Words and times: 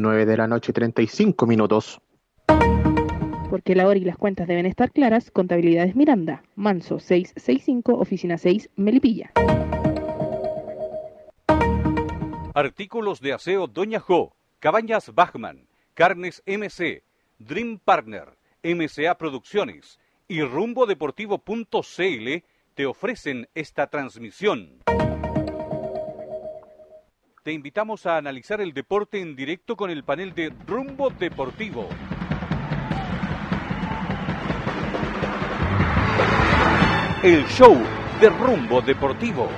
9 0.00 0.26
de 0.26 0.36
la 0.36 0.46
noche 0.46 0.72
35 0.72 1.46
minutos. 1.46 2.00
Porque 3.50 3.74
la 3.74 3.86
hora 3.86 3.98
y 3.98 4.04
las 4.04 4.16
cuentas 4.16 4.48
deben 4.48 4.66
estar 4.66 4.90
claras, 4.90 5.30
Contabilidades 5.30 5.94
Miranda, 5.94 6.42
Manso 6.56 6.98
665, 6.98 7.94
Oficina 7.94 8.36
6, 8.36 8.70
Melipilla. 8.76 9.30
Artículos 12.54 13.20
de 13.20 13.32
aseo 13.32 13.66
Doña 13.66 14.00
Jo, 14.00 14.34
Cabañas 14.60 15.12
Bachman, 15.14 15.66
Carnes 15.94 16.42
MC, 16.46 17.02
Dream 17.38 17.78
Partner, 17.84 18.36
MCA 18.62 19.18
Producciones 19.18 19.98
y 20.28 20.42
rumbodeportivo.cl 20.42 22.44
te 22.74 22.86
ofrecen 22.86 23.48
esta 23.54 23.88
transmisión. 23.88 24.82
Te 27.44 27.52
invitamos 27.52 28.06
a 28.06 28.16
analizar 28.16 28.62
el 28.62 28.72
deporte 28.72 29.20
en 29.20 29.36
directo 29.36 29.76
con 29.76 29.90
el 29.90 30.02
panel 30.02 30.34
de 30.34 30.50
Rumbo 30.66 31.10
Deportivo. 31.10 31.86
El 37.22 37.44
show 37.48 37.76
de 38.18 38.30
Rumbo 38.30 38.80
Deportivo. 38.80 39.50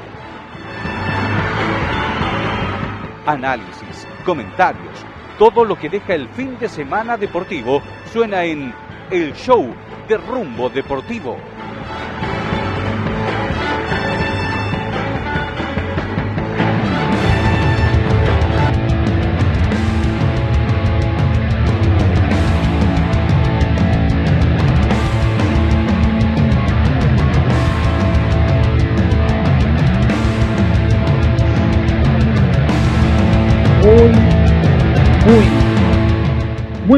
Análisis, 3.24 4.04
comentarios, 4.24 5.06
todo 5.38 5.64
lo 5.64 5.78
que 5.78 5.88
deja 5.88 6.14
el 6.14 6.28
fin 6.30 6.58
de 6.58 6.68
semana 6.68 7.16
deportivo 7.16 7.80
suena 8.12 8.42
en 8.42 8.74
El 9.12 9.32
show 9.34 9.72
de 10.08 10.16
Rumbo 10.16 10.70
Deportivo. 10.70 11.36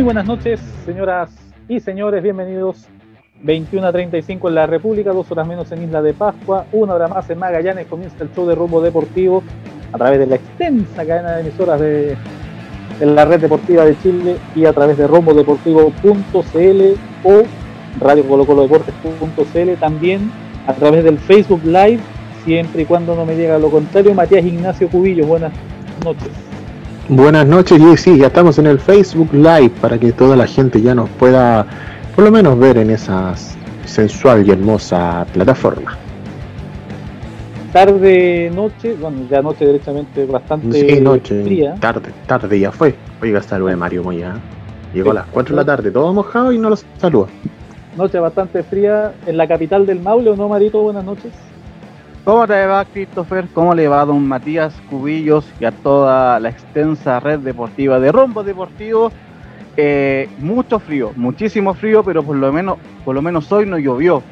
Buenas 0.08 0.24
noches, 0.24 0.58
señoras 0.86 1.28
y 1.68 1.80
señores, 1.80 2.22
bienvenidos. 2.22 2.86
21 3.42 3.88
a 3.88 3.92
35 3.92 4.48
en 4.48 4.54
la 4.54 4.66
República, 4.66 5.12
dos 5.12 5.30
horas 5.30 5.46
menos 5.46 5.70
en 5.70 5.82
Isla 5.82 6.00
de 6.00 6.14
Pascua, 6.14 6.64
una 6.72 6.94
hora 6.94 7.08
más 7.08 7.28
en 7.28 7.38
Magallanes. 7.38 7.86
Comienza 7.88 8.16
el 8.24 8.32
show 8.32 8.46
de 8.46 8.54
rumbo 8.54 8.80
deportivo 8.80 9.42
a 9.92 9.98
través 9.98 10.20
de 10.20 10.26
la 10.26 10.36
extensa 10.36 11.04
cadena 11.04 11.32
de 11.32 11.42
emisoras 11.42 11.78
de, 11.78 12.16
la 13.00 13.26
red 13.26 13.38
deportiva 13.38 13.84
de 13.84 14.00
Chile 14.00 14.38
y 14.54 14.64
a 14.64 14.72
través 14.72 14.96
de 14.96 15.06
rumbodeportivo.cl 15.06 16.82
o 17.24 17.42
radiocolodeportes.cl. 18.00 19.78
También 19.78 20.32
a 20.66 20.72
través 20.72 21.04
del 21.04 21.18
Facebook 21.18 21.60
Live, 21.66 22.00
siempre 22.46 22.80
y 22.80 22.84
cuando 22.86 23.14
no 23.14 23.26
me 23.26 23.36
diga 23.36 23.58
lo 23.58 23.70
contrario. 23.70 24.14
Matías 24.14 24.42
Ignacio 24.42 24.88
Cubillo, 24.88 25.26
buenas 25.26 25.52
noches. 26.02 26.47
Buenas 27.08 27.46
noches, 27.46 27.80
y 27.80 27.96
sí, 27.96 28.18
ya 28.18 28.26
estamos 28.26 28.58
en 28.58 28.66
el 28.66 28.78
Facebook 28.78 29.30
Live 29.32 29.70
para 29.80 29.98
que 29.98 30.12
toda 30.12 30.36
la 30.36 30.46
gente 30.46 30.82
ya 30.82 30.94
nos 30.94 31.08
pueda 31.10 31.64
por 32.14 32.24
lo 32.24 32.30
menos 32.30 32.58
ver 32.58 32.76
en 32.76 32.90
esa 32.90 33.34
sensual 33.86 34.46
y 34.46 34.50
hermosa 34.50 35.24
plataforma. 35.32 35.96
Tarde, 37.72 38.50
noche, 38.54 38.94
bueno, 39.00 39.20
ya 39.30 39.40
noche 39.40 39.64
directamente 39.66 40.26
bastante 40.26 40.96
Sí, 40.96 41.00
noche, 41.00 41.42
fría. 41.44 41.74
tarde, 41.80 42.10
tarde 42.26 42.60
ya 42.60 42.72
fue. 42.72 42.94
Oiga, 43.22 43.42
salude 43.42 43.76
Mario 43.76 44.02
Moya. 44.02 44.34
Llegó 44.92 45.10
a 45.12 45.14
las 45.14 45.26
4 45.28 45.54
de 45.54 45.62
la 45.62 45.64
tarde, 45.66 45.90
todo 45.90 46.12
mojado 46.12 46.52
y 46.52 46.58
no 46.58 46.70
los 46.70 46.84
saluda. 46.98 47.28
Noche 47.96 48.18
bastante 48.18 48.62
fría 48.62 49.12
en 49.26 49.36
la 49.36 49.46
capital 49.48 49.86
del 49.86 50.00
Maule, 50.00 50.30
¿o 50.30 50.36
no, 50.36 50.48
Marito? 50.48 50.82
Buenas 50.82 51.04
noches. 51.04 51.32
¿Cómo 52.28 52.46
te 52.46 52.66
va, 52.66 52.84
Christopher? 52.84 53.48
¿Cómo 53.54 53.74
le 53.74 53.88
va 53.88 54.02
a 54.02 54.04
don 54.04 54.28
Matías 54.28 54.78
Cubillos 54.90 55.50
y 55.58 55.64
a 55.64 55.72
toda 55.72 56.38
la 56.38 56.50
extensa 56.50 57.18
red 57.20 57.38
deportiva 57.38 57.98
de 58.00 58.12
Rombo 58.12 58.44
Deportivo? 58.44 59.10
Eh, 59.78 60.28
mucho 60.36 60.78
frío, 60.78 61.10
muchísimo 61.16 61.72
frío, 61.72 62.04
pero 62.04 62.22
por 62.22 62.36
lo 62.36 62.52
menos, 62.52 62.76
por 63.02 63.14
lo 63.14 63.22
menos 63.22 63.50
hoy 63.50 63.64
no 63.64 63.78
llovió. 63.78 64.22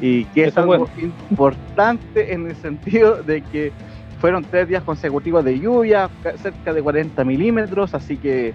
Y 0.00 0.24
que 0.24 0.46
es 0.46 0.58
algo 0.58 0.88
importante 1.30 2.34
en 2.34 2.48
el 2.48 2.56
sentido 2.56 3.22
de 3.22 3.40
que 3.42 3.72
fueron 4.18 4.42
tres 4.42 4.66
días 4.66 4.82
consecutivos 4.82 5.44
de 5.44 5.60
lluvia, 5.60 6.10
ca- 6.24 6.36
cerca 6.38 6.72
de 6.72 6.82
40 6.82 7.22
milímetros, 7.22 7.94
así 7.94 8.16
que. 8.16 8.48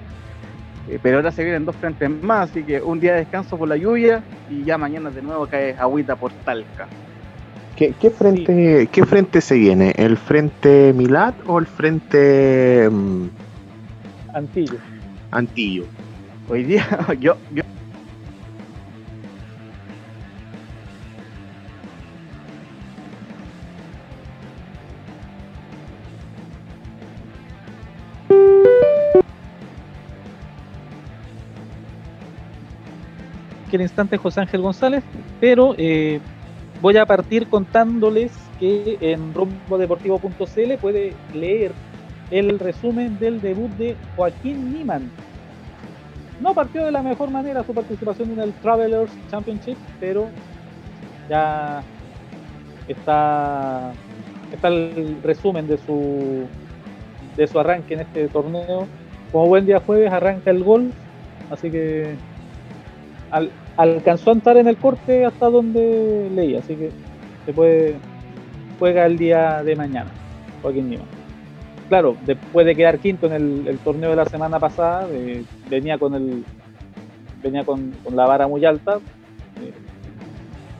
eh, 0.89 0.99
pero 1.01 1.16
ahora 1.19 1.31
se 1.31 1.45
vienen 1.45 1.63
dos 1.63 1.77
frentes 1.77 2.09
más, 2.09 2.49
así 2.49 2.66
que 2.66 2.81
un 2.81 2.99
día 2.99 3.13
de 3.13 3.19
descanso 3.19 3.57
por 3.57 3.69
la 3.69 3.77
lluvia 3.77 4.25
y 4.49 4.66
ya 4.66 4.77
mañana 4.77 5.09
de 5.09 5.22
nuevo 5.22 5.47
cae 5.47 5.73
agüita 5.79 6.17
por 6.17 6.33
Talca. 6.33 6.89
¿Qué, 7.75 7.94
qué 8.00 8.09
frente, 8.11 8.88
¿Qué 8.91 9.06
frente 9.06 9.41
se 9.41 9.56
viene? 9.56 9.94
¿El 9.97 10.17
frente 10.17 10.94
Milad 10.94 11.34
o 11.47 11.57
el 11.57 11.66
frente 11.66 12.88
mm, 12.89 13.28
Antillo. 14.34 14.78
Antillo? 15.31 15.85
Hoy 16.50 16.63
día 16.63 16.85
yo, 17.19 17.35
yo 17.51 17.63
que 33.73 33.78
el 33.78 33.81
instante 33.81 34.17
José 34.17 34.41
Ángel 34.41 34.61
González, 34.61 35.03
pero 35.40 35.73
eh, 35.79 36.19
voy 36.83 36.97
a 36.97 37.05
partir 37.05 37.47
contándoles 37.47 38.33
que 38.59 38.97
en 38.99 39.33
rumbodeportivo.cl 39.33 40.73
puede 40.81 41.13
leer 41.33 41.71
el 42.29 42.59
resumen 42.59 43.17
del 43.19 43.39
debut 43.39 43.71
de 43.77 43.95
Joaquín 44.17 44.73
Niman. 44.73 45.09
No 46.41 46.53
partió 46.53 46.83
de 46.83 46.91
la 46.91 47.01
mejor 47.01 47.31
manera 47.31 47.63
su 47.63 47.73
participación 47.73 48.31
en 48.31 48.41
el 48.41 48.51
Travelers 48.55 49.09
Championship, 49.31 49.77
pero 50.01 50.27
ya 51.29 51.81
está, 52.89 53.93
está 54.51 54.67
el 54.67 55.19
resumen 55.23 55.67
de 55.67 55.77
su, 55.77 56.45
de 57.38 57.47
su 57.47 57.59
arranque 57.61 57.93
en 57.93 58.01
este 58.01 58.27
torneo. 58.27 58.88
Como 59.31 59.47
buen 59.47 59.66
día 59.66 59.79
jueves 59.79 60.11
arranca 60.11 60.51
el 60.51 60.66
gol, 60.66 60.91
así 61.49 61.72
que 61.72 62.16
al- 63.31 63.51
alcanzó 63.78 64.29
a 64.29 64.34
entrar 64.34 64.57
en 64.57 64.67
el 64.67 64.78
corte 64.78 65.25
hasta 65.25 65.50
donde 65.50 66.29
leí, 66.34 66.56
así 66.56 66.75
que 66.75 66.91
se 67.45 67.53
puede 67.53 67.95
juega 68.79 69.06
el 69.06 69.17
día 69.17 69.63
de 69.63 69.75
mañana, 69.75 70.11
Joaquín 70.61 70.89
Niman. 70.89 71.07
Claro, 71.89 72.16
después 72.25 72.66
de 72.66 72.75
quedar 72.75 73.00
quinto 73.00 73.28
en 73.28 73.67
el, 73.67 73.78
torneo 73.79 74.09
de 74.09 74.16
la 74.16 74.25
semana 74.25 74.59
pasada, 74.59 75.07
venía 75.69 75.97
con 75.97 76.16
el 76.16 76.44
venía 77.41 77.63
con, 77.66 77.94
la 78.13 78.25
vara 78.25 78.47
muy 78.47 78.63
alta, 78.66 78.95
eh, 79.61 79.73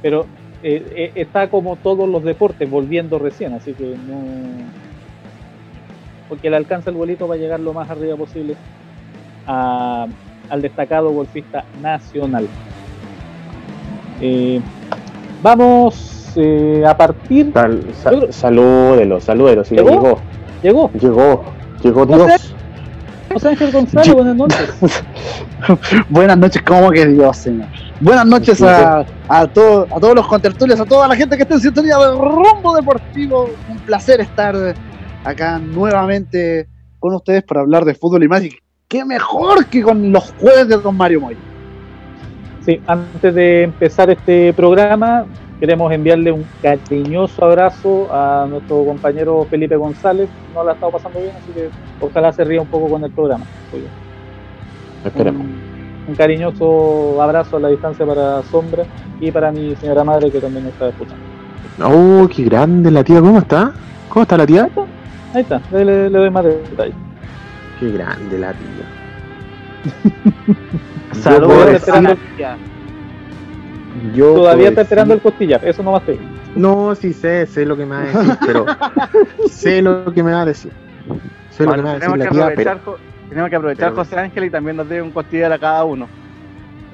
pero 0.02 0.26
eh, 0.64 0.86
eh, 0.96 1.12
está 1.16 1.50
como 1.50 1.76
todos 1.76 2.08
los 2.08 2.24
deportes 2.24 2.70
volviendo 2.70 3.20
recién, 3.20 3.54
así 3.54 3.74
que 3.74 3.84
no 4.08 4.24
porque 6.30 6.50
le 6.50 6.56
alcanza 6.56 6.90
el 6.90 6.96
vuelito 6.96 7.28
va 7.28 7.36
a 7.36 7.38
llegar 7.38 7.60
lo 7.60 7.74
más 7.74 7.90
arriba 7.90 8.16
posible 8.16 8.56
a- 9.46 10.08
al 10.50 10.62
destacado 10.62 11.12
golfista 11.12 11.66
nacional. 11.82 12.48
Eh, 14.26 14.62
vamos 15.42 16.32
eh, 16.38 16.82
a 16.88 16.96
partir. 16.96 17.52
Sal- 17.54 17.84
sa- 18.02 18.12
Yo 18.12 18.20
creo- 18.20 18.32
salúdelo, 18.32 19.20
salúdelo, 19.20 19.64
si 19.66 19.76
¿Llegó? 19.76 19.90
llegó. 19.90 20.20
Llegó 20.64 21.44
Llegó. 21.84 22.06
Dios. 22.06 22.56
José 23.34 23.50
Ángel 23.50 23.72
González, 23.74 24.08
Yo- 24.08 24.16
buenas 24.16 24.36
noches. 24.36 24.70
Buenas 26.10 26.38
noches, 26.38 26.62
¿cómo 26.62 26.90
que 26.92 27.06
Dios, 27.06 27.36
señor? 27.38 27.68
Buenas 28.00 28.26
noches 28.26 28.62
a, 28.62 29.06
a, 29.28 29.48
todo- 29.48 29.88
a 29.92 30.00
todos 30.00 30.16
los 30.16 30.28
contertulios, 30.28 30.80
a 30.80 30.86
toda 30.86 31.08
la 31.08 31.16
gente 31.16 31.36
que 31.36 31.44
está 31.44 31.56
en 31.56 31.62
sintonía 31.62 31.98
de 31.98 32.12
Rumbo 32.12 32.76
Deportivo. 32.76 33.50
Un 33.70 33.78
placer 33.80 34.22
estar 34.22 34.56
acá 35.26 35.60
nuevamente 35.60 36.68
con 37.00 37.14
ustedes 37.16 37.44
para 37.44 37.62
hablar 37.62 37.84
de 37.86 37.94
fútbol 37.96 38.24
y 38.24 38.28
más. 38.30 38.44
Y 38.44 38.52
qué 38.88 39.04
mejor 39.04 39.66
que 39.66 39.82
con 39.82 40.12
los 40.12 40.34
jueves 40.40 40.68
de 40.70 40.78
Don 40.78 40.96
Mario 40.96 41.22
Moy. 41.22 41.36
Sí, 42.64 42.82
antes 42.88 43.34
de 43.36 43.64
empezar 43.64 44.10
este 44.10 44.54
programa, 44.54 45.28
queremos 45.60 45.92
enviarle 45.92 46.32
un 46.32 46.48
cariñoso 46.62 47.44
abrazo 47.44 48.08
a 48.14 48.48
nuestro 48.50 48.86
compañero 48.86 49.46
Felipe 49.50 49.76
González. 49.76 50.30
No 50.54 50.64
la 50.64 50.72
ha 50.72 50.74
estado 50.76 50.94
pasando 50.94 51.20
bien, 51.20 51.36
así 51.36 51.52
que 51.54 51.70
ojalá 52.00 52.32
se 52.32 52.46
ría 52.46 52.62
un 52.62 52.68
poco 52.70 52.90
con 52.90 53.04
el 53.04 53.12
programa. 53.12 53.46
Oye, 53.72 53.84
Esperemos. 55.04 55.42
Un, 55.46 56.04
un 56.08 56.16
cariñoso 56.16 57.22
abrazo 57.22 57.58
a 57.58 57.60
la 57.60 57.68
distancia 57.68 58.06
para 58.06 58.42
Sombra 58.44 58.86
y 59.20 59.30
para 59.32 59.52
mi 59.52 59.76
señora 59.76 60.06
madre 60.06 60.32
que 60.32 60.40
también 60.40 60.66
está 60.68 60.88
escuchando. 60.88 61.24
Oh, 61.82 62.28
qué 62.34 62.44
grande 62.44 62.92
la 62.92 63.04
tía, 63.04 63.20
¿cómo 63.20 63.40
está? 63.40 63.74
¿Cómo 64.08 64.24
está 64.24 64.38
la 64.38 64.46
tía? 64.46 64.70
Ahí 65.34 65.42
está, 65.42 65.62
le, 65.72 65.84
le- 65.84 66.10
le 66.10 66.18
doy 66.18 66.30
más 66.30 66.46
detalles. 66.46 66.96
Qué 67.80 67.92
grande 67.92 68.38
la 68.40 68.54
tía. 68.54 68.93
Saludos, 71.14 71.72
decir- 71.72 72.18
Yo 74.16 74.34
Todavía 74.36 74.70
está 74.70 74.82
esperando 74.82 75.14
el 75.14 75.22
costillar, 75.22 75.64
eso 75.64 75.84
no 75.84 75.92
más 75.92 76.04
te 76.06 76.14
digo. 76.14 76.24
No, 76.56 76.94
sí 76.96 77.14
sé, 77.14 77.46
sé 77.48 77.66
lo 77.66 77.76
que 77.78 77.86
me 77.86 77.96
va 77.96 78.02
a 78.02 78.06
decir, 78.06 78.38
pero 78.46 78.66
sé 79.50 79.82
lo 79.82 80.14
que 80.14 80.24
me 80.24 80.32
va 80.34 80.42
a 80.42 80.46
decir. 80.46 80.72
Sé 81.52 81.64
lo 81.66 81.72
que 81.74 81.78
me 81.78 81.84
va 81.84 81.90
a 81.92 81.94
decir 81.96 82.10
tenemos, 82.12 82.18
la 82.20 82.26
que 82.26 82.32
tía, 82.32 82.44
aprovechar, 82.46 82.78
pero 82.84 82.98
Jo- 82.98 82.98
tenemos 83.30 83.50
que 83.50 83.56
aprovechar 83.56 83.90
pero- 83.92 84.04
José 84.04 84.20
Ángel 84.20 84.44
y 84.46 84.50
también 84.50 84.78
nos 84.78 84.90
debe 84.90 85.02
un 85.02 85.12
costillar 85.12 85.52
a 85.54 85.60
cada 85.60 85.84
uno. 85.84 86.08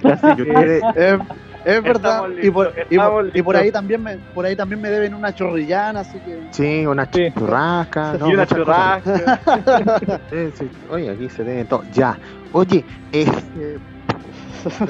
Así 0.04 0.28
yo 0.38 0.46
que- 0.46 0.54
quiero- 0.94 1.26
Es, 1.66 1.76
es 1.78 1.84
verdad. 1.84 2.24
Y 2.42 2.50
por, 2.52 2.74
y, 2.90 3.42
por, 3.42 3.56
y 3.56 3.58
ahí 3.60 3.72
también 3.72 4.02
me, 4.02 4.18
por 4.34 4.46
ahí 4.46 4.56
también 4.56 4.80
me 4.82 4.90
deben 4.90 5.14
una 5.14 5.34
chorrillana, 5.34 6.02
así 6.02 6.20
que. 6.20 6.40
Sí, 6.52 6.86
una 6.86 7.06
Sí. 7.12 7.32
churrasca. 7.38 8.14
no, 8.18 8.30
y 8.30 8.34
una 8.34 8.46
churrasca. 8.48 9.40
Sí, 10.30 10.52
sí. 10.56 10.70
Oye, 10.90 11.10
aquí 11.10 11.30
se 11.30 11.44
tiene 11.44 11.66
todo. 11.66 11.84
Ya. 11.92 12.18
Oye, 12.54 12.86
eh, 13.12 13.26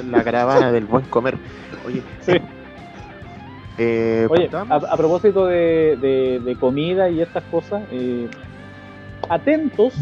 la 0.10 0.24
caravana 0.24 0.71
del 0.71 0.86
buen 0.86 1.06
comer. 1.06 1.38
Oye, 1.86 2.01
Sí. 2.21 2.33
eh, 3.77 4.27
Oye, 4.30 4.50
a, 4.54 4.98
propósito 4.98 5.45
de, 5.45 5.98
de- 6.00 6.39
de 6.44 6.56
comida 6.56 7.10
y 7.10 7.21
estas 7.21 7.44
cosas, 7.45 7.81
eh, 7.92 8.27
atentos 9.30 9.95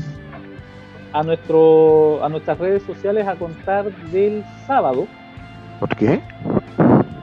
a 1.13 1.23
nuestro 1.23 2.23
a 2.23 2.29
nuestras 2.29 2.57
redes 2.57 2.83
sociales 2.83 3.27
a 3.27 3.35
contar 3.35 3.85
del 4.11 4.43
sábado, 4.65 5.07
¿Por 5.79 5.89
qué? 5.95 6.21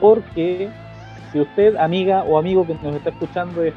porque 0.00 0.70
si 1.32 1.40
usted, 1.40 1.76
amiga 1.76 2.24
o 2.24 2.38
amigo 2.38 2.66
que 2.66 2.74
nos 2.82 2.94
está 2.96 3.10
escuchando, 3.10 3.62
es 3.62 3.74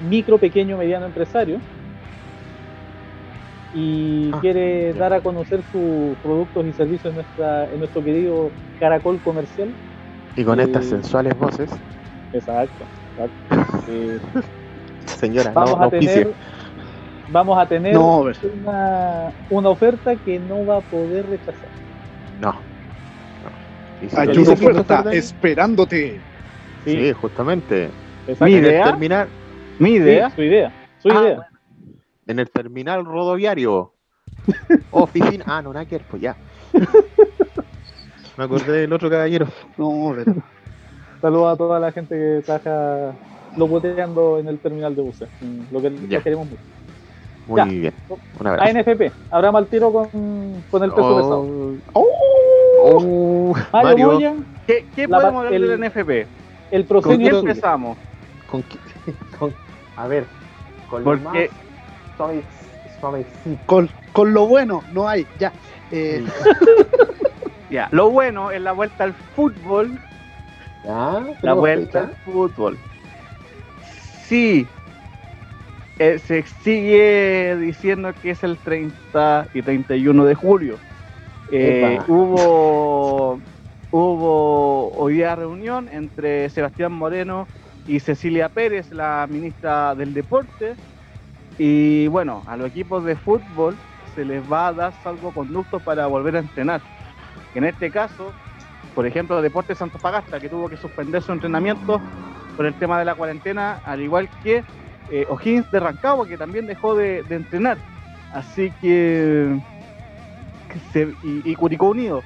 micro, 0.00 0.38
pequeño, 0.38 0.76
mediano 0.76 1.06
empresario 1.06 1.60
y 3.72 4.30
Ah, 4.32 4.40
quiere 4.40 4.92
ya. 4.92 4.98
dar 5.00 5.12
a 5.14 5.20
conocer 5.20 5.62
sus 5.62 6.16
productos 6.18 6.66
y 6.66 6.72
servicios 6.72 7.10
en, 7.10 7.14
nuestra, 7.14 7.64
en 7.70 7.78
nuestro 7.78 8.02
querido 8.02 8.52
Caracol 8.78 9.20
Comercial, 9.22 9.74
Y 10.36 10.44
con 10.44 10.58
Eh, 10.60 10.64
estas 10.64 10.84
sensuales 10.86 11.36
voces, 11.38 11.70
exacto, 12.32 12.84
exacto. 13.10 13.36
Eh, 13.88 14.18
señora, 15.06 15.52
vamos 15.54 15.78
no 15.78 15.84
a 15.86 15.90
tener 15.90 16.34
vamos 17.28 17.58
a 17.58 17.66
tener 17.66 17.94
No, 17.94 18.24
una, 18.54 19.32
una 19.48 19.68
oferta 19.70 20.16
que 20.16 20.38
no 20.38 20.66
va 20.66 20.78
a 20.78 20.80
poder 20.82 21.26
rechazar. 21.26 21.70
No. 22.40 22.71
Doctor 24.10 25.04
Dani? 25.04 25.16
esperándote. 25.16 26.20
Sí, 26.84 27.12
justamente. 27.12 27.84
Exacto. 28.26 28.44
Mi 28.44 28.52
En 28.54 28.58
el 28.64 28.70
idea. 28.70 28.84
terminal, 28.84 29.28
Mi 29.78 29.88
Sí, 29.90 29.94
idea. 29.96 30.30
su 30.30 30.42
idea, 30.42 30.72
su 30.98 31.08
Ah, 31.10 31.22
idea. 31.22 31.48
en 32.26 32.38
el 32.38 32.50
terminal 32.50 33.04
rodoviario. 33.04 33.92
Oficina. 34.90 35.44
Ah, 35.46 35.62
no, 35.62 35.72
nada 35.72 35.84
que 35.86 35.96
ver, 35.98 36.06
pues 36.10 36.22
ya. 36.22 36.36
Me 38.36 38.44
acordé 38.44 38.72
del 38.72 38.92
otro 38.92 39.10
caballero. 39.10 39.46
No, 39.76 40.14
pero. 40.16 40.34
Saludos 41.20 41.54
a 41.54 41.56
toda 41.56 41.78
la 41.78 41.92
gente 41.92 42.14
que 42.16 42.42
trabaja 42.44 43.12
locuteando 43.56 44.38
en 44.38 44.48
el 44.48 44.58
terminal 44.58 44.96
de 44.96 45.02
buses. 45.02 45.28
Mm, 45.40 45.72
Lo 45.72 45.80
que 45.82 45.92
Ya. 46.08 46.20
queremos 46.22 46.46
mucho. 46.46 46.62
Muy 47.46 47.58
Ya. 47.58 47.64
bien. 47.66 47.94
Un 48.40 48.46
abrazo. 48.46 48.70
ANFP, 48.78 49.12
habrá 49.30 49.52
mal 49.52 49.66
tiro 49.66 49.92
con, 49.92 50.08
con 50.70 50.82
el 50.82 50.90
peso 50.90 51.16
pesado. 51.16 51.74
Oh, 51.92 52.06
oh, 52.82 53.54
Mario, 53.72 53.88
Mario, 53.90 54.12
Moya, 54.12 54.34
¿Qué, 54.66 54.86
qué 54.94 55.06
La 55.06 55.18
podemos 55.20 55.38
hablar 55.46 55.54
el- 55.54 55.68
del 55.68 55.80
NFP? 55.84 56.26
el 56.70 56.86
¿Con 56.86 56.88
proceso 57.02 57.18
qué 57.18 57.24
es 57.24 57.30
suyo. 57.30 57.38
empezamos? 57.40 57.98
¿con 58.50 58.62
qué- 58.62 58.78
con- 59.38 59.54
a 59.96 60.06
ver, 60.06 60.26
con 60.88 61.00
lo 61.04 61.10
Porque- 61.10 61.24
más 61.24 61.36
suave- 62.16 62.44
suavecito. 63.00 63.60
Con, 63.66 63.90
con 64.12 64.32
lo 64.34 64.46
bueno, 64.46 64.82
no 64.92 65.08
hay. 65.08 65.26
Ya. 65.38 65.52
Eh, 65.90 66.24
Ya, 67.70 67.88
lo 67.90 68.10
bueno 68.10 68.50
es 68.50 68.60
la 68.60 68.72
vuelta 68.72 69.04
al 69.04 69.14
fútbol. 69.34 69.98
¿Ya? 70.84 70.90
La 70.92 71.34
¿Tenemos 71.40 71.60
vuelta 71.60 72.00
al 72.00 72.16
fútbol. 72.22 72.76
Sí. 74.26 74.66
eh, 75.98 76.18
se 76.18 76.42
sigue 76.62 77.56
diciendo 77.58 78.12
que 78.20 78.30
es 78.32 78.42
el 78.44 78.58
30 78.58 79.46
y 79.54 79.62
31 79.62 80.24
de 80.26 80.34
julio. 80.34 80.76
Eh, 81.54 82.00
hubo 82.08 83.38
hubo 83.90 84.90
hoy 84.96 85.14
día 85.14 85.36
reunión 85.36 85.88
entre 85.92 86.48
Sebastián 86.48 86.92
Moreno 86.92 87.46
y 87.86 88.00
Cecilia 88.00 88.48
Pérez, 88.48 88.90
la 88.90 89.26
ministra 89.30 89.94
del 89.94 90.14
Deporte. 90.14 90.74
Y 91.58 92.06
bueno, 92.08 92.42
a 92.46 92.56
los 92.56 92.68
equipos 92.68 93.04
de 93.04 93.16
fútbol 93.16 93.76
se 94.14 94.24
les 94.24 94.42
va 94.50 94.68
a 94.68 94.72
dar 94.72 94.92
salvoconducto 95.02 95.78
para 95.80 96.06
volver 96.06 96.36
a 96.36 96.38
entrenar. 96.38 96.80
En 97.54 97.64
este 97.64 97.90
caso, 97.90 98.32
por 98.94 99.06
ejemplo, 99.06 99.42
Deportes 99.42 99.80
Antofagasta, 99.82 100.40
que 100.40 100.48
tuvo 100.48 100.70
que 100.70 100.78
suspender 100.78 101.22
su 101.22 101.32
entrenamiento 101.32 102.00
por 102.56 102.64
el 102.64 102.74
tema 102.74 102.98
de 102.98 103.04
la 103.04 103.14
cuarentena, 103.14 103.80
al 103.84 104.00
igual 104.00 104.28
que 104.42 104.64
eh, 105.10 105.26
O'Higgins 105.28 105.70
de 105.70 105.80
Rancagua, 105.80 106.26
que 106.26 106.38
también 106.38 106.66
dejó 106.66 106.94
de, 106.94 107.24
entrenar. 107.28 107.76
Así 108.32 108.72
que 108.80 109.60
se- 110.78 111.14
y, 111.22 111.50
y 111.50 111.54
Curicó 111.54 111.88
Unido, 111.90 112.24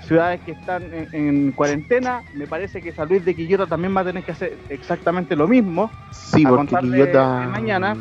ciudades 0.00 0.40
que 0.42 0.52
están 0.52 0.82
en, 0.92 1.08
en 1.12 1.52
cuarentena, 1.52 2.22
me 2.34 2.46
parece 2.46 2.80
que 2.80 2.92
San 2.92 3.08
Luis 3.08 3.24
de 3.24 3.34
Quillota 3.34 3.66
también 3.66 3.96
va 3.96 4.00
a 4.02 4.04
tener 4.04 4.24
que 4.24 4.32
hacer 4.32 4.58
exactamente 4.68 5.34
lo 5.36 5.46
mismo. 5.48 5.90
Sí, 6.10 6.44
a 6.46 6.50
porque 6.50 6.76
Quillota. 6.76 7.48
mañana. 7.50 7.96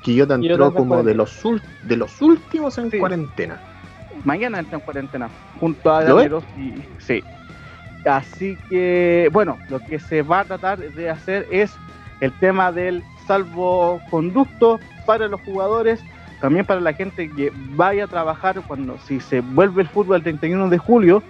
Quillota 0.00 0.34
entró 0.34 0.54
Quillota 0.54 0.76
como 0.76 1.02
de 1.02 1.14
los, 1.14 1.44
ul- 1.44 1.62
de 1.82 1.96
los 1.96 2.20
últimos 2.22 2.78
en 2.78 2.90
Sí. 2.90 2.98
cuarentena. 2.98 3.60
Mañana 4.24 4.58
entra 4.58 4.76
en 4.78 4.80
cuarentena, 4.84 5.28
junto 5.58 5.92
a. 5.92 6.04
Llaneros 6.04 6.44
y 6.56 6.74
sí. 6.98 7.22
Así 8.04 8.56
que, 8.68 9.28
bueno, 9.32 9.58
lo 9.68 9.80
que 9.80 9.98
se 9.98 10.22
va 10.22 10.40
a 10.40 10.44
tratar 10.44 10.78
de 10.78 11.10
hacer 11.10 11.46
es 11.50 11.76
el 12.20 12.32
tema 12.38 12.72
del 12.72 13.02
salvoconducto 13.26 14.80
para 15.04 15.28
los 15.28 15.40
jugadores, 15.42 16.00
también 16.40 16.64
para 16.66 16.80
la 16.80 16.92
gente 16.92 17.28
que 17.34 17.50
vaya 17.54 18.04
a 18.04 18.08
trabajar 18.08 18.62
cuando 18.66 18.98
si 18.98 19.20
se 19.20 19.40
vuelve 19.40 19.82
el 19.82 19.88
fútbol 19.88 20.16
el 20.16 20.22
31 20.22 20.68
de 20.68 20.78
julio, 20.78 21.22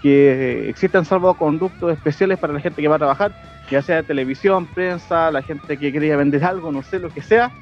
que 0.00 0.68
existan 0.70 1.04
salvoconductos 1.04 1.92
especiales 1.92 2.38
para 2.38 2.52
la 2.54 2.60
gente 2.60 2.80
que 2.80 2.88
va 2.88 2.96
a 2.96 3.00
trabajar, 3.00 3.32
ya 3.70 3.82
sea 3.82 4.02
televisión, 4.02 4.66
prensa, 4.72 5.30
la 5.30 5.42
gente 5.42 5.78
que 5.78 5.92
quería 5.92 6.16
vender 6.16 6.42
algo, 6.44 6.72
no 6.72 6.82
sé, 6.82 6.98
lo 6.98 7.10
que 7.10 7.20
sea, 7.22 7.52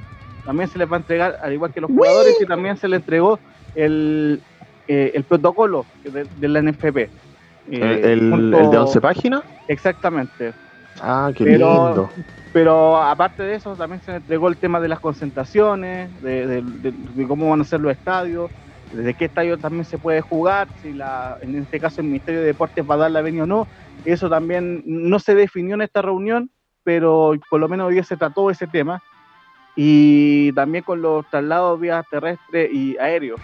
también 0.45 0.69
se 0.69 0.79
les 0.79 0.91
va 0.91 0.97
a 0.97 1.01
entregar, 1.01 1.37
al 1.43 1.53
igual 1.53 1.73
que 1.73 1.81
los 1.81 1.91
jugadores, 1.91 2.41
y 2.41 2.47
también 2.47 2.77
se 2.77 2.89
les 2.89 3.01
entregó 3.01 3.41
el, 3.75 4.43
eh, 4.87 5.11
el 5.15 5.25
protocolo 5.25 5.87
de, 6.05 6.27
de 6.31 6.49
la 6.49 6.61
NFP. 6.61 6.97
Eh, 6.97 7.11
¿El, 7.71 8.05
el- 8.11 8.31
junto- 8.31 8.59
el 8.61 8.71
de 8.71 8.79
11 8.79 9.01
páginas? 9.01 9.43
Exactamente. 9.67 10.55
Ah, 11.01 11.31
qué 11.35 11.45
Pero- 11.45 11.87
lindo. 11.87 12.13
Pero 12.53 12.97
aparte 12.97 13.43
de 13.43 13.55
eso, 13.57 13.77
también 13.77 14.01
se 14.03 14.17
entregó 14.17 14.49
el 14.49 14.57
tema 14.57 14.81
de 14.81 14.89
las 14.89 15.01
concentraciones, 15.01 16.11
de, 16.23 16.47
de- 16.47 16.63
de- 16.63 16.93
de 16.93 17.29
cómo 17.29 17.51
van 17.51 17.61
a 17.61 17.65
ser 17.65 17.81
los 17.81 17.93
estadios, 17.93 18.51
desde 18.91 19.13
qué 19.15 19.27
estadio 19.27 19.59
también 19.59 19.85
se 19.85 19.99
puede 19.99 20.23
jugar, 20.23 20.67
si 20.81 20.95
la, 20.95 21.37
en 21.43 21.57
este 21.57 21.79
caso 21.79 22.01
el 22.01 22.07
Ministerio 22.07 22.41
de 22.41 22.47
Deportes 22.47 22.85
va 22.89 22.95
a 22.95 22.99
dar 22.99 23.11
la 23.11 23.21
venia 23.21 23.43
o 23.43 23.47
no. 23.47 23.69
Eso 24.05 24.31
también 24.31 24.83
no 24.87 25.19
se 25.19 25.35
definió 25.35 25.75
en 25.75 25.83
esta 25.83 26.01
reunión, 26.01 26.51
pero 26.85 27.33
por 27.51 27.61
lo 27.61 27.69
menos 27.69 27.89
hoy 27.89 27.95
día 27.95 28.05
se 28.05 28.17
trató 28.17 28.51
ese 28.51 28.67
tema. 28.67 29.03
Y 29.77 30.51
también 30.53 30.83
con 30.83 31.03
los 31.03 31.29
traslados 31.31 31.79
vía 31.79 32.03
terrestre 32.11 32.69
y 32.73 32.97
aéreo. 32.97 33.37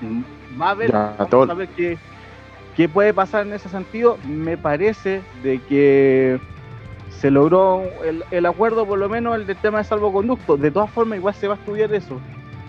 Mm, 0.00 0.22
Va 0.60 0.66
a 0.66 0.70
haber, 0.72 0.90
Ya, 0.90 1.14
vamos 1.16 1.30
todo- 1.30 1.50
a 1.50 1.54
ver 1.54 1.68
qué, 1.68 1.96
qué 2.76 2.88
puede 2.88 3.12
pasar 3.14 3.46
en 3.46 3.52
ese 3.52 3.68
sentido. 3.68 4.18
Me 4.26 4.56
parece 4.56 5.22
de 5.42 5.60
que 5.60 6.40
se 7.10 7.30
logró 7.30 7.82
el, 8.04 8.24
el 8.30 8.46
acuerdo, 8.46 8.86
por 8.86 8.98
lo 8.98 9.08
menos 9.08 9.36
el 9.36 9.46
del 9.46 9.56
tema 9.56 9.78
de 9.78 9.84
salvoconducto. 9.84 10.56
De 10.56 10.70
todas 10.70 10.90
formas, 10.90 11.18
igual 11.18 11.34
se 11.34 11.48
va 11.48 11.54
a 11.54 11.58
estudiar 11.58 11.92
eso. 11.94 12.20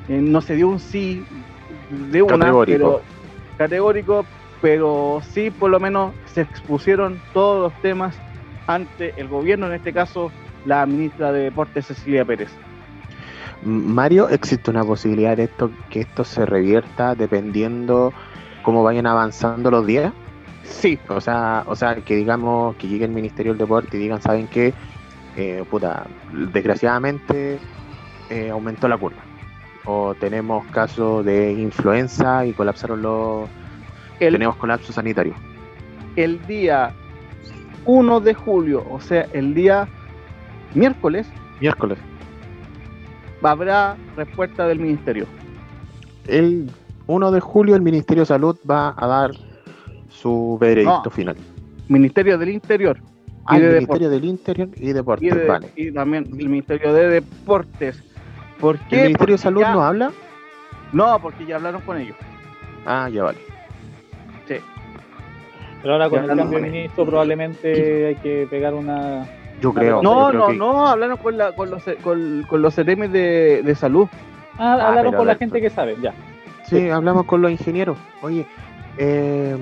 Eh, 0.08 0.20
no 0.22 0.42
se 0.42 0.56
dio 0.56 0.68
un 0.68 0.80
sí 0.80 1.26
de 2.12 2.22
una, 2.22 2.38
Categórico. 2.38 2.78
pero 2.78 3.02
categórico, 3.58 4.26
pero 4.62 5.22
sí 5.32 5.52
por 5.52 5.70
lo 5.70 5.80
menos 5.80 6.14
se 6.26 6.42
expusieron 6.42 7.22
todos 7.34 7.72
los 7.72 7.82
temas 7.82 8.16
ante 8.68 9.14
el 9.18 9.28
gobierno, 9.28 9.68
en 9.68 9.74
este 9.74 9.94
caso 9.94 10.32
la 10.66 10.86
ministra 10.86 11.32
de 11.32 11.44
Deportes 11.44 11.88
Cecilia 11.88 12.26
Pérez. 12.26 12.50
Mario, 13.62 14.30
¿existe 14.30 14.72
una 14.72 14.84
posibilidad 14.84 15.38
de 15.38 15.44
esto 15.44 15.72
que 15.90 16.02
esto 16.02 16.24
se 16.24 16.46
revierta 16.46 17.16
dependiendo 17.16 18.14
cómo 18.64 18.84
vayan 18.84 19.06
avanzando 19.06 19.70
los 19.72 19.86
días? 19.86 20.14
Sí, 20.64 20.98
O 21.10 21.20
sea, 21.22 21.64
o 21.68 21.76
sea, 21.76 21.96
que 21.98 22.16
digamos 22.16 22.76
que 22.78 22.88
llegue 22.88 23.06
el 23.06 23.12
Ministerio 23.12 23.52
del 23.54 23.60
Deporte 23.60 23.98
y 23.98 24.00
digan, 24.00 24.22
¿saben 24.22 24.48
qué? 24.48 24.74
Eh, 25.36 25.64
puta, 25.70 26.08
desgraciadamente 26.54 27.60
eh, 28.30 28.50
aumentó 28.50 28.88
la 28.88 28.98
curva. 28.98 29.22
O 29.86 30.16
tenemos 30.16 30.66
casos 30.68 31.26
de 31.26 31.52
influenza 31.54 32.46
y 32.46 32.54
colapsaron 32.54 33.02
los... 33.02 33.50
el, 34.20 34.34
Tenemos 34.34 34.56
colapso 34.56 34.94
sanitario. 34.94 35.36
el 36.16 36.46
día 36.48 36.94
1 37.86 38.20
de 38.22 38.34
julio, 38.34 38.86
o 38.90 39.00
sea, 39.02 39.28
el 39.34 39.54
día 39.54 39.88
miércoles, 40.74 41.28
Miércoles. 41.60 41.98
habrá 43.42 43.98
respuesta 44.16 44.68
del 44.68 44.80
ministerio. 44.80 45.28
El 46.28 46.72
1 47.08 47.32
de 47.32 47.40
julio 47.40 47.76
el 47.76 47.82
Ministerio 47.82 48.22
de 48.22 48.28
Salud 48.28 48.58
va 48.70 48.94
a 48.98 49.08
dar 49.08 49.32
su 50.10 50.58
veredicto 50.60 51.02
No. 51.06 51.10
final. 51.12 51.36
Ministerio 51.90 52.38
del 52.38 52.50
Interior. 52.50 52.98
Ah, 53.46 53.58
y 53.58 53.62
el 53.62 53.64
de 53.64 53.74
Ministerio 53.76 54.10
del 54.10 54.24
Interior 54.26 54.70
y 54.78 54.90
Y, 54.90 54.94
Deportes, 54.94 55.36
de- 55.36 55.46
vale. 55.48 55.68
y 55.76 55.92
también 55.92 56.26
el 56.40 56.50
Ministerio 56.50 56.94
de 56.94 57.10
Deportes. 57.10 58.02
¿Por 58.60 58.78
qué? 58.88 58.96
¿El 58.96 59.02
Ministerio 59.08 59.12
de 59.12 59.18
Porque 59.18 59.38
Salud 59.38 59.62
ya- 59.62 59.74
no 59.74 59.84
habla? 59.84 60.12
No, 60.94 61.20
porque 61.20 61.46
ya 61.46 61.58
hablaron 61.58 61.82
con 61.82 62.00
ellos. 62.00 62.16
Ah, 62.86 63.10
ya 63.10 63.24
vale. 63.24 63.40
Sí. 64.48 64.56
Pero 65.82 65.94
ahora 65.94 66.10
con 66.10 66.26
Ya 66.26 66.32
el 66.32 66.38
cambio 66.40 66.60
de 66.60 66.70
ministro 66.70 67.06
probablemente 67.06 68.08
hay 68.08 68.16
que 68.16 68.48
pegar 68.50 68.74
una... 68.74 69.26
Yo 69.60 69.74
creo. 69.74 70.02
No, 70.02 70.26
yo 70.26 70.30
creo 70.30 70.40
no, 70.42 70.48
que- 70.48 70.58
no, 70.58 70.88
hablaron 70.88 71.18
con, 71.18 71.38
la, 71.38 71.52
con 71.54 71.70
los 71.70 71.84
con, 72.02 72.44
con 72.48 72.62
los 72.62 72.74
CTM 72.76 73.10
de, 73.10 73.62
de 73.64 73.76
salud. 73.76 74.08
Ah, 74.58 74.78
Ah, 74.80 74.88
hablaron 74.90 75.14
con 75.16 75.28
la 75.28 75.36
gente 75.36 75.60
que 75.60 75.70
sabe, 75.70 75.98
ya. 76.02 76.14
Sí, 76.74 76.90
hablamos 76.90 77.26
con 77.26 77.42
los 77.42 77.52
ingenieros. 77.52 77.98
Oye, 78.22 78.46
eh, 78.98 79.56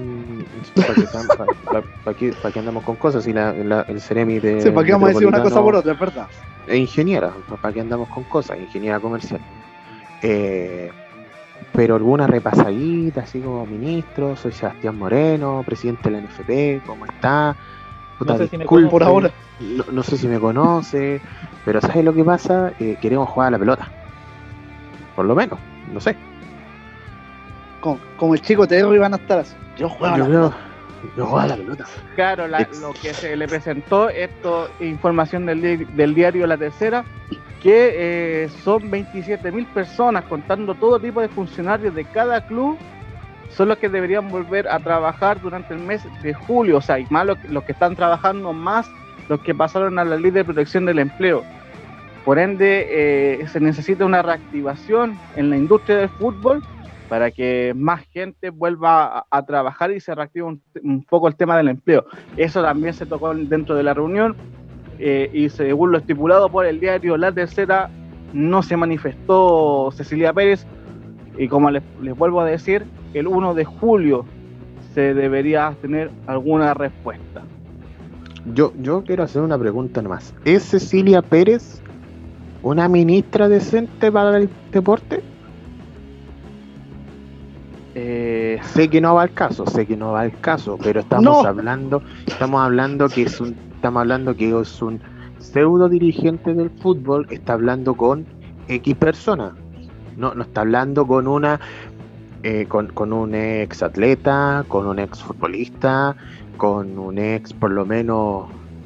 ¿para 0.75 0.95
qué, 0.95 1.05
pa- 1.07 1.83
pa- 2.13 2.33
pa' 2.41 2.51
qué- 2.51 2.59
andamos 2.59 2.83
con 2.83 2.95
cosas? 2.95 3.23
Si 3.23 3.33
la, 3.33 3.53
la- 3.53 3.85
el 3.87 4.01
Ceremi 4.01 4.39
de. 4.39 4.61
Sí, 4.61 4.71
¿para 4.71 4.85
qué 4.85 4.91
vamos 4.93 5.07
a 5.09 5.13
decir 5.13 5.27
una 5.27 5.41
cosa 5.41 5.61
por 5.61 5.75
otra, 5.75 5.93
es 5.93 5.99
verdad? 5.99 6.27
ingeniera, 6.73 7.33
¿para 7.61 7.73
qué 7.73 7.81
andamos 7.81 8.07
con 8.09 8.23
cosas? 8.25 8.57
Ingeniera 8.59 8.99
comercial. 8.99 9.41
Eh, 10.21 10.91
pero 11.73 11.95
alguna 11.95 12.27
repasadita, 12.27 13.21
así 13.21 13.39
como 13.41 13.65
ministro, 13.65 14.35
soy 14.35 14.51
Sebastián 14.51 14.97
Moreno, 14.97 15.63
presidente 15.65 16.09
de 16.09 16.11
la 16.11 16.17
NFP, 16.19 16.81
¿cómo 16.85 17.05
está? 17.05 17.55
Puta, 18.17 18.33
No 18.33 18.39
sé 18.39 18.47
si 18.47 18.57
me 18.57 18.63
disculpe, 18.63 18.89
Por 18.89 19.03
ahora. 19.03 19.31
no, 19.59 19.85
no 19.91 20.03
sé 20.03 20.17
si 20.17 20.27
me 20.27 20.39
conoce, 20.39 21.21
pero 21.65 21.81
¿sabes 21.81 22.03
lo 22.03 22.13
que 22.13 22.23
pasa? 22.23 22.73
Eh, 22.79 22.97
queremos 23.01 23.29
jugar 23.29 23.47
a 23.47 23.51
la 23.51 23.59
pelota. 23.59 23.89
Por 25.15 25.25
lo 25.25 25.35
menos, 25.35 25.59
no 25.93 25.99
sé. 25.99 26.15
Como, 27.81 27.99
como 28.17 28.33
el 28.35 28.41
chico 28.41 28.65
Terry 28.67 28.97
van 28.97 29.13
a 29.13 29.17
estar 29.17 29.39
así. 29.39 29.55
Yo 29.77 29.89
juego 29.89 30.15
a 30.15 30.17
Yo 30.17 30.23
la 30.23 30.29
creo, 30.29 30.39
pelota. 30.49 30.57
yo 31.17 31.25
juego 31.25 31.39
a 31.39 31.47
la 31.47 31.55
pelota. 31.57 31.85
Claro, 32.15 32.47
la- 32.47 32.67
lo 32.79 32.93
que 32.93 33.13
se 33.13 33.35
le 33.35 33.47
presentó, 33.47 34.09
esto, 34.09 34.69
información 34.79 35.45
del, 35.45 35.61
di- 35.61 35.85
del 35.85 36.13
diario 36.13 36.47
La 36.47 36.57
Tercera, 36.57 37.03
que 37.61 37.91
eh, 38.45 38.49
son 38.63 38.89
27 38.89 39.51
mil 39.51 39.65
personas, 39.67 40.23
contando 40.25 40.73
todo 40.75 40.99
tipo 40.99 41.21
de 41.21 41.27
funcionarios 41.29 41.93
de 41.93 42.05
cada 42.05 42.41
club, 42.41 42.77
son 43.49 43.67
los 43.67 43.77
que 43.77 43.89
deberían 43.89 44.29
volver 44.29 44.67
a 44.67 44.79
trabajar 44.79 45.41
durante 45.41 45.73
el 45.73 45.79
mes 45.81 46.01
de 46.23 46.33
julio. 46.33 46.77
O 46.77 46.81
sea, 46.81 46.99
y 46.99 47.05
más 47.09 47.25
los, 47.25 47.37
los 47.49 47.63
que 47.63 47.73
están 47.73 47.95
trabajando, 47.95 48.53
más 48.53 48.89
los 49.29 49.39
que 49.41 49.53
pasaron 49.53 49.99
a 49.99 50.05
la 50.05 50.15
ley 50.17 50.31
de 50.31 50.43
protección 50.45 50.85
del 50.85 50.99
empleo. 50.99 51.43
Por 52.25 52.37
ende, 52.39 52.87
eh, 52.89 53.47
se 53.47 53.59
necesita 53.59 54.05
una 54.05 54.21
reactivación 54.21 55.17
en 55.35 55.49
la 55.49 55.57
industria 55.57 55.97
del 55.97 56.09
fútbol 56.09 56.61
para 57.11 57.29
que 57.29 57.73
más 57.75 58.05
gente 58.13 58.51
vuelva 58.51 59.25
a, 59.29 59.45
trabajar 59.45 59.91
y 59.91 59.99
se 59.99 60.15
reactive 60.15 60.45
un, 60.45 60.61
un 60.81 61.03
poco 61.03 61.27
el 61.27 61.35
tema 61.35 61.57
del 61.57 61.67
empleo. 61.67 62.05
Eso 62.37 62.61
también 62.61 62.93
se 62.93 63.05
tocó 63.05 63.35
dentro 63.35 63.75
de 63.75 63.83
la 63.83 63.93
reunión 63.93 64.33
eh, 64.97 65.29
y 65.33 65.49
según 65.49 65.91
lo 65.91 65.97
estipulado 65.97 66.47
por 66.47 66.65
el 66.65 66.79
diario 66.79 67.17
La 67.17 67.33
Tercera, 67.33 67.89
no 68.31 68.63
se 68.63 68.77
manifestó 68.77 69.91
Cecilia 69.91 70.31
Pérez 70.31 70.65
y 71.37 71.49
como 71.49 71.69
les, 71.69 71.83
les 72.01 72.17
vuelvo 72.17 72.39
a 72.39 72.45
decir, 72.45 72.85
el 73.13 73.27
1 73.27 73.55
de 73.55 73.65
julio 73.65 74.23
se 74.93 75.13
debería 75.13 75.75
tener 75.81 76.11
alguna 76.27 76.73
respuesta. 76.73 77.43
Yo, 78.53 78.71
yo 78.79 79.03
quiero 79.03 79.23
hacer 79.23 79.41
una 79.41 79.59
pregunta 79.59 80.01
nomás. 80.01 80.33
¿Es 80.45 80.63
Cecilia 80.63 81.21
Pérez 81.21 81.81
una 82.63 82.87
ministra 82.87 83.49
decente 83.49 84.09
para 84.09 84.37
el 84.37 84.49
deporte? 84.71 85.21
Sé 88.61 88.89
que 88.89 89.01
no 89.01 89.15
va 89.15 89.23
al 89.23 89.33
caso, 89.33 89.65
sé 89.65 89.85
que 89.85 89.97
no 89.97 90.11
va 90.13 90.21
al 90.21 90.39
caso, 90.39 90.77
pero 90.81 91.01
estamos 91.01 91.43
No. 91.43 91.49
hablando, 91.49 92.01
estamos 92.25 92.61
hablando 92.61 93.09
que 93.09 93.23
es 93.23 93.41
un, 93.41 93.55
estamos 93.75 94.01
hablando 94.01 94.35
que 94.35 94.57
es 94.59 94.81
un 94.81 95.01
pseudo 95.39 95.89
dirigente 95.89 96.53
del 96.53 96.69
fútbol, 96.69 97.27
está 97.29 97.53
hablando 97.53 97.95
con 97.95 98.25
X 98.67 98.95
persona. 98.95 99.53
No, 100.15 100.33
no 100.35 100.43
está 100.43 100.61
hablando 100.61 101.05
con 101.07 101.27
una 101.27 101.59
eh, 102.43 102.65
con, 102.67 102.87
con 102.87 103.13
un 103.13 103.35
ex 103.35 103.83
atleta, 103.83 104.65
con 104.67 104.87
un 104.87 104.99
ex 104.99 105.21
futbolista, 105.21 106.15
con 106.57 106.97
un 106.97 107.17
ex 107.17 107.53
por 107.53 107.71
lo 107.71 107.85
menos 107.85 108.45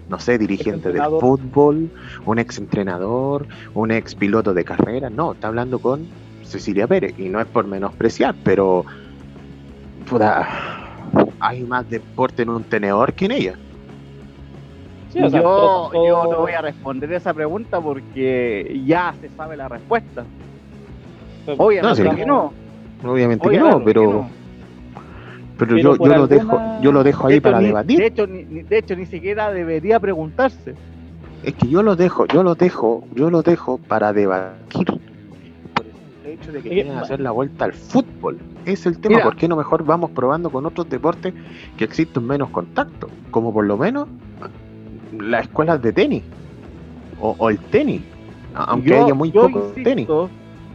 no 0.09 0.19
sé, 0.19 0.37
dirigente 0.37 0.91
del 0.91 1.01
fútbol, 1.19 1.89
un 2.25 2.37
ex 2.39 2.57
entrenador, 2.59 3.47
un 3.73 3.89
ex 3.91 4.13
piloto 4.13 4.53
de 4.53 4.63
carrera, 4.63 5.09
no, 5.09 5.33
está 5.33 5.47
hablando 5.47 5.79
con 5.79 6.05
Cecilia 6.43 6.85
Pérez, 6.85 7.15
y 7.17 7.27
no 7.29 7.39
es 7.39 7.47
por 7.47 7.65
menospreciar, 7.65 8.35
pero 8.43 8.85
puta, 10.09 10.47
hay 11.39 11.63
más 11.63 11.89
deporte 11.89 12.43
en 12.43 12.49
un 12.49 12.63
tenedor 12.63 13.13
que 13.13 13.25
en 13.25 13.31
ella. 13.31 13.53
Sí, 15.11 15.21
o 15.21 15.29
sea, 15.29 15.39
yo, 15.41 15.43
todo- 15.47 15.89
todo- 15.91 16.07
yo 16.07 16.31
no 16.31 16.39
voy 16.41 16.51
a 16.51 16.61
responder 16.61 17.11
esa 17.13 17.33
pregunta 17.33 17.79
porque 17.79 18.81
ya 18.85 19.13
se 19.21 19.29
sabe 19.29 19.55
la 19.55 19.67
respuesta. 19.69 20.23
Obviamente 21.57 22.03
No, 22.03 22.11
sí. 22.11 22.15
que 22.17 22.25
no. 22.25 22.53
Obviamente 23.05 23.49
que 23.49 23.57
no, 23.59 23.83
pero, 23.83 24.01
que 24.01 24.07
no. 24.07 24.29
pero, 25.57 25.75
Pero 25.75 25.77
yo, 25.77 25.95
yo 25.97 26.15
lo 26.17 26.27
dejo, 26.27 26.59
yo 26.81 26.91
lo 26.91 27.03
dejo 27.03 27.27
ahí 27.27 27.35
De 27.35 27.41
para 27.41 27.59
ni- 27.59 27.67
debatir. 27.67 27.99
De 27.99 28.05
hecho, 28.07 28.27
ni, 28.27 28.43
de 28.43 28.77
hecho, 28.77 28.95
ni 28.95 29.05
siquiera 29.05 29.51
debería 29.51 29.99
preguntarse. 29.99 30.73
Es 31.43 31.53
que 31.53 31.67
yo 31.67 31.81
lo 31.83 31.95
dejo, 31.95 32.25
yo 32.25 32.43
lo 32.43 32.55
dejo, 32.55 33.03
yo 33.13 33.29
lo 33.29 33.41
dejo 33.43 33.77
para 33.77 34.11
debatir. 34.11 34.85
Por 34.87 35.85
el 36.25 36.31
hecho 36.31 36.51
de 36.51 36.61
que 36.61 36.69
quieren 36.69 36.97
hacer 36.97 37.19
la 37.21 37.31
vuelta 37.31 37.65
al 37.65 37.73
fútbol. 37.73 38.37
Es 38.65 38.85
el 38.85 38.97
tema, 38.99 39.15
Mira. 39.15 39.23
¿por 39.25 39.35
qué 39.35 39.47
no 39.47 39.55
mejor 39.55 39.83
vamos 39.85 40.11
probando 40.11 40.49
con 40.49 40.65
otros 40.65 40.89
deportes 40.89 41.33
que 41.77 41.83
existen 41.83 42.25
menos 42.25 42.49
contacto? 42.49 43.07
Como 43.31 43.53
por 43.53 43.65
lo 43.65 43.77
menos 43.77 44.07
las 45.17 45.43
escuelas 45.45 45.81
de 45.81 45.93
tenis. 45.93 46.23
O, 47.19 47.35
o 47.37 47.49
el 47.49 47.57
tenis. 47.59 48.01
Aunque 48.53 48.89
Yo- 48.89 49.03
haya 49.05 49.13
muy 49.13 49.31
poco 49.31 49.71
tenis. 49.83 50.07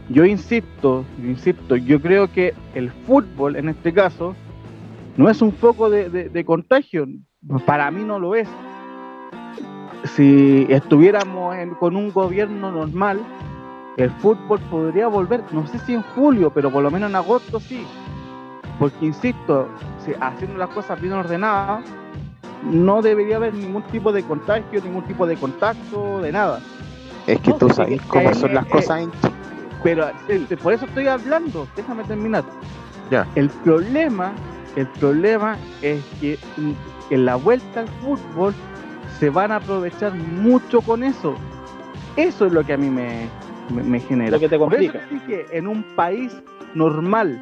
Yo 0.09 0.25
insisto, 0.25 1.05
yo 1.21 1.29
insisto, 1.29 1.75
yo 1.77 2.01
creo 2.01 2.29
que 2.31 2.53
el 2.75 2.91
fútbol 2.91 3.55
en 3.55 3.69
este 3.69 3.93
caso 3.93 4.35
no 5.15 5.29
es 5.29 5.41
un 5.41 5.51
foco 5.53 5.89
de, 5.89 6.09
de- 6.09 6.29
de 6.29 6.45
contagio. 6.45 7.05
Para 7.65 7.89
mí 7.91 8.03
no 8.03 8.19
lo 8.19 8.35
es. 8.35 8.47
Si 10.15 10.65
estuviéramos 10.69 11.55
en- 11.55 11.71
con 11.75 11.95
un 11.95 12.11
gobierno 12.11 12.71
normal, 12.71 13.19
el 13.97 14.09
fútbol 14.11 14.59
podría 14.69 15.07
volver, 15.07 15.43
no 15.51 15.67
sé 15.67 15.79
si 15.79 15.93
en 15.93 16.03
julio, 16.15 16.51
pero 16.51 16.71
por 16.71 16.83
lo 16.83 16.91
menos 16.91 17.09
en 17.09 17.15
agosto 17.15 17.59
sí. 17.59 17.85
Porque 18.79 19.05
insisto, 19.05 19.67
si 20.03 20.13
haciendo 20.19 20.57
las 20.57 20.69
cosas 20.69 20.99
bien 20.99 21.13
ordenadas, 21.13 21.83
no 22.63 23.01
debería 23.01 23.37
haber 23.37 23.53
ningún 23.53 23.83
tipo 23.83 24.11
de 24.11 24.23
contagio, 24.23 24.81
ningún 24.81 25.03
tipo 25.03 25.25
de 25.25 25.35
contacto, 25.35 26.21
de 26.21 26.31
nada. 26.31 26.59
Es 27.27 27.39
que 27.41 27.51
No, 27.51 27.57
tú 27.57 27.69
sabes 27.69 28.01
cómo 28.03 28.33
son 28.33 28.53
las 28.53 28.65
eh, 28.65 28.69
cosas 28.69 29.01
en 29.01 29.11
Chile. 29.11 29.33
Pero 29.83 30.09
eh, 30.27 30.57
por 30.61 30.73
eso 30.73 30.85
estoy 30.85 31.07
hablando, 31.07 31.67
déjame 31.75 32.03
terminar. 32.03 32.43
Ya. 33.09 33.27
El 33.35 33.49
problema, 33.49 34.31
el 34.75 34.87
problema 34.87 35.57
es 35.81 36.03
que 36.19 36.37
en 37.09 37.25
la 37.25 37.35
vuelta 37.35 37.81
al 37.81 37.87
fútbol 37.87 38.53
se 39.19 39.29
van 39.29 39.51
a 39.51 39.57
aprovechar 39.57 40.13
mucho 40.13 40.81
con 40.81 41.03
eso. 41.03 41.35
Eso 42.15 42.45
es 42.45 42.53
lo 42.53 42.63
que 42.63 42.73
a 42.73 42.77
mí 42.77 42.89
me, 42.89 43.27
me, 43.71 43.83
me 43.83 43.99
genera. 43.99 44.31
Lo 44.31 44.39
que 44.39 44.49
te 44.49 44.57
Por 44.57 44.73
eso 44.73 44.91
complica. 44.93 45.05
dije, 45.09 45.45
en 45.51 45.67
un 45.67 45.83
país 45.95 46.35
normal, 46.73 47.39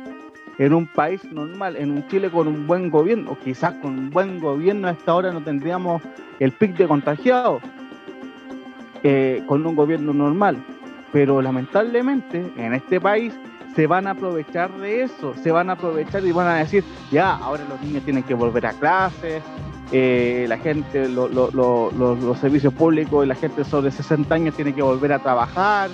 en 0.58 0.74
un 0.74 0.88
país 0.88 1.24
normal, 1.32 1.76
en 1.78 1.92
un 1.92 2.08
Chile 2.08 2.30
con 2.30 2.48
un 2.48 2.68
buen 2.68 2.90
gobierno, 2.90 3.32
o 3.32 3.38
quizás 3.40 3.74
con 3.82 3.98
un 3.98 4.10
buen 4.10 4.40
gobierno 4.40 4.88
a 4.88 4.92
esta 4.92 5.14
hora 5.16 5.32
no 5.32 5.42
tendríamos 5.42 6.02
el 6.40 6.52
pic 6.52 6.76
de 6.78 6.88
contagiados, 6.88 7.62
eh, 9.04 9.44
con 9.48 9.66
un 9.66 9.76
gobierno 9.76 10.14
normal. 10.14 10.58
Pero 11.12 11.42
lamentablemente 11.42 12.52
en 12.58 12.74
este 12.74 13.00
país 13.02 13.34
se 13.76 13.88
van 13.88 14.08
a 14.08 14.12
aprovechar 14.12 14.72
de 14.78 15.04
eso, 15.04 15.34
se 15.36 15.52
van 15.52 15.70
a 15.70 15.74
aprovechar 15.74 16.26
y 16.26 16.32
van 16.32 16.48
a 16.48 16.56
decir, 16.56 16.84
ya, 17.12 17.36
ahora 17.36 17.64
los 17.70 17.82
niños 17.82 18.04
tienen 18.04 18.24
que 18.24 18.34
volver 18.34 18.66
a 18.66 18.74
clases, 18.74 19.42
eh, 19.92 20.46
la 20.48 20.58
gente, 20.58 21.08
lo- 21.10 21.28
lo- 21.30 21.50
los 21.52 22.38
servicios 22.40 22.74
públicos 22.74 23.26
y 23.26 23.28
la 23.28 23.36
gente 23.36 23.64
sobre 23.64 23.90
60 23.92 24.36
años 24.36 24.56
tiene 24.56 24.74
que 24.74 24.82
volver 24.84 25.14
a 25.14 25.20
trabajar 25.20 25.90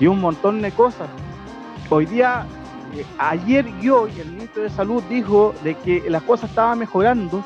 y 0.00 0.06
un 0.06 0.20
montón 0.20 0.62
de 0.62 0.72
cosas. 0.72 1.08
Hoy 1.90 2.06
día, 2.06 2.46
eh, 2.96 3.04
ayer 3.18 3.66
y 3.80 3.88
hoy, 3.90 4.10
el 4.20 4.30
ministro 4.32 4.62
de 4.62 4.70
Salud 4.70 5.02
dijo 5.08 5.54
de 5.62 5.74
que 5.74 6.04
las 6.08 6.22
cosas 6.22 6.50
estaban 6.50 6.78
mejorando 6.78 7.42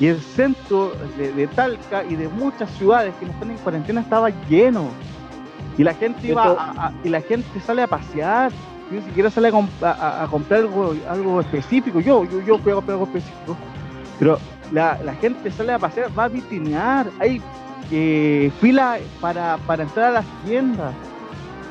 y 0.00 0.06
el 0.06 0.20
centro 0.20 0.92
de, 1.16 1.32
de 1.32 1.46
Talca 1.46 2.04
y 2.04 2.16
de 2.16 2.28
muchas 2.28 2.70
ciudades 2.72 3.14
que 3.20 3.26
no 3.26 3.32
están 3.32 3.50
en 3.50 3.58
cuarentena 3.58 4.00
estaba 4.00 4.30
lleno. 4.48 4.88
Y 5.76 5.82
la 5.84 5.94
gente 5.94 6.28
iba 6.28 6.42
a- 6.58 6.86
a- 6.86 6.92
y 7.02 7.08
la 7.08 7.20
gente 7.20 7.60
sale 7.60 7.82
a 7.82 7.86
pasear, 7.86 8.52
ni 8.90 9.00
siquiera 9.02 9.30
sale 9.30 9.48
a, 9.48 9.52
comp- 9.52 9.82
a- 9.82 9.90
a- 9.92 10.24
a 10.24 10.26
comprar 10.28 10.60
algo, 10.60 10.94
algo 11.08 11.40
específico. 11.40 12.00
Yo, 12.00 12.24
yo, 12.24 12.40
yo 12.42 12.58
fui 12.58 12.72
a 12.72 12.76
comprar 12.76 12.94
algo 12.94 13.06
específico. 13.06 13.56
Pero 14.18 14.38
la, 14.72 14.98
la 15.04 15.14
gente 15.14 15.50
sale 15.50 15.72
a 15.72 15.78
pasear, 15.78 16.16
va 16.16 16.24
a 16.24 16.28
vitinear, 16.28 17.06
hay 17.18 17.40
eh, 17.90 18.50
fila 18.60 18.98
para, 19.20 19.56
para 19.66 19.82
entrar 19.82 20.06
a 20.10 20.12
las 20.12 20.24
tiendas. 20.44 20.94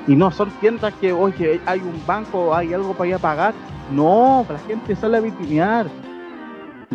Y 0.07 0.15
no 0.15 0.31
son 0.31 0.50
tiendas 0.60 0.93
que, 0.95 1.13
oye, 1.13 1.62
hay 1.65 1.79
un 1.79 2.01
banco, 2.05 2.53
hay 2.53 2.74
algo 2.74 2.93
para 2.93 3.10
ir 3.10 3.15
a 3.15 3.19
pagar. 3.19 3.53
No, 3.91 4.45
la 4.50 4.60
gente 4.60 4.95
sale 4.95 5.17
a 5.17 5.22
vitrinear. 5.22 5.88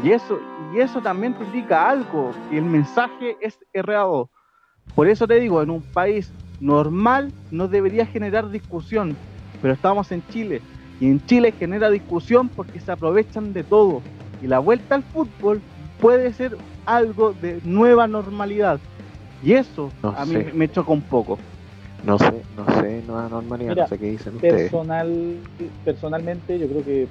Y 0.03 0.11
eso, 0.13 0.39
y 0.75 0.81
eso 0.81 1.01
también 1.01 1.35
te 1.35 1.45
indica 1.45 1.89
algo, 1.89 2.33
que 2.51 2.59
el 2.59 2.65
mensaje 2.65 3.37
es 3.41 3.59
errado. 3.73 4.29
Por 4.95 5.09
eso 5.09 5.27
te 5.27 5.41
digo, 5.41 5.63
en 5.63 5.71
un 5.71 5.83
país 5.83 6.33
normal 6.61 7.33
no 7.51 7.67
debería 7.69 8.05
generar 8.05 8.51
discusión, 8.51 9.17
pero 9.63 9.75
estamos 9.75 10.13
en 10.13 10.23
Chile. 10.29 10.61
Y 11.01 11.07
en 11.07 11.25
Chile 11.27 11.53
genera 11.53 11.89
discusión 11.91 12.49
porque 12.49 12.81
se 12.81 12.93
aprovechan 12.93 13.53
de 13.53 13.65
todo. 13.65 14.03
Y 14.43 14.47
la 14.49 14.59
vuelta 14.59 14.97
al 14.97 15.03
fútbol 15.03 15.63
puede 16.01 16.33
ser 16.33 16.57
algo 16.85 17.33
de 17.33 17.61
nueva 17.65 18.07
normalidad. 18.07 18.81
Y 19.43 19.53
eso 19.53 19.91
No 20.03 20.15
a 20.17 20.25
mí 20.27 20.33
sé. 20.33 20.51
me 20.53 20.69
choca 20.69 20.93
un 20.93 21.03
poco. 21.03 21.39
No 22.03 22.19
sé, 22.19 22.45
no 22.57 22.65
sé, 22.81 23.03
nueva 23.03 23.29
normalidad, 23.29 23.71
Mira, 23.71 23.83
no 23.83 23.89
sé 23.89 23.99
qué 23.99 24.07
dicen 24.07 24.35
ustedes. 24.37 24.71
Personal, 24.71 25.41
personalmente, 25.85 26.59
yo 26.59 26.69
creo 26.69 26.85
que, 26.85 27.09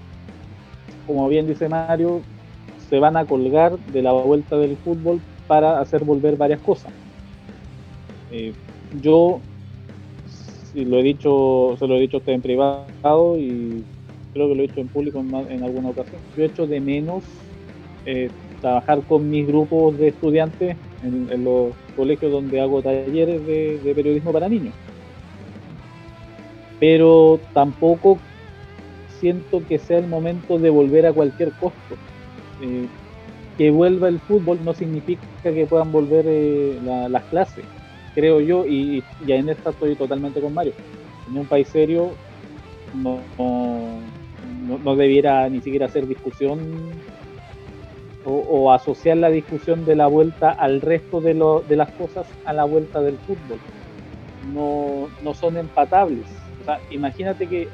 como 1.05 1.27
bien 1.27 1.47
dice 1.47 1.67
Mario, 1.67 2.23
se 2.77 2.99
van 2.99 3.17
a 3.17 3.25
colgar 3.25 3.77
de 3.77 4.01
la 4.01 4.13
vuelta 4.13 4.57
del 4.57 4.77
fútbol 4.77 5.21
para 5.45 5.79
hacer 5.79 6.03
volver 6.03 6.37
varias 6.37 6.61
cosas. 6.61 6.93
Eh, 8.31 8.53
yo, 9.01 9.41
si 10.25 10.85
lo 10.85 10.99
he 10.99 11.03
dicho, 11.03 11.75
se 11.77 11.87
lo 11.87 11.95
he 11.95 11.99
dicho 11.99 12.17
a 12.17 12.19
usted 12.19 12.33
en 12.33 12.41
privado 12.41 13.37
y 13.37 13.83
creo 14.33 14.49
que 14.49 14.55
lo 14.55 14.63
he 14.63 14.67
dicho 14.67 14.79
en 14.79 14.87
público 14.87 15.19
en, 15.19 15.33
en 15.51 15.63
alguna 15.63 15.89
ocasión. 15.89 16.21
Yo 16.35 16.43
echo 16.43 16.65
de 16.65 16.79
menos 16.79 17.23
eh, 18.05 18.29
trabajar 18.61 19.03
con 19.05 19.29
mis 19.29 19.45
grupos 19.47 19.97
de 19.97 20.09
estudiantes 20.09 20.77
en, 21.03 21.43
los 21.43 21.73
colegios 21.95 22.31
donde 22.31 22.59
hago 22.59 22.81
talleres 22.81 23.45
de, 23.45 23.93
periodismo 23.95 24.31
para 24.31 24.49
niños. 24.49 24.73
Pero 26.79 27.39
tampoco 27.53 28.19
siento 29.19 29.65
que 29.67 29.79
sea 29.79 29.97
el 29.99 30.07
momento 30.07 30.59
de 30.59 30.69
volver 30.69 31.05
a 31.05 31.13
cualquier 31.13 31.51
costo. 31.53 31.95
Eh, 32.61 32.87
que 33.57 33.71
vuelva 33.71 34.07
el 34.07 34.19
fútbol 34.19 34.63
no 34.63 34.73
significa 34.73 35.21
que 35.41 35.65
puedan 35.65 35.91
volver 35.91 36.25
eh, 36.27 36.79
la- 36.83 37.09
las 37.09 37.23
clases, 37.25 37.65
creo 38.13 38.39
yo, 38.39 38.65
y, 38.67 39.03
y 39.25 39.31
en 39.31 39.49
esta 39.49 39.71
estoy 39.71 39.95
totalmente 39.95 40.39
con 40.39 40.53
Mario. 40.53 40.73
En 41.31 41.39
un 41.39 41.47
país 41.47 41.67
serio 41.67 42.11
no, 42.93 43.19
no- 43.39 44.77
no 44.77 44.95
debiera 44.95 45.49
ni 45.49 45.59
siquiera 45.61 45.87
hacer 45.87 46.05
discusión 46.07 46.59
o, 48.29 48.73
asociar 48.73 49.17
la 49.17 49.29
discusión 49.29 49.85
de 49.85 49.95
la 49.95 50.07
vuelta 50.07 50.51
al 50.51 50.81
resto 50.81 51.21
de, 51.21 51.33
lo- 51.33 51.61
de 51.61 51.75
las 51.77 51.89
cosas 51.91 52.27
a 52.45 52.53
la 52.53 52.65
vuelta 52.65 53.01
del 53.01 53.17
fútbol. 53.19 53.59
No, 54.53 55.07
no 55.23 55.33
son 55.33 55.57
empatables. 55.57 56.25
O 56.61 56.65
sea, 56.65 56.79
imagínate 56.91 57.47
que 57.47 57.67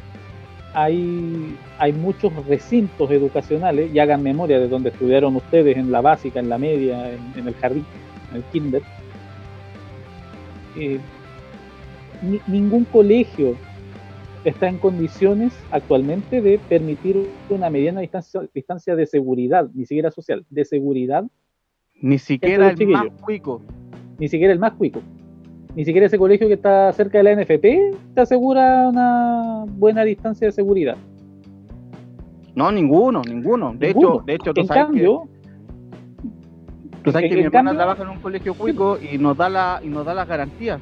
hay, 0.73 1.55
hay 1.79 1.93
muchos 1.93 2.31
recintos 2.47 3.09
educacionales, 3.11 3.93
y 3.93 3.99
hagan 3.99 4.21
memoria 4.23 4.59
de 4.59 4.67
donde 4.67 4.89
estudiaron 4.89 5.35
ustedes 5.35 5.77
en 5.77 5.91
la 5.91 6.01
básica, 6.01 6.39
en 6.39 6.49
la 6.49 6.57
media, 6.57 7.11
en, 7.11 7.47
el 7.47 7.53
jardín, 7.55 7.85
en 8.31 8.37
el 8.37 8.43
kinder. 8.51 8.81
Eh, 10.77 10.99
ni- 12.21 12.41
ningún 12.47 12.85
colegio 12.85 13.55
está 14.43 14.67
en 14.67 14.77
condiciones 14.77 15.53
actualmente 15.71 16.41
de 16.41 16.59
permitir 16.59 17.29
una 17.49 17.69
mediana 17.69 18.01
distancia, 18.01 18.41
distancia 18.53 18.95
de 18.95 19.05
seguridad, 19.05 19.69
ni 19.73 19.85
siquiera 19.85 20.11
social, 20.11 20.45
de 20.49 20.65
seguridad, 20.65 21.25
Ni 22.01 22.17
siquiera 22.17 22.65
el 22.65 22.71
Este 22.71 22.83
es 22.83 22.89
el 22.89 22.93
más 22.93 23.21
cuico. 23.21 23.61
ni 24.19 24.27
siquiera 24.27 24.51
el 24.53 24.59
más 24.59 24.73
cuico. 24.73 24.99
Ni 25.75 25.85
siquiera 25.85 26.05
ese 26.07 26.17
colegio 26.19 26.47
que 26.47 26.53
está 26.55 26.91
cerca 26.93 27.17
de 27.19 27.23
la 27.23 27.31
NFP 27.31 27.95
te 28.13 28.21
asegura 28.21 28.89
una 28.89 29.65
buena 29.67 30.03
distancia 30.03 30.45
de 30.47 30.51
seguridad. 30.51 30.97
No, 32.55 32.71
ninguno, 32.71 33.21
ninguno. 33.27 33.73
De 33.73 33.87
Ninguno. 33.87 34.15
hecho, 34.15 34.23
de 34.25 34.33
hecho, 34.35 34.53
tú 34.53 34.61
En 34.61 34.67
sabes 34.67 34.83
cambio, 34.85 35.23
que, 36.21 36.29
tú 37.03 37.11
sabes 37.11 37.29
que 37.29 37.37
mi 37.37 37.43
hermana 37.43 37.69
cambio- 37.71 37.77
trabaja 37.77 38.03
en 38.03 38.09
un 38.09 38.19
colegio 38.19 38.53
cuico 38.53 38.97
y 38.99 39.17
nos 39.17 39.35
da 39.37 39.49
la 39.49 39.79
y 39.83 39.87
nos 39.87 40.05
da 40.05 40.13
las 40.13 40.27
garantías. 40.27 40.79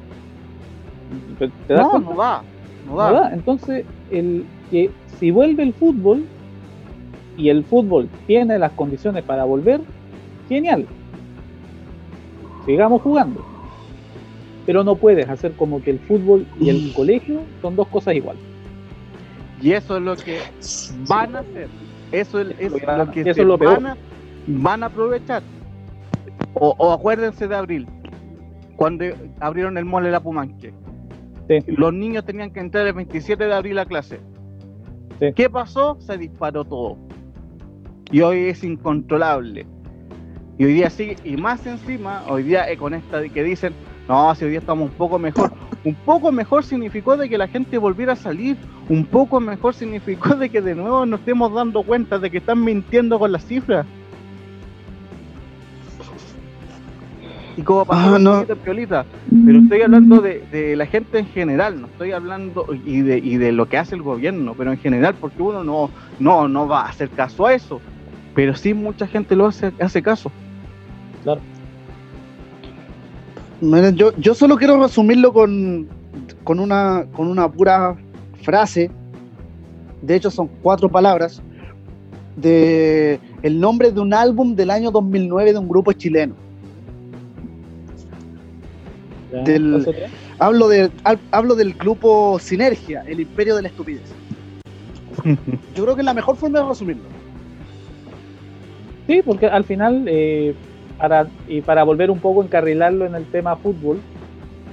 ¿te 1.38 1.48
te 1.48 1.72
das 1.74 1.82
No, 1.84 1.90
cuenta? 1.92 2.10
no 2.10 2.16
da, 2.16 2.42
no 2.86 2.92
No 2.92 2.98
da. 2.98 3.10
da. 3.12 3.32
Entonces, 3.34 3.84
el, 4.10 4.44
que 4.70 4.90
si 5.18 5.30
vuelve 5.30 5.62
el 5.62 5.72
fútbol 5.74 6.24
y 7.36 7.48
el 7.48 7.64
fútbol 7.64 8.08
tiene 8.26 8.58
las 8.58 8.72
condiciones 8.72 9.22
para 9.24 9.44
volver, 9.44 9.80
genial. 10.48 10.86
Sigamos 12.66 13.02
jugando. 13.02 13.44
Pero 14.66 14.84
no 14.84 14.94
puedes 14.96 15.28
hacer 15.28 15.52
como 15.52 15.82
que 15.82 15.90
el 15.90 15.98
fútbol 16.00 16.46
y 16.60 16.68
el 16.70 16.92
colegio 16.94 17.40
son 17.60 17.74
dos 17.74 17.88
cosas 17.88 18.14
iguales. 18.14 18.42
Y 19.60 19.72
eso 19.72 19.96
es 19.96 20.02
lo 20.02 20.16
que 20.16 20.38
van 21.08 21.34
a 21.36 21.40
hacer. 21.40 21.68
Eso 22.12 22.40
es, 22.40 22.54
es 22.58 22.70
Lo 22.72 22.78
que 22.78 22.86
van- 22.86 22.98
lo 22.98 23.10
que 23.10 23.20
eso 23.22 23.34
se 23.34 23.40
es 23.40 23.46
lo 23.46 23.58
peor. 23.58 23.74
van, 23.82 23.86
a, 23.86 23.96
van 24.46 24.82
a 24.82 24.86
aprovechar. 24.86 25.42
O, 26.54 26.74
o 26.78 26.92
acuérdense 26.92 27.48
de 27.48 27.54
abril, 27.56 27.86
cuando 28.76 29.04
abrieron 29.40 29.78
el 29.78 29.84
mole 29.84 30.10
La 30.10 30.20
Pumanque. 30.20 30.72
Sí. 31.48 31.58
Los 31.66 31.92
niños 31.92 32.24
tenían 32.24 32.50
que 32.52 32.60
entrar 32.60 32.86
el 32.86 32.92
27 32.92 33.44
de 33.44 33.54
abril 33.54 33.78
a 33.78 33.86
clase. 33.86 34.20
Sí. 35.20 35.32
¿Qué 35.34 35.50
pasó? 35.50 35.96
Se 36.00 36.16
disparó 36.18 36.64
todo. 36.64 36.96
Y 38.10 38.20
hoy 38.20 38.46
es 38.46 38.62
incontrolable. 38.62 39.66
Y 40.58 40.64
hoy 40.64 40.74
día 40.74 40.90
sí, 40.90 41.16
y 41.24 41.36
más 41.36 41.66
encima, 41.66 42.22
hoy 42.28 42.42
día 42.42 42.70
eh, 42.70 42.76
con 42.76 42.94
esta 42.94 43.18
de 43.18 43.30
que 43.30 43.42
dicen, 43.42 43.72
no, 44.08 44.34
si 44.34 44.44
hoy 44.44 44.50
día 44.50 44.60
estamos 44.60 44.90
un 44.90 44.96
poco 44.96 45.18
mejor. 45.18 45.52
Un 45.84 45.96
poco 45.96 46.30
mejor 46.30 46.62
significó 46.62 47.16
de 47.16 47.28
que 47.28 47.36
la 47.36 47.48
gente 47.48 47.76
volviera 47.76 48.12
a 48.12 48.16
salir. 48.16 48.56
Un 48.88 49.04
poco 49.04 49.40
mejor 49.40 49.74
significó 49.74 50.36
de 50.36 50.48
que 50.48 50.60
de 50.60 50.76
nuevo 50.76 51.04
nos 51.06 51.18
estemos 51.18 51.52
dando 51.52 51.82
cuenta 51.82 52.20
de 52.20 52.30
que 52.30 52.38
están 52.38 52.62
mintiendo 52.62 53.18
con 53.18 53.32
las 53.32 53.44
cifras. 53.44 53.84
Y 57.56 57.62
como 57.62 57.84
pasó 57.84 58.14
Ah, 58.14 58.18
no. 58.18 58.44
piolita. 58.64 59.04
Pero 59.44 59.58
estoy 59.58 59.82
hablando 59.82 60.20
de, 60.20 60.42
de 60.50 60.74
la 60.76 60.86
gente 60.86 61.18
en 61.18 61.26
general, 61.26 61.80
no 61.80 61.86
estoy 61.86 62.12
hablando 62.12 62.66
y 62.86 63.00
de, 63.02 63.18
y 63.18 63.36
de 63.36 63.52
lo 63.52 63.68
que 63.68 63.76
hace 63.78 63.94
el 63.94 64.02
gobierno, 64.02 64.54
pero 64.56 64.72
en 64.72 64.78
general, 64.78 65.14
porque 65.20 65.42
uno 65.42 65.62
no, 65.62 65.90
no, 66.18 66.48
no 66.48 66.66
va 66.66 66.82
a 66.82 66.88
hacer 66.88 67.10
caso 67.10 67.46
a 67.46 67.54
eso. 67.54 67.80
Pero 68.34 68.54
sí 68.54 68.72
mucha 68.72 69.06
gente 69.06 69.36
lo 69.36 69.46
hace, 69.46 69.72
hace 69.80 70.02
caso. 70.02 70.30
Miren, 73.60 73.94
yo, 73.96 74.12
yo 74.16 74.34
solo 74.34 74.56
quiero 74.56 74.82
resumirlo 74.82 75.32
con, 75.32 75.86
con, 76.42 76.58
una, 76.58 77.04
con 77.12 77.28
una 77.28 77.50
pura 77.50 77.96
frase. 78.42 78.90
De 80.00 80.16
hecho, 80.16 80.30
son 80.30 80.48
cuatro 80.62 80.88
palabras. 80.88 81.42
De 82.36 83.20
el 83.42 83.60
nombre 83.60 83.92
de 83.92 84.00
un 84.00 84.14
álbum 84.14 84.54
del 84.56 84.70
año 84.70 84.90
2009 84.90 85.52
de 85.52 85.58
un 85.58 85.68
grupo 85.68 85.92
chileno. 85.92 86.34
¿Ya? 89.32 89.42
Del-. 89.44 89.84
Hablo, 90.38 90.68
de, 90.68 90.90
hab- 91.04 91.20
hablo 91.30 91.54
del 91.54 91.74
grupo 91.74 92.38
Sinergia, 92.38 93.02
el 93.06 93.20
imperio 93.20 93.56
de 93.56 93.62
la 93.62 93.68
estupidez. 93.68 94.14
Yo 95.74 95.84
creo 95.84 95.94
que 95.94 96.02
es 96.02 96.06
la 96.06 96.14
mejor 96.14 96.36
forma 96.36 96.60
de 96.60 96.68
resumirlo. 96.68 97.08
Sí, 99.06 99.22
porque 99.24 99.46
al 99.46 99.64
final, 99.64 100.04
eh, 100.06 100.54
para, 100.98 101.30
y 101.46 101.60
para 101.62 101.82
volver 101.84 102.10
un 102.10 102.20
poco 102.20 102.42
a 102.42 102.44
encarrilarlo 102.44 103.04
en 103.06 103.14
el 103.14 103.26
tema 103.26 103.56
fútbol, 103.56 104.02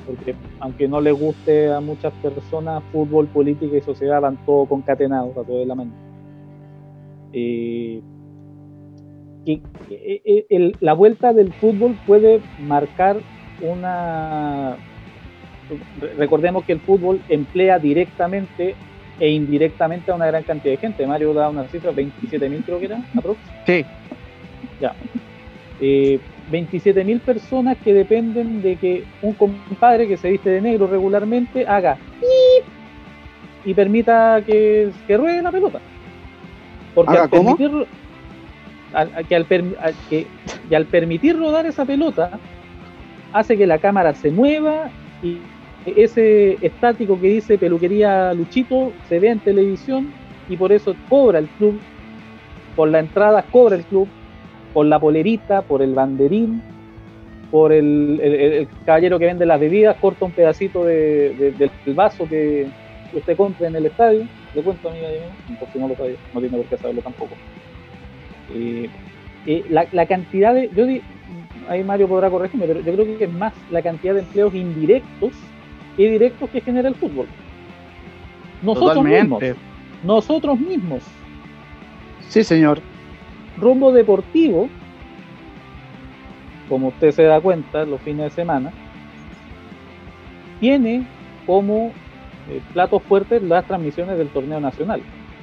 porque 0.05 0.35
aunque 0.59 0.87
no 0.87 0.99
le 1.01 1.11
guste 1.11 1.71
a 1.71 1.79
muchas 1.79 2.13
personas, 2.15 2.83
fútbol, 2.91 3.27
política 3.29 3.77
y 3.77 3.81
sociedad 3.81 4.21
van 4.21 4.37
todo 4.45 4.65
concatenados 4.65 5.31
a 5.37 5.43
todo 5.43 5.59
de 5.59 5.65
la 5.65 5.75
mano. 5.75 5.91
Eh, 7.31 8.01
que- 9.45 9.61
que- 9.87 10.21
eh, 10.25 10.45
el- 10.49 10.75
la 10.81 10.93
vuelta 10.93 11.31
del 11.33 11.53
fútbol 11.53 11.97
puede 12.05 12.41
marcar 12.57 13.21
una... 13.61 14.75
re- 16.01 16.13
Recordemos 16.17 16.65
que 16.65 16.73
el 16.73 16.79
fútbol 16.79 17.19
emplea 17.29 17.79
directamente 17.79 18.75
e 19.19 19.29
indirectamente 19.29 20.11
a 20.11 20.15
una 20.15 20.27
gran 20.27 20.43
cantidad 20.43 20.73
de 20.73 20.77
gente. 20.77 21.05
Mario 21.05 21.33
da 21.33 21.49
una 21.49 21.67
cifra, 21.67 21.91
27.000 21.91 22.63
creo 22.65 22.79
que 22.79 22.85
era, 22.85 22.99
aproximadamente. 23.17 23.65
Sí, 23.65 23.85
eh, 25.81 26.19
27.000 26.51 27.19
personas 27.21 27.77
que 27.83 27.93
dependen 27.93 28.61
de 28.61 28.75
que 28.75 29.03
un 29.21 29.33
compadre 29.33 30.07
que 30.07 30.17
se 30.17 30.29
viste 30.29 30.49
de 30.49 30.61
negro 30.61 30.87
regularmente 30.87 31.65
haga 31.67 31.97
y 33.65 33.73
permita 33.73 34.41
que, 34.45 34.89
que 35.05 35.17
ruede 35.17 35.41
la 35.41 35.51
pelota. 35.51 35.79
Porque 36.95 37.11
¿Haga 37.11 37.23
al 37.23 37.29
cómo? 37.29 37.55
permitir, 37.55 37.87
al- 38.93 39.11
al- 39.15 39.25
que 39.27 39.35
al 39.35 39.45
que- 39.45 40.27
y 40.69 40.75
al 40.75 40.85
permitir 40.85 41.37
rodar 41.37 41.65
esa 41.65 41.85
pelota, 41.85 42.31
hace 43.33 43.57
que 43.57 43.67
la 43.67 43.79
cámara 43.79 44.13
se 44.13 44.31
mueva 44.31 44.91
y 45.21 45.41
ese 45.85 46.57
estático 46.65 47.19
que 47.19 47.27
dice 47.27 47.57
peluquería 47.57 48.33
Luchito 48.33 48.93
se 49.07 49.19
vea 49.19 49.31
en 49.31 49.39
televisión 49.39 50.13
y 50.47 50.57
por 50.57 50.71
eso 50.71 50.95
cobra 51.07 51.39
el 51.39 51.47
club, 51.47 51.81
por 52.75 52.89
la 52.89 52.99
entrada 52.99 53.43
cobra 53.43 53.75
el 53.75 53.85
club, 53.85 54.09
por 54.73 54.85
la 54.85 54.99
polerita, 54.99 55.61
por 55.61 55.81
el 55.81 55.93
banderín, 55.93 56.61
por 57.51 57.71
el, 57.71 58.19
el- 58.21 58.67
caballero 58.85 59.17
que 59.19 59.25
vende 59.25 59.45
las 59.45 59.59
bebidas, 59.59 59.97
corta 59.97 60.25
un 60.25 60.31
pedacito 60.31 60.83
de- 60.83 61.33
de- 61.33 61.51
del 61.51 61.93
vaso 61.95 62.27
que 62.27 62.67
usted 63.13 63.35
compra 63.35 63.67
en 63.67 63.75
el 63.75 63.85
estadio. 63.87 64.23
Le 64.53 64.61
cuento, 64.63 64.89
amiga, 64.89 65.07
por 65.59 65.69
si 65.71 65.79
no 65.79 65.87
lo 65.87 65.95
sabía, 65.95 66.15
no 66.33 66.39
tiene 66.39 66.57
por 66.57 66.65
qué 66.67 66.77
saberlo 66.77 67.01
tampoco. 67.01 67.35
Eh, 68.53 68.89
eh, 69.45 69.63
la, 69.69 70.05
cantidad 70.05 70.53
de. 70.53 70.69
Ahí 71.67 71.83
Mario 71.83 72.07
podrá 72.07 72.29
corregirme, 72.29 72.67
pero 72.67 72.79
yo 72.81 72.93
creo 72.93 73.17
que 73.17 73.23
es 73.23 73.33
más 73.33 73.53
la 73.71 73.81
cantidad 73.81 74.13
de 74.13 74.21
empleos 74.21 74.53
indirectos 74.53 75.31
y 75.97 76.05
directos 76.05 76.49
que 76.49 76.61
genera 76.61 76.87
el 76.87 76.95
fútbol. 76.95 77.27
Nosotros 78.61 79.03
mismos. 79.03 79.39
Totalmente. 79.39 79.69
Nosotros 80.03 80.59
mismos. 80.59 81.03
Sí, 82.27 82.43
señor. 82.43 82.79
rumbo 83.57 83.91
deportivo, 83.91 84.69
como 86.69 86.89
usted 86.89 87.11
se 87.11 87.23
da 87.23 87.41
cuenta 87.41 87.85
los 87.85 87.99
fines 88.01 88.25
de 88.25 88.29
semana, 88.29 88.71
tiene 90.59 91.05
como 91.45 91.91
eh, 92.49 92.61
platos 92.73 93.01
fuertes 93.03 93.41
las 93.41 93.65
transmisiones 93.65 94.17
del 94.17 94.29
torneo 94.29 94.59
nacional, 94.59 95.01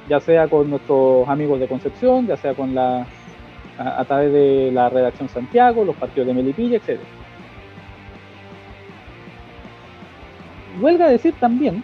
ya 0.09 0.19
sea 0.19 0.47
con 0.47 0.69
nuestros 0.69 1.27
amigos 1.27 1.59
de 1.59 1.67
Concepción, 1.67 2.25
ya 2.27 2.37
sea 2.37 2.53
con 2.53 2.73
la 2.73 3.05
a, 3.77 4.03
través 4.05 4.31
de 4.33 4.71
la 4.71 4.89
redacción 4.89 5.29
Santiago, 5.29 5.85
los 5.85 5.95
partidos 5.95 6.27
de 6.27 6.33
Melipilla, 6.33 6.77
etc. 6.77 6.99
Huelga 10.81 11.09
decir 11.09 11.33
también 11.39 11.83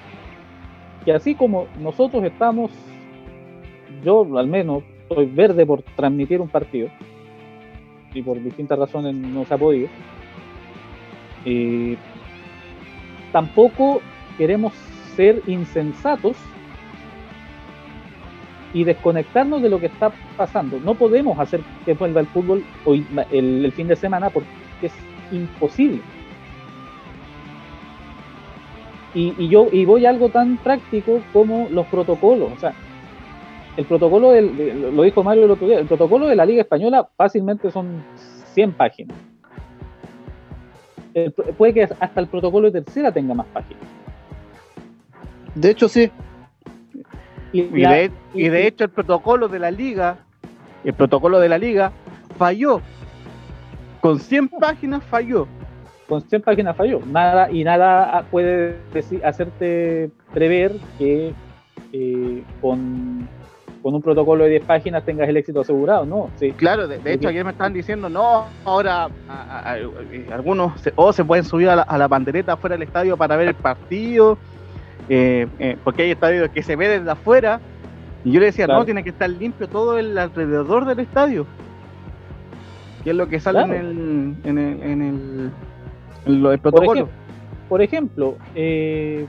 que 1.06 1.14
así 1.14 1.36
como 1.36 1.68
nosotros 1.80 2.24
estamos, 2.24 2.72
yo 4.04 4.38
al 4.38 4.48
menos 4.48 4.84
soy 5.10 5.26
verde 5.26 5.66
por 5.66 5.82
transmitir 5.82 6.42
un 6.42 6.50
partido 6.50 6.90
y 8.14 8.22
por 8.22 8.42
distintas 8.42 8.78
razones 8.80 9.14
no 9.16 9.46
se 9.46 9.54
ha 9.54 9.58
podido. 9.58 9.90
Eh, 11.46 11.98
tampoco 13.32 14.02
queremos 14.38 14.74
ser 15.16 15.42
insensatos 15.48 16.38
y 18.74 18.84
desconectarnos 18.84 19.62
de 19.62 19.70
lo 19.70 19.80
que 19.80 19.86
está 19.86 20.12
pasando. 20.36 20.80
No 20.80 20.96
podemos 20.96 21.40
hacer 21.40 21.62
que 21.86 21.94
vuelva 21.94 22.22
el 22.22 22.28
fútbol 22.28 22.64
hoy 22.86 23.06
el, 23.32 23.72
fin 23.74 23.88
de 23.88 23.96
semana 23.96 24.30
porque 24.30 24.48
es 24.82 24.94
imposible. 25.32 26.02
Y, 29.14 29.48
yo 29.48 29.68
y 29.72 29.86
voy 29.86 30.08
a 30.08 30.10
algo 30.10 30.30
tan 30.30 30.58
práctico 30.58 31.22
como 31.32 31.68
los 31.70 31.86
protocolos. 31.86 32.52
O 32.52 32.60
sea, 32.60 32.74
el 33.78 33.86
protocolo 33.86 34.34
lo 34.42 35.04
dijo 35.04 35.24
Mario 35.24 35.46
el 35.46 35.52
otro 35.52 35.68
día, 35.68 35.80
el 35.80 35.86
protocolo 35.86 36.28
de 36.28 36.36
la 36.36 36.46
Liga 36.46 36.64
Española 36.64 37.08
fácilmente 37.16 37.70
son 37.70 38.04
100 38.54 38.74
páginas. 38.74 39.18
Puede 41.58 41.74
que 41.76 41.84
hasta 41.84 42.20
el 42.20 42.28
protocolo 42.28 42.72
de 42.72 42.82
tercera 42.82 43.12
tenga 43.12 43.36
más 43.36 43.46
páginas. 43.48 43.84
De 45.54 45.70
hecho, 45.70 45.88
sí. 45.88 46.10
Y, 47.54 47.62
de, 47.94 48.12
y 48.34 48.50
de 48.50 48.68
hecho 48.68 48.84
el 48.84 48.90
protocolo 48.90 49.48
de 49.48 49.60
la 49.60 49.72
liga, 49.72 50.18
el 50.84 50.94
protocolo 50.94 51.40
de 51.40 51.50
la 51.50 51.58
liga 51.58 51.92
falló. 52.38 52.82
Con 54.02 54.20
100 54.20 54.50
páginas 54.50 55.04
falló. 55.04 55.48
con 56.10 56.22
100 56.22 56.42
páginas 56.42 56.76
falló. 56.76 57.00
Nada, 57.06 57.50
y 57.52 57.64
nada 57.64 58.26
puede 58.30 58.78
decir, 58.94 59.26
hacerte 59.26 60.10
prever 60.34 60.74
que 60.98 61.32
eh, 61.94 62.44
con, 62.62 63.28
con 63.82 63.96
un 63.96 64.02
protocolo 64.02 64.44
de 64.44 64.50
10 64.52 64.66
páginas 64.66 65.06
tengas 65.06 65.30
el 65.30 65.38
éxito 65.38 65.62
asegurado, 65.62 66.06
¿no? 66.06 66.30
Sí. 66.40 66.52
Claro, 66.52 66.88
de, 66.88 66.98
de 66.98 67.14
hecho 67.14 67.30
ayer 67.30 67.46
me 67.46 67.52
estaban 67.52 67.72
diciendo, 67.74 68.10
no, 68.10 68.46
ahora 68.66 69.06
a- 69.06 69.10
a- 69.30 69.72
a- 69.74 69.78
eh, 69.80 70.28
algunos 70.34 70.82
se, 70.82 70.92
o 70.96 71.14
se 71.14 71.24
pueden 71.24 71.46
subir 71.46 71.70
a 71.70 71.76
la, 71.78 71.82
a 71.84 71.98
la 71.98 72.10
pandereta 72.10 72.54
afuera 72.54 72.76
del 72.76 72.84
estadio 72.84 73.16
para 73.16 73.36
ver 73.38 73.48
el 73.50 73.56
partido, 73.56 74.38
eh, 75.10 75.48
eh, 75.60 75.78
porque 75.84 76.04
hay 76.04 76.12
estadios 76.12 76.50
que 76.50 76.64
se 76.64 76.76
ve 76.76 76.88
desde 76.88 77.12
afuera. 77.12 77.60
Y 78.24 78.32
yo 78.32 78.40
le 78.40 78.48
decía, 78.48 78.66
Claro. 78.66 78.80
no, 78.82 78.86
tiene 78.86 79.04
que 79.04 79.10
estar 79.10 79.30
limpio 79.30 79.68
todo 79.68 79.98
el 79.98 80.18
alrededor 80.18 80.86
del 80.86 81.00
estadio. 81.00 81.46
Que 83.04 83.10
es 83.10 83.16
lo 83.16 83.28
que 83.28 83.40
sale 83.40 83.60
Claro. 83.66 83.74
en 83.74 83.80
el, 84.44 84.50
en 84.50 84.58
el, 84.58 84.84
en 84.84 85.02
el, 85.02 85.52
en 86.26 86.42
Por, 86.42 86.60
protocolo. 86.60 87.10
por 87.68 87.82
ejemplo, 87.82 88.38
eh, 88.56 89.26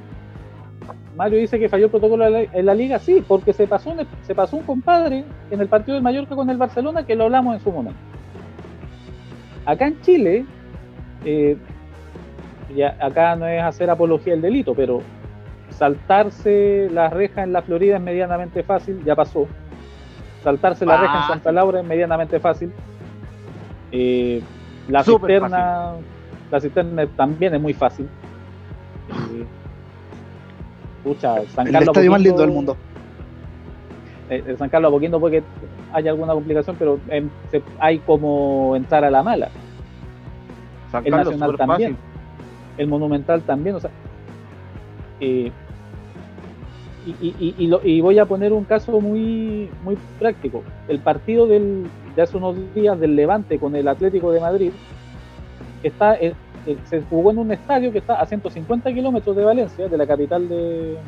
Mario 1.17 1.39
dice 1.39 1.59
que 1.59 1.69
falló 1.69 1.87
el 1.87 1.91
protocolo 1.91 2.25
en 2.27 2.33
la, 2.33 2.41
en 2.43 2.67
la 2.67 2.75
liga, 2.75 2.99
sí, 3.01 3.25
porque 3.27 3.53
se 3.53 3.67
pasó, 3.67 3.91
un, 3.91 4.07
se 4.23 4.35
pasó 4.35 4.57
un 4.57 4.63
compadre 4.65 5.25
en 5.51 5.61
el 5.61 5.67
partido 5.69 5.95
del 5.95 6.03
Mallorca 6.05 6.37
con 6.37 6.49
el 6.51 6.57
Barcelona 6.57 7.05
que 7.05 7.17
lo 7.17 7.25
hablamos 7.25 7.55
en 7.55 7.61
su 7.61 7.73
momento. 7.73 7.99
Acá 9.67 9.87
en 9.89 10.01
Chile, 10.03 10.45
eh, 11.25 11.57
ya, 12.77 12.97
acá 13.01 13.35
no 13.35 13.47
es 13.47 13.63
hacer 13.63 13.89
apología 13.91 14.35
del 14.35 14.43
delito, 14.43 14.75
pero 14.75 15.01
saltarse 15.79 16.89
la 16.93 17.11
reja 17.11 17.43
en 17.43 17.53
la 17.53 17.63
Florida 17.63 17.97
es 17.97 18.03
medianamente 18.03 18.63
fácil, 18.63 19.03
ya 19.05 19.15
pasó. 19.15 19.47
Saltarse 20.43 20.85
la 20.87 20.97
reja 20.99 21.21
en 21.23 21.27
Santa 21.29 21.53
Laura 21.53 21.81
es 21.81 21.87
medianamente 21.87 22.39
fácil. 22.41 22.73
Eh, 23.93 24.43
la 24.89 25.03
cisterna, 25.05 25.93
la 26.51 26.61
cisterna 26.61 27.07
también 27.17 27.55
es 27.55 27.61
muy 27.61 27.73
fácil. 27.73 28.09
Eh, 29.33 29.45
pucha, 31.03 31.37
San 31.55 31.67
El 31.69 31.77
estadio 31.77 32.11
más 32.11 32.21
lindo 32.21 32.41
del 32.43 32.51
mundo. 32.51 32.77
eh, 34.31 34.43
el 34.47 34.57
San 34.59 34.69
Carlos 34.69 34.89
Apoquindo 34.91 35.19
puede 35.21 35.41
que 35.41 35.45
haya 35.93 36.11
alguna 36.11 36.33
complicación, 36.35 36.77
pero 36.79 36.99
se- 37.51 37.63
hay 37.79 37.99
como 38.01 38.75
entrar 38.77 39.05
a 39.05 39.11
la 39.11 39.23
mala. 39.23 39.49
San 40.91 41.05
el 41.07 41.11
Carlos, 41.13 41.35
Nacional 41.39 41.57
también. 41.57 41.93
fácil. 41.97 42.11
el 42.77 42.87
Monumental 42.89 43.41
también, 43.43 43.77
o 43.77 43.81
sea, 43.81 43.91
eh, 45.21 45.53
y, 47.07 47.55
y- 47.59 47.67
lo- 47.67 47.81
y 47.85 48.01
voy 48.01 48.19
a 48.19 48.27
poner 48.27 48.53
un 48.53 48.65
caso 48.65 49.01
muy, 49.01 49.71
muy 49.83 49.97
práctico. 50.19 50.63
El 50.89 51.01
partido 51.01 51.47
del, 51.47 51.87
de 52.17 52.23
hace 52.23 52.37
unos 52.37 52.57
días 52.75 52.99
del 52.99 53.15
Levante 53.17 53.59
con 53.59 53.77
el 53.77 53.87
Atlético 53.89 54.33
de 54.33 54.41
Madrid 54.41 54.71
está, 55.83 56.15
eh, 56.17 56.35
se 56.85 57.03
jugó 57.03 57.31
en 57.31 57.39
un 57.39 57.51
estadio 57.53 57.93
que 57.93 57.99
está 57.99 58.15
a 58.21 58.27
150 58.27 58.93
kilómetros 58.93 59.37
de 59.37 59.45
Valencia, 59.45 59.89
de 59.89 59.99
la 59.99 60.07
capital 60.07 60.49
de 60.49 60.99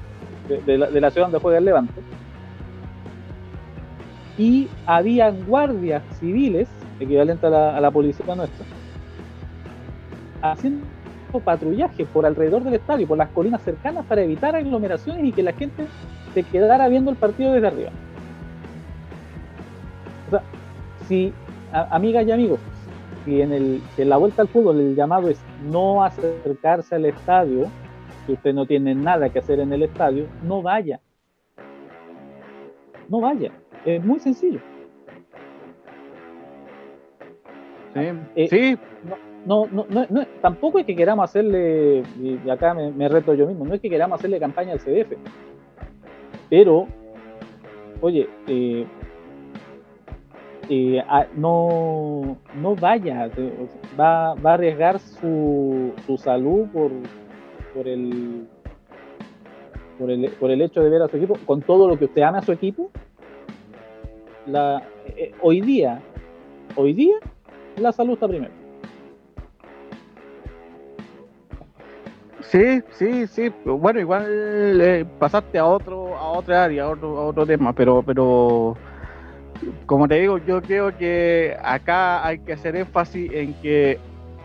la 1.01 1.11
ciudad 1.11 1.27
donde 1.27 1.39
juega 1.41 1.59
el 1.59 1.65
Levante. 1.65 2.01
Y 4.39 4.69
habían 4.85 5.47
guardias 5.47 6.03
civiles, 6.19 6.69
equivalente 7.01 7.47
a 7.47 7.51
la, 7.51 7.77
a 7.77 7.81
la 7.81 7.91
policía 7.91 8.35
nuestra, 8.35 8.67
haciendo 10.43 10.85
patrullaje 11.41 12.05
por 12.07 12.27
alrededor 12.27 12.63
del 12.65 12.75
estadio, 12.75 13.07
por 13.07 13.19
las 13.19 13.29
colinas 13.31 13.63
cercanas 13.63 14.05
para 14.07 14.23
evitar 14.23 14.55
aglomeraciones 14.57 15.25
y 15.25 15.33
que 15.33 15.43
la 15.43 15.53
gente 15.53 15.87
se 16.35 16.43
quedara 16.43 16.89
viendo 16.89 17.11
el 17.11 17.17
partido 17.17 17.53
desde 17.53 17.67
arriba. 17.69 17.91
O 20.27 20.31
sea, 20.31 20.43
si, 21.09 21.33
a- 21.73 21.95
amigas 21.95 22.27
y 22.27 22.33
amigos, 22.33 22.61
si 23.25 23.41
en, 23.41 23.53
el, 23.53 23.83
si 23.95 24.03
en 24.03 24.09
la 24.09 24.17
vuelta 24.17 24.43
al 24.43 24.49
fútbol 24.49 24.81
el 24.81 24.95
llamado 24.95 25.29
es 25.29 25.41
no 25.71 26.03
acercarse 26.05 26.95
al 26.95 27.07
estadio, 27.07 27.67
si 28.27 28.33
usted 28.33 28.53
no 28.55 28.67
tiene 28.67 28.95
nada 28.95 29.29
que 29.29 29.39
hacer 29.39 29.61
en 29.61 29.73
el 29.73 29.83
estadio, 29.85 30.27
no 30.43 30.63
vaya. 30.63 31.01
No 33.09 33.21
vaya. 33.21 33.53
Es 33.85 34.05
muy 34.05 34.19
sencillo. 34.19 34.61
Sí, 37.95 38.01
Eh, 38.35 38.49
sí, 38.49 38.79
no, 39.09 39.17
no, 39.47 39.67
no, 39.71 39.87
no, 39.89 40.27
tampoco 40.43 40.81
es 40.81 40.87
que 40.87 40.97
queramos 40.97 41.25
hacerle, 41.25 42.03
y 42.21 42.51
acá 42.51 42.75
me, 42.75 42.91
me 42.91 43.09
reto 43.09 43.33
yo 43.35 43.47
mismo, 43.47 43.65
no 43.65 43.75
es 43.75 43.81
que 43.81 43.89
queramos 43.89 44.19
hacerle 44.19 44.41
campaña 44.41 44.73
al 44.73 44.81
CDF, 44.81 45.13
pero, 46.51 46.87
oye, 48.01 48.29
eh, 48.49 48.85
eh, 50.69 51.03
no, 51.37 52.39
no 52.61 52.75
vaya, 52.75 53.31
va, 53.99 54.35
va 54.35 54.51
a 54.51 54.55
arriesgar 54.55 54.99
su, 54.99 55.93
su 56.07 56.19
salud 56.19 56.67
por, 56.73 56.91
por, 57.73 57.87
el, 57.87 58.49
por, 59.97 60.11
el, 60.11 60.29
por 60.33 60.51
el 60.51 60.61
hecho 60.61 60.83
de 60.83 60.91
ver 60.91 61.03
a 61.03 61.09
su 61.09 61.19
equipo, 61.19 61.37
con 61.47 61.63
todo 61.63 61.89
lo 61.89 61.97
que 61.97 62.07
usted 62.07 62.23
ama 62.23 62.39
a 62.39 62.43
su 62.43 62.51
equipo, 62.51 62.91
eh, 64.49 65.33
hoy 65.41 65.61
día, 65.61 66.01
hoy 66.75 66.93
día, 66.93 67.17
la 67.77 67.93
salud 67.93 68.15
está 68.15 68.27
primero. 68.27 68.66
Sí, 72.51 72.83
sí, 72.93 73.27
sí. 73.27 73.53
Bueno, 73.65 73.99
igual 74.01 74.81
eh, 74.81 75.05
pasaste 75.19 75.59
a 75.59 75.67
otro, 75.67 76.17
a 76.17 76.29
otra 76.31 76.65
área, 76.65 76.85
a 76.85 76.91
otro, 76.91 77.19
a 77.19 77.27
otro 77.27 77.45
tema, 77.45 77.73
pero, 77.73 78.03
pero 78.03 78.77
como 79.87 80.07
te 80.07 80.21
digo, 80.21 80.39
yo 80.39 80.63
creo 80.63 80.97
que 80.97 81.57
acá 81.63 82.25
hay 82.25 82.39
que 82.39 82.53
hacer 82.53 82.77
énfasis 82.77 83.31
en 83.33 83.55
que 83.55 83.99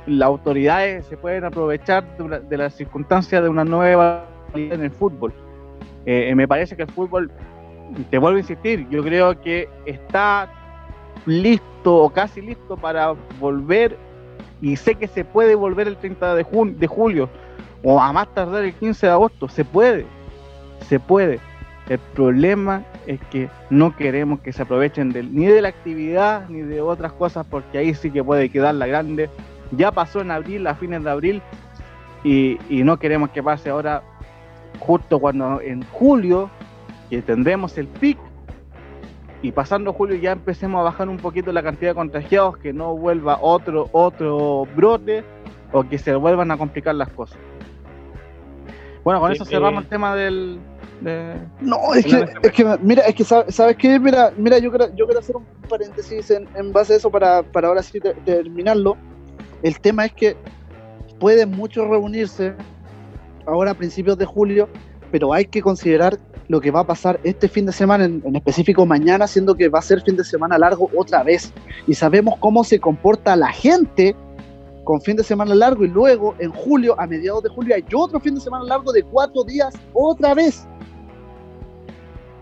las 0.08 0.28
autoridades 0.28 1.06
se 1.06 1.18
pueden 1.18 1.44
aprovechar 1.44 2.04
de, 2.18 2.58
las 2.58 2.74
circunstancias 2.74 3.44
de 3.44 3.50
una 3.50 3.64
nueva 3.64 4.26
en 4.56 4.82
el 4.82 4.92
fútbol. 4.92 5.32
Eh, 6.06 6.30
eh, 6.30 6.36
me 6.36 6.48
parece 6.48 6.76
que 6.76 6.84
el 6.84 6.92
fútbol, 6.92 7.32
te 8.10 8.18
vuelvo 8.18 8.38
a 8.38 8.42
insistir, 8.42 8.88
yo 8.90 9.04
creo 9.04 9.40
que 9.42 9.70
está 9.86 10.50
listo 11.28 11.98
o 11.98 12.10
casi 12.10 12.42
listo 12.42 12.78
para 12.78 13.14
volver 13.40 13.96
y 14.60 14.76
sé 14.76 14.96
que 14.96 15.08
se 15.08 15.24
puede 15.24 15.54
volver 15.54 15.88
el 15.88 15.98
30 15.98 16.34
de, 16.36 16.46
de 16.78 16.88
julio 16.88 17.30
o 17.84 18.02
a 18.02 18.12
más 18.14 18.34
tardar 18.34 18.64
el 18.64 18.74
15 18.74 19.08
de 19.08 19.12
agosto, 19.12 19.50
se 19.50 19.66
puede, 19.66 20.06
se 20.88 21.00
puede. 21.00 21.40
El 21.90 22.00
problema 22.00 22.84
es 23.08 23.20
que 23.32 23.50
no 23.70 23.96
queremos 23.96 24.40
que 24.40 24.54
se 24.54 24.62
aprovechen 24.62 25.14
ni 25.34 25.46
de 25.48 25.62
la 25.62 25.70
actividad 25.70 26.48
ni 26.48 26.62
de 26.62 26.80
otras 26.82 27.12
cosas 27.14 27.46
porque 27.50 27.80
ahí 27.80 27.94
sí 27.94 28.12
que 28.12 28.24
puede 28.24 28.50
quedar 28.50 28.76
la 28.76 28.88
grande. 28.88 29.30
Ya 29.72 29.92
pasó 29.92 30.22
en 30.22 30.32
abril, 30.32 30.68
a 30.68 30.76
fines 30.76 31.04
de 31.04 31.10
abril, 31.10 31.42
y, 32.24 32.60
y 32.70 32.84
no 32.84 32.98
queremos 32.98 33.30
que 33.32 33.42
pase 33.42 33.70
ahora 33.70 34.04
justo 34.80 35.20
cuando 35.20 35.62
en 35.62 35.84
julio, 35.92 36.50
que 37.10 37.22
tendremos 37.22 37.78
el 37.78 37.88
pic, 37.88 38.18
y 39.42 39.52
pasando 39.52 39.92
julio 39.94 40.16
ya 40.18 40.34
empecemos 40.34 40.80
a 40.82 40.84
bajar 40.84 41.10
un 41.10 41.18
poquito 41.18 41.52
la 41.52 41.64
cantidad 41.64 41.92
de 41.92 41.96
contagiados, 41.96 42.58
que 42.58 42.74
no 42.74 42.96
vuelva 42.96 43.40
otro, 43.42 43.90
otro 43.92 44.68
brote 44.76 45.24
o 45.72 45.84
que 45.84 45.98
se 45.98 46.16
vuelvan 46.16 46.52
a 46.52 46.58
complicar 46.58 46.96
las 46.96 47.10
cosas. 47.10 47.40
Bueno, 49.04 49.20
con 49.20 49.32
eso 49.32 49.46
cerramos 49.46 49.84
el 49.84 49.90
tema 49.90 50.16
del. 50.16 50.60
no, 51.62 51.94
es 51.96 52.06
que, 52.06 52.26
es 52.44 52.52
que, 52.52 52.78
mira, 52.82 53.04
es 53.04 53.16
que 53.16 53.24
sabes 53.24 53.76
qué, 53.78 54.00
mira, 54.00 54.32
mira, 54.38 54.60
yo 54.60 54.70
quiero, 54.70 54.94
yo 54.96 55.06
quiero 55.06 55.20
hacer 55.20 55.36
un 55.36 55.46
paréntesis 55.68 56.32
en, 56.32 56.72
base 56.72 56.94
a 56.94 56.96
eso 56.98 57.10
para, 57.10 57.44
para 57.44 57.68
ahora 57.68 57.82
sí 57.84 58.00
terminarlo. 58.26 58.98
El 59.64 59.80
tema 59.80 60.06
es 60.06 60.14
que 60.14 60.36
pueden 61.20 61.52
muchos 61.52 61.88
reunirse 61.88 62.54
ahora 63.46 63.72
a 63.72 63.74
principios 63.74 64.18
de 64.18 64.26
julio, 64.26 64.68
pero 65.12 65.34
hay 65.34 65.46
que 65.46 65.62
considerar 65.62 66.18
lo 66.48 66.60
que 66.60 66.70
va 66.70 66.82
a 66.82 66.86
pasar 66.86 67.20
este 67.24 67.48
fin 67.48 67.66
de 67.66 67.72
semana, 67.72 68.06
en, 68.06 68.36
específico 68.36 68.86
mañana, 68.86 69.26
siendo 69.26 69.56
que 69.56 69.70
va 69.70 69.80
a 69.80 69.82
ser 69.82 70.02
fin 70.02 70.18
de 70.18 70.26
semana 70.26 70.58
largo 70.58 70.90
otra 70.98 71.24
vez. 71.24 71.54
Y 71.88 71.94
sabemos 71.94 72.36
cómo 72.40 72.64
se 72.64 72.80
comporta 72.80 73.36
la 73.38 73.52
gente 73.54 74.16
con 74.92 75.00
fin 75.00 75.16
de 75.16 75.24
semana 75.24 75.56
largo 75.56 75.86
y 75.86 75.88
luego 75.88 76.36
en 76.38 76.52
julio, 76.52 77.00
a 77.00 77.08
mediados 77.08 77.44
de 77.44 77.48
julio, 77.48 77.74
hay 77.74 77.86
otro 77.96 78.20
fin 78.20 78.36
de 78.36 78.42
semana 78.42 78.66
largo 78.66 78.92
de 78.92 79.02
cuatro 79.04 79.46
días 79.46 79.74
otra 79.94 80.34
vez. 80.34 80.68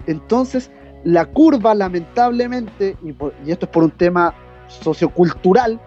Entonces, 0.08 0.72
la 1.04 1.28
curva, 1.28 1.76
lamentablemente, 1.76 2.98
y, 3.04 3.10
y 3.48 3.52
esto 3.52 3.68
es 3.68 3.72
por 3.72 3.84
un 3.84 3.92
tema 3.92 4.34
sociocultural, 4.68 5.80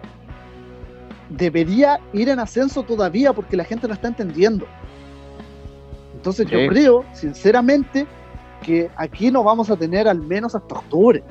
debería 1.31 1.99
ir 2.13 2.29
en 2.29 2.39
ascenso 2.39 2.81
todavía 2.83 3.33
porque 3.33 3.57
la 3.57 3.65
gente 3.65 3.85
no 3.85 3.93
está 3.93 4.07
entendiendo. 4.07 4.65
Entonces 6.15 6.47
yo 6.47 6.65
creo, 6.69 7.03
sinceramente, 7.11 8.07
que 8.61 8.89
aquí 8.95 9.31
no 9.31 9.43
vamos 9.43 9.69
a 9.69 9.75
tener 9.75 10.07
al 10.07 10.21
menos 10.21 10.55
hasta 10.55 10.75
octubre. 10.75 11.25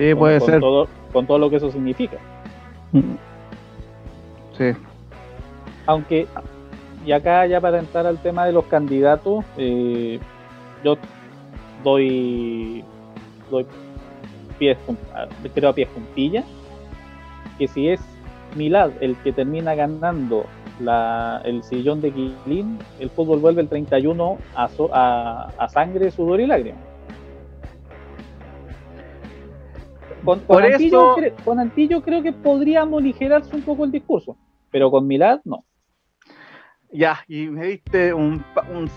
Sí, 0.00 0.14
puede 0.14 0.40
ser. 0.40 0.60
Todo, 0.60 0.88
con 1.12 1.26
todo 1.26 1.38
lo 1.38 1.50
que 1.50 1.56
eso 1.56 1.70
significa. 1.70 2.16
Sí. 4.56 4.72
Aunque, 5.84 6.26
y 7.04 7.12
acá 7.12 7.44
ya 7.46 7.60
para 7.60 7.80
entrar 7.80 8.06
al 8.06 8.16
tema 8.22 8.46
de 8.46 8.52
los 8.52 8.64
candidatos, 8.64 9.44
eh, 9.58 10.18
yo 10.82 10.96
doy, 11.84 12.82
doy 13.50 13.66
pies, 14.58 14.78
creo 15.54 15.68
a 15.68 15.74
pies 15.74 15.88
puntilla, 15.88 16.44
que 17.58 17.68
si 17.68 17.90
es 17.90 18.00
Milad 18.56 18.92
el 19.02 19.16
que 19.16 19.32
termina 19.32 19.74
ganando 19.74 20.46
el 21.44 21.62
sillón 21.62 22.00
de 22.00 22.10
Quilín, 22.10 22.78
el 23.00 23.10
fútbol 23.10 23.40
vuelve 23.40 23.60
el 23.60 23.68
31 23.68 24.38
a, 24.54 25.50
a, 25.58 25.68
sangre, 25.68 26.10
sudor 26.10 26.40
y 26.40 26.46
lágrimas. 26.46 26.89
Con, 30.24 31.58
Antillo, 31.58 32.02
creo 32.02 32.22
que 32.22 32.32
podríamos 32.32 33.00
aligerarse 33.00 33.54
un 33.54 33.62
poco 33.62 33.84
el 33.84 33.92
discurso, 33.92 34.36
pero 34.70 34.90
con 34.90 35.06
Milad 35.06 35.40
no. 35.44 35.64
Ya, 36.92 37.20
y 37.28 37.46
me 37.46 37.66
diste 37.66 38.12
un, 38.12 38.44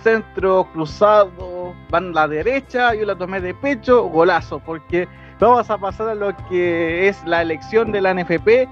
centro 0.01 0.67
cruzado, 0.73 1.75
van 1.91 2.09
a 2.09 2.11
la 2.11 2.27
derecha, 2.27 2.95
yo 2.95 3.05
la 3.05 3.15
tomé 3.15 3.39
de 3.39 3.53
pecho, 3.53 4.05
golazo, 4.05 4.57
porque 4.59 5.07
vamos 5.39 5.69
a 5.69 5.77
pasar 5.77 6.09
a 6.09 6.15
lo 6.15 6.35
que 6.49 7.07
es 7.07 7.23
la 7.25 7.43
elección 7.43 7.91
de 7.91 8.01
la 8.01 8.15
NFP 8.15 8.67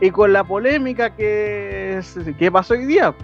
y 0.00 0.10
con 0.10 0.32
la 0.32 0.42
polémica 0.42 1.14
que, 1.14 2.00
que 2.36 2.50
pasó 2.50 2.74
hoy 2.74 2.86
día, 2.86 3.14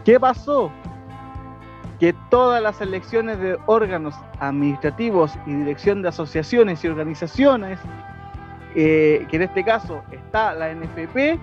¿Qué 0.04 0.20
pasó? 0.20 0.70
Que 1.98 2.14
todas 2.30 2.62
las 2.62 2.80
elecciones 2.80 3.40
de 3.40 3.58
órganos 3.66 4.14
administrativos 4.38 5.32
y 5.46 5.52
dirección 5.52 6.02
de 6.02 6.08
asociaciones 6.08 6.84
y 6.84 6.88
organizaciones, 6.88 7.80
eh, 8.74 9.26
que 9.28 9.36
en 9.36 9.42
este 9.42 9.64
caso 9.64 10.02
está 10.12 10.54
la 10.54 10.70
NFP, 10.70 11.40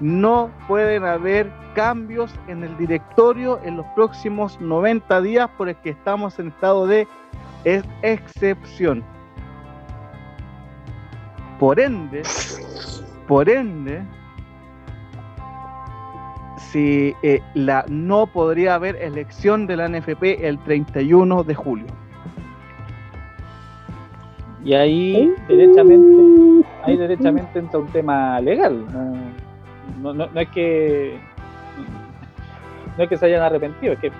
no 0.00 0.50
pueden 0.68 1.04
haber 1.04 1.50
cambios 1.74 2.32
en 2.46 2.62
el 2.62 2.76
directorio 2.76 3.60
en 3.64 3.76
los 3.76 3.86
próximos 3.94 4.60
90 4.60 5.20
días 5.22 5.48
por 5.56 5.68
el 5.68 5.76
que 5.76 5.90
estamos 5.90 6.38
en 6.38 6.48
estado 6.48 6.86
de 6.86 7.06
excepción. 8.02 9.04
Por 11.58 11.80
ende, 11.80 12.22
por 13.26 13.48
ende, 13.48 14.02
si 16.70 17.14
eh, 17.22 17.40
la 17.54 17.84
no 17.88 18.26
podría 18.26 18.74
haber 18.74 18.96
elección 18.96 19.66
de 19.66 19.76
la 19.76 19.88
NFP 19.88 20.46
el 20.46 20.58
31 20.58 21.44
de 21.44 21.54
julio. 21.54 21.86
Y 24.64 24.74
ahí 24.74 25.34
derechamente, 25.48 26.66
ahí 26.84 26.96
derechamente 26.96 27.58
entra 27.58 27.78
un 27.78 27.86
tema 27.88 28.40
legal. 28.40 28.84
no, 30.02 30.12
no, 30.12 30.26
no 30.26 30.40
es 30.40 30.48
que 30.48 31.18
no 32.98 33.04
es 33.04 33.10
que 33.10 33.16
se 33.16 33.26
hayan 33.26 33.42
arrepentido, 33.42 33.92
es 33.92 34.00
que 34.00 34.12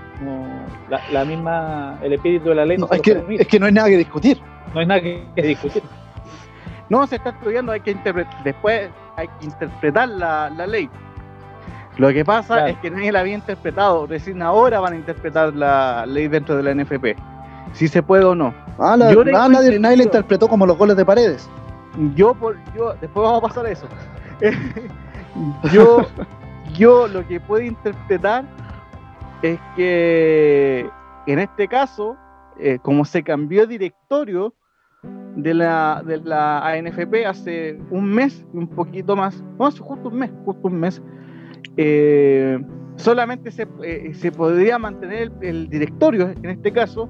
la, 1.11 1.25
misma, 1.25 1.99
el 2.01 2.13
espíritu 2.13 2.51
de 2.51 2.55
la 2.55 2.65
ley 2.65 2.79
no, 2.79 2.89
es, 2.93 3.03
que, 3.03 3.25
es 3.41 3.49
que 3.49 3.59
no 3.59 3.67
hay 3.67 3.73
nada 3.73 3.89
que 3.89 3.97
discutir. 3.97 4.41
No 4.73 4.81
hay 4.81 4.87
nada 4.87 5.01
que, 5.01 5.27
discutir. 5.43 5.83
No, 6.89 7.05
se 7.09 7.17
está 7.17 7.31
estudiando, 7.31 7.73
hay 7.73 7.81
que 7.81 7.97
después 8.45 8.89
hay 9.17 9.27
que 9.27 9.47
interpretar 9.47 10.09
la, 10.09 10.67
ley. 10.69 10.89
Lo 11.99 12.13
que 12.13 12.25
pasa 12.25 12.69
es 12.69 12.79
que 12.79 12.91
nadie 12.91 13.11
la 13.11 13.21
había 13.21 13.35
interpretado, 13.35 14.07
recién 14.07 14.41
ahora 14.41 14.79
van 14.79 14.93
a 14.93 14.97
interpretar 14.97 15.53
la 15.55 16.07
ley 16.07 16.29
dentro 16.29 16.57
de 16.57 16.63
la 16.63 16.73
NFP, 16.73 17.17
si 17.73 17.89
se 17.89 18.03
puede 18.03 18.25
o 18.25 18.37
no. 18.37 18.55
Ah, 18.79 18.97
nadie, 18.97 19.79
nadie 19.81 19.97
la 19.97 20.03
interpretó 20.05 20.47
como 20.49 20.65
los 20.65 20.79
goles 20.79 20.97
de 20.97 21.05
paredes. 21.05 21.51
Yo, 22.15 22.35
por, 22.35 22.57
yo 22.77 22.95
después 23.01 23.25
vamos 23.25 23.39
a 23.39 23.49
pasar 23.49 23.67
a 23.67 23.71
eso. 23.71 23.89
yo, 25.73 26.07
yo 26.75 27.09
lo 27.09 27.27
que 27.27 27.41
puedo 27.41 27.65
interpretar 27.65 28.45
es 29.43 29.59
que 29.75 30.89
en 31.27 31.39
este 31.41 31.67
caso, 31.67 32.17
eh, 32.59 32.79
como 32.81 33.05
se 33.05 33.25
cambió 33.25 33.67
directorio 33.67 34.55
de 35.37 35.53
la, 35.55 36.03
de 36.07 36.19
la 36.19 36.67
ANFP 36.67 37.27
hace 37.27 37.79
un 37.91 38.05
mes, 38.05 38.47
un 38.53 38.69
poquito 38.69 39.17
más, 39.17 39.43
no, 39.59 39.67
hace 39.67 39.81
justo 39.81 40.09
un 40.09 40.19
mes, 40.19 40.31
justo 40.45 40.69
un 40.69 40.81
mes, 40.81 41.03
eh, 41.79 42.59
solamente 42.97 43.51
se, 43.51 43.67
eh, 43.83 44.13
se, 44.13 44.31
podría 44.31 44.79
mantener 44.79 45.33
el, 45.41 45.71
directorio 45.71 46.29
en 46.31 46.51
este 46.51 46.73
caso, 46.73 47.09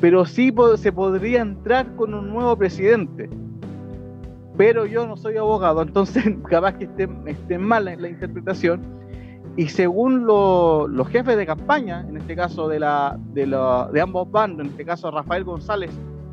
pero 0.00 0.24
sí 0.24 0.52
se 0.76 0.90
podría 0.90 1.42
entrar 1.42 1.94
con 1.94 2.14
un 2.14 2.30
nuevo 2.30 2.56
presidente. 2.56 3.30
Pero 4.56 4.86
yo 4.86 5.06
no 5.06 5.16
soy 5.16 5.36
abogado, 5.36 5.82
entonces 5.86 6.24
capaz 6.48 6.78
que 6.78 6.84
esté, 6.84 7.08
esté 7.26 7.58
mal 7.58 7.84
la 7.84 8.08
interpretación 8.08 8.94
y 9.56 9.68
según 9.68 10.26
los 10.26 11.08
jefes 11.08 11.36
de 11.36 11.46
campaña, 11.46 12.04
en 12.08 12.16
este 12.16 12.34
caso 12.34 12.66
de, 12.66 12.80
la, 12.80 13.16
de, 13.34 14.00
ambos 14.00 14.30
bandos, 14.30 14.66
en 14.66 14.72
este 14.72 14.84
caso 14.84 15.10
Rafael 15.12 15.44
González, 15.44 15.90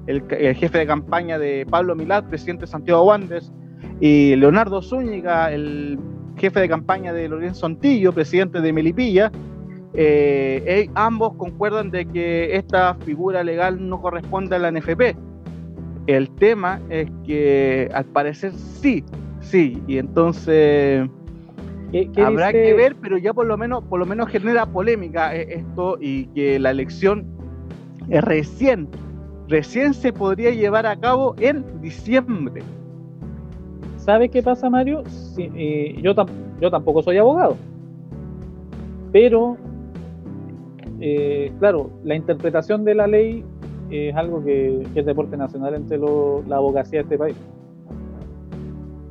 el, 0.08 0.24
jefe 0.56 0.80
de 0.80 0.88
campaña 0.88 1.38
de 1.38 1.68
Pablo 1.70 1.96
Milad, 1.96 2.24
presidente 2.24 2.62
de 2.62 2.68
Santiago 2.68 3.04
Wanderers, 3.04 3.52
y 4.00 4.36
Leonardo 4.38 4.82
Zúñiga, 4.82 5.52
el 5.52 6.00
jefe 6.38 6.60
de 6.60 6.70
campaña 6.70 7.14
de 7.14 7.28
Lorenzo 7.28 7.66
Antillo, 7.66 8.14
presidente 8.14 8.62
de 8.62 8.74
Melipilla, 8.74 9.32
eh, 9.94 10.64
eh, 10.66 10.90
ambos 10.96 11.34
concuerdan 11.36 11.92
de 11.92 12.06
que 12.06 12.56
esta 12.56 12.96
figura 12.96 13.44
legal 13.44 13.88
no 13.88 14.02
corresponde 14.02 14.56
a 14.56 14.60
la 14.60 14.72
NFP. 14.72 15.16
El 16.08 16.30
tema 16.32 16.80
es 16.90 17.10
que 17.26 17.90
al 17.94 18.06
parecer 18.06 18.54
sí, 18.54 19.04
sí, 19.42 19.82
y 19.88 19.98
entonces 19.98 21.10
Habrá 22.24 22.54
que 22.54 22.74
ver, 22.74 22.96
pero 23.02 23.18
ya 23.18 23.34
por 23.34 23.46
lo 23.46 23.58
menos, 23.58 23.84
por 23.84 24.00
lo 24.00 24.06
menos 24.06 24.30
genera 24.30 24.66
polémica 24.66 25.36
eh, 25.36 25.56
esto 25.56 25.98
y 26.00 26.28
que 26.28 26.58
la 26.58 26.72
elección 26.72 27.26
recién, 28.08 28.88
recién 29.50 29.94
se 29.94 30.14
podría 30.14 30.52
llevar 30.52 30.86
a 30.86 30.98
cabo 30.98 31.36
en 31.40 31.82
diciembre. 31.82 32.64
¿Sabe 34.02 34.30
qué 34.30 34.42
pasa, 34.42 34.68
Mario? 34.68 35.04
Eh, 35.38 35.96
yo, 36.02 36.16
tampoco 36.72 37.04
soy 37.04 37.18
abogado, 37.18 37.56
pero 39.12 39.58
eh, 41.00 41.52
claro, 41.60 41.92
la 42.04 42.16
interpretación 42.16 42.84
de 42.84 42.96
la 42.96 43.06
ley 43.06 43.46
es 43.92 44.16
algo 44.16 44.44
que, 44.44 44.88
es 44.96 45.06
deporte 45.06 45.38
nacional 45.38 45.76
entre 45.76 46.00
la 46.00 46.56
abogacía 46.56 47.00
de 47.00 47.04
este 47.04 47.18
país. 47.20 47.36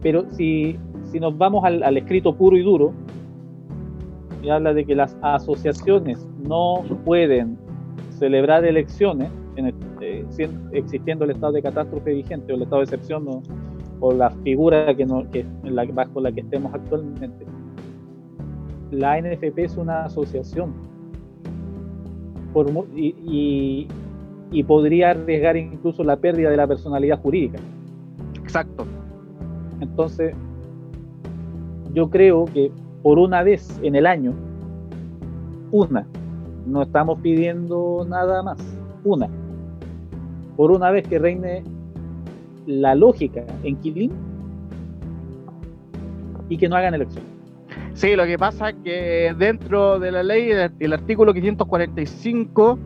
Pero 0.03 0.29
si, 0.31 0.77
nos 1.21 1.39
vamos 1.39 1.65
al, 1.65 1.97
escrito 1.97 2.35
puro 2.35 2.57
y 2.57 2.63
duro, 2.65 2.93
y 4.43 4.49
habla 4.49 4.75
de 4.75 4.85
que 4.85 4.97
las 4.97 5.17
asociaciones 5.23 6.29
no 6.49 6.83
pueden 7.05 7.57
celebrar 8.19 8.65
elecciones, 8.65 9.31
eh, 10.01 10.25
existiendo 10.73 11.27
el 11.27 11.31
estado 11.31 11.53
de 11.53 11.63
catástrofe 11.63 12.13
vigente 12.13 12.53
o 12.53 12.57
el 12.57 12.63
estado 12.63 12.79
de 12.79 12.85
excepción 12.85 13.25
o, 14.01 14.13
la 14.13 14.31
figura 14.31 14.95
que, 14.97 15.07
no, 15.07 15.29
que 15.31 15.45
la, 15.65 15.85
bajo 15.85 16.21
la 16.21 16.33
que 16.33 16.41
estemos 16.41 16.73
actualmente. 16.75 17.47
La 18.91 19.21
NFP 19.21 19.59
es 19.59 19.77
una 19.77 20.05
asociación 20.07 20.73
por, 22.53 22.69
y, 22.97 23.87
y 24.51 24.65
podría 24.65 25.11
arriesgar 25.11 25.57
incluso 25.57 26.03
la 26.03 26.17
pérdida 26.17 26.51
de 26.51 26.57
la 26.57 26.67
personalidad 26.67 27.21
jurídica. 27.21 27.59
Exacto. 28.43 28.85
Entonces, 29.81 30.35
yo 31.95 32.11
creo 32.11 32.47
que 32.47 32.71
por 33.03 33.19
una 33.19 33.43
vez 33.43 33.79
en 33.83 33.95
el 33.95 34.07
año, 34.07 34.35
una, 35.73 36.07
no 36.67 36.83
estamos 36.83 37.21
pidiendo 37.21 38.05
nada 38.09 38.43
más, 38.43 38.59
una, 39.05 39.29
por 40.57 40.73
una 40.73 40.91
vez 40.91 41.07
que 41.07 41.19
reine 41.19 41.63
la 42.71 42.95
lógica 42.95 43.45
en 43.65 43.77
Quilín 43.77 44.13
y 46.49 46.57
que 46.57 46.69
no 46.69 46.77
hagan 46.77 46.95
elección. 46.95 47.25
Sí, 47.95 48.17
lo 48.17 48.25
que 48.25 48.39
pasa 48.39 48.71
es 48.71 48.77
que 48.85 49.35
dentro 49.37 49.99
de 49.99 50.13
la 50.13 50.23
ley, 50.23 50.51
el 50.79 50.93
artículo 50.93 51.35
545 51.35 52.79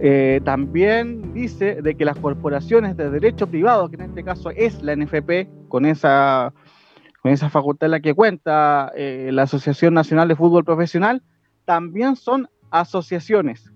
eh, 0.00 0.40
también 0.44 1.32
dice 1.32 1.80
de 1.80 1.94
que 1.94 2.04
las 2.04 2.18
corporaciones 2.18 2.96
de 2.96 3.10
derecho 3.10 3.46
privado, 3.46 3.88
que 3.88 3.96
en 3.96 4.02
este 4.02 4.24
caso 4.24 4.50
es 4.50 4.82
la 4.82 4.96
NFP, 4.96 5.68
con 5.68 5.86
esa, 5.86 6.52
con 7.22 7.30
esa 7.30 7.48
facultad 7.50 7.86
en 7.86 7.92
la 7.92 8.00
que 8.00 8.14
cuenta 8.14 8.90
eh, 8.96 9.30
la 9.32 9.42
Asociación 9.42 9.94
Nacional 9.94 10.28
de 10.28 10.36
Fútbol 10.36 10.64
Profesional, 10.64 11.22
también 11.64 12.16
son 12.16 12.48
asociaciones. 12.70 13.72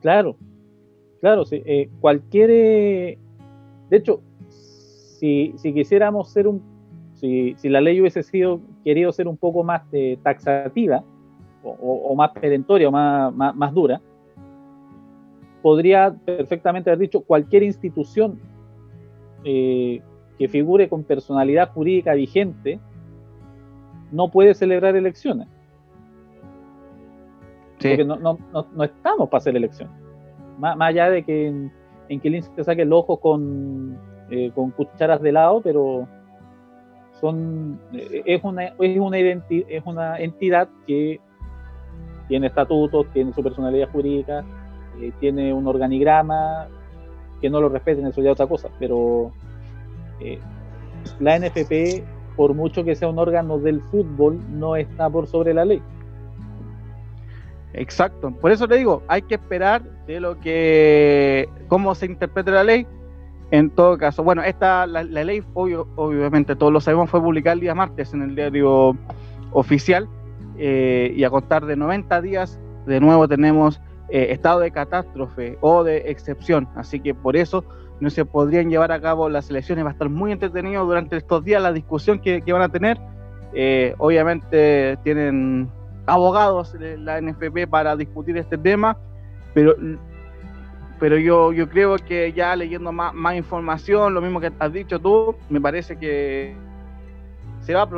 Claro, 0.00 0.36
claro, 1.20 1.44
sí, 1.44 1.62
eh, 1.66 1.90
cualquier... 2.00 3.18
de 3.90 3.96
hecho, 3.96 4.20
si, 4.48 5.54
si, 5.56 5.72
quisiéramos 5.72 6.30
ser 6.30 6.46
un... 6.46 6.62
Si, 7.14 7.54
si, 7.56 7.68
la 7.68 7.80
ley 7.80 8.00
hubiese 8.00 8.22
sido 8.22 8.60
querido 8.84 9.10
ser 9.12 9.26
un 9.26 9.36
poco 9.36 9.64
más 9.64 9.82
taxativa 10.22 11.02
o, 11.64 11.70
o, 11.70 12.14
más 12.14 12.30
perentoria 12.30 12.88
o 12.88 12.92
más, 12.92 13.34
más, 13.34 13.56
más 13.56 13.74
dura, 13.74 14.00
podría 15.62 16.14
perfectamente 16.24 16.90
haber 16.90 17.00
dicho 17.00 17.20
cualquier 17.20 17.64
institución 17.64 18.38
eh, 19.44 20.00
que 20.38 20.48
figure 20.48 20.88
con 20.88 21.02
personalidad 21.02 21.72
jurídica 21.72 22.14
vigente 22.14 22.80
no 24.12 24.30
puede 24.30 24.54
celebrar 24.54 24.96
elecciones. 24.96 25.48
Porque 27.74 28.04
no, 28.04 28.16
no, 28.16 28.38
no, 28.52 28.84
estamos 28.84 29.28
para 29.28 29.38
hacer 29.38 29.56
elecciones. 29.56 29.94
Más, 30.58 30.76
allá 30.80 31.10
de 31.10 31.22
que 31.22 31.46
en, 31.46 31.72
en 32.08 32.42
se 32.42 32.64
saque 32.64 32.82
el 32.82 32.92
ojo 32.92 33.18
con, 33.18 33.98
eh, 34.30 34.50
con 34.54 34.70
cucharas 34.70 35.20
de 35.20 35.32
lado, 35.32 35.60
pero 35.60 36.08
son 37.20 37.80
eh, 37.92 38.22
es 38.24 38.44
una, 38.44 38.64
es 38.64 38.98
una, 38.98 39.18
es 39.18 39.82
una 39.84 40.18
entidad 40.18 40.68
que 40.86 41.20
tiene 42.28 42.46
estatutos, 42.46 43.06
tiene 43.12 43.32
su 43.32 43.42
personalidad 43.42 43.90
jurídica, 43.90 44.44
eh, 45.00 45.12
tiene 45.18 45.52
un 45.52 45.66
organigrama, 45.66 46.68
que 47.40 47.50
no 47.50 47.60
lo 47.60 47.68
respeten, 47.68 48.06
eso 48.06 48.20
ya 48.20 48.30
es 48.30 48.34
otra 48.34 48.46
cosa, 48.46 48.68
pero 48.78 49.32
eh, 50.20 50.38
la 51.20 51.38
NFP, 51.38 52.04
por 52.36 52.54
mucho 52.54 52.84
que 52.84 52.94
sea 52.94 53.08
un 53.08 53.18
órgano 53.18 53.58
del 53.58 53.80
fútbol, 53.82 54.38
no 54.50 54.76
está 54.76 55.08
por 55.08 55.26
sobre 55.26 55.54
la 55.54 55.64
ley. 55.64 55.82
Exacto, 57.74 58.30
por 58.30 58.50
eso 58.50 58.66
le 58.66 58.78
digo, 58.78 59.02
hay 59.08 59.22
que 59.22 59.34
esperar 59.34 59.82
de 60.06 60.20
lo 60.20 60.40
que, 60.40 61.48
cómo 61.68 61.94
se 61.94 62.06
interprete 62.06 62.50
la 62.50 62.64
ley. 62.64 62.86
En 63.50 63.70
todo 63.70 63.96
caso, 63.96 64.22
bueno, 64.22 64.42
esta, 64.42 64.86
la, 64.86 65.02
ley, 65.02 65.42
obviamente 65.54 66.54
todos 66.54 66.72
lo 66.72 66.80
sabemos, 66.80 67.08
fue 67.08 67.20
publicada 67.20 67.54
el 67.54 67.60
día 67.60 67.74
martes 67.74 68.12
en 68.12 68.22
el 68.22 68.34
diario 68.34 68.96
oficial 69.52 70.06
eh, 70.58 71.12
y 71.14 71.24
a 71.24 71.30
contar 71.30 71.64
de 71.64 71.76
90 71.76 72.20
días, 72.20 72.58
de 72.86 73.00
nuevo 73.00 73.26
tenemos 73.26 73.80
eh, 74.10 74.28
estado 74.30 74.60
de 74.60 74.70
catástrofe 74.70 75.58
o 75.60 75.84
de 75.84 76.10
excepción. 76.10 76.68
Así 76.74 77.00
que 77.00 77.14
por 77.14 77.36
eso 77.36 77.64
no 78.00 78.10
se 78.10 78.24
podrían 78.24 78.70
llevar 78.70 78.92
a 78.92 79.00
cabo 79.00 79.28
las 79.28 79.50
elecciones. 79.50 79.84
Va 79.84 79.90
a 79.90 79.92
estar 79.92 80.08
muy 80.08 80.32
entretenido 80.32 80.84
durante 80.84 81.16
estos 81.16 81.44
días 81.44 81.62
la 81.62 81.72
discusión 81.72 82.18
que, 82.18 82.42
van 82.52 82.62
a 82.62 82.68
tener. 82.68 82.98
Eh, 83.54 83.94
obviamente 83.98 84.98
tienen 85.04 85.70
abogados 86.08 86.72
de 86.72 86.98
la 86.98 87.20
NFP 87.20 87.68
para 87.68 87.96
discutir 87.96 88.36
este 88.36 88.58
tema, 88.58 88.96
pero, 89.54 89.76
pero 90.98 91.16
yo, 91.18 91.52
yo 91.52 91.68
creo 91.68 91.96
que 91.96 92.32
ya 92.32 92.56
leyendo 92.56 92.92
más, 92.92 93.14
más 93.14 93.36
información, 93.36 94.14
lo 94.14 94.20
mismo 94.20 94.40
que 94.40 94.50
has 94.58 94.72
dicho 94.72 94.98
tú, 94.98 95.36
me 95.48 95.60
parece 95.60 95.98
que 95.98 96.54
se 97.60 97.74
va 97.74 97.88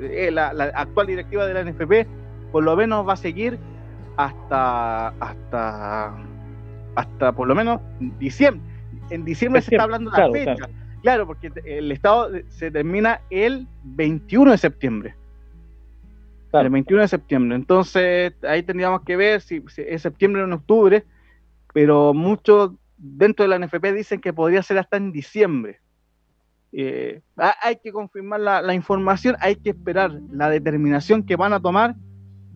eh, 0.00 0.30
la, 0.32 0.52
la 0.52 0.64
actual 0.64 1.06
directiva 1.06 1.46
de 1.46 1.54
la 1.54 1.64
NFP 1.64 2.20
por 2.50 2.64
lo 2.64 2.76
menos 2.76 3.06
va 3.06 3.14
a 3.14 3.16
seguir 3.16 3.58
hasta, 4.16 5.08
hasta, 5.08 6.14
hasta 6.94 7.32
por 7.32 7.48
lo 7.48 7.54
menos 7.54 7.80
diciembre. 8.18 8.62
En 9.10 9.24
diciembre 9.24 9.62
se 9.62 9.74
está 9.74 9.84
hablando 9.84 10.10
de 10.10 10.18
la 10.18 10.30
fecha. 10.30 10.68
Claro. 11.02 11.26
porque 11.26 11.50
el 11.64 11.90
Estado 11.92 12.30
se 12.48 12.70
termina 12.70 13.20
el 13.30 13.66
21 13.84 14.50
de 14.52 14.58
septiembre. 14.58 15.14
El 16.52 16.70
21 16.70 17.02
de 17.02 17.08
septiembre. 17.08 17.56
Entonces, 17.56 18.32
ahí 18.42 18.62
tendríamos 18.62 19.02
que 19.02 19.16
ver 19.16 19.40
si, 19.40 19.62
es 19.76 20.02
septiembre 20.02 20.42
o 20.42 20.44
en 20.46 20.52
octubre, 20.52 21.04
pero 21.72 22.12
muchos 22.12 22.72
dentro 22.96 23.44
de 23.44 23.48
la 23.48 23.64
NFP 23.64 23.92
dicen 23.94 24.20
que 24.20 24.32
podría 24.32 24.62
ser 24.62 24.78
hasta 24.78 24.96
en 24.96 25.12
diciembre. 25.12 25.80
Eh, 26.72 27.22
hay 27.36 27.76
que 27.82 27.92
confirmar 27.92 28.40
la, 28.40 28.62
la, 28.62 28.74
información, 28.74 29.36
hay 29.40 29.56
que 29.56 29.70
esperar 29.70 30.12
la 30.30 30.48
determinación 30.50 31.24
que 31.24 31.36
van 31.36 31.52
a 31.52 31.60
tomar 31.60 31.96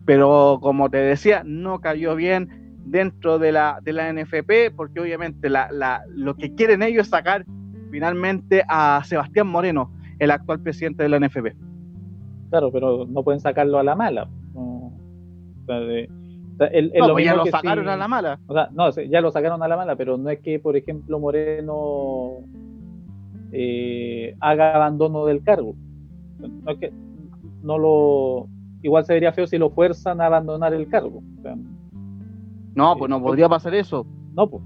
pero 0.05 0.59
como 0.61 0.89
te 0.89 0.97
decía, 0.97 1.41
no 1.43 1.81
cayó 1.81 2.15
bien 2.15 2.77
dentro 2.85 3.39
de 3.39 3.51
la, 3.51 3.79
de 3.81 3.93
la 3.93 4.13
NFP, 4.13 4.75
porque 4.75 4.99
obviamente 4.99 5.49
la, 5.49 5.71
la, 5.71 6.03
lo 6.09 6.35
que 6.35 6.53
quieren 6.53 6.83
ellos 6.83 7.07
es 7.07 7.09
sacar 7.09 7.45
finalmente 7.91 8.63
a 8.69 9.01
Sebastián 9.03 9.47
Moreno, 9.47 9.91
el 10.19 10.31
actual 10.31 10.61
presidente 10.61 11.03
de 11.03 11.09
la 11.09 11.19
NFP. 11.19 11.55
Claro, 12.55 12.71
pero 12.71 13.05
no 13.05 13.21
pueden 13.21 13.41
sacarlo 13.41 13.79
a 13.79 13.83
la 13.83 13.95
mala. 13.97 14.29
No, 14.53 14.93
pues 16.57 17.25
ya 17.25 17.35
lo 17.35 17.45
sacaron 17.47 17.89
a 17.89 17.97
la 17.97 18.07
mala. 18.07 18.39
O 18.47 18.53
sea, 18.53 18.69
no, 18.71 18.89
ya 18.91 19.19
lo 19.19 19.29
sacaron 19.29 19.61
a 19.61 19.67
la 19.67 19.75
mala, 19.75 19.97
pero 19.97 20.17
no 20.17 20.29
es 20.29 20.39
que, 20.39 20.57
por 20.57 20.77
ejemplo, 20.77 21.19
Moreno 21.19 22.45
eh, 23.51 24.37
haga 24.39 24.73
abandono 24.73 25.25
del 25.25 25.43
cargo. 25.43 25.75
No 26.39 26.71
es 26.71 26.77
que 26.77 26.93
no 27.61 27.77
lo 27.77 28.47
igual 28.83 29.03
se 29.03 29.15
vería 29.15 29.33
feo 29.33 29.47
si 29.47 29.57
lo 29.57 29.69
fuerzan 29.69 30.21
a 30.21 30.27
abandonar 30.27 30.73
el 30.73 30.87
cargo. 30.87 31.21
no, 32.73 32.95
pues 32.95 33.09
no 33.09 33.21
podría 33.21 33.49
pasar 33.49 33.75
eso. 33.75 34.07
No, 34.33 34.49
pues, 34.49 34.63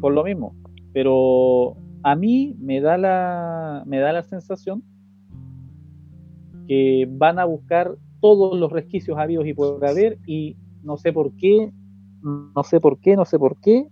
Por, 0.00 0.14
lo 0.14 0.24
mismo. 0.24 0.54
Pero 0.94 1.76
a 2.04 2.16
mí 2.16 2.56
me 2.58 2.80
da 2.80 2.96
la, 2.96 3.82
me 3.84 3.98
da 3.98 4.14
la 4.14 4.22
sensación 4.22 4.82
van 7.08 7.38
a 7.38 7.44
buscar 7.44 7.96
todos 8.20 8.58
los 8.58 8.70
resquicios 8.70 9.18
habidos 9.18 9.46
y 9.46 9.54
por 9.54 9.84
haber 9.84 10.18
y 10.26 10.56
no 10.82 10.96
sé 10.96 11.12
por 11.12 11.34
qué, 11.36 11.72
no 12.22 12.62
sé 12.62 12.80
por 12.80 13.00
qué, 13.00 13.16
no 13.16 13.24
sé 13.24 13.38
por 13.38 13.60
qué, 13.60 13.88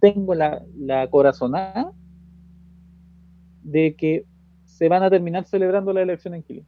tengo 0.00 0.34
la, 0.34 0.62
la 0.76 1.08
corazonada 1.08 1.92
de 3.62 3.96
que 3.96 4.26
se 4.64 4.88
van 4.88 5.02
a 5.02 5.10
terminar 5.10 5.44
celebrando 5.46 5.92
la 5.92 6.02
elección 6.02 6.34
en 6.34 6.44
Chile. 6.44 6.66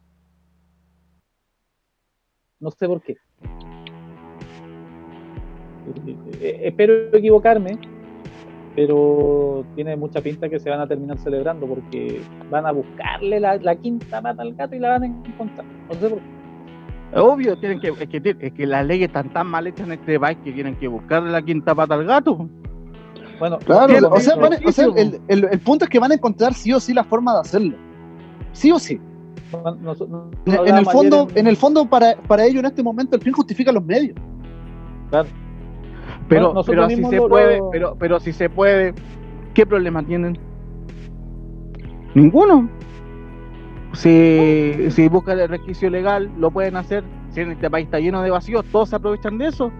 No 2.61 2.71
sé 2.71 2.87
por 2.87 3.03
qué. 3.03 3.17
Eh, 6.41 6.61
espero 6.65 7.17
equivocarme, 7.17 7.79
pero 8.79 9.65
tiene 9.75 9.97
mucha 9.97 10.21
pinta 10.21 10.49
que 10.49 10.61
se 10.61 10.71
van 10.71 10.81
a 10.81 10.87
terminar 10.87 11.19
celebrando 11.19 11.67
porque 11.67 12.23
van 12.49 12.65
a 12.65 12.71
buscarle 12.71 13.41
la, 13.41 13.75
quinta 13.75 14.23
pata 14.23 14.43
al 14.43 14.55
gato 14.55 14.77
y 14.77 14.79
la 14.79 14.91
van 14.91 15.03
a 15.03 15.07
encontrar. 15.07 15.67
No 15.89 15.95
sé 15.95 16.09
por 16.09 16.19
qué. 16.21 17.19
Obvio, 17.19 17.59
tienen 17.59 17.81
que, 17.81 17.89
es, 17.89 18.09
que, 18.09 18.37
es 18.39 18.53
que 18.53 18.67
las 18.69 18.87
leyes 18.87 19.09
están 19.09 19.33
tan 19.33 19.49
mal 19.49 19.67
hechas 19.67 19.85
en 19.85 19.95
este 19.95 20.21
país 20.21 20.39
que 20.45 20.53
tienen 20.53 20.77
que 20.77 20.87
buscarle 20.87 21.33
la 21.33 21.43
quinta 21.43 21.75
pata 21.75 21.95
al 21.95 22.05
gato. 22.05 22.49
Bueno, 23.41 23.59
claro, 23.59 24.11
o 24.13 24.21
sea, 24.21 24.37
el, 24.95 25.21
el, 25.27 25.59
punto 25.59 25.85
es 25.85 25.91
que 25.91 25.99
van 25.99 26.13
a 26.13 26.15
encontrar 26.15 26.55
sí 26.55 26.73
o 26.73 26.79
sí 26.79 26.95
la 26.95 27.03
forma 27.03 27.35
de 27.35 27.41
hacerlo. 27.41 27.77
Sí 28.53 28.71
o 28.71 28.79
sí 28.79 29.01
en, 30.47 30.77
el 30.77 30.87
fondo, 30.87 31.29
en... 31.35 31.47
el 31.47 31.57
fondo 31.57 31.89
para, 31.89 32.17
para 32.29 32.45
ellos 32.45 32.61
en 32.61 32.67
este 32.67 32.83
momento 32.83 33.17
el 33.17 33.23
fin 33.23 33.33
justifica 33.33 33.73
los 33.73 33.85
medios. 33.85 34.17
Claro. 35.11 35.29
Pero, 36.29 36.53
Bueno, 36.53 36.63
pero 36.67 36.89
si 36.91 37.05
se 37.05 37.17
lo- 37.17 37.29
puede, 37.29 37.61
pero, 37.73 37.97
pero 37.99 38.21
si 38.21 38.33
se 38.33 38.51
puede, 38.51 38.95
¿qué 39.55 39.65
problema 39.65 40.03
tienen? 40.03 40.39
Ninguno. 42.15 42.69
Si, 43.95 44.91
si 44.91 45.09
buscan 45.09 45.39
el 45.41 45.49
resquicio 45.49 45.89
legal, 45.91 46.31
lo 46.39 46.51
pueden 46.51 46.77
hacer. 46.77 47.03
Si 47.31 47.41
en 47.41 47.53
este 47.53 47.71
país 47.71 47.87
está 47.87 47.99
lleno 48.01 48.23
de 48.23 48.31
vacíos, 48.31 48.65
todos 48.71 48.91
se 48.91 48.97
aprovechan 48.97 49.39
de 49.39 49.47
eso. 49.49 49.71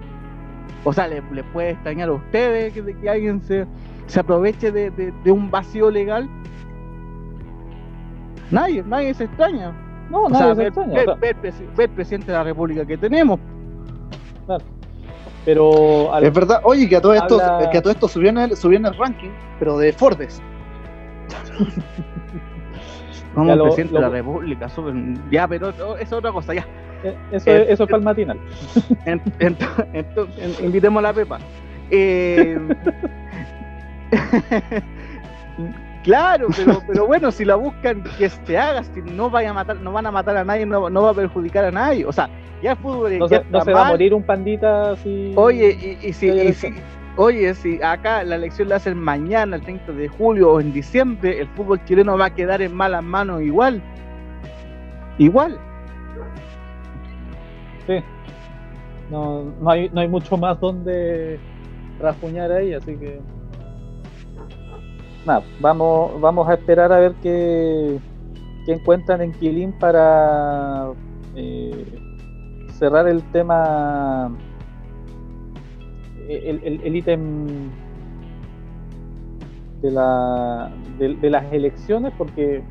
O 0.85 0.93
sea, 0.93 1.07
les 1.09 1.23
le 1.33 1.45
puede 1.45 1.71
extrañar 1.71 2.09
a 2.09 2.13
ustedes 2.13 2.73
que, 2.73 2.83
que 2.97 3.11
alguien 3.11 3.43
se, 3.43 3.67
se 4.07 4.21
aproveche 4.21 4.73
de, 4.73 4.91
de- 4.91 5.13
de 5.25 5.31
un 5.33 5.51
vacío 5.51 5.91
legal. 5.91 6.29
Nadie, 8.51 8.83
nadie 8.87 9.13
se 9.13 9.25
extraña. 9.25 9.73
No, 10.11 10.23
O 10.23 10.29
nadie 10.31 10.45
sea, 10.45 10.55
se 10.55 10.59
ver, 10.59 10.67
extraña, 10.69 10.95
ver- 10.95 11.19
ver 11.21 11.37
presi- 11.43 11.77
ver 11.77 11.91
presidente 11.91 12.27
de 12.33 12.39
la 12.39 12.45
República 12.45 12.87
que 12.87 12.97
tenemos. 12.97 13.39
Pero 15.45 16.13
al- 16.13 16.25
Es 16.25 16.33
verdad, 16.33 16.61
oye, 16.65 16.89
que 16.89 16.97
a 16.97 17.01
todo 17.01 17.15
esto, 17.15 17.41
Habla- 17.43 17.71
que 17.71 17.79
a 17.79 17.83
todo 17.83 17.93
esto 17.93 18.09
subió 18.09 18.31
en 18.31 18.39
el, 18.39 18.57
subió 18.57 18.79
en 18.79 18.87
el 18.87 18.95
ranking, 18.97 19.31
pero 19.59 19.79
de 19.79 19.93
Fordes. 19.93 20.43
Como 23.35 23.55
lo- 23.57 23.65
presidente 23.65 23.95
lo- 23.95 24.01
de 24.01 24.07
la 24.07 24.13
República. 24.13 24.67
Ya, 25.31 25.47
pero 25.49 25.69
eso 25.71 25.97
es 25.97 26.13
otra 26.13 26.33
cosa, 26.33 26.55
ya. 26.55 26.67
eh, 27.05 27.15
eso, 27.33 27.51
eh, 27.51 27.67
eso 27.73 27.85
es 27.85 27.89
para 27.91 27.99
el 27.99 28.05
matinal. 28.05 28.39
En- 29.05 29.21
ento- 29.39 30.29
en- 30.39 30.65
invitemos 30.65 30.99
a 31.01 31.03
la 31.03 31.13
Pepa. 31.13 31.39
Eh, 31.91 32.59
claro, 36.09 36.49
pero, 36.57 36.83
pero 36.87 37.07
bueno, 37.07 37.31
si 37.31 37.45
la 37.45 37.55
buscan, 37.57 38.03
que 38.19 38.29
se 38.31 38.59
haga, 38.59 38.83
si 38.83 39.03
no 39.03 39.29
vaya 39.31 39.51
a 39.51 39.53
matar, 39.55 39.77
no 39.77 39.93
van 39.93 40.07
a 40.07 40.11
matar 40.11 40.37
a 40.37 40.45
nadie, 40.45 40.65
no, 40.67 40.89
no 40.89 41.03
va 41.03 41.11
a 41.11 41.15
perjudicar 41.15 41.65
a 41.67 41.71
nadie. 41.71 42.05
O 42.07 42.13
sea, 42.13 42.29
ya 42.63 42.73
el 42.73 42.77
fútbol 42.79 43.19
No 43.19 43.29
ya 43.29 43.43
se, 43.43 43.51
no 43.51 43.61
se 43.61 43.73
va 43.73 43.89
a 43.89 43.91
morir 43.91 44.15
un 44.15 44.23
pandita 44.23 44.93
así. 44.93 45.33
Oye, 45.37 45.99
y, 46.03 46.07
y 46.09 46.13
si, 46.13 46.29
y 46.31 46.53
si- 46.55 46.75
oye, 47.17 47.55
si 47.55 47.81
acá 47.83 48.25
la 48.25 48.37
elección 48.37 48.69
la 48.71 48.77
hacen 48.77 48.99
mañana, 48.99 49.57
el 49.57 49.63
30 49.63 49.93
de 49.93 50.09
julio 50.09 50.53
o 50.53 50.61
en 50.61 50.73
diciembre, 50.73 51.41
el 51.41 51.49
fútbol 51.49 51.85
chileno 51.85 52.17
va 52.17 52.27
a 52.27 52.35
quedar 52.35 52.63
en 52.63 52.75
malas 52.75 53.05
manos 53.05 53.43
igual. 53.43 53.83
Igual. 55.19 55.59
Sí. 57.87 58.03
No, 59.11 59.45
no, 59.61 59.71
hay, 59.71 59.89
no 59.91 60.01
hay 60.01 60.09
mucho 60.09 60.37
más 60.37 60.61
donde 60.61 61.39
rajuñar 61.99 62.53
ahí, 62.53 62.73
así 62.75 62.97
que. 62.97 63.21
Vamos, 65.61 66.21
vamos 66.21 66.49
a 66.49 66.55
esperar 66.55 66.93
a 66.93 66.99
ver 66.99 67.15
qué, 67.23 67.99
qué 68.65 68.73
encuentran 68.73 69.21
en 69.21 69.33
Quilín 69.33 69.73
para 69.73 70.91
eh, 71.35 71.99
cerrar 72.79 73.07
el 73.09 73.23
tema. 73.33 74.31
El, 76.29 76.95
ítem 76.97 77.71
de, 79.81 79.91
la, 79.91 80.71
de, 80.99 81.15
de 81.15 81.31
las 81.31 81.51
elecciones, 81.53 82.13
porque 82.19 82.63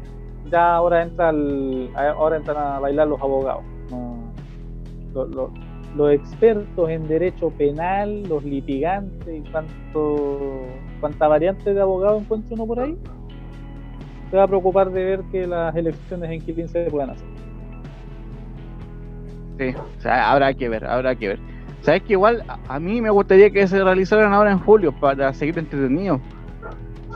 ya 0.51 0.75
ahora 0.75 1.01
entra 1.01 1.29
el- 1.31 1.89
ahora 1.95 2.37
entran 2.37 2.57
a 2.57 2.79
bailar 2.79 3.07
los 3.07 3.19
abogados. 3.21 3.63
No, 3.89 4.31
lo- 5.13 5.25
lo- 5.27 5.51
los 5.95 6.11
expertos 6.11 6.89
en 6.89 7.07
derecho 7.07 7.49
penal, 7.51 8.23
los 8.29 8.43
litigantes 8.43 9.27
y 9.27 9.41
cuánto, 9.49 10.59
cuánta 10.99 11.27
variante 11.27 11.73
de 11.73 11.81
abogado 11.81 12.19
encuentra 12.19 12.55
uno 12.55 12.65
por 12.65 12.79
ahí, 12.79 12.97
se 14.29 14.37
va 14.37 14.43
a 14.43 14.47
preocupar 14.47 14.91
de 14.91 15.03
ver 15.03 15.21
que 15.31 15.47
las 15.47 15.75
elecciones 15.75 16.29
en 16.31 16.41
Quilín 16.41 16.67
se 16.67 16.89
puedan 16.89 17.11
hacer. 17.11 17.27
Sí, 19.57 19.73
o 19.97 20.01
sea, 20.01 20.31
habrá 20.31 20.53
que 20.53 20.69
ver, 20.69 20.85
habrá 20.85 21.15
que 21.15 21.29
ver. 21.29 21.39
Sabes 21.81 22.03
que 22.03 22.13
igual 22.13 22.43
a, 22.67 22.79
mí 22.79 23.01
me 23.01 23.09
gustaría 23.09 23.49
que 23.49 23.67
se 23.67 23.83
realizaran 23.83 24.33
ahora 24.33 24.51
en 24.51 24.59
julio 24.59 24.91
para 24.91 25.31
seguir 25.33 25.57
entretenido. 25.57 26.19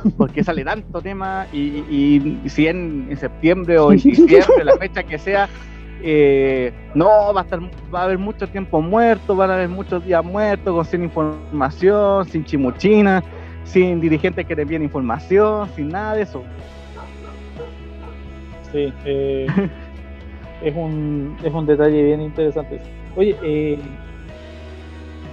Porque 0.18 0.44
sale 0.44 0.64
tanto 0.64 1.02
tema 1.02 1.46
y, 1.52 1.84
y- 1.90 2.42
y 2.44 2.50
si 2.50 2.68
en, 2.68 3.08
en 3.10 3.18
septiembre 3.18 3.78
o 3.78 3.92
en 3.92 4.00
diciembre, 4.04 4.64
la 4.64 4.78
fecha 4.78 5.04
que 5.04 5.20
sea, 5.20 5.48
eh, 6.04 6.74
no 6.96 7.34
va 7.34 7.42
a 7.42 7.44
estar, 7.44 7.60
va 7.94 8.02
a 8.02 8.04
haber 8.06 8.18
mucho 8.18 8.48
tiempo 8.48 8.82
muerto, 8.82 9.36
van 9.36 9.52
a 9.52 9.56
haber 9.56 9.70
muchos 9.70 10.04
días 10.04 10.24
muertos, 10.24 10.74
con 10.74 10.86
sin 10.86 11.04
información, 11.04 12.26
sin 12.26 12.44
chimuchina, 12.44 13.24
sin 13.64 14.02
dirigentes 14.02 14.46
que 14.46 14.56
te 14.56 14.62
envíen 14.64 14.84
información, 14.84 15.70
sin 15.76 15.90
nada 15.90 16.16
de 16.16 16.24
eso. 16.24 16.44
Sí, 18.72 18.94
eh, 19.06 19.48
es, 20.64 20.76
un, 20.76 21.38
es 21.44 21.54
un 21.54 21.66
detalle 21.66 22.04
bien 22.04 22.22
interesante. 22.22 22.80
Oye, 23.16 23.36
eh, 23.44 23.80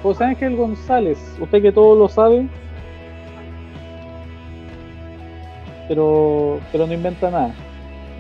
José 0.02 0.24
Ángel 0.24 0.56
González, 0.56 1.18
usted 1.40 1.62
que 1.62 1.72
todo 1.72 1.96
lo 1.96 2.08
sabe, 2.08 2.46
pero, 5.88 6.60
pero 6.70 6.86
no 6.86 6.92
inventa 6.92 7.30
nada. 7.30 7.52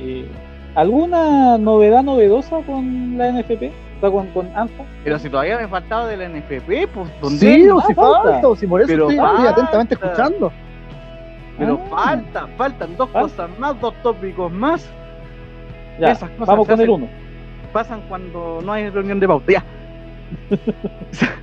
Eh, 0.00 0.26
¿Alguna 0.74 1.58
novedad 1.58 2.02
novedosa 2.02 2.60
con 2.62 3.18
la 3.18 3.32
NFP? 3.32 3.72
Con, 4.00 4.28
con 4.28 4.46
ANFA. 4.56 4.84
Pero 5.02 5.18
si 5.18 5.28
todavía 5.28 5.58
me 5.58 5.66
faltaba 5.68 6.06
de 6.06 6.16
la 6.16 6.28
NFP, 6.28 6.86
pues 6.94 7.08
¿dónde? 7.20 7.38
Sí, 7.38 7.68
o 7.68 7.80
si 7.80 7.94
falta. 7.94 8.22
falta, 8.32 8.48
o 8.48 8.56
si 8.56 8.66
por 8.66 8.80
eso 8.80 8.88
Pero 8.88 9.10
estoy, 9.10 9.16
falta. 9.26 9.50
atentamente 9.50 9.94
escuchando. 9.94 10.52
Pero 11.58 11.80
Ah. 11.90 11.96
faltan, 11.96 12.50
faltan 12.56 12.96
dos 12.96 13.10
Falta. 13.10 13.28
cosas 13.46 13.58
más, 13.58 13.80
dos 13.80 13.94
tópicos 14.02 14.52
más. 14.52 14.88
Ya, 15.98 16.12
Esas 16.12 16.30
cosas 16.30 16.46
vamos 16.46 16.68
con 16.68 16.80
el 16.80 16.90
uno. 16.90 17.08
Pasan 17.72 18.02
cuando 18.08 18.60
no 18.64 18.72
hay 18.72 18.88
reunión 18.90 19.18
de 19.18 19.26
pauta. 19.26 19.50
Ya. 19.52 19.64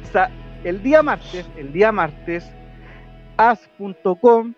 O 0.04 0.08
sea, 0.12 0.30
el 0.64 0.82
día 0.82 1.04
martes, 1.04 1.50
el 1.58 1.74
día 1.74 1.92
martes, 1.92 2.50
as.com 3.38 4.54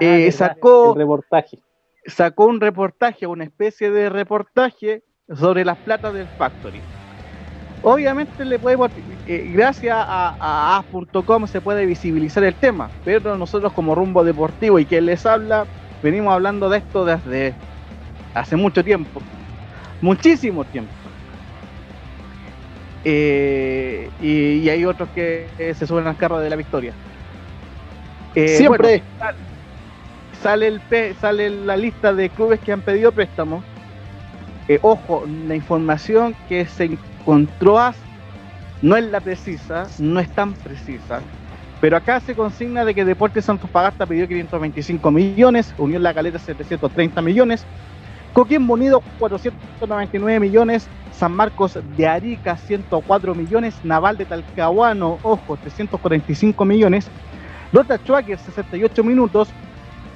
Ah, 0.00 0.04
eh, 0.04 0.30
sacó, 0.32 0.92
el 0.94 0.98
reportaje. 1.00 1.58
sacó 2.06 2.46
un 2.46 2.60
reportaje, 2.60 3.26
una 3.26 3.44
especie 3.44 3.90
de 3.90 4.08
reportaje 4.08 5.02
sobre 5.36 5.64
las 5.64 5.78
platas 5.78 6.14
del 6.14 6.28
Factory. 6.28 6.80
Obviamente 7.82 8.44
le 8.44 8.58
podemos, 8.58 8.90
eh, 9.26 9.50
gracias 9.54 9.96
a, 9.96 10.36
a 10.40 10.78
as.com 10.78 11.46
se 11.46 11.60
puede 11.60 11.86
visibilizar 11.86 12.42
el 12.44 12.54
tema, 12.54 12.90
pero 13.04 13.36
nosotros 13.36 13.72
como 13.72 13.94
rumbo 13.94 14.24
deportivo 14.24 14.78
y 14.78 14.86
quien 14.86 15.06
les 15.06 15.24
habla, 15.26 15.66
venimos 16.02 16.32
hablando 16.32 16.68
de 16.68 16.78
esto 16.78 17.04
desde 17.04 17.54
hace 18.34 18.56
mucho 18.56 18.82
tiempo, 18.82 19.22
muchísimo 20.00 20.64
tiempo. 20.64 20.92
Eh, 23.04 24.10
y, 24.18 24.54
y 24.58 24.70
hay 24.70 24.84
otros 24.84 25.08
que 25.10 25.54
eh, 25.56 25.74
se 25.74 25.86
suben 25.86 26.06
al 26.08 26.16
carro 26.16 26.40
de 26.40 26.50
la 26.50 26.56
victoria. 26.56 26.92
Eh, 28.34 28.56
Siempre. 28.56 29.04
bueno, 29.18 29.38
sale 30.32 30.66
el 30.66 31.16
sale 31.16 31.48
la 31.50 31.76
lista 31.76 32.12
de 32.12 32.30
clubes 32.30 32.60
que 32.60 32.72
han 32.72 32.82
pedido 32.82 33.12
préstamos. 33.12 33.64
Ojo, 34.82 35.24
la 35.46 35.54
información 35.54 36.36
que 36.48 36.66
se 36.66 36.84
encontró 36.84 37.78
no 38.82 38.96
es 38.96 39.04
la 39.04 39.20
precisa, 39.20 39.86
no 39.98 40.20
es 40.20 40.28
tan 40.30 40.52
precisa. 40.54 41.20
Pero 41.80 41.96
acá 41.96 42.20
se 42.20 42.34
consigna 42.34 42.84
de 42.84 42.94
que 42.94 43.04
Deportes 43.04 43.48
Antofagasta 43.48 44.04
pidió 44.04 44.26
525 44.26 45.10
millones, 45.10 45.74
Unión 45.78 46.02
La 46.02 46.12
Caleta 46.12 46.38
730 46.38 47.22
millones, 47.22 47.64
Coquimbo 48.32 48.74
Unido 48.74 49.02
499 49.18 50.40
millones, 50.40 50.88
San 51.12 51.32
Marcos 51.32 51.78
de 51.96 52.06
Arica 52.06 52.56
104 52.56 53.34
millones, 53.34 53.76
Naval 53.84 54.16
de 54.16 54.26
Talcahuano, 54.26 55.18
ojo, 55.22 55.56
345 55.56 56.64
millones, 56.64 57.08
Lota 57.72 58.02
Chuaque 58.02 58.36
68 58.36 59.04
minutos, 59.04 59.48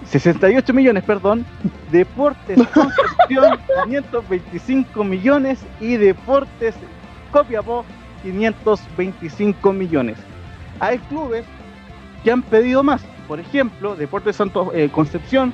68 0.04 0.72
millones, 0.72 1.04
perdón, 1.04 1.44
Deportes 1.90 2.56
Concepción 2.74 3.58
525 3.84 5.04
millones 5.04 5.60
y 5.80 5.96
Deportes 5.96 6.74
Copiapó 7.30 7.84
525 8.22 9.72
millones. 9.72 10.18
Hay 10.80 10.98
clubes 10.98 11.44
que 12.22 12.30
han 12.30 12.42
pedido 12.42 12.82
más, 12.82 13.02
por 13.26 13.40
ejemplo, 13.40 13.96
Deportes 13.96 14.36
Santo 14.36 14.72
eh, 14.74 14.88
Concepción, 14.90 15.52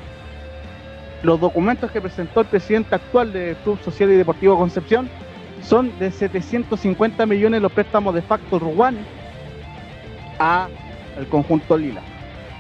los 1.23 1.41
documentos 1.41 1.91
que 1.91 2.01
presentó 2.01 2.41
el 2.41 2.47
presidente 2.47 2.95
actual 2.95 3.33
del 3.33 3.57
Club 3.57 3.79
Social 3.83 4.11
y 4.11 4.17
Deportivo 4.17 4.57
Concepción 4.57 5.09
son 5.63 5.97
de 5.99 6.11
750 6.11 7.27
millones 7.27 7.61
los 7.61 7.73
préstamos 7.73 8.15
de 8.15 8.23
Factor 8.23 8.63
One 8.63 8.99
a 10.39 10.69
el 11.19 11.27
conjunto 11.27 11.77
Lila. 11.77 12.03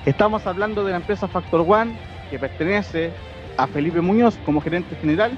Estamos 0.08 0.46
hablando 0.46 0.84
de 0.84 0.92
la 0.92 0.96
empresa 0.96 1.28
Factor 1.28 1.66
One 1.68 1.92
que 2.30 2.38
pertenece 2.38 3.10
a 3.58 3.66
Felipe 3.66 4.00
Muñoz 4.00 4.38
como 4.46 4.62
gerente 4.62 4.96
general 4.96 5.32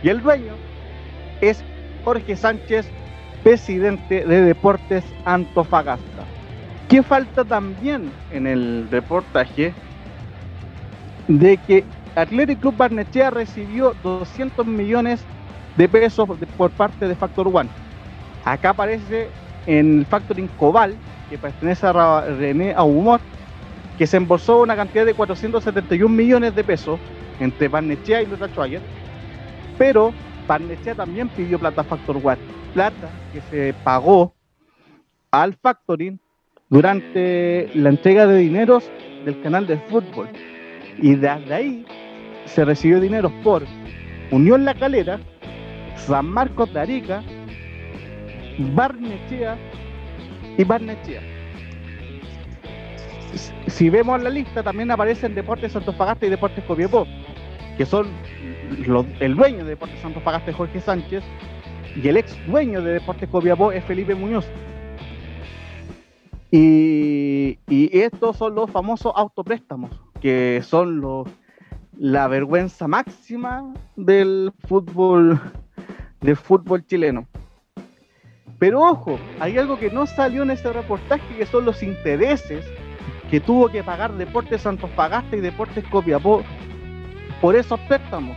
y 0.00 0.10
el 0.10 0.22
dueño 0.22 0.52
es 1.40 1.64
Jorge 2.04 2.36
Sánchez, 2.36 2.86
presidente 3.42 4.24
de 4.24 4.42
Deportes 4.42 5.02
Antofagasta. 5.24 6.22
¿Qué 6.88 7.02
falta 7.02 7.44
también 7.44 8.12
en 8.30 8.46
el 8.46 8.86
reportaje? 8.92 9.74
De 11.26 11.56
que 11.56 11.82
Athletic 12.14 12.60
Club 12.60 12.76
Barnechea 12.76 13.30
recibió 13.30 13.96
200 14.04 14.64
millones 14.68 15.24
de 15.76 15.88
pesos 15.88 16.28
por 16.56 16.70
parte 16.70 17.08
de 17.08 17.16
Factor 17.16 17.50
One. 17.52 17.70
Acá 18.44 18.70
aparece 18.70 19.26
en 19.66 19.98
el 19.98 20.06
factoring 20.06 20.46
Cobal, 20.60 20.94
que 21.30 21.38
pertenece 21.38 21.86
a 21.86 22.22
René 22.22 22.74
Aumor, 22.76 23.20
que 23.96 24.06
se 24.06 24.16
embolsó 24.16 24.60
una 24.60 24.74
cantidad 24.74 25.06
de 25.06 25.14
471 25.14 26.14
millones 26.14 26.54
de 26.54 26.64
pesos 26.64 26.98
entre 27.38 27.68
Barnechea 27.68 28.20
y 28.20 28.26
Luta 28.26 28.48
Schwager, 28.48 28.82
pero 29.78 30.12
Barnechea 30.46 30.96
también 30.96 31.28
pidió 31.28 31.58
plata 31.58 31.84
Factor 31.84 32.16
One, 32.22 32.38
plata 32.74 33.08
que 33.32 33.40
se 33.42 33.72
pagó 33.84 34.34
al 35.30 35.54
factoring 35.54 36.18
durante 36.68 37.70
la 37.74 37.90
entrega 37.90 38.26
de 38.26 38.38
dineros 38.38 38.90
del 39.24 39.40
canal 39.42 39.66
de 39.66 39.78
fútbol. 39.78 40.28
Y 40.98 41.14
desde 41.14 41.54
ahí 41.54 41.86
se 42.46 42.64
recibió 42.64 43.00
dinero 43.00 43.32
por 43.42 43.62
Unión 44.30 44.64
La 44.64 44.74
Calera, 44.74 45.20
San 45.96 46.26
Marcos 46.26 46.72
de 46.72 46.80
Arica, 46.80 47.22
Barnechea 48.74 49.56
y 50.56 50.64
Barnechea. 50.64 51.20
Si 53.68 53.88
vemos 53.88 54.22
la 54.22 54.30
lista, 54.30 54.62
también 54.62 54.90
aparecen 54.90 55.34
Deportes 55.34 55.74
Antofagasta 55.76 56.26
y 56.26 56.30
Deportes 56.30 56.64
Copiapó, 56.64 57.06
que 57.76 57.86
son 57.86 58.08
el 59.20 59.36
dueño 59.36 59.58
de 59.58 59.70
Deportes 59.70 60.04
Antofagasta 60.04 60.50
es 60.50 60.56
Jorge 60.56 60.80
Sánchez 60.80 61.24
y 61.96 62.08
el 62.08 62.16
ex 62.16 62.36
dueño 62.46 62.82
de 62.82 62.94
Deportes 62.94 63.28
Copiapó 63.28 63.72
es 63.72 63.84
Felipe 63.84 64.14
Muñoz. 64.14 64.46
Y, 66.52 67.58
estos 67.68 68.36
son 68.36 68.54
los 68.56 68.70
famosos 68.70 69.12
autopréstamos, 69.14 69.90
que 70.20 70.60
son 70.64 71.00
los, 71.00 71.28
la 71.96 72.26
vergüenza 72.26 72.88
máxima 72.88 73.72
del 73.96 74.52
fútbol, 74.66 75.40
del 76.20 76.36
fútbol 76.36 76.84
chileno. 76.84 77.26
Pero 78.60 78.82
ojo, 78.82 79.18
hay 79.40 79.56
algo 79.56 79.78
que 79.78 79.90
no 79.90 80.06
salió 80.06 80.42
en 80.42 80.50
ese 80.50 80.70
reportaje, 80.70 81.24
que 81.36 81.46
son 81.46 81.64
los 81.64 81.82
intereses 81.82 82.64
que 83.30 83.40
tuvo 83.40 83.68
que 83.68 83.82
pagar 83.82 84.12
Deportes 84.12 84.66
Antofagasta 84.66 85.34
y 85.34 85.40
Deportes 85.40 85.82
Copiapó 85.90 86.44
por 87.40 87.56
esos 87.56 87.80
préstamos. 87.80 88.36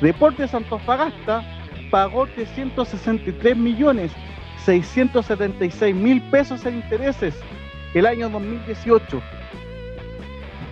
Deportes 0.00 0.54
Antofagasta 0.54 1.42
pagó 1.90 2.26
363 2.28 3.56
millones 3.56 4.12
676 4.64 5.94
mil 5.94 6.22
pesos 6.30 6.64
en 6.64 6.76
intereses 6.76 7.34
el 7.94 8.06
año 8.06 8.28
2018. 8.28 9.20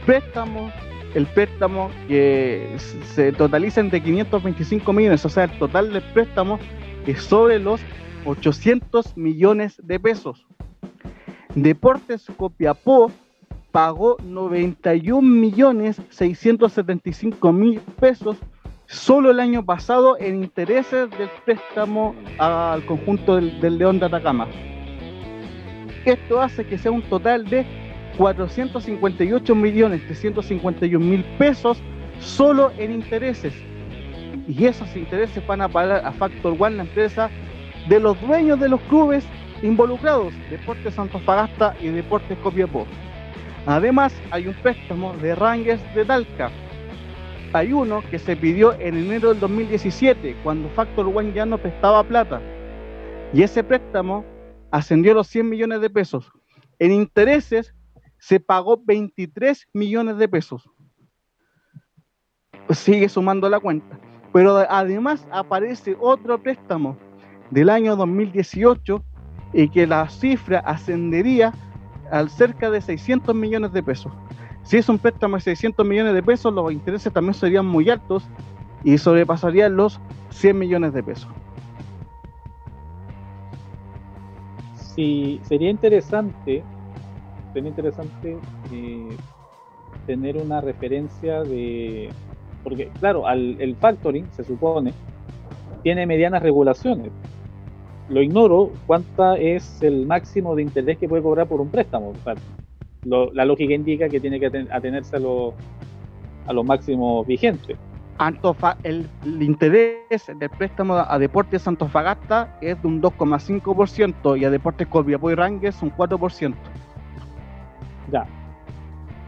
Préstamo, 0.04 0.70
el 1.14 1.26
préstamo 1.26 1.90
que 2.06 2.76
se 3.14 3.32
totaliza 3.32 3.80
entre 3.80 4.00
525 4.00 4.92
millones, 4.92 5.24
o 5.24 5.28
sea, 5.28 5.44
el 5.44 5.58
total 5.58 5.92
del 5.92 6.02
préstamo 6.12 6.60
es 7.06 7.22
sobre 7.22 7.58
los 7.58 7.80
800 8.24 9.16
millones 9.16 9.80
de 9.82 10.00
pesos. 10.00 10.46
Deportes 11.54 12.26
Copiapó 12.36 13.10
pagó 13.72 14.16
91 14.22 15.20
millones 15.22 16.00
675 16.10 17.52
mil 17.52 17.80
pesos 18.00 18.36
solo 18.86 19.30
el 19.30 19.40
año 19.40 19.64
pasado 19.64 20.16
en 20.18 20.44
intereses 20.44 21.10
del 21.10 21.28
préstamo 21.44 22.14
al 22.38 22.84
conjunto 22.86 23.36
del, 23.36 23.78
León 23.78 23.98
de 23.98 24.06
Atacama. 24.06 24.48
Esto 26.04 26.40
hace 26.40 26.64
que 26.64 26.78
sea 26.78 26.92
un 26.92 27.02
total 27.02 27.46
de 27.48 27.66
458 28.16 29.54
millones 29.54 30.06
351 30.06 31.04
mil 31.04 31.24
pesos 31.38 31.78
solo 32.20 32.72
en 32.78 32.92
intereses. 32.92 33.52
Y 34.48 34.66
esos 34.66 34.94
intereses 34.96 35.44
van 35.46 35.60
a 35.60 35.68
pagar 35.68 36.04
a 36.04 36.12
Factor 36.12 36.56
One, 36.58 36.76
la 36.76 36.82
empresa 36.82 37.30
de 37.88 38.00
los 38.00 38.20
dueños 38.20 38.60
de 38.60 38.68
los 38.68 38.80
clubes 38.82 39.24
involucrados, 39.62 40.32
Deportes 40.50 40.98
Antofagasta 40.98 41.74
y 41.80 41.88
Deportes 41.88 42.38
Copiapó. 42.38 42.86
Además, 43.66 44.14
hay 44.30 44.46
un 44.46 44.54
préstamo 44.54 45.14
de 45.16 45.34
Rangers 45.34 45.82
de 45.94 46.04
Talca, 46.04 46.50
hay 47.52 47.72
uno 47.72 48.02
que 48.10 48.18
se 48.18 48.36
pidió 48.36 48.74
en 48.74 48.96
enero 48.96 49.30
del 49.30 49.40
2017, 49.40 50.36
cuando 50.42 50.68
Factor 50.70 51.06
One 51.06 51.32
ya 51.32 51.46
no 51.46 51.58
prestaba 51.58 52.04
plata. 52.04 52.40
Y 53.32 53.42
ese 53.42 53.64
préstamo 53.64 54.24
ascendió 54.70 55.12
a 55.12 55.14
los 55.16 55.26
100 55.28 55.48
millones 55.48 55.80
de 55.80 55.90
pesos. 55.90 56.30
En 56.78 56.92
intereses 56.92 57.74
se 58.18 58.40
pagó 58.40 58.80
23 58.84 59.68
millones 59.72 60.18
de 60.18 60.28
pesos. 60.28 60.68
Sigue 62.70 63.08
sumando 63.08 63.48
la 63.48 63.60
cuenta. 63.60 63.98
Pero 64.36 64.58
además 64.68 65.26
aparece 65.32 65.96
otro 65.98 66.36
préstamo 66.38 66.98
del 67.50 67.70
año 67.70 67.96
2018 67.96 69.02
y 69.54 69.66
que 69.70 69.86
la 69.86 70.10
cifra 70.10 70.58
ascendería 70.58 71.54
al 72.10 72.28
cerca 72.28 72.70
de 72.70 72.82
600 72.82 73.34
millones 73.34 73.72
de 73.72 73.82
pesos. 73.82 74.12
Si 74.62 74.76
es 74.76 74.90
un 74.90 74.98
préstamo 74.98 75.36
de 75.36 75.40
600 75.40 75.86
millones 75.86 76.12
de 76.12 76.22
pesos, 76.22 76.52
los 76.52 76.70
intereses 76.70 77.10
también 77.10 77.32
serían 77.32 77.64
muy 77.64 77.88
altos 77.88 78.28
y 78.84 78.98
sobrepasarían 78.98 79.74
los 79.74 79.98
100 80.28 80.58
millones 80.58 80.92
de 80.92 81.02
pesos. 81.02 81.30
Sí, 84.74 85.40
sería 85.44 85.70
interesante, 85.70 86.62
sería 87.54 87.70
interesante 87.70 88.36
eh, 88.70 89.16
tener 90.04 90.36
una 90.36 90.60
referencia 90.60 91.42
de, 91.42 92.12
porque 92.66 92.88
claro, 92.98 93.28
el 93.30 93.76
factoring 93.76 94.26
se 94.32 94.42
supone 94.42 94.92
tiene 95.84 96.04
medianas 96.04 96.42
regulaciones. 96.42 97.12
Lo 98.08 98.20
ignoro 98.20 98.72
cuánta 98.88 99.36
es 99.36 99.80
el 99.84 100.04
máximo 100.04 100.56
de 100.56 100.62
interés 100.62 100.98
que 100.98 101.08
puede 101.08 101.22
cobrar 101.22 101.46
por 101.46 101.60
un 101.60 101.68
préstamo 101.68 102.12
la 103.04 103.44
lógica 103.44 103.72
indica 103.72 104.08
que 104.08 104.18
tiene 104.18 104.40
que 104.40 104.46
atenerse 104.46 105.14
a, 105.14 105.20
lo, 105.20 105.54
a 106.48 106.52
los 106.52 106.64
máximos 106.64 107.24
vigentes. 107.24 107.78
Antofa 108.18 108.76
el, 108.82 109.08
interés 109.40 110.26
del 110.26 110.50
préstamo 110.50 110.94
a 110.94 111.18
Deportes 111.20 111.68
Antofagasta 111.68 112.58
es 112.60 112.82
de 112.82 112.88
un 112.88 113.00
2,5% 113.00 114.40
y 114.40 114.44
a 114.44 114.50
Deportes 114.50 114.88
Copiapó 114.88 115.30
y 115.30 115.34
un 115.34 115.60
4%. 115.60 116.54
Ya. 118.10 118.26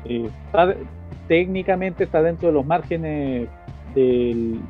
Eh, 0.07 0.29
técnicamente 1.29 2.05
está 2.05 2.23
dentro 2.23 2.49
de 2.49 2.55
los 2.55 2.67
márgenes 2.67 3.49
del, 3.95 4.61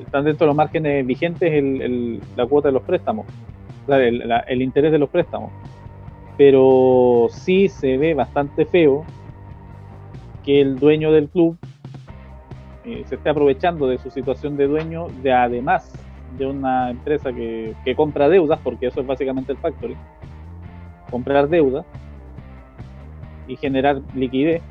están 0.00 0.24
dentro 0.24 0.44
de 0.44 0.48
los 0.48 0.56
márgenes 0.56 1.06
vigentes 1.06 1.52
el, 1.52 2.20
la 2.36 2.46
cuota 2.46 2.68
de 2.68 2.72
los 2.72 2.82
préstamos, 2.82 3.26
el 3.88 4.62
interés 4.62 4.92
de 4.92 4.98
los 4.98 5.08
préstamos. 5.08 5.50
Pero 6.36 7.26
sí 7.30 7.68
se 7.68 7.96
ve 7.96 8.14
bastante 8.14 8.64
feo 8.64 9.04
que 10.44 10.60
el 10.60 10.78
dueño 10.78 11.10
del 11.10 11.28
club 11.28 11.56
eh, 12.84 13.04
se 13.06 13.16
esté 13.16 13.30
aprovechando 13.30 13.88
de 13.88 13.98
su 13.98 14.10
situación 14.10 14.56
de 14.56 14.66
dueño, 14.66 15.08
de 15.22 15.32
además 15.32 15.92
de 16.38 16.46
una 16.46 16.90
empresa 16.90 17.32
que, 17.32 17.74
compra 17.96 18.28
deudas, 18.28 18.60
porque 18.62 18.86
eso 18.86 19.00
es 19.00 19.06
básicamente 19.06 19.52
el 19.52 19.58
factory, 19.58 19.96
comprar 21.10 21.48
deuda 21.48 21.84
y 23.48 23.56
generar 23.56 24.00
liquidez, 24.14 24.62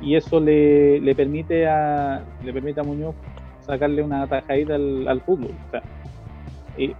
y 0.00 0.16
eso 0.16 0.40
le, 0.40 1.00
le 1.00 1.14
permite 1.14 1.68
a 1.68 2.22
le 2.42 2.52
permite 2.52 2.80
a 2.80 2.82
Muñoz 2.82 3.14
sacarle 3.60 4.02
una 4.02 4.26
tajadita 4.26 4.74
al, 4.74 5.06
al 5.06 5.20
fútbol. 5.20 5.54
O 5.68 5.70
sea, 5.70 5.82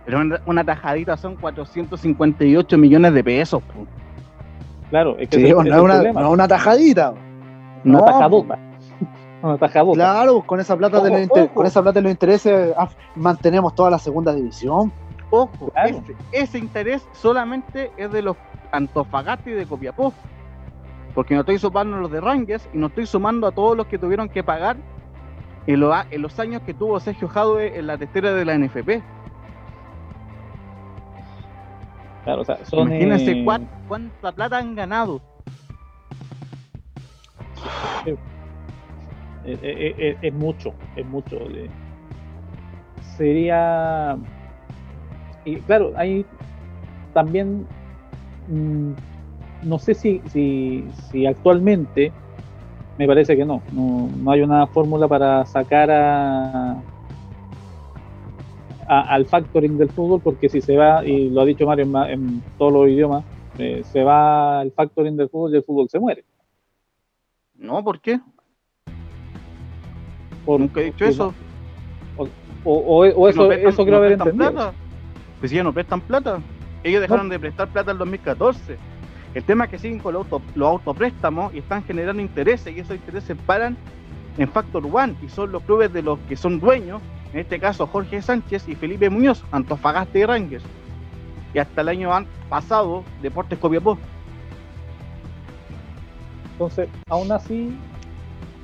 pero 0.04 0.20
una, 0.46 0.64
tajadita 0.64 1.16
son 1.16 1.36
458 1.36 2.78
millones 2.78 3.14
de 3.14 3.24
pesos. 3.24 3.62
Claro, 4.90 5.16
es 5.18 5.28
que 5.28 5.36
sí, 5.36 5.50
no, 5.50 5.62
es 5.62 5.80
una, 5.80 6.12
no 6.12 6.30
una 6.30 6.46
tajadita. 6.46 7.14
Una 7.84 7.98
no, 7.98 8.04
tajadota. 8.04 8.58
Una 9.42 9.58
tajadota. 9.58 9.96
Claro, 9.96 10.42
con 10.42 10.60
esa 10.60 10.76
plata, 10.76 11.00
de 11.00 11.26
los 11.26 11.48
con 11.50 11.66
esa 11.66 11.82
plata 11.82 11.98
de 11.98 12.02
los 12.02 12.12
intereses 12.12 12.72
ah, 12.76 12.88
mantenemos 13.16 13.74
toda 13.74 13.90
la 13.90 13.98
segunda 13.98 14.32
división. 14.32 14.92
Ojo, 15.30 15.72
ese, 16.30 16.58
interés 16.58 17.04
solamente 17.12 17.90
es 17.96 18.12
de 18.12 18.22
los 18.22 18.36
Antofagasta 18.70 19.50
y 19.50 19.54
de 19.54 19.66
Copiapó. 19.66 20.12
Porque 21.14 21.34
no 21.34 21.40
estoy 21.40 21.58
sumando 21.58 21.98
los 21.98 22.10
de 22.10 22.20
Rangers 22.20 22.68
y 22.72 22.78
no 22.78 22.86
estoy 22.86 23.06
sumando 23.06 23.46
a 23.46 23.52
todos 23.52 23.76
los 23.76 23.86
que 23.86 23.98
tuvieron 23.98 24.28
que 24.28 24.42
pagar 24.42 24.76
en, 25.66 25.80
los 25.80 26.38
años 26.38 26.62
que 26.62 26.74
tuvo 26.74 26.98
Sergio 27.00 27.28
Jadwe 27.28 27.78
en 27.78 27.86
la 27.86 27.98
testera 27.98 28.32
de 28.32 28.44
la 28.44 28.58
NFP. 28.58 29.02
Claro, 32.24 32.42
o 32.42 32.44
sea, 32.44 32.58
Imagínense 32.72 33.32
eh, 33.32 33.44
cuánta, 33.88 34.32
plata 34.32 34.58
han 34.58 34.74
ganado. 34.74 35.20
Es, 39.44 40.32
mucho, 40.32 40.72
es 40.96 41.06
mucho. 41.06 41.36
Sería. 43.16 44.16
Y 45.44 45.56
claro, 45.56 45.92
hay 45.96 46.24
también. 47.12 47.66
Mm, 48.48 48.92
no 49.62 49.78
sé 49.78 49.94
si, 49.94 50.20
si, 50.30 50.84
si 51.10 51.26
actualmente. 51.26 52.12
Me 52.98 53.06
parece 53.06 53.36
que 53.36 53.44
no, 53.44 53.62
no, 53.72 54.10
no 54.18 54.30
hay 54.30 54.42
una 54.42 54.66
fórmula 54.66 55.08
para 55.08 55.46
sacar 55.46 55.90
a, 55.90 56.82
al 58.86 59.24
factoring 59.26 59.78
del 59.78 59.88
fútbol, 59.90 60.20
porque 60.20 60.48
si 60.48 60.60
se 60.60 60.76
va, 60.76 61.04
y 61.04 61.30
lo 61.30 61.40
ha 61.40 61.44
dicho 61.44 61.66
Mario 61.66 61.86
en, 62.08 62.42
todos 62.58 62.72
los 62.72 62.88
idiomas, 62.88 63.24
eh, 63.58 63.82
se 63.84 64.04
va 64.04 64.62
el 64.62 64.72
factoring 64.72 65.16
del 65.16 65.30
fútbol 65.30 65.54
y 65.54 65.56
el 65.56 65.64
fútbol 65.64 65.88
se 65.88 65.98
muere. 65.98 66.24
No, 67.54 67.82
¿por 67.82 68.00
qué? 68.00 68.20
Por, 70.44 70.60
Nunca 70.60 70.80
he 70.80 70.84
dicho 70.84 71.04
eso. 71.04 71.34
o, 72.64 73.04
eso, 73.04 73.52
eso 73.52 73.84
creo 73.84 73.96
haber 73.96 74.12
entendido. 74.12 74.52
Plata. 74.52 74.72
Pues 75.40 75.50
si 75.50 75.56
ya 75.56 75.64
no 75.64 75.72
prestan 75.72 76.00
plata. 76.00 76.40
Ellos 76.84 77.00
dejaron 77.00 77.28
de 77.28 77.38
prestar 77.38 77.68
plata 77.68 77.92
en 77.92 77.98
2014. 77.98 78.76
El 79.34 79.44
tema 79.44 79.64
es 79.64 79.70
que 79.70 79.78
siguen 79.78 79.98
con 79.98 80.14
los, 80.14 80.30
auto, 80.30 80.42
los 80.54 80.68
autopréstamos 80.68 81.54
y 81.54 81.58
están 81.58 81.82
generando 81.84 82.20
intereses 82.20 82.74
y 82.74 82.80
esos 82.80 82.96
intereses 82.96 83.36
paran 83.46 83.76
en 84.36 84.48
Factor 84.48 84.84
One 84.90 85.14
y 85.22 85.28
son 85.28 85.52
los 85.52 85.62
clubes 85.62 85.92
de 85.92 86.02
los 86.02 86.18
que 86.20 86.36
son 86.36 86.60
dueños, 86.60 87.00
en 87.32 87.40
este 87.40 87.58
caso 87.58 87.86
Jorge 87.86 88.20
Sánchez 88.20 88.68
y 88.68 88.74
Felipe 88.74 89.08
Muñoz, 89.08 89.42
Antofagasta 89.50 90.18
y 90.18 90.24
Rangers. 90.24 90.64
Y 91.54 91.58
hasta 91.58 91.80
el 91.82 91.88
año 91.88 92.10
pasado, 92.48 93.04
Deportes 93.20 93.58
Copiapó. 93.58 93.98
Entonces, 96.52 96.88
aún 97.08 97.32
así, 97.32 97.76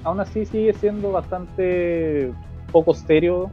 aún 0.05 0.21
así 0.21 0.45
sigue 0.47 0.73
siendo 0.75 1.13
bastante 1.13 2.33
poco 2.73 2.95
serio 2.95 3.51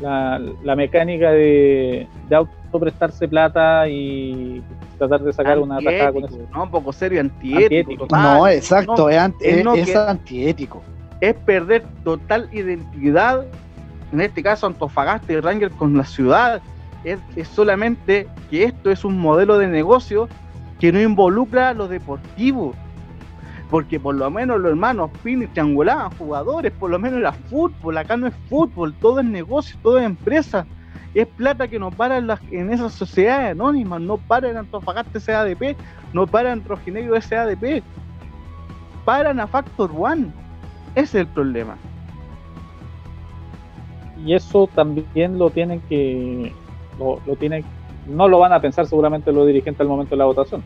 la, 0.00 0.76
mecánica 0.76 1.30
de 1.32 2.06
autoprestarse 2.30 3.28
plata 3.28 3.88
y 3.88 4.62
tratar 4.98 5.22
de 5.22 5.32
sacar 5.32 5.58
una 5.58 5.78
tajada 5.80 6.12
con 6.12 6.24
eso. 6.24 6.38
No, 6.52 6.62
un 6.64 6.70
poco 6.70 6.92
serio, 6.92 7.20
antiético. 7.20 8.06
no, 8.10 8.48
exacto, 8.48 9.08
es, 9.08 9.96
antiético. 9.96 10.82
Es 11.20 11.34
perder 11.34 11.84
total 12.02 12.48
identidad, 12.52 13.46
en 14.12 14.20
este 14.20 14.42
caso 14.42 14.66
Antofagasta 14.66 15.32
y 15.32 15.40
Ranger 15.40 15.70
con 15.70 15.96
la 15.96 16.04
ciudad. 16.04 16.60
Es, 17.04 17.18
solamente 17.48 18.26
que 18.50 18.64
esto 18.64 18.90
es 18.90 19.04
un 19.04 19.18
modelo 19.18 19.58
de 19.58 19.66
negocio 19.66 20.28
que 20.80 20.92
no 20.92 21.00
involucra 21.00 21.74
lo 21.74 21.88
deportivo. 21.88 22.74
Porque 23.70 23.98
por 23.98 24.14
lo 24.14 24.30
menos 24.30 24.60
los 24.60 24.70
hermanos 24.70 25.10
Pini 25.22 25.46
triangulaban 25.46 26.10
jugadores, 26.16 26.72
por 26.72 26.90
lo 26.90 26.98
menos 26.98 27.18
era 27.18 27.32
fútbol, 27.32 27.98
acá 27.98 28.16
no 28.16 28.26
es 28.26 28.34
fútbol, 28.48 28.94
todo 29.00 29.20
es 29.20 29.26
negocio, 29.26 29.78
todo 29.82 29.98
es 29.98 30.04
empresa 30.04 30.66
es 31.14 31.28
plata 31.28 31.68
que 31.68 31.78
no 31.78 31.90
para 31.90 32.18
en, 32.18 32.26
las, 32.26 32.40
en 32.50 32.72
esas 32.72 32.92
sociedades 32.92 33.52
anónimas, 33.52 34.00
no 34.00 34.16
para 34.16 34.50
en 34.50 34.56
Antofagasta 34.56 35.20
SADP, 35.20 35.76
no 36.12 36.26
para 36.26 36.52
en 36.52 36.62
Trojinegro 36.62 37.20
SADP, 37.20 37.82
paran 39.04 39.38
a 39.38 39.46
Factor 39.46 39.90
One. 39.96 40.32
Ese 40.94 41.20
es 41.20 41.26
el 41.26 41.26
problema. 41.28 41.76
Y 44.24 44.34
eso 44.34 44.68
también 44.74 45.38
lo 45.38 45.50
tienen 45.50 45.80
que, 45.88 46.52
lo, 46.98 47.18
tienen, 47.36 47.64
no 48.08 48.26
lo 48.26 48.38
van 48.38 48.52
a 48.52 48.60
pensar 48.60 48.86
seguramente 48.86 49.32
los 49.32 49.46
dirigentes 49.46 49.80
al 49.80 49.88
momento 49.88 50.10
de 50.10 50.18
la 50.18 50.24
votación. 50.24 50.62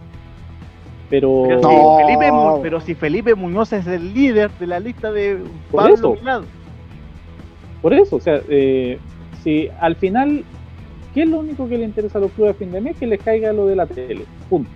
Pero, 1.10 1.44
pero, 2.62 2.80
si, 2.80 2.94
Felipe, 2.94 3.34
Muñoz 3.34 3.72
es 3.72 3.86
el 3.86 4.12
líder 4.12 4.50
de 4.58 4.66
la 4.66 4.78
lista 4.78 5.10
de 5.10 5.42
Pablo 5.72 5.96
por 5.96 6.18
eso, 6.18 6.42
Por 7.80 7.94
eso, 7.94 8.16
o 8.16 8.20
sea, 8.20 8.40
eh, 8.48 8.98
si 9.42 9.68
al 9.80 9.96
final, 9.96 10.44
¿qué 11.14 11.22
es 11.22 11.28
lo 11.28 11.40
único 11.40 11.68
que 11.68 11.78
le 11.78 11.84
interesa 11.84 12.18
a 12.18 12.20
los 12.20 12.32
clubes 12.32 12.54
a 12.54 12.58
fin 12.58 12.72
de 12.72 12.80
mes? 12.80 12.96
Que 12.96 13.06
les 13.06 13.20
caiga 13.20 13.52
lo 13.52 13.66
de 13.66 13.76
la 13.76 13.86
tele. 13.86 14.24
Punto. 14.48 14.70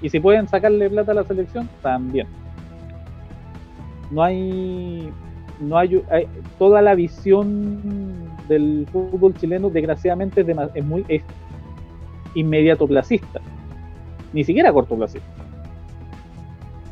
Y 0.00 0.08
si 0.08 0.20
pueden 0.20 0.48
sacarle 0.48 0.90
plata 0.90 1.12
a 1.12 1.16
la 1.16 1.24
selección, 1.24 1.68
también. 1.82 2.26
No 4.10 4.22
hay. 4.22 5.10
No 5.60 5.78
hay, 5.78 6.02
toda 6.58 6.82
la 6.82 6.96
visión 6.96 7.80
del 8.48 8.86
fútbol 8.90 9.32
chileno, 9.34 9.70
desgraciadamente, 9.70 10.40
es, 10.40 10.48
es 10.74 10.84
muy 10.84 11.04
inmediato 12.34 12.86
placista. 12.88 13.40
Ni 14.32 14.42
siquiera 14.42 14.72
cortoplacista. 14.72 15.28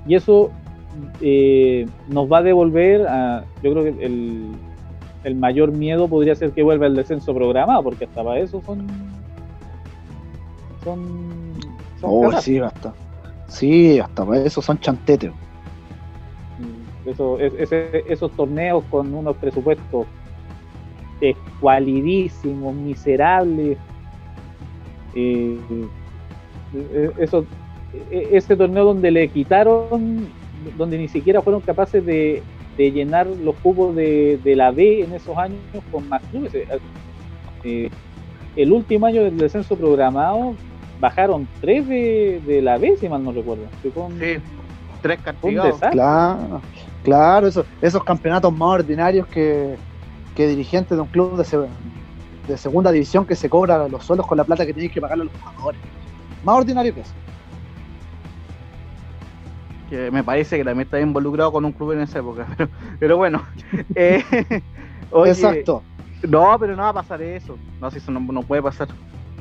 Y 0.06 0.14
eso 0.14 0.50
eh, 1.20 1.86
nos 2.08 2.30
va 2.30 2.38
a 2.38 2.42
devolver 2.42 3.06
a. 3.06 3.44
Yo 3.62 3.72
creo 3.72 3.84
que 3.84 4.04
el, 4.04 4.50
el 5.24 5.34
mayor 5.34 5.72
miedo 5.72 6.08
podría 6.08 6.34
ser 6.34 6.52
que 6.52 6.62
vuelva 6.62 6.86
el 6.86 6.96
descenso 6.96 7.34
programado, 7.34 7.82
porque 7.82 8.04
hasta 8.04 8.22
para 8.22 8.38
eso 8.40 8.62
son. 8.64 8.86
Son. 10.84 11.54
son 12.00 12.10
oh, 12.10 12.40
sí, 12.40 12.58
hasta. 12.58 12.94
Sí, 13.48 13.98
hasta 13.98 14.24
para 14.24 14.42
eso 14.42 14.62
son 14.62 14.78
chantetes. 14.78 15.30
Mm, 16.58 17.08
eso, 17.08 17.38
esos 17.38 18.30
torneos 18.32 18.84
con 18.90 19.12
unos 19.12 19.36
presupuestos 19.36 20.06
escualidísimos, 21.20 22.74
miserables. 22.74 23.76
Eh, 25.14 25.58
eh, 26.74 27.10
eso, 27.18 27.44
e, 28.10 28.28
ese 28.32 28.56
torneo 28.56 28.84
donde 28.84 29.10
le 29.10 29.28
quitaron, 29.28 30.28
donde 30.78 30.98
ni 30.98 31.08
siquiera 31.08 31.42
fueron 31.42 31.60
capaces 31.60 32.04
de 32.04 32.42
de 32.76 32.90
llenar 32.90 33.26
los 33.26 33.54
cubos 33.56 33.94
de, 33.94 34.40
la 34.56 34.70
B 34.70 35.02
en 35.02 35.12
esos 35.12 35.36
años 35.36 35.60
con 35.90 36.08
más 36.08 36.22
clubes. 36.30 36.54
Eh, 36.54 36.66
eh, 37.64 37.90
el 38.56 38.72
último 38.72 39.06
año 39.06 39.22
del 39.22 39.36
descenso 39.36 39.76
programado 39.76 40.54
bajaron 40.98 41.46
tres 41.60 41.86
de, 41.88 42.60
la 42.62 42.78
B, 42.78 42.96
si 42.98 43.08
mal 43.08 43.22
no 43.22 43.32
recuerdo. 43.32 43.64
sí, 43.82 43.90
tres 45.02 45.20
castigados. 45.20 45.80
Claro, 45.92 46.60
claro 47.02 47.48
esos 47.80 48.04
campeonatos 48.04 48.52
más 48.52 48.80
ordinarios 48.80 49.26
que, 49.28 49.76
dirigentes 50.36 50.96
de 50.96 51.02
un 51.02 51.08
club 51.08 51.36
de, 51.36 51.68
de 52.48 52.56
segunda 52.56 52.90
división 52.90 53.26
que 53.26 53.36
se 53.36 53.50
cobra 53.50 53.88
los 53.88 54.04
sueldos 54.04 54.26
con 54.26 54.38
la 54.38 54.44
plata 54.44 54.64
que 54.64 54.72
tienen 54.72 54.90
que 54.90 54.98
pagarle 54.98 55.24
a 55.24 55.26
los 55.26 55.34
jugadores. 55.42 55.80
Más 56.42 56.56
ordinario 56.56 56.94
que 56.94 57.00
eso 57.00 57.12
que 59.90 60.10
me 60.10 60.24
parece 60.24 60.56
que 60.56 60.64
también 60.64 60.86
está 60.86 61.00
involucrado 61.00 61.52
con 61.52 61.64
un 61.64 61.72
club 61.72 61.92
en 61.92 62.00
esa 62.00 62.20
época, 62.20 62.46
pero, 62.98 63.16
bueno. 63.18 63.42
Eh, 63.94 64.24
Exacto. 65.26 65.82
No, 66.26 66.56
pero 66.58 66.76
no 66.76 66.82
va 66.82 66.90
a 66.90 66.94
pasar 66.94 67.20
eso. 67.22 67.58
No, 67.80 67.90
si 67.90 67.98
eso 67.98 68.12
no, 68.12 68.42
puede 68.42 68.62
pasar. 68.62 68.88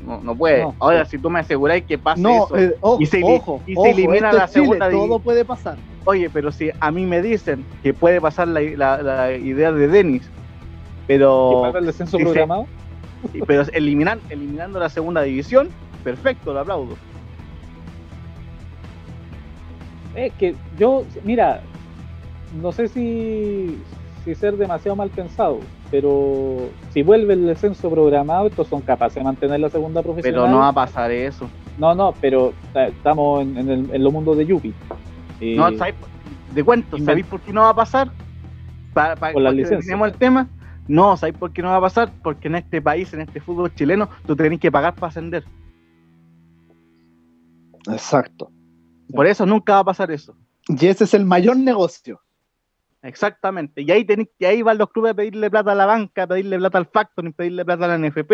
No, 0.06 0.20
no 0.22 0.36
puede. 0.36 0.66
Ahora, 0.80 1.06
si 1.06 1.18
tú 1.18 1.30
me 1.30 1.40
aseguráis 1.40 1.84
que 1.84 1.98
pase 1.98 2.22
eso 2.22 2.58
eh, 2.58 2.76
y 3.00 3.06
se, 3.06 3.20
y 3.20 3.76
se 3.76 3.90
elimina 3.90 4.32
la 4.32 4.48
segunda 4.48 4.90
Todo 4.90 5.20
puede 5.20 5.46
pasar. 5.46 5.78
Oye, 6.06 6.30
pero 6.30 6.52
si 6.52 6.72
a 6.80 6.92
mí 6.92 7.06
me 7.06 7.22
dicen 7.22 7.66
que 7.84 7.94
puede 7.94 8.20
pasar 8.20 8.48
la, 8.48 8.62
la, 8.62 9.34
idea 9.34 9.72
de 9.72 9.88
Denis, 9.88 10.30
pero. 11.06 11.76
el 11.76 11.86
descenso 11.86 12.18
programado? 12.18 12.66
pero 13.46 13.64
eliminan, 13.74 14.20
eliminando 14.30 14.80
la 14.80 14.90
segunda 14.90 15.22
división, 15.22 15.70
perfecto, 16.04 16.54
lo 16.54 16.62
aplaudo. 16.62 16.96
Es 20.16 20.34
que 20.34 20.56
yo, 20.78 21.04
mira, 21.24 21.62
no 22.62 22.72
sé 22.72 22.88
si, 22.88 23.78
si 24.24 24.36
ser 24.36 24.58
demasiado 24.58 24.96
mal 24.96 25.10
pensado, 25.10 25.60
pero 25.92 26.70
si 26.92 27.04
vuelve 27.04 27.34
el 27.34 27.46
descenso 27.46 27.90
programado, 27.90 28.48
estos 28.48 28.68
son 28.68 28.82
capaces 28.82 29.16
de 29.16 29.24
mantener 29.24 29.60
la 29.60 29.70
segunda 29.70 30.02
profesional. 30.02 30.42
Pero 30.42 30.52
no 30.52 30.60
va 30.60 30.70
a 30.70 30.74
pasar 30.74 31.12
eso. 31.12 31.50
No, 31.78 31.96
no, 31.96 32.14
pero 32.20 32.54
estamos 32.76 33.42
en, 33.42 33.58
en, 33.58 33.90
en 33.94 34.04
los 34.04 34.12
mundos 34.12 34.38
de 34.38 34.46
Yupi. 34.46 34.74
Eh, 35.40 35.56
no, 35.56 35.70
¿De 36.54 36.64
cuento? 36.64 36.98
¿Sabéis 37.00 37.26
por 37.26 37.40
qué 37.42 37.54
no 37.54 37.62
va 37.62 37.70
a 37.70 37.76
pasar? 37.76 38.12
Para, 38.94 39.16
para 39.16 39.34
Con 39.34 39.46
el 39.46 40.14
tema. 40.18 40.48
No, 40.88 41.16
¿sabéis 41.16 41.38
por 41.38 41.52
qué 41.54 41.62
no 41.62 41.70
va 41.70 41.78
a 41.78 41.82
pasar? 41.82 42.12
Porque 42.24 42.48
en 42.48 42.56
este 42.56 42.82
país, 42.82 43.14
en 43.14 43.22
este 43.22 43.40
fútbol 43.40 43.74
chileno, 43.76 44.10
tú 44.26 44.36
tenés 44.36 44.60
que 44.60 44.72
pagar 44.72 44.96
para 44.96 45.08
ascender. 45.08 45.44
Exacto. 47.88 48.52
Por 49.14 49.28
eso 49.28 49.46
nunca 49.46 49.74
va 49.74 49.80
a 49.80 49.86
pasar 49.86 50.12
eso. 50.12 50.36
Y 50.68 50.86
ese 50.86 51.06
es 51.06 51.14
el 51.14 51.26
mayor 51.26 51.58
negocio. 51.58 52.22
Exactamente. 53.02 53.82
Y 53.82 53.92
ahí, 53.92 54.06
y 54.38 54.46
ahí 54.46 54.62
van 54.62 54.78
los 54.78 54.92
clubes 54.92 55.12
a 55.12 55.16
pedirle 55.16 55.50
plata 55.50 55.72
a 55.72 55.76
la 55.76 55.86
banca, 55.86 56.24
a 56.24 56.28
pedirle 56.28 56.58
plata 56.58 56.78
al 56.78 56.86
factoring, 56.86 57.34
pedirle 57.34 57.66
plata 57.66 57.86
a 57.86 57.98
la 57.98 57.98
NFP. 57.98 58.32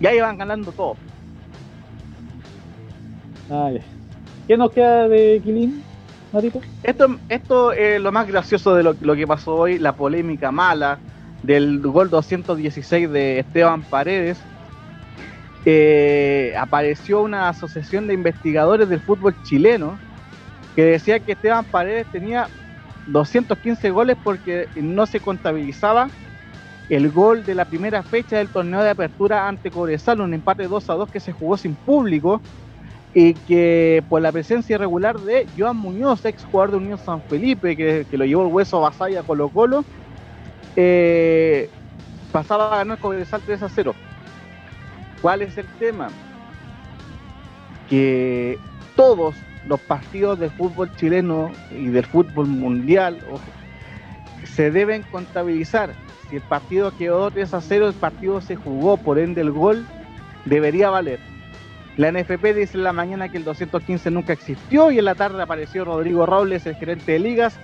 Y 0.00 0.06
ahí 0.06 0.20
van 0.20 0.38
ganando 0.38 0.72
todo. 0.72 0.96
¿Qué 4.46 4.56
nos 4.56 4.70
queda 4.70 5.08
de 5.08 5.40
Quilín, 5.42 5.82
Marito? 6.32 6.60
Esto, 6.84 7.16
esto 7.28 7.72
es 7.72 8.00
lo 8.00 8.12
más 8.12 8.28
gracioso 8.28 8.74
de 8.74 8.84
lo, 8.84 8.94
lo, 9.00 9.16
que 9.16 9.26
pasó 9.26 9.56
hoy, 9.56 9.78
la 9.78 9.96
polémica 9.96 10.52
mala 10.52 10.98
del 11.42 11.80
gol 11.80 12.10
216 12.10 13.10
de 13.10 13.40
Esteban 13.40 13.82
Paredes, 13.82 14.38
eh, 15.64 16.54
apareció 16.58 17.22
una 17.22 17.48
asociación 17.48 18.06
de 18.06 18.14
investigadores 18.14 18.88
del 18.88 19.00
fútbol 19.00 19.34
chileno 19.42 19.98
que 20.74 20.84
decía 20.84 21.20
que 21.20 21.32
Esteban 21.32 21.64
Paredes 21.64 22.06
tenía 22.10 22.48
215 23.06 23.90
goles 23.90 24.16
porque 24.22 24.68
no 24.76 25.06
se 25.06 25.20
contabilizaba 25.20 26.08
el 26.88 27.10
gol 27.10 27.44
de 27.44 27.54
la 27.54 27.64
primera 27.64 28.02
fecha 28.02 28.38
del 28.38 28.48
torneo 28.48 28.82
de 28.82 28.90
apertura 28.90 29.46
ante 29.46 29.70
Cobresal, 29.70 30.20
un 30.20 30.34
empate 30.34 30.66
2 30.66 30.90
a 30.90 30.94
2 30.94 31.10
que 31.10 31.20
se 31.20 31.32
jugó 31.32 31.56
sin 31.56 31.74
público 31.74 32.40
y 33.14 33.34
que 33.34 34.02
por 34.08 34.22
la 34.22 34.32
presencia 34.32 34.74
irregular 34.74 35.18
de 35.20 35.46
Joan 35.56 35.76
Muñoz, 35.76 36.24
ex 36.24 36.44
jugador 36.44 36.72
de 36.72 36.76
Unión 36.78 36.98
San 36.98 37.22
Felipe, 37.22 37.76
que, 37.76 38.06
lo 38.12 38.24
llevó 38.24 38.46
el 38.46 38.52
hueso 38.52 38.78
a 38.78 38.90
Basaya 38.90 39.22
Colo 39.22 39.48
Colo, 39.48 39.84
eh, 40.76 41.68
pasaba 42.32 42.74
a 42.74 42.78
ganar 42.78 42.98
Cobresal 42.98 43.40
3 43.44 43.62
a 43.62 43.68
0. 43.68 43.94
¿Cuál 45.20 45.42
es 45.42 45.56
el 45.58 45.66
tema? 45.78 46.08
Que 47.88 48.58
todos 48.96 49.34
los 49.66 49.80
partidos 49.80 50.38
del 50.38 50.50
fútbol 50.50 50.94
chileno 50.96 51.50
y 51.70 51.88
del 51.88 52.06
fútbol 52.06 52.46
mundial 52.46 53.18
ojo, 53.30 53.42
se 54.44 54.70
deben 54.70 55.02
contabilizar. 55.02 55.92
Si 56.28 56.36
el 56.36 56.42
partido 56.42 56.96
quedó 56.96 57.30
3 57.30 57.54
a 57.54 57.60
0, 57.60 57.88
el 57.88 57.94
partido 57.94 58.40
se 58.40 58.56
jugó, 58.56 58.96
por 58.96 59.18
ende 59.18 59.40
el 59.40 59.50
gol 59.50 59.84
debería 60.44 60.90
valer. 60.90 61.18
La 61.96 62.12
NFP 62.12 62.54
dice 62.54 62.78
en 62.78 62.84
la 62.84 62.92
mañana 62.92 63.28
que 63.28 63.36
el 63.36 63.44
215 63.44 64.10
nunca 64.10 64.32
existió 64.32 64.90
y 64.90 64.98
en 64.98 65.04
la 65.04 65.14
tarde 65.14 65.42
apareció 65.42 65.84
Rodrigo 65.84 66.24
Robles, 66.24 66.64
el 66.66 66.76
gerente 66.76 67.12
de 67.12 67.18
ligas, 67.18 67.58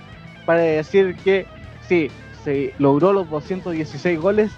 para 0.45 0.59
decir 0.59 1.15
que 1.23 1.47
sí, 1.87 2.11
se 2.43 2.73
logró 2.77 3.13
los 3.13 3.29
216 3.29 4.19
goles 4.19 4.51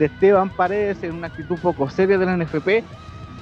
de 0.00 0.06
Esteban 0.06 0.48
Paredes 0.48 1.02
en 1.02 1.14
una 1.14 1.26
actitud 1.26 1.58
poco 1.58 1.88
seria 1.90 2.16
de 2.16 2.24
la 2.24 2.34
NFP 2.34 2.82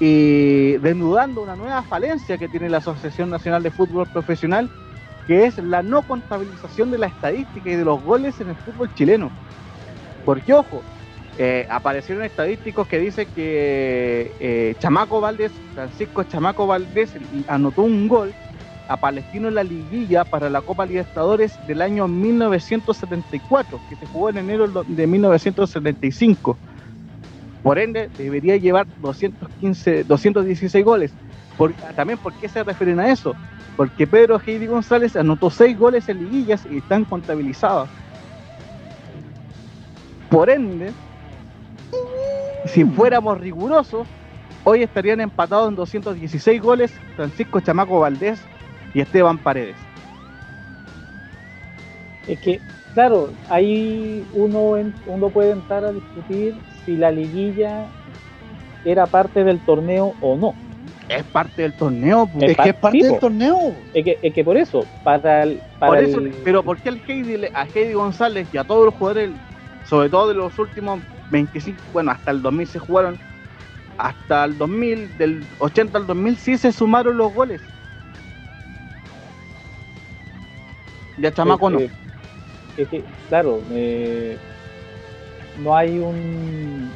y 0.00 0.72
desnudando 0.78 1.40
una 1.40 1.54
nueva 1.54 1.82
falencia 1.84 2.36
que 2.36 2.48
tiene 2.48 2.68
la 2.68 2.78
Asociación 2.78 3.30
Nacional 3.30 3.62
de 3.62 3.70
Fútbol 3.70 4.08
Profesional, 4.08 4.68
que 5.28 5.46
es 5.46 5.56
la 5.58 5.84
no 5.84 6.02
contabilización 6.02 6.90
de 6.90 6.98
la 6.98 7.06
estadística 7.06 7.70
y 7.70 7.76
de 7.76 7.84
los 7.84 8.02
goles 8.02 8.40
en 8.40 8.48
el 8.48 8.56
fútbol 8.56 8.92
chileno. 8.94 9.30
Porque, 10.24 10.52
ojo, 10.52 10.82
eh, 11.38 11.64
aparecieron 11.70 12.24
estadísticos 12.24 12.88
que 12.88 12.98
dicen 12.98 13.28
que 13.36 14.32
eh, 14.40 14.74
Chamaco 14.80 15.20
Valdés, 15.20 15.52
Francisco 15.74 16.24
Chamaco 16.24 16.66
Valdés, 16.66 17.12
anotó 17.46 17.82
un 17.82 18.08
gol 18.08 18.34
a 18.88 18.96
Palestino 18.96 19.48
en 19.48 19.54
la 19.54 19.62
liguilla 19.62 20.24
para 20.24 20.48
la 20.48 20.62
Copa 20.62 20.86
Libertadores 20.86 21.54
del 21.66 21.82
año 21.82 22.08
1974, 22.08 23.78
que 23.88 23.96
se 23.96 24.06
jugó 24.06 24.30
en 24.30 24.38
enero 24.38 24.66
de 24.66 25.06
1975. 25.06 26.56
Por 27.62 27.78
ende, 27.78 28.08
debería 28.16 28.56
llevar 28.56 28.86
215, 29.00 30.04
216 30.04 30.84
goles. 30.84 31.12
También, 31.94 32.18
¿por 32.18 32.32
qué 32.34 32.48
se 32.48 32.64
refieren 32.64 32.98
a 32.98 33.10
eso? 33.10 33.34
Porque 33.76 34.06
Pedro 34.06 34.40
Heidi 34.44 34.66
González 34.66 35.16
anotó 35.16 35.50
6 35.50 35.78
goles 35.78 36.08
en 36.08 36.24
liguillas 36.24 36.66
y 36.70 36.78
están 36.78 37.04
contabilizados. 37.04 37.88
Por 40.30 40.48
ende, 40.50 40.92
si 42.66 42.84
fuéramos 42.84 43.38
rigurosos, 43.38 44.06
hoy 44.64 44.82
estarían 44.82 45.20
empatados 45.20 45.68
en 45.68 45.76
216 45.76 46.60
goles 46.62 46.92
Francisco 47.16 47.60
Chamaco 47.60 48.00
Valdés 48.00 48.40
y 48.94 49.00
Esteban 49.00 49.38
Paredes. 49.38 49.76
Es 52.26 52.38
que, 52.40 52.60
claro, 52.94 53.30
ahí 53.48 54.24
uno, 54.34 54.76
uno 55.06 55.30
puede 55.30 55.52
entrar 55.52 55.84
a 55.84 55.92
discutir 55.92 56.54
si 56.84 56.96
la 56.96 57.10
liguilla 57.10 57.86
era 58.84 59.06
parte 59.06 59.44
del 59.44 59.58
torneo 59.60 60.14
o 60.20 60.36
no. 60.36 60.54
Es 61.08 61.24
parte 61.24 61.62
del 61.62 61.72
torneo, 61.72 62.26
pues. 62.26 62.50
es, 62.50 62.56
que 62.56 62.68
es 62.68 62.74
parte 62.74 62.98
del 62.98 63.18
torneo. 63.18 63.74
Es 63.94 64.04
que, 64.04 64.18
es 64.20 64.34
que 64.34 64.44
por 64.44 64.58
eso, 64.58 64.84
para 65.04 65.44
el. 65.44 65.60
Para 65.78 66.02
Pero 66.44 66.62
¿por 66.62 66.76
qué 66.78 66.90
el 66.90 67.00
Heidi, 67.06 67.46
a 67.54 67.64
Heidi 67.64 67.94
González 67.94 68.46
y 68.52 68.58
a 68.58 68.64
todos 68.64 68.84
los 68.84 68.94
jugadores, 68.94 69.30
sobre 69.88 70.10
todo 70.10 70.28
de 70.28 70.34
los 70.34 70.58
últimos 70.58 71.00
25, 71.30 71.80
bueno, 71.94 72.10
hasta 72.10 72.30
el 72.30 72.42
2000 72.42 72.66
se 72.66 72.78
jugaron, 72.78 73.18
hasta 73.96 74.44
el 74.44 74.58
2000, 74.58 75.16
del 75.16 75.44
80 75.60 75.96
al 75.96 76.06
2000 76.06 76.36
sí 76.36 76.58
se 76.58 76.72
sumaron 76.72 77.16
los 77.16 77.32
goles? 77.32 77.62
Ya 81.20 81.32
chamaco 81.32 81.70
no. 81.70 81.78
Claro, 83.28 83.60
eh, 83.72 84.36
no 85.62 85.76
hay 85.76 85.98
un. 85.98 86.90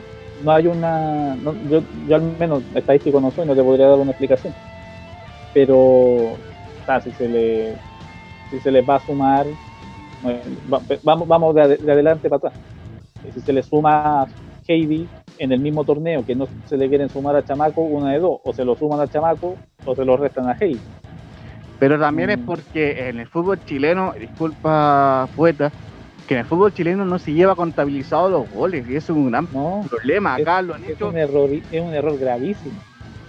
No 0.44 0.52
hay 0.52 0.66
una. 0.66 1.36
yo, 1.68 1.82
yo, 2.08 2.16
al 2.16 2.22
menos 2.38 2.62
estadístico 2.74 3.20
no 3.20 3.30
soy, 3.30 3.46
no 3.46 3.54
te 3.54 3.62
podría 3.62 3.88
dar 3.88 3.98
una 3.98 4.12
explicación. 4.12 4.54
Pero. 5.52 6.36
si 7.02 7.10
se 7.12 7.28
le. 7.28 7.74
Si 8.50 8.60
se 8.60 8.70
les 8.70 8.88
va 8.88 8.96
a 8.96 9.00
sumar. 9.00 9.46
vamos, 11.02 11.28
vamos 11.28 11.54
de, 11.54 11.62
adelante 11.62 12.28
para 12.28 12.48
atrás. 12.48 12.54
Si 13.34 13.40
se 13.40 13.52
le 13.52 13.62
suma 13.62 14.22
a 14.22 14.28
Heidi 14.66 15.08
en 15.38 15.52
el 15.52 15.60
mismo 15.60 15.84
torneo 15.84 16.24
que 16.24 16.34
no 16.34 16.46
se 16.66 16.76
le 16.76 16.88
quieren 16.88 17.08
sumar 17.08 17.34
a 17.36 17.44
Chamaco, 17.44 17.82
una 17.82 18.12
de 18.12 18.20
dos. 18.20 18.40
O 18.44 18.52
se 18.52 18.64
lo 18.64 18.76
suman 18.76 19.00
a 19.00 19.08
Chamaco 19.08 19.56
o 19.84 19.94
se 19.94 20.04
lo 20.04 20.16
restan 20.16 20.48
a 20.48 20.56
Heidi. 20.60 20.80
Pero 21.82 21.98
también 21.98 22.30
es 22.30 22.38
mm. 22.38 22.44
porque 22.44 23.08
en 23.08 23.18
el 23.18 23.26
fútbol 23.26 23.58
chileno, 23.64 24.14
disculpa 24.16 25.28
poeta, 25.34 25.72
que 26.28 26.34
en 26.34 26.40
el 26.40 26.46
fútbol 26.46 26.72
chileno 26.72 27.04
no 27.04 27.18
se 27.18 27.32
lleva 27.32 27.56
contabilizado 27.56 28.30
los 28.30 28.48
goles 28.52 28.88
y 28.88 28.94
eso 28.94 29.12
es 29.12 29.18
un 29.18 29.32
gran 29.32 29.48
problema. 29.48 30.36
Acá 30.36 30.62
lo 30.62 30.76
han 30.76 30.84
hecho. 30.84 31.08
Un 31.08 31.18
error, 31.18 31.50
es 31.50 31.82
un 31.82 31.92
error 31.92 32.16
gravísimo. 32.16 32.78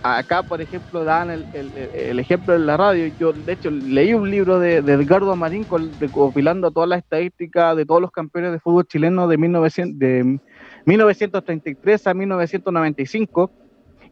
Acá, 0.04 0.44
por 0.44 0.62
ejemplo, 0.62 1.04
dan 1.04 1.32
el, 1.32 2.20
ejemplo 2.20 2.54
en 2.54 2.68
la 2.68 2.78
radio. 2.78 3.12
Yo, 3.20 3.34
de 3.34 3.54
hecho, 3.54 3.72
leí 3.72 4.14
un 4.14 4.30
libro 4.30 4.60
de, 4.60 4.76
Edgardo 4.76 5.36
Marín 5.36 5.66
compilando 6.12 6.70
todas 6.70 6.88
las 6.88 7.00
estadísticas 7.00 7.76
de 7.76 7.88
todos 7.88 8.02
los 8.02 8.12
campeones 8.12 8.52
de 8.52 8.60
fútbol 8.60 8.86
chileno 8.86 9.28
de, 9.28 9.36
1900, 9.36 9.98
de 9.98 10.40
1933 10.86 12.06
a 12.06 12.14
1995 12.14 13.50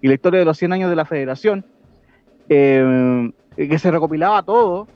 y 0.02 0.08
la 0.08 0.16
historia 0.16 0.40
de 0.40 0.46
los 0.46 0.58
100 0.58 0.74
años 0.74 0.90
de 0.90 0.96
la 0.96 1.06
federación. 1.06 1.64
Eh, 2.50 3.32
que 3.56 3.80
se 3.80 3.92
recopilaba 3.92 4.44
todo, 4.44 4.88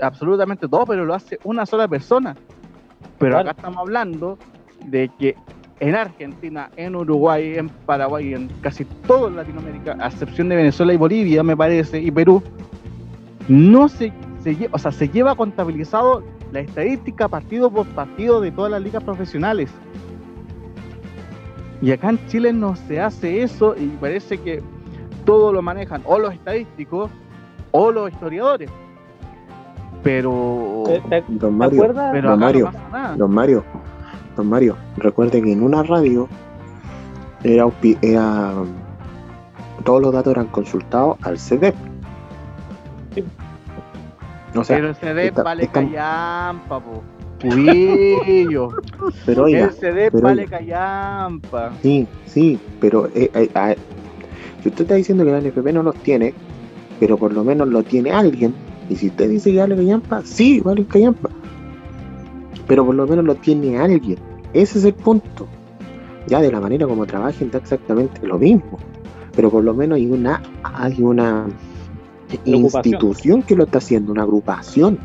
absolutamente 0.00 0.68
todo, 0.68 0.86
pero 0.86 1.04
lo 1.04 1.14
hace 1.14 1.38
una 1.44 1.66
sola 1.66 1.88
persona. 1.88 2.36
Pero 3.18 3.38
acá 3.38 3.52
estamos 3.52 3.78
hablando 3.78 4.38
de 4.86 5.10
que 5.18 5.36
en 5.80 5.94
Argentina, 5.94 6.70
en 6.76 6.94
Uruguay, 6.94 7.54
en 7.56 7.68
Paraguay, 7.68 8.34
en 8.34 8.48
casi 8.60 8.84
toda 8.84 9.30
Latinoamérica, 9.30 9.96
a 9.98 10.08
excepción 10.08 10.48
de 10.48 10.56
Venezuela 10.56 10.92
y 10.92 10.96
Bolivia, 10.96 11.42
me 11.42 11.56
parece, 11.56 12.00
y 12.00 12.10
Perú, 12.10 12.42
no 13.48 13.88
se, 13.88 14.12
se, 14.42 14.68
o 14.70 14.78
sea, 14.78 14.92
se 14.92 15.08
lleva 15.08 15.34
contabilizado 15.34 16.22
la 16.52 16.60
estadística 16.60 17.28
partido 17.28 17.70
por 17.70 17.86
partido 17.88 18.40
de 18.40 18.52
todas 18.52 18.70
las 18.70 18.82
ligas 18.82 19.02
profesionales. 19.02 19.70
Y 21.80 21.90
acá 21.90 22.10
en 22.10 22.26
Chile 22.28 22.52
no 22.52 22.76
se 22.76 23.00
hace 23.00 23.42
eso 23.42 23.74
y 23.76 23.86
parece 24.00 24.38
que 24.38 24.62
todo 25.24 25.52
lo 25.52 25.62
manejan 25.62 26.02
o 26.04 26.18
los 26.18 26.32
estadísticos 26.32 27.10
o 27.72 27.90
los 27.90 28.12
historiadores. 28.12 28.70
Pero. 30.02 30.84
don 31.28 31.56
Mario, 31.56 31.92
don, 31.92 32.38
Mario 32.38 32.70
don 33.16 33.32
Mario, 33.32 33.64
don 34.36 34.48
Mario, 34.48 34.76
recuerden 34.96 35.44
que 35.44 35.52
en 35.52 35.62
una 35.62 35.82
radio 35.82 36.28
era, 37.44 37.66
era 38.02 38.52
todos 39.84 40.02
los 40.02 40.12
datos 40.12 40.32
eran 40.32 40.46
consultados 40.46 41.18
al 41.22 41.38
CDEP. 41.38 41.74
No 44.54 44.64
sé 44.64 44.74
pero 44.74 44.88
el 44.88 44.96
CDEP 44.96 45.42
vale 45.42 45.68
callampa, 45.68 46.80
po. 46.80 47.02
pero 49.26 49.44
oiga, 49.44 49.64
el 49.64 49.70
CDEP 49.70 50.20
vale 50.20 50.46
callampa. 50.46 51.72
Sí, 51.80 52.06
sí, 52.26 52.58
pero 52.80 53.06
eh, 53.14 53.30
eh, 53.34 53.76
si 54.62 54.68
usted 54.68 54.82
está 54.82 54.94
diciendo 54.94 55.24
que 55.24 55.32
la 55.32 55.40
NFP 55.40 55.72
no 55.72 55.82
los 55.82 55.94
tiene, 55.96 56.34
pero 57.02 57.18
por 57.18 57.32
lo 57.32 57.42
menos 57.42 57.66
lo 57.66 57.82
tiene 57.82 58.12
alguien. 58.12 58.54
Y 58.88 58.94
si 58.94 59.08
usted 59.08 59.28
dice 59.28 59.50
que 59.50 59.58
vale 59.58 59.74
callampa, 59.74 60.22
sí, 60.24 60.60
vale 60.60 60.84
callampa. 60.84 61.30
Pero 62.68 62.86
por 62.86 62.94
lo 62.94 63.08
menos 63.08 63.24
lo 63.24 63.34
tiene 63.34 63.76
alguien. 63.76 64.20
Ese 64.52 64.78
es 64.78 64.84
el 64.84 64.94
punto. 64.94 65.48
Ya 66.28 66.40
de 66.40 66.52
la 66.52 66.60
manera 66.60 66.86
como 66.86 67.04
trabajen 67.04 67.50
da 67.50 67.58
exactamente 67.58 68.24
lo 68.24 68.38
mismo. 68.38 68.78
Pero 69.34 69.50
por 69.50 69.64
lo 69.64 69.74
menos 69.74 69.96
hay 69.96 70.06
una, 70.06 70.40
hay 70.62 71.02
una 71.02 71.48
institución 72.44 73.42
que 73.42 73.56
lo 73.56 73.64
está 73.64 73.78
haciendo, 73.78 74.12
una 74.12 74.22
agrupación. 74.22 74.96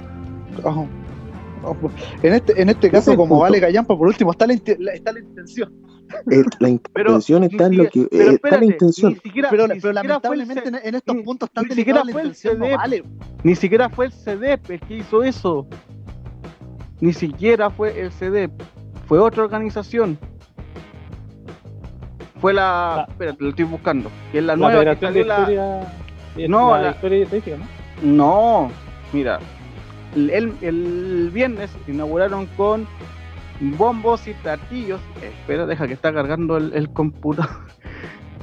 En 2.21 2.33
este, 2.35 2.61
en 2.61 2.69
este 2.69 2.91
caso, 2.91 3.15
como 3.15 3.39
vale 3.39 3.59
callampa, 3.59 3.97
por 3.97 4.07
último, 4.07 4.33
está 4.33 4.45
la, 4.45 4.53
está 4.53 5.13
la 5.13 5.19
intención. 5.19 5.73
la 6.59 6.69
intención 6.69 7.43
está 7.43 7.65
en 7.67 7.77
lo 7.77 7.89
que 7.89 8.07
está 8.11 8.57
la 8.57 8.65
intención. 8.65 9.19
pero, 9.49 9.67
lamentablemente 9.93 10.69
en 10.83 10.95
estos 10.95 11.15
puntos 11.17 11.49
tan 11.51 11.67
delicados 11.67 12.05
la 12.05 12.11
intención 12.11 12.59
no 12.59 12.69
vale. 12.75 13.03
Ni 13.43 13.55
siquiera 13.55 13.89
fue 13.89 14.07
el 14.07 14.11
CDEP 14.11 14.71
el 14.71 14.79
que 14.81 14.97
hizo 14.97 15.23
eso. 15.23 15.67
Ni 16.99 17.13
siquiera 17.13 17.69
fue 17.69 17.99
el 17.99 18.11
CDEP. 18.11 18.51
Fue 19.07 19.19
otra 19.19 19.43
organización. 19.43 20.17
Fue 22.41 22.53
la. 22.53 23.05
Espérate, 23.09 23.43
lo 23.43 23.49
estoy 23.49 23.65
buscando. 23.65 24.11
Que 24.31 24.39
es 24.39 24.43
la, 24.43 24.55
nueva. 24.55 24.95
Que 24.95 25.05
salió 25.05 25.25
la... 25.25 25.87
No, 26.47 26.77
la, 26.77 26.91
historia 26.91 27.57
¿no? 28.03 28.65
No, 28.67 28.71
mira. 29.11 29.39
El, 30.15 30.53
el 30.61 31.31
viernes 31.33 31.71
inauguraron 31.87 32.45
con 32.57 32.87
bombos 33.59 34.27
y 34.27 34.33
tartillos. 34.35 35.01
espera, 35.21 35.65
deja 35.65 35.87
que 35.87 35.93
está 35.93 36.13
cargando 36.13 36.57
el, 36.57 36.89
computador. 36.89 37.49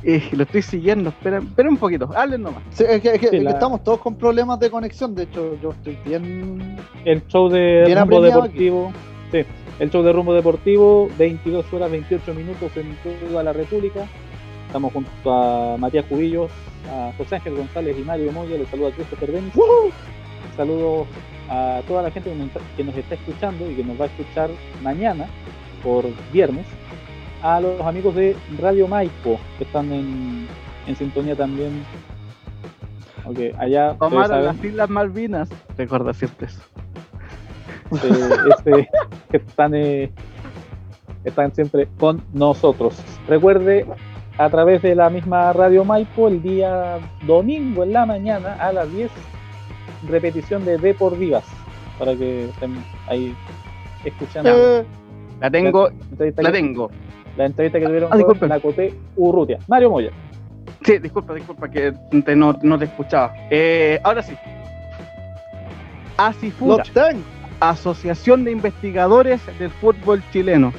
lo 0.32 0.42
estoy 0.42 0.62
siguiendo, 0.62 1.10
espera, 1.10 1.38
espera 1.38 1.68
un 1.68 1.76
poquito, 1.76 2.10
hablen 2.14 2.42
nomás. 2.42 2.62
es 2.78 3.00
que, 3.00 3.42
estamos 3.46 3.82
todos 3.82 4.00
con 4.00 4.16
problemas 4.16 4.58
de 4.60 4.70
conexión, 4.70 5.14
de 5.14 5.24
hecho 5.24 5.58
yo 5.62 5.70
estoy 5.70 5.96
bien... 6.04 6.76
El 7.04 7.26
show 7.26 7.48
de 7.48 7.94
rumbo 7.94 8.20
deportivo, 8.20 8.92
sí. 9.32 9.44
El 9.78 9.90
show 9.90 10.02
de 10.04 10.12
rumbo 10.12 10.32
deportivo, 10.34 11.08
22 11.18 11.72
horas 11.72 11.90
28 11.90 12.34
minutos 12.34 12.70
en 12.76 12.96
toda 13.28 13.42
la 13.42 13.52
República. 13.52 14.06
Estamos 14.66 14.92
junto 14.92 15.32
a 15.32 15.76
Matías 15.78 16.04
Cubillos, 16.06 16.50
a 16.92 17.12
José 17.16 17.36
Ángel 17.36 17.56
González 17.56 17.96
y 17.98 18.02
Mario 18.02 18.30
Moya. 18.32 18.56
Les 18.56 18.68
saludo 18.68 18.88
a 18.88 18.92
Christopher 18.92 19.32
Denis. 19.32 19.52
Saludos 20.56 21.08
a 21.48 21.82
toda 21.86 22.02
la 22.02 22.10
gente 22.10 22.30
que 22.30 22.36
nos, 22.36 22.48
que 22.76 22.84
nos 22.84 22.96
está 22.96 23.14
escuchando 23.14 23.70
y 23.70 23.74
que 23.74 23.84
nos 23.84 24.00
va 24.00 24.04
a 24.04 24.08
escuchar 24.08 24.50
mañana 24.82 25.26
por 25.82 26.04
viernes. 26.32 26.66
A 27.42 27.60
los 27.60 27.80
amigos 27.82 28.14
de 28.14 28.34
Radio 28.58 28.88
Maipo 28.88 29.38
que 29.58 29.64
están 29.64 29.92
en, 29.92 30.46
en 30.86 30.96
sintonía 30.96 31.36
también. 31.36 31.84
Ok, 33.26 33.38
allá 33.58 33.92
ustedes 33.92 33.98
Tomar 33.98 34.24
a 34.24 34.28
saben, 34.28 34.44
las 34.46 34.64
Islas 34.64 34.90
Malvinas. 34.90 35.50
Recuerda 35.76 36.12
siempre 36.14 36.46
eso. 36.46 36.62
eh, 37.92 38.30
este, 38.50 38.88
que 39.30 39.36
están, 39.36 39.74
eh, 39.74 40.10
están 41.24 41.54
siempre 41.54 41.88
con 41.98 42.22
nosotros. 42.32 42.96
Recuerde, 43.28 43.86
a 44.38 44.48
través 44.50 44.82
de 44.82 44.94
la 44.94 45.10
misma 45.10 45.52
Radio 45.52 45.84
Maipo, 45.84 46.28
el 46.28 46.42
día 46.42 46.98
domingo 47.26 47.82
en 47.84 47.92
la 47.92 48.06
mañana 48.06 48.54
a 48.54 48.72
las 48.72 48.90
10, 48.92 49.10
repetición 50.08 50.64
de 50.64 50.78
De 50.78 50.94
por 50.94 51.16
Vivas, 51.18 51.44
para 51.98 52.14
que 52.14 52.46
estén 52.46 52.82
ahí 53.08 53.34
escuchando 54.04 54.50
Eh, 54.50 54.84
La 55.40 55.50
tengo, 55.50 55.88
la 55.88 56.26
la 56.36 56.50
que, 56.50 56.52
tengo. 56.52 56.90
la 57.36 57.46
entrevista 57.46 57.78
que 57.80 57.86
tuvieron 57.86 58.10
Ah, 58.12 58.18
con 58.38 58.48
Nacote 58.48 58.94
Urrutia. 59.16 59.58
Mario 59.68 59.90
Moya. 59.90 60.10
Sí, 60.84 60.98
disculpa, 60.98 61.34
disculpa 61.34 61.68
que 61.70 61.92
te- 62.24 62.36
no, 62.36 62.56
no 62.62 62.78
te 62.78 62.84
escuchaba. 62.84 63.32
Eh, 63.50 63.98
ahora 64.04 64.22
sí. 64.22 64.34
Asifura, 66.16 66.78
Los 66.78 66.90
Tank. 66.92 67.16
Asociación 67.60 68.44
de 68.44 68.52
Investigadores 68.52 69.40
del 69.58 69.70
Fútbol 69.70 70.22
Chileno, 70.32 70.72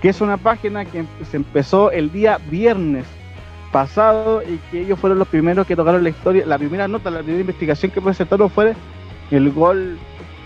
que 0.00 0.08
es 0.08 0.20
una 0.20 0.36
página 0.36 0.84
que 0.84 1.04
se 1.30 1.36
empezó 1.36 1.90
el 1.90 2.10
día 2.10 2.38
viernes 2.50 3.04
pasado 3.72 4.42
y 4.42 4.58
que 4.70 4.82
ellos 4.82 4.98
fueron 5.00 5.18
los 5.18 5.26
primeros 5.28 5.66
que 5.66 5.74
tocaron 5.74 6.02
la 6.04 6.10
historia. 6.10 6.44
La 6.46 6.58
primera 6.58 6.86
nota, 6.86 7.10
la 7.10 7.18
primera 7.20 7.40
investigación 7.40 7.90
que 7.90 8.00
presentaron 8.00 8.48
fue 8.50 8.74
el 9.30 9.50
gol 9.50 9.98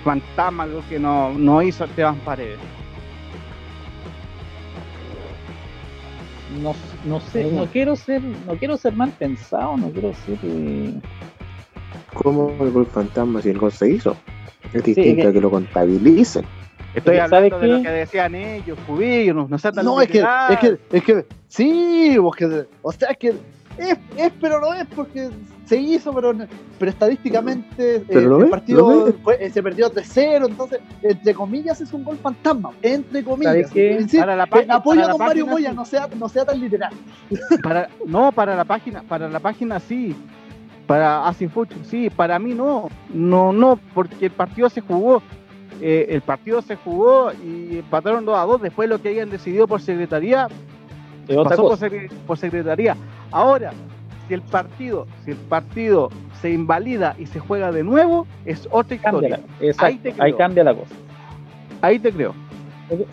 fantasma, 0.04 0.62
algo 0.62 0.82
que 0.88 0.98
no, 0.98 1.32
no 1.34 1.60
hizo 1.60 1.84
Esteban 1.84 2.16
Paredes. 2.24 2.58
No, 6.62 6.74
no 7.04 7.20
sé, 7.20 7.50
no 7.50 7.66
quiero 7.66 7.96
ser, 7.96 8.22
no 8.22 8.54
quiero 8.54 8.76
ser 8.76 8.94
mal 8.94 9.10
pensado, 9.10 9.76
no 9.76 9.90
quiero 9.90 10.14
ser 10.14 10.38
eh, 10.44 10.94
¿Cómo 12.14 12.54
el 12.60 12.70
gol 12.70 12.86
fantasma 12.86 13.42
si 13.42 13.50
el 13.50 13.58
gol 13.58 13.72
se 13.72 13.90
hizo? 13.90 14.16
Es 14.72 14.82
Sí, 14.84 14.94
distinto 14.94 15.22
que- 15.22 15.28
a 15.28 15.32
que 15.32 15.40
lo 15.40 15.50
contabilicen. 15.50 16.44
Estoy 16.96 17.18
hablando 17.18 17.56
¿sabes 17.56 17.60
de 17.70 17.76
lo 17.76 17.82
que 17.82 17.90
decían 17.90 18.34
ellos, 18.34 18.78
Cubillo, 18.86 19.34
no, 19.34 19.46
no 19.48 19.58
sea 19.58 19.70
tan 19.72 19.84
No, 19.84 20.00
es 20.00 20.08
que, 20.08 20.14
literal. 20.18 20.52
es 20.52 20.58
que, 20.58 20.78
es 20.96 21.04
que, 21.04 21.26
sí, 21.48 22.16
porque, 22.20 22.64
o 22.82 22.92
sea, 22.92 23.10
es 23.10 23.18
que 23.18 23.28
es, 23.78 23.98
es, 24.16 24.32
pero 24.40 24.58
no 24.60 24.72
es 24.72 24.86
porque 24.94 25.28
se 25.66 25.76
hizo, 25.76 26.14
pero, 26.14 26.32
pero 26.78 26.90
estadísticamente 26.90 28.02
Pero 28.08 28.20
eh, 28.20 28.24
lo 28.24 28.36
el 28.36 28.42
ves, 28.44 28.50
partido 28.50 29.12
fue- 29.22 29.36
eh, 29.40 29.50
se 29.50 29.62
perdió 29.62 29.90
3-0, 29.92 30.46
entonces, 30.48 30.80
entre 31.02 31.34
comillas, 31.34 31.80
es 31.82 31.92
un 31.92 32.02
gol 32.04 32.16
fantasma, 32.16 32.70
entre 32.80 33.22
comillas. 33.22 33.52
¿Sabes 33.52 33.70
qué? 33.72 34.06
Sí, 34.08 34.16
Para 34.18 34.34
la 34.36 34.44
eh, 34.44 34.48
página- 34.48 34.74
apoyo 34.76 35.00
para 35.02 35.08
la 35.08 35.14
a 35.14 35.18
don 35.18 35.26
Mario 35.26 35.46
Moya, 35.46 35.70
sí. 35.70 35.76
no 35.76 35.84
sea, 35.84 36.08
no 36.18 36.28
sea 36.30 36.44
tan 36.46 36.58
literal. 36.60 36.92
Para, 37.62 37.88
no, 38.06 38.32
para 38.32 38.56
la 38.56 38.64
página, 38.64 39.02
para 39.02 39.28
la 39.28 39.40
página 39.40 39.78
sí. 39.80 40.16
Para 40.86 41.26
Asinfuch, 41.26 41.68
sí, 41.82 42.08
para 42.10 42.38
mí 42.38 42.54
no. 42.54 42.88
No, 43.12 43.52
no, 43.52 43.76
porque 43.92 44.26
el 44.26 44.30
partido 44.32 44.70
se 44.70 44.80
jugó. 44.80 45.20
Eh, 45.80 46.06
el 46.10 46.20
partido 46.22 46.62
se 46.62 46.76
jugó 46.76 47.32
y 47.32 47.78
empataron 47.78 48.24
2 48.24 48.36
a 48.38 48.42
2. 48.42 48.62
Después 48.62 48.88
lo 48.88 49.00
que 49.00 49.08
hayan 49.10 49.30
decidido 49.30 49.66
por 49.66 49.80
secretaría, 49.80 50.48
es 51.28 51.36
otra 51.36 51.50
pasó 51.50 51.62
por, 51.62 51.70
cosa. 51.72 51.86
secre- 51.88 52.10
por 52.26 52.38
secretaría. 52.38 52.96
Ahora, 53.30 53.72
si 54.28 54.34
el 54.34 54.42
partido, 54.42 55.06
si 55.24 55.32
el 55.32 55.36
partido 55.36 56.10
se 56.40 56.50
invalida 56.50 57.14
y 57.18 57.26
se 57.26 57.38
juega 57.40 57.70
de 57.72 57.82
nuevo, 57.84 58.26
es 58.44 58.68
otra 58.70 58.96
historia. 58.96 59.40
exacto, 59.60 59.86
Ahí 59.86 59.98
te 59.98 60.12
creo. 60.12 60.24
ahí 60.24 60.32
cambia 60.34 60.64
la 60.64 60.74
cosa. 60.74 60.94
Ahí 61.80 61.98
te 61.98 62.12
creo. 62.12 62.34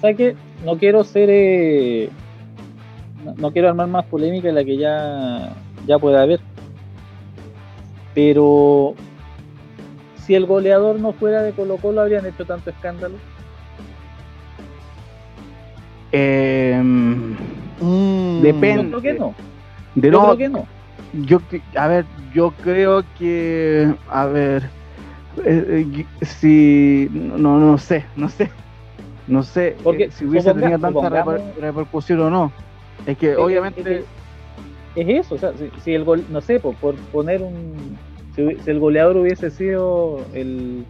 ¿Sabes 0.01 0.17
qué? 0.17 0.35
No 0.65 0.77
quiero 0.77 1.03
ser. 1.03 1.29
eh, 1.31 2.09
no, 3.25 3.33
no 3.35 3.51
quiero 3.51 3.69
armar 3.69 3.87
más 3.87 4.05
polémica 4.05 4.47
de 4.49 4.53
la 4.53 4.63
que 4.63 4.77
ya, 4.77 5.53
ya 5.87 5.97
puede 5.99 6.17
haber. 6.19 6.39
Pero. 8.13 8.93
Si 10.25 10.35
el 10.35 10.45
goleador 10.45 10.99
no 10.99 11.11
fuera 11.13 11.41
de 11.43 11.51
Colo 11.51 11.77
Colo, 11.77 12.01
habrían 12.01 12.25
hecho 12.25 12.45
tanto 12.45 12.69
escándalo. 12.69 13.15
Em, 16.11 17.35
Mm. 17.81 18.41
Depende. 18.41 18.83
Yo 18.83 18.99
creo 18.99 19.01
que 19.01 19.19
no. 19.19 19.35
de 19.95 20.07
Yo 20.07 20.11
no- 20.11 20.23
creo 20.25 20.37
que 20.37 20.49
no. 20.49 20.67
Yo, 21.25 21.39
a 21.75 21.87
ver, 21.87 22.05
yo 22.33 22.51
creo 22.63 23.03
que, 23.19 23.93
a 24.09 24.25
ver, 24.25 24.63
eh, 25.45 25.85
eh, 25.95 26.25
si, 26.25 27.07
no, 27.11 27.59
no 27.59 27.77
sé, 27.77 28.05
no 28.15 28.29
sé, 28.29 28.49
no 29.27 29.43
sé 29.43 29.75
Porque 29.83 30.05
eh, 30.05 30.11
si 30.11 30.25
hubiese 30.25 30.49
suponga- 30.49 30.59
tenido 30.61 30.79
tanta 30.79 30.99
supongamos- 31.01 31.33
reper- 31.35 31.53
repercusión 31.61 32.19
o 32.21 32.29
no. 32.29 32.51
Es 33.05 33.17
que 33.17 33.35
obviamente, 33.35 34.05
Es 34.95 35.07
eso, 35.09 35.35
o 35.35 35.37
sea, 35.39 35.51
si, 35.57 35.69
si 35.83 35.93
el 35.93 36.03
gol, 36.03 36.23
no 36.29 36.39
sé, 36.41 36.59
por, 36.59 36.75
por 36.75 36.95
poner 37.11 37.41
un. 37.41 37.97
Si, 38.35 38.41
el 38.69 38.79
goleador 38.79 39.17
hubiese 39.17 39.49
sido 39.51 40.21
el, 40.33 40.85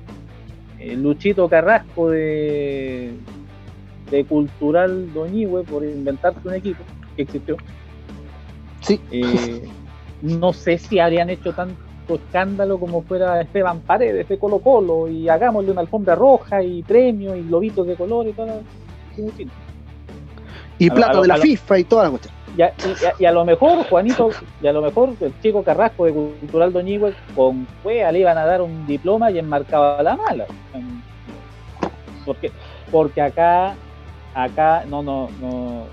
el 0.80 1.04
Luchito 1.04 1.50
Carrasco 1.50 2.10
de, 2.10 3.12
de 4.12 4.26
Cultural 4.26 5.12
Doñigüe 5.14 5.64
por 5.64 5.84
inventarse 5.84 6.40
un 6.48 6.54
equipo 6.54 6.84
que 7.16 7.24
existió. 7.24 7.58
Sí. 8.82 9.00
Eh, 9.12 9.64
no 10.22 10.54
sé 10.54 10.78
si 10.78 11.00
habrían 11.00 11.30
hecho 11.30 11.54
tanto 11.54 11.76
escándalo 12.10 12.80
como 12.80 13.02
fuera 13.02 13.40
Esteban 13.42 13.80
Paredes 13.82 14.28
de 14.28 14.38
Colo 14.38 14.60
Colo 14.60 15.08
y 15.08 15.30
hagámosle 15.30 15.72
una 15.72 15.82
alfombra 15.82 16.16
roja 16.16 16.62
y 16.64 16.84
premios 16.84 17.38
y 17.38 17.42
globitos 17.44 17.88
de 17.88 17.96
color 17.96 18.28
y 18.28 18.34
todo. 18.34 18.62
Y 20.80 20.86
a 20.86 20.90
lo- 20.90 20.96
plata 20.96 21.12
a 21.12 21.16
lo- 21.16 21.22
de 21.22 21.28
la 21.30 21.34
a 21.36 21.38
FIFA 21.38 21.80
y 21.80 21.84
toda 21.84 22.04
la 22.06 22.10
cuestión. 22.10 22.34
Y 22.56 22.62
a, 22.62 22.74
y 23.02 23.06
a- 23.06 23.14
y 23.20 23.26
a 23.26 23.32
lo 23.32 23.46
mejor, 23.46 23.84
Juanito, 23.90 24.30
y 24.62 24.68
a 24.68 24.74
lo 24.74 24.82
mejor 24.82 25.14
el 25.20 25.34
chico 25.42 25.64
Carrasco 25.64 26.06
de 26.06 26.14
Cultural 26.14 26.72
Doñigüe 26.72 27.14
con 27.36 27.66
Cuea 27.82 28.12
le 28.12 28.20
iban 28.20 28.38
a 28.38 28.46
dar 28.46 28.62
un 28.62 28.86
diploma 28.86 29.32
y 29.32 29.40
enmarcaba 29.40 30.02
la 30.04 30.16
mala. 30.16 30.46
Porque, 32.26 32.52
porque 32.92 33.22
acá, 33.22 33.76
acá, 34.34 34.84
no, 34.88 35.02
no, 35.02 35.30
no, 35.42 35.86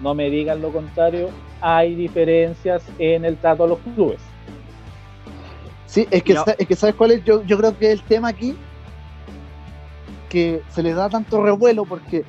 no 0.00 0.14
me 0.14 0.28
digan 0.30 0.60
lo 0.60 0.70
contrario, 0.70 1.30
hay 1.60 1.94
diferencias 1.94 2.84
en 2.98 3.24
el 3.24 3.36
trato 3.36 3.64
a 3.64 3.68
los 3.68 3.78
clubes. 3.78 4.20
Sí, 5.86 6.06
es 6.10 6.22
que, 6.22 6.34
No. 6.34 6.44
es 6.58 6.66
que 6.66 6.76
¿sabes 6.76 6.94
cuál 6.94 7.12
es? 7.12 7.24
Yo, 7.24 7.42
yo 7.44 7.56
creo 7.58 7.76
que 7.76 7.90
el 7.92 8.02
tema 8.02 8.28
aquí 8.28 8.54
que 10.28 10.62
se 10.70 10.82
les 10.82 10.96
da 10.96 11.08
tanto 11.10 11.42
revuelo 11.42 11.84
porque 11.84 12.24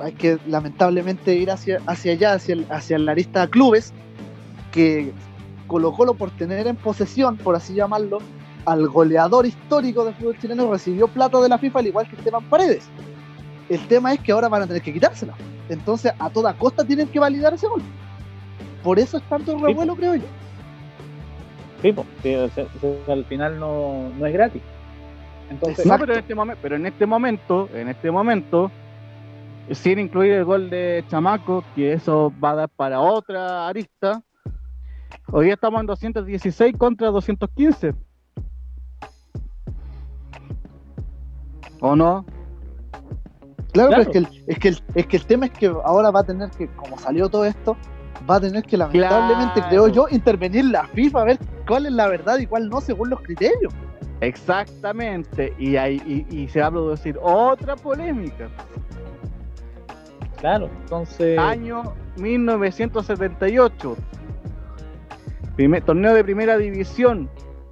hay 0.00 0.12
que 0.12 0.38
lamentablemente 0.46 1.34
ir 1.34 1.50
hacia, 1.50 1.78
hacia 1.86 2.12
allá, 2.12 2.32
hacia, 2.34 2.54
el- 2.54 2.66
hacia 2.70 2.98
la 2.98 3.14
lista 3.14 3.42
de 3.42 3.50
clubes, 3.50 3.92
que 4.72 5.12
Colo 5.66 5.92
Colo 5.92 6.14
por 6.14 6.30
tener 6.32 6.66
en 6.66 6.76
posesión, 6.76 7.36
por 7.36 7.54
así 7.56 7.74
llamarlo, 7.74 8.18
al 8.66 8.88
goleador 8.88 9.46
histórico 9.46 10.04
del 10.04 10.14
fútbol 10.14 10.38
chileno 10.38 10.70
recibió 10.70 11.06
plata 11.08 11.40
de 11.40 11.48
la 11.48 11.58
FIFA 11.58 11.78
al 11.80 11.86
igual 11.86 12.08
que 12.08 12.16
Esteban 12.16 12.44
Paredes. 12.44 12.86
El 13.68 13.86
tema 13.88 14.12
es 14.12 14.20
que 14.20 14.32
ahora 14.32 14.48
van 14.48 14.62
a 14.62 14.66
tener 14.66 14.82
que 14.82 14.92
quitársela. 14.92 15.34
Entonces, 15.68 16.12
a 16.18 16.28
toda 16.30 16.52
costa 16.54 16.84
tienen 16.84 17.08
que 17.08 17.18
validar 17.18 17.54
ese 17.54 17.66
gol. 17.66 17.82
Por 18.82 18.98
eso 18.98 19.16
es 19.16 19.22
tanto 19.24 19.52
el 19.52 19.60
revuelo, 19.62 19.96
creo 19.96 20.14
yo. 20.16 20.24
Sí, 22.22 22.34
o 22.34 22.48
sea, 22.50 22.66
al 23.08 23.24
final 23.26 23.58
no, 23.58 24.10
no 24.18 24.26
es 24.26 24.32
gratis. 24.32 24.62
Entonces, 25.50 25.84
no, 25.86 25.98
pero 25.98 26.14
en 26.14 26.18
este 26.20 26.34
pero 26.62 26.76
en 26.76 26.86
este 26.86 27.06
momento, 27.06 27.68
en 27.74 27.88
este 27.88 28.10
momento, 28.10 28.70
sin 29.70 29.98
incluir 29.98 30.32
el 30.32 30.44
gol 30.44 30.70
de 30.70 31.04
Chamaco, 31.08 31.64
que 31.74 31.92
eso 31.94 32.32
va 32.42 32.50
a 32.50 32.54
dar 32.54 32.68
para 32.68 33.00
otra 33.00 33.68
arista. 33.68 34.22
Hoy 35.32 35.46
día 35.46 35.54
estamos 35.54 35.80
en 35.80 35.86
216 35.86 36.74
contra 36.76 37.08
215. 37.08 37.94
¿O 41.80 41.96
no? 41.96 42.24
Claro, 43.72 43.88
Claro. 43.88 43.90
pero 43.90 44.02
es 44.02 44.08
que, 44.08 44.18
el, 44.18 44.28
es, 44.46 44.58
que 44.58 44.68
el, 44.68 44.78
es 44.94 45.06
que 45.06 45.16
el 45.16 45.26
tema 45.26 45.46
es 45.46 45.52
que 45.52 45.66
ahora 45.66 46.10
va 46.10 46.20
a 46.20 46.24
tener 46.24 46.50
que, 46.50 46.68
como 46.68 46.96
salió 46.98 47.28
todo 47.28 47.44
esto, 47.44 47.76
va 48.30 48.36
a 48.36 48.40
tener 48.40 48.62
que 48.62 48.76
lamentablemente, 48.76 49.54
Claro. 49.54 49.68
creo 49.68 49.88
yo, 49.88 50.06
intervenir 50.10 50.66
la 50.66 50.86
FIFA 50.88 51.20
a 51.20 51.24
ver 51.24 51.38
cuál 51.66 51.86
es 51.86 51.92
la 51.92 52.06
verdad 52.08 52.38
y 52.38 52.46
cuál 52.46 52.68
no 52.68 52.80
según 52.80 53.10
los 53.10 53.20
criterios. 53.20 53.72
Exactamente. 54.20 55.52
Y, 55.58 55.76
hay, 55.76 56.00
y, 56.30 56.36
y 56.42 56.48
se 56.48 56.60
va 56.60 56.66
a 56.68 56.70
producir 56.70 57.18
otra 57.20 57.74
polémica. 57.76 58.48
Claro, 60.36 60.68
entonces, 60.82 61.38
Año 61.38 61.94
1978. 62.16 63.96
Primer, 65.56 65.82
torneo 65.82 66.14
de 66.14 66.24
primera 66.24 66.56
división. 66.58 67.28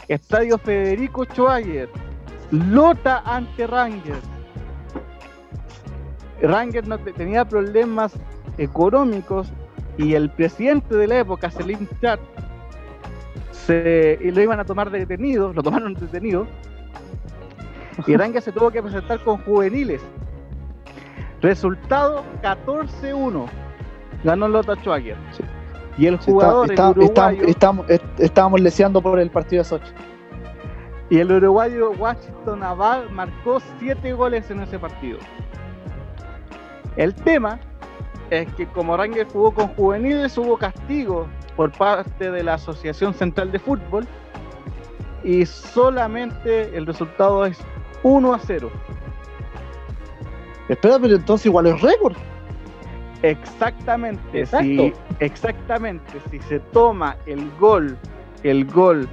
Estadio 0.09 0.59
Federico 0.59 1.25
Schwager. 1.25 1.89
Lota 2.51 3.23
ante 3.25 3.67
Rangers. 3.67 4.23
Ranger 6.43 6.87
no 6.89 6.99
te- 6.99 7.13
tenía 7.13 7.45
problemas 7.45 8.15
económicos 8.59 9.53
y 9.97 10.15
el 10.15 10.31
presidente 10.31 10.95
de 10.97 11.07
la 11.07 11.19
época, 11.21 11.51
Selim 11.51 11.87
Chat, 12.01 12.19
se, 13.53 14.19
y 14.21 14.31
lo 14.33 14.41
iban 14.41 14.59
a 14.59 14.65
tomar 14.65 14.91
detenido, 14.91 15.53
lo 15.53 15.63
tomaron 15.63 15.95
detenido, 15.95 16.47
y 18.07 18.17
Ranger 18.17 18.43
se 18.43 18.51
tuvo 18.53 18.71
que 18.71 18.83
presentar 18.83 19.23
con 19.23 19.39
juveniles. 19.39 20.03
Resultado 21.43 22.25
14-1. 22.43 23.47
Ganó 24.25 24.49
Lota 24.49 24.75
Schwager. 24.77 25.17
Sí. 25.33 25.43
Y 25.99 26.07
el 26.07 26.17
jugador, 26.19 26.71
está- 26.71 26.91
el 26.91 26.99
uruguayo, 26.99 27.47
estábamos 28.19 28.61
leseando 28.61 29.03
por 29.03 29.19
el 29.19 29.31
partido 29.31 29.63
de 29.63 29.69
Sochi. 29.69 29.93
y 31.11 31.19
el 31.19 31.31
uruguayo 31.31 31.91
Washington 31.99 32.63
Aval 32.63 33.11
marcó 33.11 33.61
7 33.79 34.15
goles 34.15 34.51
en 34.51 34.61
ese 34.61 34.79
partido. 34.79 35.19
El 36.97 37.15
tema 37.15 37.59
es 38.31 38.51
que 38.55 38.67
como 38.67 38.97
Ranger 38.97 39.27
jugó 39.31 39.53
con 39.53 39.69
juveniles 39.69 40.39
hubo 40.39 40.57
castigo 40.57 41.27
por 41.55 41.71
parte 41.73 42.31
de 42.31 42.43
la 42.43 42.55
Asociación 42.55 43.13
Central 43.13 43.53
de 43.53 43.59
Fútbol 43.59 44.07
y 45.23 45.45
solamente 45.45 46.75
el 46.75 46.87
resultado 46.87 47.45
es 47.45 47.59
1 48.03 48.33
a 48.33 48.39
0. 48.39 48.71
Espera, 50.73 50.99
pero 50.99 51.17
entonces 51.17 51.47
igual 51.47 51.67
es 51.67 51.81
récord. 51.81 52.17
Exactamente, 53.23 54.41
Exacto. 54.41 54.67
si, 54.67 54.93
exactamente, 55.21 56.13
si 56.31 56.41
se 56.41 56.59
toma 56.59 57.17
el 57.27 57.51
gol, 57.59 57.97
el 58.43 58.65
gol 58.65 59.09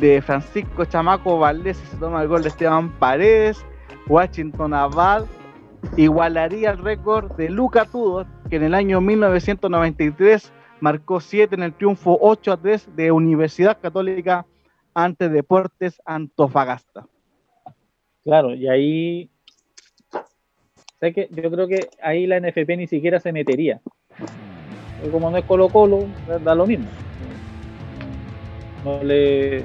de 0.00 0.22
Francisco 0.22 0.84
Chamaco 0.86 1.38
Valdés, 1.38 1.76
si 1.76 1.86
se 1.86 1.96
toma 1.98 2.22
el 2.22 2.28
gol 2.28 2.42
de 2.42 2.48
Esteban 2.48 2.90
Paredes, 2.98 3.64
Washington 4.06 4.72
Abad 4.72 5.26
igualaría 5.96 6.70
el 6.70 6.78
récord 6.78 7.32
de 7.36 7.50
Luca 7.50 7.84
Tudor, 7.84 8.26
que 8.48 8.56
en 8.56 8.64
el 8.64 8.74
año 8.74 9.00
1993 9.00 10.52
marcó 10.80 11.20
7 11.20 11.54
en 11.54 11.62
el 11.62 11.74
triunfo 11.74 12.18
8 12.20 12.52
a 12.52 12.56
3 12.56 12.96
de 12.96 13.12
Universidad 13.12 13.78
Católica 13.80 14.46
ante 14.94 15.28
Deportes 15.28 16.00
Antofagasta. 16.04 17.06
Claro, 18.24 18.54
y 18.54 18.68
ahí. 18.68 19.30
¿Sabes 21.00 21.14
qué? 21.14 21.28
Yo 21.30 21.50
creo 21.50 21.66
que 21.66 21.88
ahí 22.02 22.26
la 22.26 22.36
NFP 22.36 22.76
ni 22.76 22.86
siquiera 22.86 23.18
se 23.18 23.32
metería. 23.32 23.80
Como 25.10 25.30
no 25.30 25.38
es 25.38 25.44
Colo 25.44 25.68
Colo, 25.70 26.08
da- 26.44 26.54
lo 26.54 26.66
mismo. 26.66 26.86
No 28.84 29.02
le, 29.02 29.64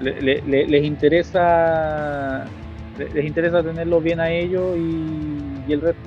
le- 0.00 0.22
le- 0.22 0.42
le- 0.42 0.66
les 0.66 0.84
interesa 0.84 2.46
le- 2.98 3.08
les 3.14 3.24
interesa 3.26 3.62
tenerlo 3.62 4.00
bien 4.00 4.20
a 4.20 4.30
ellos 4.30 4.76
y, 4.76 5.62
y 5.66 5.72
el 5.72 5.80
resto 5.80 6.00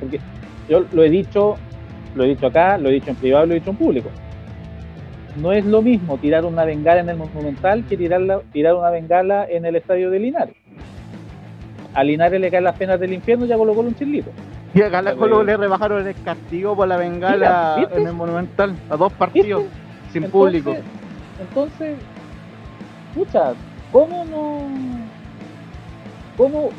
porque 0.00 0.20
yo 0.68 0.86
lo 0.92 1.04
he 1.04 1.10
dicho 1.10 1.56
lo 2.14 2.24
he 2.24 2.28
dicho 2.28 2.46
acá 2.46 2.78
lo 2.78 2.88
he 2.88 2.94
dicho 2.94 3.10
en 3.10 3.16
privado 3.16 3.46
lo 3.46 3.52
he 3.52 3.58
dicho 3.58 3.70
en 3.70 3.76
público 3.76 4.10
no 5.36 5.52
es 5.52 5.64
lo 5.64 5.82
mismo 5.82 6.16
tirar 6.18 6.44
una 6.44 6.64
bengala 6.64 7.00
en 7.00 7.08
el 7.08 7.16
Monumental 7.16 7.84
que 7.88 7.96
tirarla, 7.96 8.40
tirar 8.52 8.74
una 8.76 8.90
bengala 8.90 9.46
en 9.50 9.64
el 9.64 9.74
estadio 9.76 10.10
de 10.10 10.20
Linares. 10.20 10.54
A 11.94 12.02
Linares 12.04 12.40
le 12.40 12.50
caen 12.50 12.64
las 12.64 12.76
penas 12.76 12.98
del 12.98 13.12
infierno 13.12 13.44
y 13.44 13.48
ya 13.48 13.56
colocó 13.56 13.80
un 13.80 13.94
chilito. 13.94 14.30
Y 14.74 14.82
acá 14.82 15.00
la 15.00 15.10
Oye. 15.12 15.18
Colo 15.20 15.42
le 15.44 15.56
rebajaron 15.56 16.06
el 16.06 16.14
castigo 16.22 16.74
por 16.74 16.88
la 16.88 16.96
bengala 16.96 17.88
en 17.92 18.06
el 18.06 18.12
Monumental 18.12 18.74
a 18.90 18.96
dos 18.96 19.12
partidos 19.12 19.64
sin 20.12 20.24
Entonces- 20.24 20.62
público. 20.62 20.76
Entonces, 21.40 21.96
escucha, 23.10 23.52
¿cómo 23.92 24.24
no? 24.24 24.68
¿Cómo? 26.36 26.70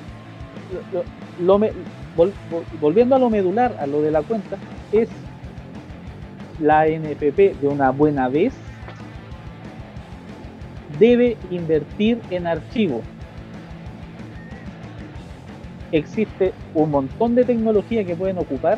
Lo, 0.92 1.04
lo 1.46 1.60
me- 1.60 1.72
vol- 2.18 2.34
vol- 2.52 2.64
volviendo 2.82 3.16
a 3.16 3.20
lo 3.20 3.30
medular, 3.30 3.76
a 3.80 3.86
lo 3.88 4.02
de 4.02 4.12
la 4.12 4.22
cuenta, 4.22 4.58
es 4.92 5.10
la 6.60 6.88
NFP 6.88 7.56
de 7.62 7.68
una 7.68 7.92
buena 7.92 8.28
vez 8.30 8.54
debe 11.00 11.38
invertir 11.52 12.22
en 12.30 12.48
archivos. 12.48 13.02
Existe 15.92 16.54
un 16.74 16.92
montón 16.92 17.36
de 17.36 17.44
tecnología 17.46 18.04
que 18.04 18.16
pueden 18.16 18.38
ocupar 18.38 18.78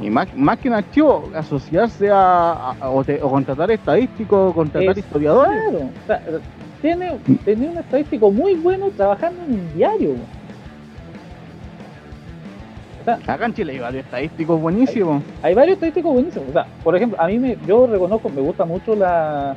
Y 0.00 0.10
más, 0.10 0.34
más 0.34 0.58
que 0.58 0.68
un 0.68 0.74
archivo, 0.74 1.30
asociarse 1.34 2.08
a, 2.12 2.74
o, 2.82 3.04
te- 3.04 3.22
o 3.22 3.30
contratar 3.30 3.70
estadísticos, 3.70 4.54
contratar 4.54 4.90
Es- 4.90 4.98
historiadores. 4.98 5.60
Claro, 5.70 5.84
o 5.86 6.06
sea, 6.06 6.22
tiene, 6.80 7.12
tiene 7.44 7.68
un 7.68 7.78
estadístico 7.78 8.30
muy 8.30 8.54
bueno 8.54 8.88
trabajando 8.96 9.42
en 9.46 9.54
un 9.54 9.74
diario. 9.74 10.10
O 13.00 13.04
sea, 13.04 13.18
Acá 13.34 13.46
en 13.46 13.54
Chile 13.54 13.72
hay 13.72 13.78
varios 13.78 14.04
estadísticos 14.04 14.60
buenísimos. 14.60 15.22
hay 15.42 15.54
varios 15.54 15.74
estadísticos 15.74 16.12
buenísimos. 16.12 16.48
O 16.48 16.52
sea, 16.52 16.66
por 16.82 16.94
ejemplo, 16.96 17.20
a 17.20 17.26
mí 17.28 17.38
me, 17.38 17.56
yo 17.66 17.86
reconozco, 17.86 18.28
me 18.28 18.40
gusta 18.42 18.64
mucho 18.64 18.94
la, 18.94 19.54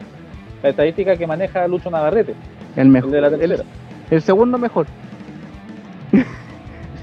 la 0.61 0.69
estadística 0.69 1.15
que 1.17 1.28
maneja 1.28 1.67
Lucho 1.67 1.89
Navarrete, 1.89 2.36
El 2.76 2.88
mejor. 2.89 3.13
el 3.15 3.39
de 3.39 3.47
la 3.57 3.63
el 4.11 4.21
segundo 4.21 4.57
mejor. 4.57 4.86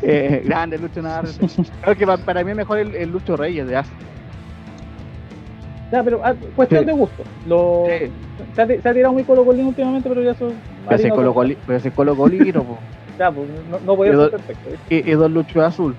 Eh, 0.03 0.41
grande 0.47 0.79
Lucho 0.79 1.03
Navarrete. 1.03 1.47
Creo 1.83 1.95
que 1.95 2.07
pa- 2.07 2.17
para 2.17 2.43
mí 2.43 2.53
es 2.53 2.57
mejor 2.57 2.79
el, 2.79 2.95
el 2.95 3.11
Lucho 3.11 3.37
Reyes 3.37 3.67
de 3.69 3.77
hace. 3.77 3.93
Ya, 5.93 6.03
pero 6.03 6.23
ah, 6.25 6.35
cuestión 6.57 6.81
Sí. 6.81 6.87
de 6.87 6.93
gusto. 6.95 7.23
Lo, 7.47 7.85
Sí. 7.87 8.07
se, 8.55 8.63
ha, 8.63 8.67
se 8.67 8.89
ha 8.89 8.95
tirado 8.95 9.13
muy 9.13 9.25
colocolino 9.25 9.69
últimamente, 9.69 10.09
pero 10.09 10.23
ya 10.23 10.33
son. 10.35 10.55
Pero 10.89 10.97
ese 10.97 11.11
Colo 11.11 11.35
Coli- 11.35 11.59
pero 11.67 11.77
ese 11.79 11.91
Colo 11.91 12.17
Colino, 12.17 12.63
po. 12.65 12.79
Ya, 13.19 13.31
pues, 13.31 13.47
no, 13.71 13.79
no 13.81 13.97
podía 13.97 14.17
ser 14.17 14.31
perfecto. 14.31 14.71
¿eh? 14.71 15.03
y, 15.05 15.11
y 15.11 15.13
dos 15.13 15.31
Lucho 15.31 15.61
Azul. 15.61 15.95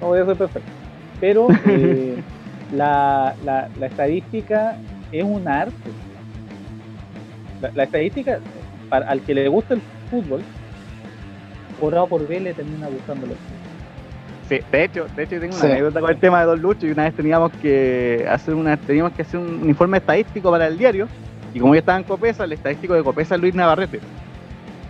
no 0.00 0.06
voy 0.06 0.20
a 0.20 0.24
ser 0.24 0.36
perfecto. 0.36 0.70
Pero 1.20 1.48
eh, 1.66 2.16
la, 2.74 3.34
la, 3.44 3.68
la 3.78 3.86
estadística 3.86 4.78
es 5.12 5.22
un 5.24 5.46
arte. 5.46 5.90
La, 7.60 7.70
la 7.74 7.82
estadística, 7.84 8.38
para, 8.88 9.06
al 9.08 9.20
que 9.20 9.34
le 9.34 9.46
gusta 9.48 9.74
el 9.74 9.82
fútbol, 10.10 10.40
por 11.80 11.94
A 11.96 12.02
o 12.02 12.06
por 12.08 12.26
B 12.26 12.40
le 12.40 12.54
termina 12.54 12.86
gustándolo. 12.88 13.34
Sí, 14.48 14.60
de 14.70 14.84
hecho, 14.84 15.06
de 15.16 15.22
hecho 15.22 15.40
tengo 15.40 15.54
una 15.54 15.64
Sí. 15.64 15.70
anécdota 15.70 16.00
con 16.00 16.10
el 16.10 16.18
tema 16.18 16.40
de 16.40 16.46
Don 16.46 16.60
Lucho 16.60 16.86
y 16.86 16.90
una 16.90 17.04
vez 17.04 17.14
teníamos 17.14 17.50
que 17.62 18.26
hacer 18.28 18.54
una, 18.54 18.76
teníamos 18.76 19.12
que 19.12 19.22
hacer 19.22 19.40
un 19.40 19.66
informe 19.68 19.98
estadístico 19.98 20.50
para 20.50 20.66
el 20.66 20.76
diario 20.76 21.08
y 21.54 21.60
como 21.60 21.74
yo 21.74 21.78
estaba 21.78 21.96
en 21.98 22.04
Copesa, 22.04 22.44
el 22.44 22.52
estadístico 22.52 22.94
de 22.94 23.02
Copesa 23.02 23.36
es 23.36 23.40
Luis 23.40 23.54
Navarrete. 23.54 24.00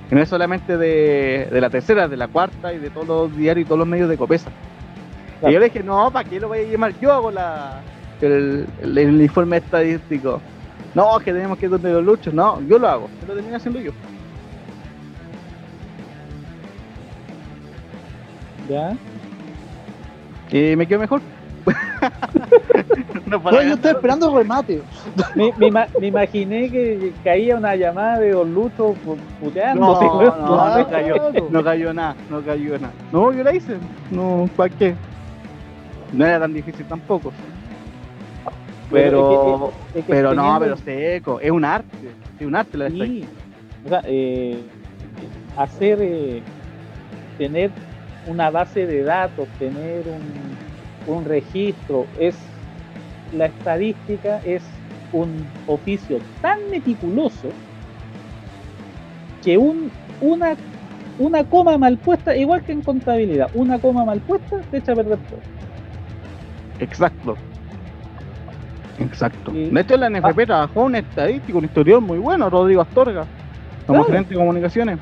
Que 0.08 0.14
no 0.16 0.20
es 0.22 0.28
solamente 0.28 0.76
de, 0.76 1.48
de 1.50 1.60
la 1.60 1.70
tercera, 1.70 2.08
de 2.08 2.16
la 2.16 2.28
cuarta 2.28 2.72
y 2.72 2.78
de 2.78 2.90
todos 2.90 3.06
los 3.30 3.36
diarios 3.36 3.64
y 3.64 3.66
todos 3.66 3.78
los 3.78 3.88
medios 3.88 4.08
de 4.08 4.16
Copesa. 4.18 4.50
Claro. 5.40 5.50
Y 5.50 5.54
yo 5.54 5.60
le 5.60 5.66
dije, 5.66 5.82
no, 5.82 6.10
¿para 6.10 6.28
qué 6.28 6.40
lo 6.40 6.48
voy 6.48 6.58
a 6.58 6.62
llamar? 6.64 6.92
Yo 7.00 7.12
hago 7.12 7.30
la, 7.30 7.80
el, 8.20 8.66
el- 8.82 8.98
el 8.98 9.20
informe 9.22 9.58
estadístico. 9.58 10.40
No, 10.94 11.18
que 11.20 11.32
tenemos 11.32 11.58
que 11.58 11.66
ir 11.66 11.70
donde 11.70 11.90
Don 11.90 12.04
Lucho. 12.04 12.30
No, 12.32 12.60
yo 12.68 12.78
lo 12.78 12.88
hago. 12.88 13.08
Yo 13.22 13.28
lo 13.28 13.34
terminé 13.34 13.56
haciendo 13.56 13.80
yo. 13.80 13.92
¿Ya? 18.68 18.96
Y 20.50 20.76
me 20.76 20.86
quedo 20.86 21.00
mejor. 21.00 21.20
no 23.26 23.50
yo 23.50 23.74
estoy 23.74 23.92
esperando 23.92 24.28
el 24.30 24.36
remate. 24.36 24.82
Me, 25.34 25.52
me 25.56 25.68
ima- 25.68 25.88
me 25.98 26.06
imaginé 26.08 26.70
que 26.70 27.12
caía 27.24 27.56
una 27.56 27.74
llamada 27.74 28.18
de 28.18 28.32
Don 28.32 28.52
Lucho 28.52 28.94
pu- 29.04 29.16
puteando. 29.40 29.80
No, 30.00 30.00
no, 30.02 30.46
no, 30.46 30.78
no 30.78 30.88
cayó, 30.88 31.16
no 31.50 31.64
cayó 31.64 31.94
nada, 31.94 32.14
no 32.30 32.42
cayó 32.42 32.78
nada. 32.78 32.92
No, 33.12 33.32
yo 33.32 33.42
la 33.42 33.54
hice. 33.54 33.76
No, 34.10 34.48
¿para 34.56 34.68
qué? 34.74 34.94
No 36.12 36.24
era 36.26 36.38
tan 36.40 36.52
difícil 36.52 36.84
tampoco. 36.86 37.32
Pero, 38.90 39.72
es 39.88 39.92
que- 39.92 39.98
es 40.00 40.04
que 40.06 40.12
pero 40.12 40.34
no, 40.34 40.56
pero 40.60 40.76
seco. 40.76 41.40
Es 41.40 41.50
un 41.50 41.64
arte. 41.64 41.88
Es 42.38 42.46
un 42.46 42.54
arte 42.54 42.76
la. 42.78 42.90
Sí. 42.90 43.24
O 43.84 43.88
sea, 43.88 44.02
eh, 44.04 44.60
hacer, 45.56 45.98
eh, 46.00 46.42
tener 47.38 47.70
una 48.26 48.50
base 48.50 48.86
de 48.86 49.02
datos, 49.02 49.48
tener 49.58 50.02
un, 50.08 51.14
un 51.14 51.24
registro, 51.24 52.06
es 52.18 52.36
la 53.32 53.46
estadística 53.46 54.40
es 54.44 54.62
un 55.12 55.34
oficio 55.66 56.18
tan 56.40 56.58
meticuloso 56.70 57.48
que 59.42 59.58
un, 59.58 59.90
una, 60.20 60.54
una 61.18 61.44
coma 61.44 61.76
mal 61.78 61.98
puesta, 61.98 62.36
igual 62.36 62.62
que 62.62 62.72
en 62.72 62.82
contabilidad, 62.82 63.48
una 63.54 63.78
coma 63.78 64.04
mal 64.04 64.20
puesta 64.20 64.56
te 64.70 64.78
echa 64.78 64.92
a 64.92 64.96
perder 64.96 65.18
todo. 65.18 65.40
Exacto. 66.80 67.36
Exacto. 68.98 69.52
Y- 69.52 69.70
De 69.70 69.80
hecho, 69.80 69.96
la 69.96 70.08
NFP 70.08 70.46
trabajó 70.46 70.82
un 70.84 70.94
estadístico, 70.96 71.58
un 71.58 71.64
historiador 71.64 72.02
muy 72.02 72.18
bueno, 72.18 72.48
Rodrigo 72.48 72.80
Astorga, 72.80 73.26
como 73.86 73.98
Claro. 74.00 74.04
gerente 74.04 74.34
de 74.34 74.40
comunicaciones. 74.40 74.98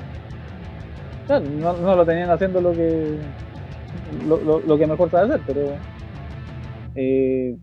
No, 1.29 1.41
no 1.79 1.97
lo 1.97 2.07
tenían 2.07 2.31
haciendo 2.31 2.61
lo 2.61 2.75
que 2.77 3.33
lo, 4.11 4.43
lo- 4.45 4.61
lo 4.63 4.79
que 4.79 4.87
mejor 4.87 5.11
sabe 5.11 5.25
hacer, 5.27 5.45
pero 5.47 5.85
eh, 6.95 7.57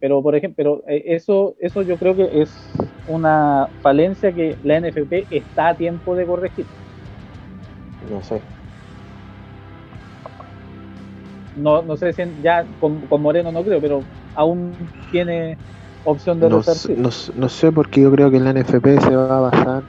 pero 0.00 0.22
por 0.22 0.36
ejemplo, 0.36 0.56
pero 0.56 0.84
eh, 0.88 1.04
eso 1.16 1.56
eso 1.60 1.82
yo 1.82 1.98
creo 1.98 2.16
que 2.16 2.42
es 2.42 2.72
una 3.04 3.70
falencia 3.82 4.34
que 4.34 4.58
la 4.62 4.76
NFP 4.78 5.28
está 5.30 5.70
a 5.70 5.76
tiempo 5.78 6.16
de 6.16 6.26
corregir. 6.26 6.70
No 8.12 8.22
sé. 8.22 8.40
no, 11.54 11.82
no 11.82 11.96
sé 11.96 12.12
si 12.12 12.22
ya 12.42 12.66
con, 12.78 13.06
con 13.08 13.22
Moreno 13.22 13.52
no 13.52 13.64
creo, 13.64 13.80
pero 13.80 14.08
aún 14.34 14.92
tiene 15.10 15.60
opción 16.02 16.38
de 16.40 16.48
No, 16.48 16.60
no, 16.96 17.10
sé- 17.10 17.32
no 17.34 17.48
sé 17.50 17.72
porque 17.72 18.00
yo 18.00 18.10
creo 18.10 18.30
que 18.30 18.40
la 18.40 18.50
NFP 18.50 18.98
se 19.00 19.14
va 19.16 19.36
a 19.36 19.40
basar 19.40 19.84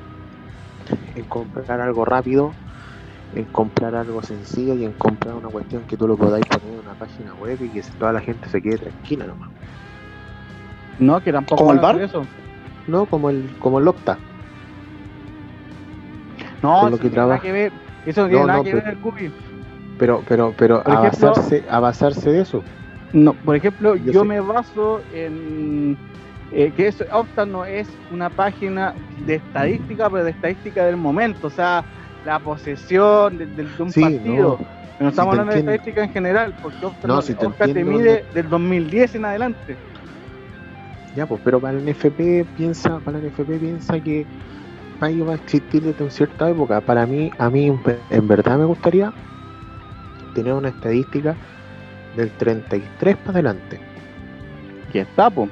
en 1.16 1.26
comprar 1.26 1.82
algo 1.82 2.06
rápido, 2.06 2.58
en 3.34 3.46
comprar 3.46 3.94
algo 3.96 4.22
sencillo 4.22 4.74
y 4.76 4.86
en 4.86 4.94
comprar 4.94 5.36
una 5.36 5.50
cuestión 5.50 5.84
que 5.84 5.98
tú 5.98 6.08
lo 6.08 6.16
podáis 6.18 6.46
poner 6.46 6.74
en 6.74 6.80
una 6.80 6.94
página 6.96 7.34
web 7.36 7.62
y 7.62 7.70
que 7.70 7.82
toda 7.98 8.14
la 8.14 8.22
gente 8.22 8.48
se 8.50 8.62
quede 8.62 8.78
tranquila 8.78 9.26
nomás. 9.26 9.50
No, 11.00 11.22
que 11.22 11.32
tampoco 11.32 11.62
¿Como 11.62 11.74
el 11.74 11.80
bar? 11.80 12.00
eso. 12.02 12.24
No 12.88 13.06
como 13.06 13.30
el 13.30 13.50
como 13.60 13.80
el 13.80 13.88
Octa. 13.88 14.18
No, 16.62 16.82
Con 16.82 16.90
lo 16.92 16.96
eso 16.96 17.02
que 17.02 17.10
no 17.10 17.12
tiene 17.12 17.16
nada 17.16 17.28
trabaja. 17.28 17.42
que 17.44 17.52
ver. 17.52 17.72
Eso 18.06 18.22
no 18.22 18.28
tiene 18.28 18.42
No, 18.42 18.48
nada 18.48 18.58
no, 18.60 18.64
que 18.64 18.72
pero- 18.72 18.84
ver 18.86 18.94
el 18.94 19.00
Guppy. 19.02 19.32
Pero 20.00 20.24
pero 20.28 20.54
pero 20.58 20.84
Por 20.84 20.92
a 20.96 21.08
ejemplo- 21.08 21.30
basarse 21.30 21.66
a 21.70 21.80
basarse 21.80 22.32
de 22.32 22.42
eso. 22.42 22.64
No, 23.14 23.34
por 23.34 23.56
ejemplo, 23.56 23.96
Yo 23.96 24.24
me 24.26 24.40
baso 24.42 25.02
en 25.14 25.98
eh, 26.52 26.72
que 26.76 26.88
eso, 26.88 27.04
Opta 27.12 27.46
no 27.46 27.66
es 27.66 27.88
una 28.12 28.30
página 28.30 28.94
de 29.26 29.36
estadística, 29.36 30.10
pero 30.10 30.24
de 30.24 30.32
estadística 30.32 30.86
del 30.86 30.96
momento, 30.98 31.48
o 31.48 31.50
sea, 31.50 31.84
la 32.28 32.40
posesión 32.40 33.38
de, 33.38 33.46
de- 33.46 33.64
de 33.64 33.84
un 33.84 33.90
Sí, 33.92 34.02
partido. 34.02 34.60
no. 34.60 34.78
No 35.00 35.10
estamos 35.10 35.32
hablando 35.32 35.54
de 35.54 35.60
estadística 35.60 36.04
en 36.04 36.10
general, 36.10 36.54
porque 36.62 36.86
Opta, 36.86 37.08
No, 37.08 37.22
si 37.22 37.34
te 37.36 37.84
mide 37.86 38.26
del 38.34 38.50
2010 38.50 39.16
en 39.16 39.26
adelante. 39.26 39.78
Ya, 41.16 41.26
pues, 41.26 41.40
pero 41.44 41.60
para 41.62 41.78
el 41.78 41.86
NFP 41.88 42.46
piensa, 42.58 43.00
para 43.00 43.18
el 43.20 43.28
NFP 43.28 43.60
piensa 43.60 44.00
que 44.02 44.26
Payo 45.00 45.26
va 45.26 45.34
a 45.34 45.36
existir 45.36 45.82
desde 45.84 46.04
una 46.04 46.12
cierta 46.12 46.50
época. 46.50 46.82
Para 46.82 47.06
mí, 47.06 47.32
a 47.38 47.50
mí 47.50 47.68
en 47.68 47.82
ve- 47.84 48.00
en 48.10 48.28
verdad 48.28 48.58
me 48.58 48.66
gustaría 48.66 49.14
tener 50.34 50.54
una 50.54 50.70
estadística 50.70 51.36
del 52.18 52.30
33 52.32 53.16
para 53.18 53.32
adelante. 53.32 53.80
Que 54.92 55.02
está, 55.02 55.30
po. 55.30 55.46
No 55.46 55.52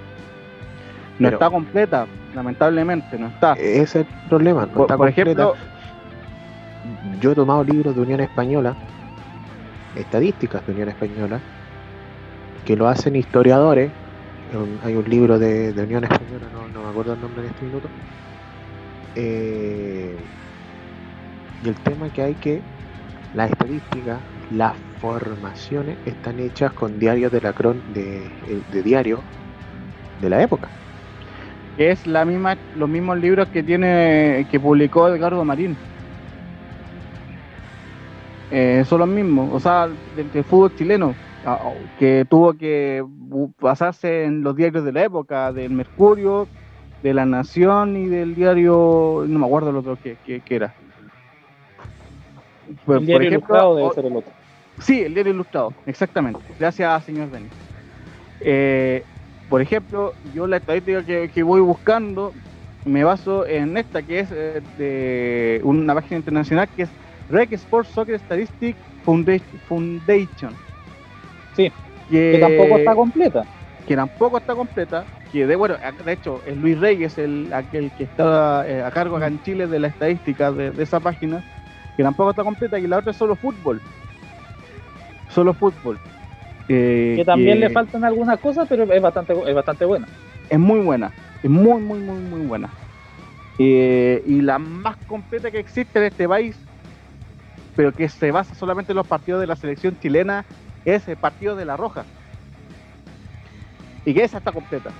Pero- 1.19 1.35
está 1.37 1.49
completa, 1.49 2.07
lamentablemente, 2.33 3.17
no 3.17 3.27
está. 3.27 3.53
Ese 3.53 3.81
es 3.83 3.95
el 3.97 4.05
problema, 4.27 4.65
no 4.65 4.71
por, 4.73 4.81
está 4.81 4.97
por 4.97 5.05
completa. 5.07 5.31
ejemplo, 5.31 5.55
Yo 7.19 7.31
he 7.31 7.35
tomado 7.35 7.63
libros 7.63 7.95
de 7.95 8.01
Unión 8.01 8.19
Española, 8.19 8.75
estadísticas 9.95 10.65
de 10.65 10.73
Unión 10.73 10.89
Española, 10.89 11.39
que 12.65 12.75
lo 12.75 12.87
hacen 12.87 13.15
historiadores. 13.15 13.91
Hay 14.83 14.95
un 14.95 15.09
libro 15.09 15.39
de, 15.39 15.73
Unión 15.77 16.03
Española, 16.03 16.47
no, 16.53 16.67
no 16.67 16.83
me 16.83 16.89
acuerdo 16.89 17.13
el 17.13 17.21
nombre 17.21 17.43
en 17.43 17.49
este 17.49 17.65
minuto. 17.65 17.87
Eh, 19.15 20.15
y 21.63 21.69
el 21.69 21.75
tema 21.75 22.09
que 22.09 22.21
hay 22.21 22.33
que 22.35 22.61
las 23.33 23.51
estadísticas, 23.51 24.19
las 24.51 24.73
formaciones 24.99 25.97
están 26.05 26.39
hechas 26.39 26.71
con 26.73 26.99
diarios 26.99 27.31
de 27.31 27.41
la 27.41 27.53
cron 27.53 27.81
de, 27.93 28.29
de 28.71 28.83
diario 28.83 29.21
de 30.21 30.29
la 30.29 30.41
época. 30.41 30.69
es 31.77 32.07
la 32.07 32.23
misma, 32.23 32.57
los 32.75 32.87
mismos 32.87 33.17
libros 33.19 33.47
que 33.49 33.63
tiene, 33.63 34.47
que 34.49 34.59
publicó 34.59 35.09
Edgardo 35.09 35.43
Marín. 35.43 35.75
Eh, 38.49 38.83
son 38.85 38.99
los 38.99 39.07
mismos, 39.07 39.49
o 39.53 39.59
sea, 39.59 39.87
del, 39.89 40.29
del 40.31 40.45
fútbol 40.45 40.73
chileno, 40.73 41.17
ah, 41.43 41.59
oh, 41.63 41.89
que 41.95 42.25
tuvo 42.29 42.53
que 42.55 43.03
basarse 43.59 44.25
en 44.25 44.43
los 44.43 44.55
diarios 44.55 44.83
de 44.85 44.91
la 44.93 45.03
época, 45.03 45.51
del 45.51 45.71
Mercurio, 45.71 46.49
de 47.01 47.13
La 47.13 47.25
Nación 47.25 47.97
y 47.97 48.07
del 48.07 48.35
diario, 48.35 49.25
no 49.27 49.39
me 49.39 49.45
acuerdo 49.45 49.71
el 49.71 49.77
otro 49.77 49.97
que, 49.97 50.17
que, 50.17 50.41
que 50.41 50.55
era. 50.55 50.75
Por- 52.83 52.97
el 52.97 53.05
diario 53.05 53.15
por 53.17 53.23
ejemplo, 53.23 53.57
ilustrado 53.57 53.75
debe 53.75 53.89
ser 53.91 54.05
el 54.05 54.15
otro. 54.15 54.33
Sí, 54.79 55.01
el 55.01 55.13
diario 55.13 55.33
ilustrado, 55.33 55.75
exactamente. 55.85 56.41
Gracias, 56.57 57.05
señor 57.05 57.29
Denis. 57.31 57.53
Eh, 58.39 59.05
por 59.47 59.61
ejemplo, 59.61 60.17
yo 60.23 60.47
la 60.47 60.57
estadística 60.57 61.03
que, 61.05 61.29
que 61.29 61.43
voy 61.43 61.61
buscando 61.61 62.35
me 62.83 63.03
baso 63.03 63.45
en 63.47 63.77
esta, 63.77 64.03
que 64.03 64.19
es 64.19 64.31
eh, 64.31 64.61
de 64.75 65.61
una 65.63 65.93
página 65.95 66.17
internacional, 66.19 66.69
que 66.75 66.83
es 66.83 66.95
Rec 67.29 67.51
Sports 67.53 67.89
Soccer 67.89 68.19
Statistic 68.19 68.75
Founda- 69.05 69.39
Foundation. 69.67 70.53
Sí, 71.55 71.71
que, 72.09 72.31
Que 72.33 72.37
tampoco 72.39 72.77
está 72.77 72.95
completa. 72.95 73.43
que 73.87 73.95
tampoco 73.95 74.37
está 74.37 74.55
completa. 74.55 75.05
Que 75.31 75.45
de 75.47 75.55
bueno, 75.55 75.75
de 76.05 76.11
hecho, 76.13 76.41
es 76.45 76.55
Luis 76.57 76.79
Reyes, 76.79 77.17
el, 77.17 77.51
aquel 77.51 77.91
que 77.91 78.03
está 78.03 78.67
eh, 78.67 78.81
a 78.81 78.91
cargo 78.91 79.17
acá 79.17 79.27
en 79.27 79.41
Chile 79.41 79.67
de 79.67 79.79
la 79.79 79.87
estadística 79.87 80.51
de, 80.51 80.71
de 80.71 80.83
esa 80.83 80.99
página, 80.99 81.43
que 81.97 82.03
tampoco 82.03 82.29
está 82.29 82.43
completa, 82.43 82.79
y 82.79 82.87
la 82.87 82.99
otra 82.99 83.11
es 83.11 83.17
solo 83.17 83.35
fútbol. 83.35 83.81
Solo 85.29 85.53
fútbol. 85.53 85.99
Eh, 86.69 87.15
Que 87.17 87.25
también 87.25 87.55
que 87.59 87.67
le 87.67 87.69
faltan 87.69 88.03
algunas 88.05 88.39
cosas, 88.39 88.67
pero 88.69 88.91
es 88.91 89.01
bastante, 89.01 89.33
es 89.45 89.55
bastante 89.55 89.85
buena. 89.85 90.07
Es 90.49 90.59
muy 90.59 90.79
buena, 90.79 91.11
es 91.43 91.49
muy, 91.49 91.81
muy, 91.81 91.99
muy, 91.99 92.21
muy 92.21 92.47
buena. 92.47 92.69
Eh, 93.57 94.23
y 94.25 94.41
la 94.41 94.59
más 94.59 94.95
completa 95.07 95.49
que 95.51 95.59
existe 95.59 95.99
en 95.99 96.05
este 96.05 96.27
país, 96.27 96.57
pero 97.75 97.91
que 97.93 98.07
se 98.09 98.31
basa 98.31 98.55
solamente 98.55 98.91
en 98.91 98.97
los 98.97 99.07
partidos 99.07 99.41
de 99.41 99.47
la 99.47 99.55
selección 99.55 99.97
chilena, 99.99 100.45
es 100.85 101.07
el 101.07 101.17
partido 101.17 101.55
de 101.55 101.65
La 101.65 101.77
Roja. 101.77 102.05
Y 104.05 104.13
que 104.13 104.23
esa 104.23 104.37
está 104.37 104.51
completa, 104.51 104.91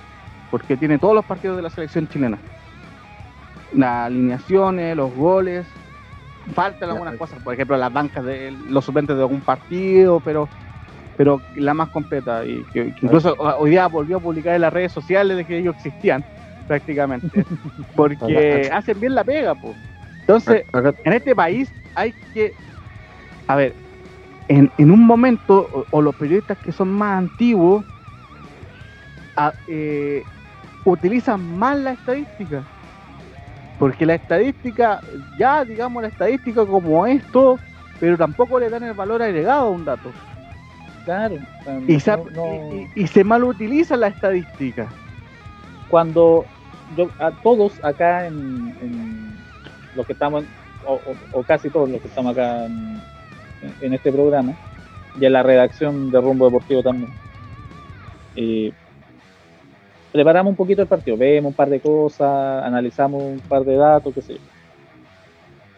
porque 0.50 0.76
tiene 0.76 0.98
todos 0.98 1.14
los 1.14 1.24
partidos 1.24 1.56
de 1.56 1.62
la 1.62 1.70
selección 1.70 2.08
chilena. 2.08 2.38
Las 3.72 4.06
alineaciones, 4.06 4.96
los 4.96 5.12
goles, 5.14 5.66
faltan 6.54 6.90
algunas 6.90 7.14
cosas, 7.18 7.40
por 7.42 7.54
ejemplo, 7.54 7.76
las 7.76 7.92
bancas 7.92 8.24
de 8.24 8.50
los 8.68 8.84
suplentes 8.84 9.16
de 9.16 9.22
algún 9.22 9.40
partido, 9.40 10.20
pero 10.20 10.48
pero 11.16 11.40
la 11.54 11.72
más 11.72 11.88
completa 11.88 12.44
y 12.44 12.62
que, 12.64 12.92
que 12.94 13.06
incluso 13.06 13.34
ho- 13.38 13.56
hoy 13.56 13.70
día 13.70 13.86
volvió 13.86 14.18
a 14.18 14.20
publicar 14.20 14.54
en 14.54 14.60
las 14.60 14.70
redes 14.72 14.92
sociales 14.92 15.34
de 15.38 15.46
que 15.46 15.56
ellos 15.58 15.74
existían 15.76 16.22
prácticamente 16.66 17.42
porque 17.96 18.34
hacen 18.70 19.00
bien 19.00 19.14
la 19.14 19.24
pega 19.24 19.54
pues 19.54 19.74
entonces 20.26 20.64
Acá- 20.72 20.94
en 21.04 21.12
este 21.12 21.34
país 21.36 21.72
hay 21.94 22.12
que, 22.34 22.52
a 23.46 23.54
ver, 23.56 23.76
en, 24.48 24.70
en 24.76 24.90
un 24.90 25.06
momento, 25.06 25.68
o, 25.72 25.86
o 25.90 26.02
los 26.02 26.14
periodistas 26.16 26.58
que 26.58 26.72
son 26.72 26.88
más 26.90 27.18
antiguos, 27.18 27.84
a- 29.36 29.54
eh, 29.68 30.24
utilizan 30.84 31.40
mal 31.58 31.84
la 31.84 31.92
estadística. 31.92 32.64
Porque 33.78 34.06
la 34.06 34.14
estadística, 34.14 35.00
ya 35.38 35.64
digamos 35.64 36.02
la 36.02 36.08
estadística 36.08 36.64
como 36.66 37.06
esto, 37.06 37.60
pero 38.00 38.16
tampoco 38.16 38.58
le 38.58 38.70
dan 38.70 38.82
el 38.84 38.94
valor 38.94 39.22
agregado 39.22 39.66
a 39.66 39.70
un 39.70 39.84
dato. 39.84 40.12
Claro. 41.04 41.36
sea, 41.62 41.78
Y, 41.86 41.94
no- 41.94 42.00
se, 42.00 42.10
no- 42.32 42.88
y 42.94 43.06
se 43.06 43.22
mal 43.24 43.44
utiliza 43.44 43.96
la 43.96 44.08
estadística. 44.08 44.88
cuando 45.88 46.46
yo, 46.96 47.10
a 47.18 47.30
todos 47.32 47.80
acá 47.84 48.26
en, 48.26 48.76
en 48.80 49.25
los 49.96 50.06
que 50.06 50.12
estamos, 50.12 50.44
o, 50.86 50.94
o- 50.94 51.40
o 51.40 51.42
casi 51.42 51.70
todos 51.70 51.88
los 51.88 52.00
que 52.00 52.08
estamos 52.08 52.32
acá 52.32 52.66
en, 52.66 53.00
en 53.80 53.94
este 53.94 54.12
programa, 54.12 54.52
y 55.18 55.24
en 55.24 55.32
la 55.32 55.42
redacción 55.42 56.10
de 56.10 56.20
Rumbo 56.20 56.46
Deportivo 56.46 56.82
también, 56.82 57.10
eh, 58.36 58.72
preparamos 60.12 60.50
un 60.52 60.56
poquito 60.56 60.82
el 60.82 60.88
partido, 60.88 61.16
vemos 61.16 61.50
un 61.50 61.56
par 61.56 61.68
de 61.70 61.80
cosas, 61.80 62.64
analizamos 62.64 63.22
un 63.22 63.40
par 63.40 63.64
de 63.64 63.76
datos, 63.76 64.14
qué 64.14 64.22
sé 64.22 64.34
yo. 64.34 64.40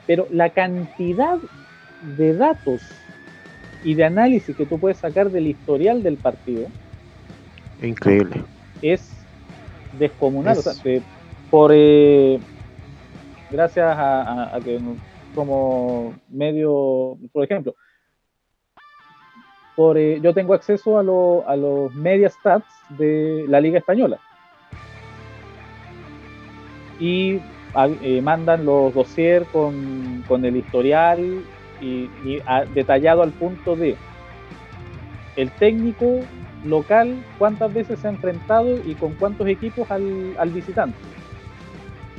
Pero 0.07 0.27
la 0.31 0.51
cantidad 0.51 1.39
de 2.01 2.35
datos 2.35 2.83
y 3.85 3.95
de 3.95 4.05
análisis 4.05 4.57
que 4.57 4.67
tú 4.67 4.79
puedes 4.79 4.99
sacar 4.99 5.31
del 5.31 5.47
historial 5.47 6.03
del 6.03 6.17
partido 6.17 6.69
Increíble. 7.83 8.43
es 8.81 9.25
descomunal. 9.93 10.57
Es- 10.59 10.67
O 10.67 10.73
sea, 10.73 11.01
por 11.51 11.71
eh, 11.75 12.41
gracias 13.51 13.87
a, 13.97 14.59
que 14.65 14.81
como 15.35 16.15
medio, 16.29 17.17
por 17.33 17.45
ejemplo, 17.45 17.75
por, 19.77 19.97
eh, 19.97 20.21
yo 20.21 20.35
tengo 20.35 20.55
acceso 20.55 20.99
a, 20.99 21.03
lo- 21.03 21.49
a 21.49 21.55
los 21.57 21.95
media 21.95 22.29
stats 22.29 22.67
de 22.91 23.45
la 23.49 23.61
Liga 23.61 23.79
Española. 23.79 24.19
Y 26.99 27.41
eh, 28.03 28.21
mandan 28.23 28.65
los 28.65 28.93
dossiers 28.93 29.47
con, 29.51 30.25
con 30.27 30.45
el 30.45 30.57
historial 30.57 31.45
y, 31.81 32.11
y 32.25 32.43
detallado 32.75 33.23
al 33.23 33.31
punto 33.33 33.77
de 33.77 33.97
el 35.37 35.51
técnico 35.53 36.19
local 36.65 37.15
cuántas 37.39 37.73
veces 37.73 38.01
se 38.01 38.09
ha 38.09 38.11
enfrentado 38.11 38.79
y 38.85 38.97
con 38.97 39.15
cuántos 39.15 39.47
equipos 39.47 39.89
al, 39.93 40.35
al 40.39 40.51
visitante. 40.51 40.99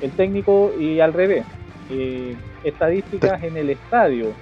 El 0.01 0.11
técnico 0.11 0.71
y 0.79 0.99
al 0.99 1.13
revés. 1.13 1.45
Eh, 1.89 2.35
estadísticas 2.63 3.41
en 3.43 3.57
el 3.57 3.69
estadio. 3.69 4.33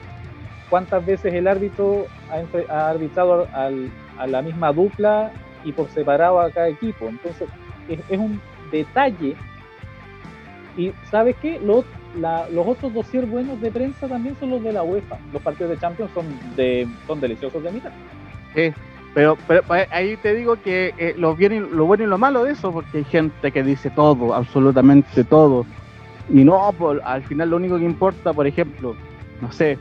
Cuántas 0.70 1.06
veces 1.06 1.34
el 1.34 1.48
árbitro 1.48 2.08
ha, 2.30 2.74
ha 2.74 2.90
arbitrado 2.90 3.48
al- 3.54 3.90
a 4.18 4.28
la 4.28 4.42
misma 4.42 4.74
dupla 4.74 5.32
y 5.64 5.72
por 5.72 5.88
separado 5.90 6.40
a 6.40 6.52
cada 6.52 6.68
equipo. 6.68 7.08
Entonces, 7.08 7.48
es, 7.88 8.00
es 8.10 8.18
un 8.20 8.40
detalle. 8.72 9.36
Y 10.76 10.92
¿sabes 11.10 11.36
qué? 11.42 11.60
Los, 11.60 11.86
la- 12.20 12.48
los 12.50 12.68
otros 12.68 12.94
dossier 12.94 13.26
buenos 13.26 13.60
de 13.62 13.72
prensa 13.72 14.08
también 14.08 14.36
son 14.40 14.50
los 14.50 14.64
de 14.64 14.74
la 14.74 14.84
UEFA. 14.84 15.18
Los 15.32 15.42
partidos 15.42 15.72
de 15.72 15.78
Champions 15.78 16.12
son, 16.14 16.26
de, 16.56 16.88
son 17.08 17.20
deliciosos 17.20 17.64
de 17.64 17.72
mitad. 17.72 17.92
Sí, 18.54 18.74
pero, 19.18 19.36
pero 19.48 19.64
pues, 19.64 19.88
ahí 19.90 20.16
te 20.18 20.36
digo 20.36 20.62
que 20.62 20.94
eh, 21.00 21.16
lo, 21.18 21.36
bien 21.36 21.76
lo 21.76 21.88
bueno 21.88 22.04
y 22.04 22.08
lo 22.08 22.20
malo 22.20 22.44
de 22.44 22.52
eso, 22.52 22.72
porque 22.72 23.00
hay 23.00 23.04
gente 23.04 23.52
que 23.52 23.64
dice 23.64 23.90
todo, 23.90 24.36
absolutamente 24.36 25.24
todo. 25.24 25.66
Y 26.30 26.44
no, 26.44 26.72
pues, 26.78 27.00
al 27.04 27.24
final 27.24 27.50
lo 27.50 27.56
único 27.56 27.80
que 27.80 27.86
importa, 27.86 28.32
por 28.32 28.46
ejemplo, 28.46 28.96
no 29.42 29.52
sé, 29.52 29.80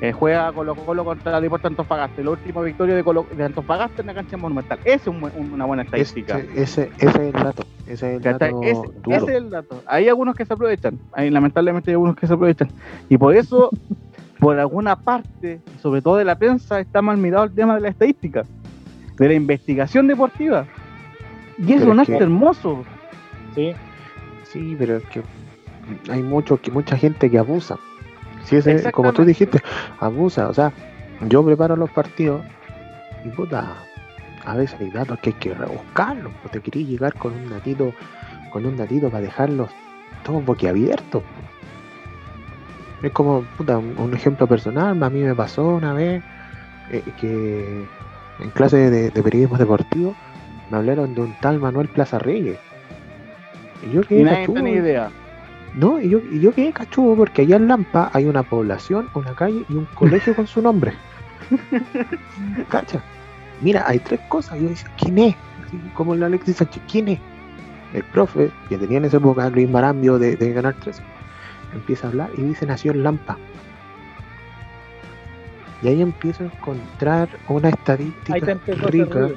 eh, 0.00 0.10
juega 0.10 0.50
Colo 0.50 0.74
Colo 0.74 1.04
contra 1.04 1.40
Deportes 1.40 1.66
Antofagasta, 1.66 2.22
la 2.22 2.30
última 2.30 2.60
victoria 2.62 2.96
de, 2.96 3.04
Colo, 3.04 3.24
de 3.36 3.44
Antofagasta 3.44 4.00
en 4.00 4.08
la 4.08 4.14
cancha 4.14 4.36
monumental. 4.36 4.80
Esa 4.84 4.96
es 4.96 5.06
un, 5.06 5.52
una 5.52 5.64
buena 5.64 5.84
estadística. 5.84 6.40
Ese, 6.56 6.90
ese, 6.98 7.06
es 7.06 7.14
el 7.14 7.30
dato. 7.30 7.62
Ese 7.86 8.16
es 8.16 8.16
el 8.16 8.20
dato, 8.20 8.62
ese, 8.64 8.82
ese 9.10 9.24
es 9.26 9.28
el 9.28 9.50
dato. 9.50 9.80
Hay 9.86 10.08
algunos 10.08 10.34
que 10.34 10.44
se 10.44 10.54
aprovechan. 10.54 10.98
Hay, 11.12 11.30
lamentablemente 11.30 11.92
hay 11.92 11.94
algunos 11.94 12.16
que 12.16 12.26
se 12.26 12.32
aprovechan. 12.32 12.68
Y 13.08 13.16
por 13.16 13.36
eso, 13.36 13.70
por 14.40 14.58
alguna 14.58 14.96
parte, 14.96 15.60
sobre 15.80 16.02
todo 16.02 16.16
de 16.16 16.24
la 16.24 16.36
prensa, 16.36 16.80
está 16.80 17.00
mal 17.00 17.16
mirado 17.16 17.44
el 17.44 17.52
tema 17.52 17.76
de 17.76 17.82
la 17.82 17.90
estadística, 17.90 18.44
de 19.22 19.28
la 19.28 19.34
investigación 19.34 20.08
deportiva. 20.08 20.66
Y 21.58 21.74
eso 21.74 21.94
no 21.94 22.02
es 22.02 22.08
hermoso. 22.08 22.84
Sí. 23.54 23.72
Sí, 24.44 24.74
pero 24.78 24.96
es 24.96 25.04
que 25.04 25.22
hay 26.10 26.22
mucho, 26.22 26.60
que 26.60 26.70
mucha 26.70 26.96
gente 26.96 27.30
que 27.30 27.38
abusa. 27.38 27.78
Si 28.44 28.56
ese, 28.56 28.90
como 28.90 29.12
tú 29.12 29.24
dijiste, 29.24 29.62
abusa. 30.00 30.48
O 30.48 30.54
sea, 30.54 30.72
yo 31.28 31.44
preparo 31.44 31.76
los 31.76 31.90
partidos 31.90 32.42
y 33.24 33.28
puta, 33.28 33.76
a 34.44 34.56
veces 34.56 34.80
hay 34.80 34.90
datos 34.90 35.20
que 35.20 35.30
hay 35.30 35.36
que 35.36 35.54
rebuscarlos. 35.54 36.32
Pues 36.42 36.52
te 36.52 36.60
quería 36.60 36.86
llegar 36.86 37.14
con 37.14 37.32
un 37.32 37.48
datito, 37.48 37.94
con 38.50 38.66
un 38.66 38.76
datito 38.76 39.08
para 39.08 39.22
dejarlos 39.22 39.70
todos 40.24 40.44
boquiabiertos. 40.44 41.22
Es 43.02 43.12
como, 43.12 43.42
puta, 43.56 43.78
un, 43.78 44.14
ejemplo 44.14 44.46
personal, 44.46 45.00
a 45.02 45.10
mí 45.10 45.20
me 45.20 45.34
pasó 45.34 45.66
una 45.66 45.92
vez 45.92 46.22
eh, 46.90 47.02
que 47.20 47.84
en 48.40 48.50
clase 48.50 48.90
de, 48.90 49.22
periodismo 49.22 49.56
deportivo 49.56 50.14
me 50.70 50.78
hablaron 50.78 51.14
de 51.14 51.20
un 51.20 51.34
tal 51.40 51.58
Manuel 51.58 51.88
Plaza 51.88 52.18
Reyes. 52.18 52.58
Y 53.86 53.94
yo 53.94 54.02
quedé 54.02 54.48
ni 54.48 54.70
idea. 54.70 55.10
No, 55.74 56.00
y 56.00 56.08
yo, 56.10 56.20
y 56.30 56.40
yo 56.40 56.52
quedé 56.52 56.72
cachudo 56.72 57.16
porque 57.16 57.42
allá 57.42 57.56
en 57.56 57.68
Lampa 57.68 58.10
hay 58.12 58.26
una 58.26 58.42
población, 58.42 59.08
una 59.14 59.34
calle 59.34 59.64
y 59.68 59.74
un 59.74 59.86
colegio 59.86 60.34
con 60.36 60.46
su 60.46 60.60
nombre. 60.60 60.92
¿Cacha? 62.68 63.02
Mira, 63.60 63.84
hay 63.86 63.98
tres 63.98 64.20
cosas. 64.28 64.60
Yo 64.60 64.68
decía, 64.68 64.90
¿quién 64.98 65.18
es? 65.18 65.36
como 65.94 66.14
el 66.14 66.22
Alexis 66.22 66.56
Sánchez, 66.56 66.82
¿quién 66.90 67.08
es? 67.08 67.18
El 67.94 68.04
profe, 68.04 68.50
que 68.68 68.78
tenía 68.78 68.98
en 68.98 69.06
esa 69.06 69.18
época 69.18 69.48
Luis 69.50 69.68
Marambio 69.68 70.18
de, 70.18 70.36
de 70.36 70.52
Ganar 70.52 70.74
3, 70.82 71.00
empieza 71.74 72.06
a 72.06 72.10
hablar 72.10 72.30
y 72.36 72.42
dice 72.42 72.66
nació 72.66 72.92
en 72.92 73.02
Lampa. 73.02 73.38
Y 75.82 75.88
ahí 75.88 76.00
empiezo 76.00 76.44
a 76.44 76.46
encontrar 76.46 77.28
una 77.48 77.70
estadística 77.70 78.58
rica. 78.66 79.30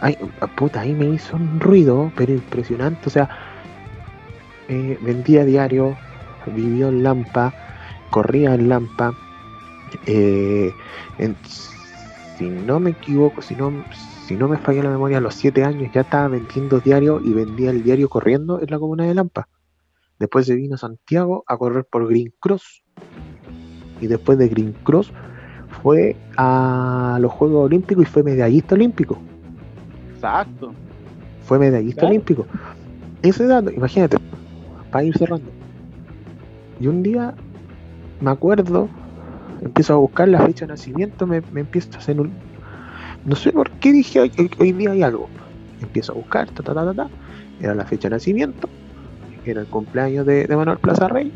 Ay, 0.00 0.16
puta, 0.56 0.80
ahí 0.80 0.92
me 0.92 1.06
hizo 1.06 1.36
un 1.36 1.58
ruido, 1.58 2.12
pero 2.16 2.32
impresionante. 2.32 3.00
O 3.06 3.10
sea, 3.10 3.28
eh, 4.68 4.96
vendía 5.02 5.44
diario, 5.44 5.96
vivió 6.46 6.88
en 6.88 7.02
Lampa, 7.02 7.52
corría 8.10 8.54
en 8.54 8.68
Lampa. 8.68 9.12
Eh, 10.06 10.72
si 12.38 12.48
no 12.48 12.78
me 12.78 12.90
equivoco, 12.90 13.42
si 13.42 13.56
no, 13.56 13.84
si 14.26 14.36
no 14.36 14.46
me 14.46 14.58
falla 14.58 14.84
la 14.84 14.90
memoria, 14.90 15.18
a 15.18 15.20
los 15.20 15.34
7 15.34 15.64
años 15.64 15.90
ya 15.92 16.02
estaba 16.02 16.28
vendiendo 16.28 16.78
diario 16.78 17.20
y 17.24 17.32
vendía 17.32 17.70
el 17.70 17.82
diario 17.82 18.08
corriendo 18.08 18.60
en 18.60 18.70
la 18.70 18.78
comuna 18.78 19.04
de 19.04 19.14
Lampa. 19.14 19.48
Después 20.20 20.46
se 20.46 20.54
vino 20.54 20.76
a 20.76 20.78
Santiago 20.78 21.42
a 21.48 21.56
correr 21.56 21.86
por 21.90 22.06
Green 22.06 22.32
Cross. 22.38 22.84
Y 24.00 24.06
después 24.06 24.38
de 24.38 24.48
Green 24.48 24.74
Cross 24.84 25.12
fue 25.82 26.16
a 26.36 27.18
los 27.20 27.32
Juegos 27.32 27.66
Olímpicos 27.66 28.04
y 28.04 28.06
fue 28.06 28.22
medallista 28.22 28.74
olímpico. 28.74 29.18
Exacto. 30.14 30.72
Fue 31.42 31.58
medallista 31.58 32.06
olímpico. 32.06 32.46
Ese 33.22 33.46
dato, 33.46 33.70
imagínate, 33.70 34.18
para 34.90 35.04
ir 35.04 35.16
cerrando. 35.16 35.50
Y 36.78 36.86
un 36.86 37.02
día 37.02 37.34
me 38.20 38.30
acuerdo, 38.30 38.88
empiezo 39.62 39.94
a 39.94 39.96
buscar 39.96 40.28
la 40.28 40.44
fecha 40.44 40.66
de 40.66 40.72
nacimiento, 40.72 41.26
me, 41.26 41.42
empiezo 41.54 41.90
a 41.94 41.98
hacer 41.98 42.20
un. 42.20 42.32
No 43.24 43.36
sé 43.36 43.52
por 43.52 43.70
qué 43.72 43.92
dije 43.92 44.20
hoy, 44.20 44.72
día 44.72 44.90
hay 44.92 45.02
algo. 45.02 45.28
Empiezo 45.80 46.12
a 46.12 46.14
buscar, 46.16 46.50
ta, 46.50 46.62
ta, 46.62 46.74
ta, 46.74 46.94
ta, 46.94 47.08
Era 47.60 47.74
la 47.74 47.84
fecha 47.84 48.08
de 48.08 48.16
nacimiento, 48.16 48.68
era 49.44 49.62
el 49.62 49.66
cumpleaños 49.66 50.26
de, 50.26 50.46
Manuel 50.48 50.78
Plaza 50.78 51.08
Rey, 51.08 51.32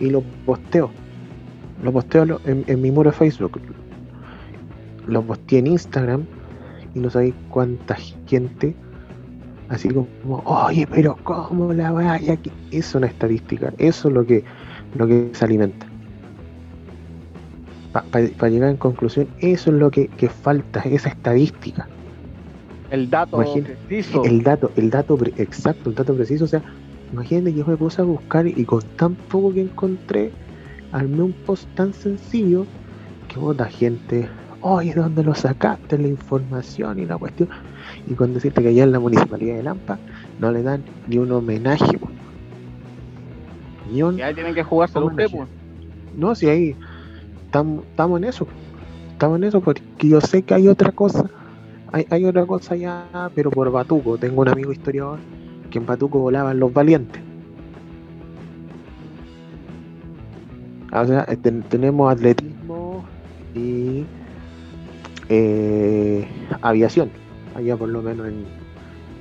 y 0.00 0.10
lo 0.10 0.22
posteo. 0.46 0.90
Lo 1.82 1.92
posteo 1.92 2.40
en, 2.44 2.64
en 2.66 2.80
mi 2.80 2.90
muro 2.90 3.10
de 3.10 3.16
Facebook. 3.16 3.60
Lo 5.06 5.22
posteé 5.22 5.58
en 5.58 5.66
Instagram 5.68 6.24
y 6.94 7.00
no 7.00 7.10
sabéis 7.10 7.34
cuánta 7.50 7.96
gente 8.26 8.74
Así 9.68 9.88
como, 9.88 10.42
oye, 10.44 10.86
pero 10.86 11.16
¿cómo 11.24 11.72
la 11.72 11.90
vaya? 11.90 12.38
Es 12.70 12.94
una 12.94 13.06
estadística, 13.06 13.72
eso 13.78 14.08
es 14.08 14.14
lo 14.14 14.26
que, 14.26 14.44
lo 14.94 15.06
que 15.06 15.30
se 15.32 15.44
alimenta. 15.44 15.86
Para 17.92 18.48
llegar 18.48 18.70
en 18.70 18.76
conclusión, 18.76 19.28
eso 19.38 19.70
es 19.70 19.76
lo 19.76 19.90
que, 19.90 20.08
falta, 20.28 20.80
esa 20.80 21.08
estadística. 21.08 21.88
El 22.90 23.08
dato 23.08 23.38
preciso. 23.38 24.24
El 24.24 24.42
dato, 24.42 24.70
el 24.76 24.90
dato 24.90 25.18
exacto, 25.36 25.90
el 25.90 25.96
dato 25.96 26.14
preciso. 26.14 26.44
O 26.44 26.48
sea, 26.48 26.62
imagínate 27.12 27.52
que 27.52 27.60
yo 27.60 27.66
me 27.66 27.76
puse 27.76 28.02
a 28.02 28.04
buscar 28.04 28.46
y 28.46 28.64
con 28.64 28.82
tan 28.96 29.14
poco 29.14 29.54
que 29.54 29.62
encontré, 29.62 30.32
armé 30.94 31.22
un 31.22 31.32
post 31.32 31.68
tan 31.74 31.92
sencillo 31.92 32.66
que 33.28 33.38
otra 33.38 33.66
gente, 33.66 34.28
oye, 34.60 34.94
¿dónde 34.94 35.24
lo 35.24 35.34
sacaste 35.34 35.98
la 35.98 36.08
información 36.08 36.98
y 36.98 37.04
la 37.04 37.18
cuestión? 37.18 37.48
y 38.06 38.14
con 38.14 38.34
decirte 38.34 38.62
que 38.62 38.68
allá 38.68 38.84
en 38.84 38.92
la 38.92 39.00
municipalidad 39.00 39.56
de 39.56 39.62
Lampa 39.62 39.98
no 40.38 40.50
le 40.52 40.62
dan 40.62 40.82
ni 41.06 41.18
un 41.18 41.30
homenaje. 41.32 41.98
Ni 43.92 44.02
un 44.02 44.16
ya 44.16 44.32
tienen 44.32 44.54
que 44.54 44.62
jugarse 44.62 44.98
usted, 44.98 45.26
pues. 45.30 45.48
No, 46.16 46.34
si 46.34 46.48
ahí 46.48 46.76
estamos 47.46 48.18
en 48.18 48.24
eso. 48.24 48.46
Estamos 49.12 49.38
en 49.38 49.44
eso 49.44 49.60
porque 49.60 49.82
yo 50.02 50.20
sé 50.20 50.42
que 50.42 50.54
hay 50.54 50.68
otra 50.68 50.92
cosa. 50.92 51.28
Hay, 51.92 52.06
hay 52.10 52.24
otra 52.24 52.46
cosa 52.46 52.74
allá, 52.74 53.04
pero 53.34 53.50
por 53.50 53.70
Batuco. 53.70 54.18
Tengo 54.18 54.42
un 54.42 54.48
amigo 54.48 54.72
historiador 54.72 55.18
que 55.70 55.78
en 55.78 55.86
Batuco 55.86 56.18
volaban 56.18 56.58
los 56.58 56.72
valientes. 56.72 57.22
O 60.94 61.06
sea, 61.06 61.26
tenemos 61.68 62.12
atletismo 62.12 63.04
y 63.54 64.04
eh, 65.28 66.28
aviación 66.62 67.10
allá 67.56 67.76
por 67.76 67.88
lo 67.88 68.00
menos 68.02 68.28
en, 68.28 68.44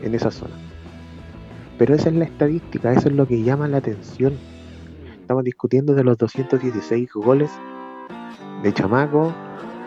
en 0.04 0.16
esa 0.16 0.30
zona. 0.32 0.54
Pero 1.78 1.96
esa 1.96 2.10
es 2.10 2.16
la 2.16 2.26
estadística, 2.26 2.92
eso 2.92 3.10
es 3.10 3.16
lo 3.16 3.28
que 3.28 3.42
llama 3.42 3.68
la 3.68 3.78
atención. 3.78 4.34
Estamos 5.20 5.44
discutiendo 5.44 5.96
de 5.96 6.04
los 6.04 6.18
216 6.18 7.12
goles 7.14 7.50
de 8.62 8.74
Chamaco, 8.74 9.34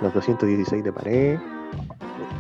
los 0.02 0.12
216 0.12 0.82
de 0.82 0.92
Pared. 0.92 1.38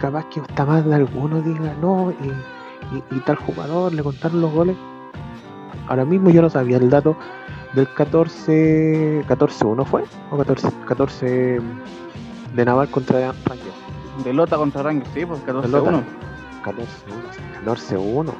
Capaz 0.00 0.26
que 0.26 0.40
hasta 0.40 0.64
más 0.66 0.84
de 0.84 0.94
alguno 0.94 1.40
diga, 1.40 1.74
no, 1.80 2.12
y, 2.12 3.20
tal 3.20 3.36
jugador 3.36 3.94
le 3.94 4.02
contaron 4.02 4.40
los 4.40 4.52
goles. 4.52 4.76
Ahora 5.88 6.04
mismo 6.04 6.30
yo 6.30 6.42
no 6.42 6.50
sabía 6.50 6.78
el 6.78 6.90
dato 6.90 7.16
del 7.76 7.88
14 7.92 9.24
14-1 9.28 9.84
fue 9.84 10.02
o 10.32 10.36
14 10.36 10.68
14 10.86 11.60
de 12.54 12.64
Naval 12.64 12.88
contra 12.88 13.32
Rangers 13.44 13.86
de 14.24 14.32
Lota 14.32 14.56
contra 14.56 14.82
Rangers, 14.82 15.10
sí, 15.12 15.24
pues 15.26 15.44
14-1. 15.46 16.02
14-1. 17.64 18.32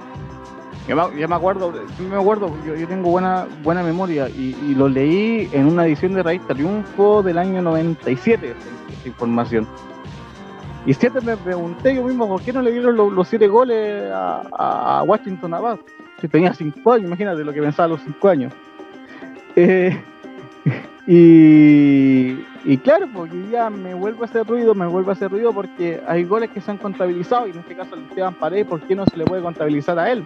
Yo 0.89 0.97
me, 0.97 1.27
me 1.27 1.35
acuerdo, 1.35 1.73
me 1.99 2.17
acuerdo, 2.17 2.53
yo, 2.65 2.77
yo 2.77 2.87
tengo 2.87 3.11
buena 3.11 3.47
buena 3.63 3.83
memoria 3.83 4.29
y, 4.29 4.75
lo 4.75 4.89
leí 4.89 5.49
en 5.53 5.67
una 5.67 5.87
edición 5.87 6.15
de 6.15 6.23
Revista 6.23 6.55
Triunfo 6.55 7.23
del 7.23 7.39
año 7.39 7.61
97, 7.61 8.51
esa 8.51 9.09
información. 9.09 9.67
Y 10.87 10.95
siempre 10.95 11.21
me 11.23 11.37
pregunté 11.37 11.95
yo 11.95 12.05
mismo, 12.05 12.29
¿por 12.29 12.41
qué 12.43 12.53
no 12.53 12.63
le 12.63 12.71
dieron 12.71 12.97
los, 12.97 13.29
siete 13.29 13.49
goles 13.49 14.11
a, 14.13 15.03
Washington 15.05 15.55
Abad? 15.55 15.79
Si 16.21 16.29
tenía 16.29 16.55
cinco 16.55 16.93
años, 16.93 17.09
imagínate 17.09 17.45
lo 17.45 17.53
que 17.53 17.61
pensaba 17.61 17.87
a 17.87 17.89
los 17.89 18.01
cinco 18.03 18.29
años. 18.29 18.53
Eh, 19.57 19.99
y, 21.07 22.45
y 22.65 22.79
claro, 22.79 23.09
porque 23.13 23.49
ya 23.51 23.71
me 23.71 23.95
vuelvo 23.95 24.23
a 24.23 24.27
hacer 24.27 24.47
ruido, 24.47 24.75
me 24.75 24.87
vuelvo 24.87 25.11
a 25.11 25.13
hacer 25.15 25.31
ruido 25.31 25.53
porque 25.53 26.03
hay 26.07 26.25
goles 26.25 26.51
que 26.51 26.61
se 26.61 26.71
han 26.71 26.79
contabilizado 26.79 27.47
y 27.47 27.51
en 27.51 27.59
este 27.59 27.75
caso 27.75 27.95
el 27.95 28.03
Esteban 28.03 28.35
Paredes, 28.35 28.67
¿por 28.67 28.81
qué 28.83 28.95
no 28.95 29.05
se 29.07 29.17
le 29.17 29.25
puede 29.25 29.43
contabilizar 29.43 29.99
a 29.99 30.13
él? 30.13 30.25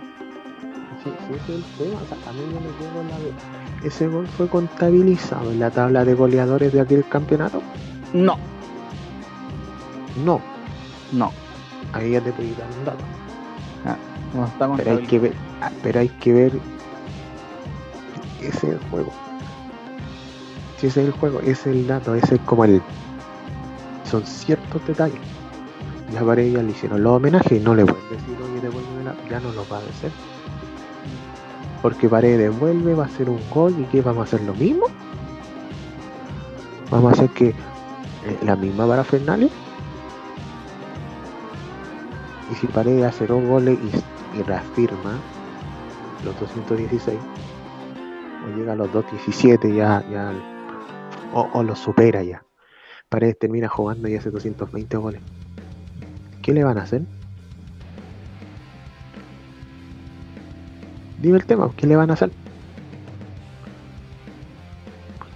Sí, 1.02 1.10
sí, 1.26 1.34
ese 1.34 1.52
es 1.52 1.58
el 1.58 1.64
tema. 1.78 2.00
O 2.02 2.06
sea, 2.06 2.30
a 2.30 2.32
mí 2.32 2.40
no 2.52 2.60
me 2.60 2.68
quedo 2.76 3.02
la 3.04 3.86
¿Ese 3.86 4.06
gol 4.08 4.26
fue 4.26 4.48
contabilizado 4.48 5.50
en 5.50 5.60
la 5.60 5.70
tabla 5.70 6.04
de 6.04 6.14
goleadores 6.14 6.72
de 6.72 6.80
aquel 6.80 7.04
campeonato? 7.08 7.62
No. 8.12 8.36
No. 10.24 10.40
No. 11.12 11.32
Ahí 11.92 12.12
ya 12.12 12.20
te 12.20 12.32
puedo 12.32 12.50
dar 12.50 12.68
un 12.78 12.84
dato. 12.84 13.04
Ah, 13.86 13.96
no 14.34 14.44
está 14.44 14.76
pero 14.76 14.98
hay 14.98 15.06
que 15.06 15.18
ver, 15.18 15.32
pero 15.82 16.00
hay 16.00 16.08
que 16.08 16.32
ver 16.32 16.52
ese 18.48 18.68
es 18.68 18.72
el 18.74 18.80
juego. 18.90 19.12
Si 20.78 20.86
ese 20.86 21.02
es 21.02 21.08
el 21.08 21.12
juego, 21.12 21.40
ese 21.40 21.50
es 21.50 21.66
el 21.66 21.86
dato, 21.86 22.14
ese 22.14 22.36
es 22.36 22.40
como 22.42 22.64
el. 22.64 22.80
son 24.10 24.24
ciertos 24.24 24.86
detalles. 24.86 25.20
Ya 26.12 26.22
Paredes 26.24 26.54
ya 26.54 26.62
le 26.62 26.70
hicieron 26.70 27.02
los 27.02 27.12
homenajes 27.12 27.52
y 27.52 27.60
no 27.60 27.74
le 27.74 27.84
pueden 27.84 28.08
decir, 28.10 28.36
oye, 28.42 28.60
devuélvemela, 28.60 29.14
ya 29.30 29.40
no 29.40 29.52
lo 29.52 29.68
va 29.68 29.76
a 29.76 29.80
hacer. 29.80 30.10
Porque 31.82 32.08
Paredes 32.08 32.38
devuelve, 32.38 32.94
va 32.94 33.04
a 33.04 33.06
hacer 33.06 33.30
un 33.30 33.40
gol 33.50 33.74
y 33.78 33.84
que 33.84 34.02
vamos 34.02 34.20
a 34.20 34.24
hacer 34.24 34.42
lo 34.46 34.54
mismo. 34.54 34.86
Vamos 36.90 37.10
a 37.10 37.12
hacer 37.12 37.30
que 37.30 37.48
eh, 37.50 37.54
la 38.42 38.56
misma 38.56 38.86
parafernalia. 38.86 39.48
Y 42.50 42.54
si 42.56 42.66
Paredes 42.66 43.04
hace 43.04 43.26
dos 43.26 43.42
goles 43.44 43.78
y, 43.82 44.38
y 44.38 44.42
reafirma 44.42 45.18
los 46.24 46.38
216, 46.40 47.18
o 48.44 48.56
llega 48.56 48.72
a 48.72 48.76
los 48.76 48.92
217 48.92 49.74
ya, 49.74 50.04
ya 50.10 50.32
o, 51.32 51.62
lo 51.62 51.76
supera 51.76 52.22
ya. 52.22 52.42
Paredes 53.08 53.38
termina 53.38 53.68
jugando 53.68 54.08
y 54.08 54.16
hace 54.16 54.30
220 54.30 54.96
goles. 54.96 55.20
¿Qué 56.42 56.52
le 56.52 56.64
van 56.64 56.78
a 56.78 56.82
hacer? 56.82 57.02
Dime 61.20 61.36
el 61.36 61.44
tema, 61.44 61.70
¿qué 61.76 61.86
le 61.86 61.96
van 61.96 62.10
a 62.10 62.14
hacer? 62.14 62.30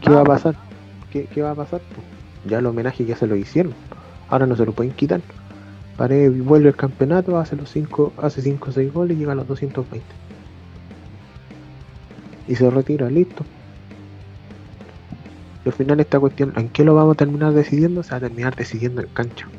¿Qué 0.01 0.11
va 0.11 0.21
a 0.21 0.25
pasar? 0.25 0.55
¿Qué, 1.11 1.43
va 1.43 1.53
a 1.53 1.55
pasar? 1.55 1.81
Ya 2.47 2.59
el 2.59 2.67
homenaje 2.67 3.05
ya 3.05 3.17
se 3.17 3.27
lo 3.27 3.37
hicieron. 3.37 3.75
Ahora 4.29 4.47
no 4.47 4.57
se 4.57 4.67
lo 4.67 4.73
pueden 4.73 4.93
quitar. 4.93 5.21
Paredes 5.97 6.45
vuelve 6.45 6.71
el 6.71 6.77
campeonato, 6.77 7.39
hace 7.39 7.55
los 7.55 7.71
cinco, 7.71 8.13
hace 8.17 8.43
5 8.43 8.71
o 8.71 8.73
6 8.73 8.93
goles 8.93 9.17
y 9.17 9.21
llega 9.21 9.33
a 9.33 9.37
los 9.37 9.47
220. 9.47 10.24
Y 12.47 12.57
se 12.57 12.71
retira, 12.71 13.11
listo. 13.11 13.51
Y 15.65 15.69
al 15.69 15.75
final 15.75 15.99
esta 16.01 16.21
cuestión, 16.21 16.53
¿en 16.57 16.71
qué 16.71 16.85
lo 16.85 16.95
vamos 16.95 17.15
a 17.15 17.17
terminar 17.17 17.53
decidiendo? 17.53 18.03
Se 18.03 18.15
va 18.15 18.19
a 18.19 18.21
terminar 18.21 18.55
decidiendo 18.57 19.03
en 19.03 19.09
cancha. 19.09 19.53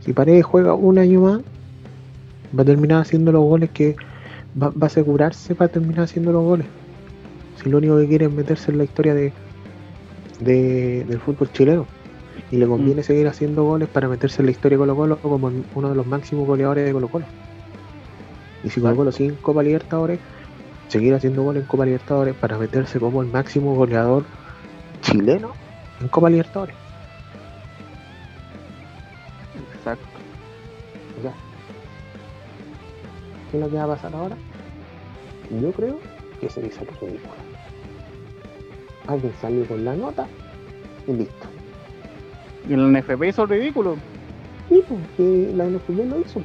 Si 0.00 0.12
Paredes 0.12 0.44
juega 0.46 0.74
un 0.74 0.98
año 0.98 1.20
más, 1.22 1.42
va 2.56 2.62
a 2.62 2.66
terminar 2.66 3.00
haciendo 3.02 3.32
los 3.32 3.42
goles 3.42 3.70
que 3.72 3.96
va, 4.60 4.70
va 4.70 4.84
a 4.84 4.86
asegurarse 4.86 5.54
para 5.56 5.70
terminar 5.70 6.04
haciendo 6.04 6.32
los 6.32 6.42
goles. 6.44 6.70
Si 7.54 7.70
lo 7.70 7.78
único 7.78 7.98
que 7.98 8.08
quiere 8.08 8.26
es 8.26 8.32
meterse 8.32 8.72
en 8.72 8.78
la 8.78 8.84
historia 8.84 9.14
de, 9.14 9.36
de- 10.38 11.04
del 11.06 11.20
fútbol 11.20 11.50
chileno. 11.52 11.92
Y 12.50 12.58
le 12.58 12.66
conviene 12.68 13.02
seguir 13.04 13.28
haciendo 13.28 13.64
goles 13.64 13.88
para 13.90 14.08
meterse 14.08 14.42
en 14.42 14.46
la 14.46 14.52
historia 14.52 14.76
de 14.78 14.80
Colo 14.82 14.96
Colo 14.96 15.20
como 15.20 15.48
uno 15.74 15.90
de 15.90 15.96
los 15.96 16.06
máximos 16.06 16.46
goleadores 16.46 16.86
de 16.86 16.92
Colo 16.92 17.10
Colo. 17.10 17.30
Y 18.62 18.70
si 18.70 18.80
Colo 18.80 18.96
Colo 18.96 19.12
sigue 19.12 19.30
en 19.30 19.36
Copa 19.38 19.62
Libertadores, 19.62 20.20
seguir 20.88 21.14
haciendo 21.14 21.42
goles 21.42 21.62
en 21.62 21.68
Copa 21.68 21.84
Libertadores 21.84 22.34
para 22.34 22.58
meterse 22.58 22.98
como 22.98 23.22
el 23.22 23.28
máximo 23.28 23.74
goleador 23.74 24.24
chileno 25.02 25.52
en 26.00 26.08
Copa 26.08 26.30
Libertadores. 26.30 26.74
Exacto. 29.76 30.06
Ya. 31.22 31.32
¿Qué 33.50 33.56
es 33.56 33.62
lo 33.62 33.70
que 33.70 33.76
va 33.76 33.84
a 33.84 33.88
pasar 33.88 34.14
ahora? 34.14 34.36
Yo 35.50 35.72
creo 35.72 35.98
que 36.40 36.48
se 36.48 36.62
dice 36.62 36.80
el 36.82 36.88
ridículo. 37.00 37.34
Alguien 39.06 39.32
salió 39.40 39.66
con 39.66 39.84
la 39.84 39.94
nota 39.94 40.26
y 41.06 41.12
listo. 41.12 41.46
Y 42.68 42.74
el 42.74 42.92
NFP 42.92 43.24
hizo 43.24 43.44
el 43.44 43.48
ridículo. 43.48 43.96
Y 44.68 44.82
pues, 44.82 45.00
que 45.16 45.52
la 45.54 45.64
NFP 45.64 45.90
lo 45.90 46.20
hizo. 46.20 46.42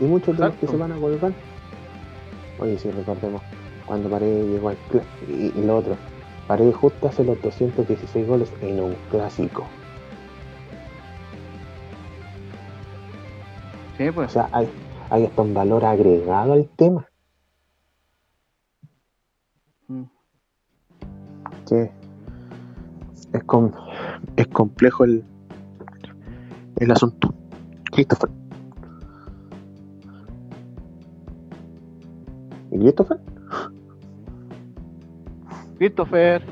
Y 0.00 0.04
muchos 0.04 0.36
de 0.36 0.46
los 0.46 0.54
que 0.54 0.66
se 0.66 0.76
van 0.76 0.92
a 0.92 0.96
colgar. 0.96 1.32
Oye, 2.58 2.78
si 2.78 2.90
recordemos, 2.90 3.42
cuando 3.86 4.08
Paredes 4.10 4.46
llegó 4.46 4.68
al 4.70 4.76
y, 5.28 5.52
y 5.58 5.64
lo 5.64 5.76
otro, 5.76 5.96
Paredes 6.46 6.76
justo 6.76 7.08
hace 7.08 7.24
los 7.24 7.40
216 7.42 8.26
goles 8.26 8.52
en 8.62 8.80
un 8.80 8.94
clásico. 9.10 9.66
Sí, 13.98 14.08
O 14.08 14.14
pues. 14.14 14.32
sea, 14.32 14.48
hay, 14.52 14.68
hay 15.10 15.24
hasta 15.24 15.42
un 15.42 15.54
valor 15.54 15.84
agregado 15.84 16.52
al 16.52 16.68
tema. 16.76 17.06
Mm. 19.88 20.02
que 21.68 21.90
es, 23.32 23.44
com- 23.44 23.72
es 24.36 24.46
complejo 24.48 25.04
el, 25.04 25.24
el 26.78 26.90
asunto. 26.90 27.32
Christopher. 27.92 28.30
¿Y 32.76 32.80
Christopher? 32.80 33.18
Christopher. 35.78 36.42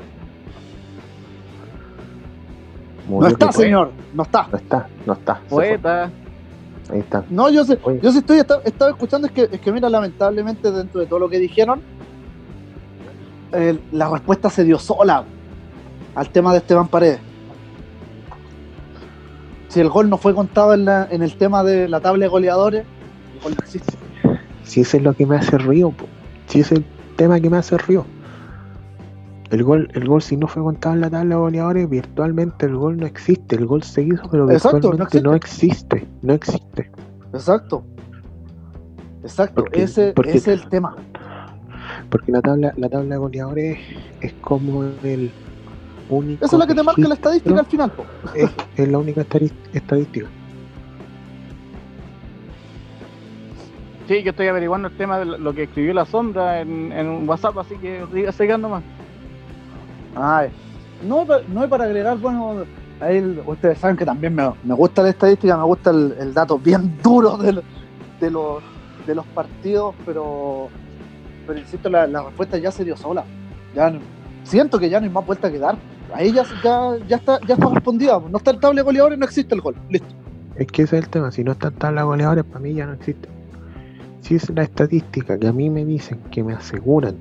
No 3.08 3.26
está, 3.26 3.52
señor, 3.52 3.90
no 4.14 4.22
está. 4.22 4.48
No 4.50 4.56
está, 4.58 4.88
no 5.04 5.12
está. 5.12 5.40
Poeta. 5.50 6.10
Ahí 6.90 7.00
está. 7.00 7.24
No, 7.30 7.50
yo 7.50 7.64
sé, 7.64 7.78
Oye. 7.82 8.00
yo 8.02 8.10
sí 8.12 8.18
estoy, 8.18 8.38
estaba, 8.38 8.62
estaba 8.64 8.90
escuchando, 8.90 9.26
es 9.26 9.32
que, 9.32 9.48
es 9.50 9.60
que 9.60 9.72
mira, 9.72 9.88
lamentablemente 9.90 10.70
dentro 10.70 11.00
de 11.00 11.06
todo 11.06 11.18
lo 11.18 11.28
que 11.28 11.38
dijeron, 11.38 11.80
eh, 13.52 13.78
la 13.92 14.08
respuesta 14.10 14.48
se 14.50 14.64
dio 14.64 14.78
sola 14.78 15.24
al 16.14 16.28
tema 16.30 16.52
de 16.52 16.58
Esteban 16.58 16.88
Paredes. 16.88 17.20
Si 19.68 19.80
el 19.80 19.88
gol 19.88 20.08
no 20.08 20.16
fue 20.18 20.34
contado 20.34 20.72
en, 20.74 20.84
la- 20.84 21.08
en 21.10 21.22
el 21.22 21.36
tema 21.36 21.62
de 21.64 21.88
la 21.88 22.00
tabla 22.00 22.24
de 22.24 22.28
goleadores, 22.28 22.84
el 23.36 23.40
gol 23.42 23.52
no 23.58 23.64
existe. 23.64 23.92
Si 24.64 24.80
ese 24.80 24.96
es 24.98 25.02
lo 25.02 25.14
que 25.14 25.26
me 25.26 25.36
hace 25.36 25.58
río, 25.58 25.90
po. 25.90 26.06
si 26.46 26.60
ese 26.60 26.74
es 26.74 26.80
el 26.80 26.86
tema 27.16 27.40
que 27.40 27.50
me 27.50 27.56
hace 27.58 27.76
río. 27.78 28.04
El 29.50 29.62
gol, 29.62 29.88
el 29.94 30.08
gol 30.08 30.20
si 30.22 30.36
no 30.36 30.48
fue 30.48 30.62
contado 30.62 30.94
en 30.94 31.00
la 31.02 31.10
tabla 31.10 31.36
de 31.36 31.40
goleadores, 31.40 31.88
virtualmente 31.88 32.66
el 32.66 32.74
gol 32.76 32.96
no 32.96 33.06
existe. 33.06 33.56
El 33.56 33.66
gol 33.66 33.82
se 33.82 34.02
hizo, 34.02 34.22
pero 34.30 34.50
Exacto, 34.50 34.76
no 34.76 34.80
virtualmente 34.82 35.22
no 35.22 35.34
existe. 35.34 36.06
No 36.22 36.32
existe. 36.34 36.90
Exacto. 37.32 37.84
Exacto, 39.22 39.62
Porque- 39.62 39.82
ese, 39.84 40.12
porque- 40.12 40.32
ese 40.36 40.54
es 40.54 40.62
el 40.62 40.68
tema. 40.68 40.96
Porque 42.10 42.32
la 42.32 42.40
tabla, 42.40 42.72
la 42.76 42.88
tabla 42.88 43.14
de 43.14 43.18
goleadores 43.18 43.78
es 44.20 44.32
como 44.40 44.84
el 45.02 45.30
único. 46.08 46.44
Esa 46.44 46.56
es 46.56 46.60
la 46.60 46.66
que 46.66 46.74
te 46.74 46.82
marca 46.82 47.02
la 47.08 47.14
estadística 47.14 47.58
al 47.60 47.66
final. 47.66 47.90
po. 47.92 48.04
Es, 48.34 48.50
es 48.76 48.88
la 48.88 48.98
única 48.98 49.20
estadística. 49.20 50.26
Sí, 54.06 54.22
yo 54.22 54.30
estoy 54.30 54.48
averiguando 54.48 54.88
el 54.88 54.96
tema 54.96 55.18
de 55.18 55.24
lo 55.24 55.54
que 55.54 55.62
escribió 55.64 55.94
la 55.94 56.04
sombra 56.04 56.60
en, 56.60 57.26
WhatsApp, 57.28 57.56
así 57.58 57.74
que 57.76 58.04
siga 58.12 58.32
sigando 58.32 58.68
más. 58.68 58.82
Ay, 60.14 60.50
no, 61.06 61.22
es 61.22 61.28
pa- 61.28 61.40
no 61.48 61.64
es 61.64 61.70
para 61.70 61.84
agregar, 61.84 62.18
bueno, 62.18 62.64
a 63.00 63.10
él, 63.10 63.40
ustedes 63.46 63.78
saben 63.78 63.96
que 63.96 64.04
también 64.04 64.34
me, 64.34 64.50
me 64.62 64.74
gusta 64.74 65.02
la 65.02 65.08
estadística, 65.08 65.56
me 65.56 65.64
gusta 65.64 65.90
el, 65.90 66.14
el 66.20 66.34
dato 66.34 66.58
bien 66.58 66.92
duro 67.02 67.36
de, 67.38 67.52
los, 68.30 68.62
de 69.06 69.14
los 69.14 69.26
partidos, 69.26 69.94
pero, 70.04 70.68
pero 71.46 71.58
insisto, 71.58 71.88
la, 71.88 72.06
la 72.06 72.22
respuesta 72.24 72.58
ya 72.58 72.70
se 72.70 72.84
dio 72.84 72.96
sola. 72.96 73.24
Ya 73.74 73.90
no- 73.90 74.00
siento 74.44 74.78
que 74.78 74.90
ya 74.90 75.00
no 75.00 75.04
hay 75.06 75.12
más 75.12 75.24
vuelta 75.26 75.50
que 75.50 75.58
dar. 75.58 75.76
Ahí 76.12 76.30
ya, 76.32 76.44
ya, 76.62 76.90
ya 77.08 77.16
está, 77.16 77.40
ya 77.46 77.54
está 77.54 77.68
respondida. 77.70 78.20
No 78.30 78.36
está 78.36 78.50
el 78.52 78.60
tabla 78.60 78.80
de 78.80 78.84
goleadores, 78.84 79.18
no 79.18 79.24
existe 79.24 79.54
el 79.54 79.62
gol. 79.62 79.74
Listo. 79.88 80.14
Es 80.56 80.66
que 80.68 80.82
ese 80.82 80.98
es 80.98 81.04
el 81.04 81.10
tema. 81.10 81.32
Si 81.32 81.42
no 81.42 81.52
está 81.52 81.68
en 81.68 81.74
tabla 81.74 82.02
de 82.02 82.06
goleadores, 82.06 82.44
para 82.44 82.60
mí 82.60 82.72
ya 82.74 82.86
no 82.86 82.92
existe. 82.92 83.28
Si 84.24 84.36
es 84.36 84.48
la 84.50 84.62
estadística 84.62 85.38
que 85.38 85.46
a 85.48 85.52
mí 85.52 85.68
me 85.68 85.84
dicen, 85.84 86.18
que 86.30 86.42
me 86.42 86.54
aseguran 86.54 87.14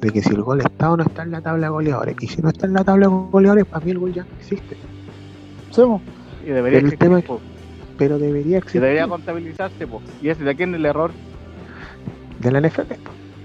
de 0.00 0.10
que 0.10 0.22
si 0.22 0.30
el 0.30 0.42
gol 0.42 0.60
está 0.60 0.90
o 0.90 0.96
no 0.96 1.02
está 1.02 1.22
en 1.24 1.30
la 1.30 1.40
tabla 1.42 1.66
de 1.66 1.70
goleadores, 1.70 2.16
y 2.20 2.26
si 2.26 2.40
no 2.40 2.48
está 2.48 2.66
en 2.66 2.72
la 2.72 2.84
tabla 2.84 3.06
de 3.08 3.12
goleadores, 3.30 3.66
para 3.66 3.84
mí 3.84 3.90
el 3.90 3.98
gol 3.98 4.14
ya 4.14 4.22
no 4.22 4.28
existe. 4.40 4.76
Sí, 5.70 5.82
po. 5.82 6.00
Y 6.42 6.46
debería 6.46 6.62
Pero 6.62 6.68
el 6.78 6.84
existir, 6.86 6.98
tema 6.98 7.18
es- 7.18 7.24
po. 7.26 7.40
Pero 7.98 8.18
debería 8.18 8.54
Y 8.54 8.58
existir 8.58 8.80
debería 8.80 9.06
contabilizarse, 9.06 9.86
po. 9.86 10.00
Y 10.22 10.30
ese 10.30 10.42
de 10.42 10.56
quién 10.56 10.74
el 10.74 10.86
error. 10.86 11.10
de 12.40 12.50
la 12.50 12.58
NFP. 12.60 12.96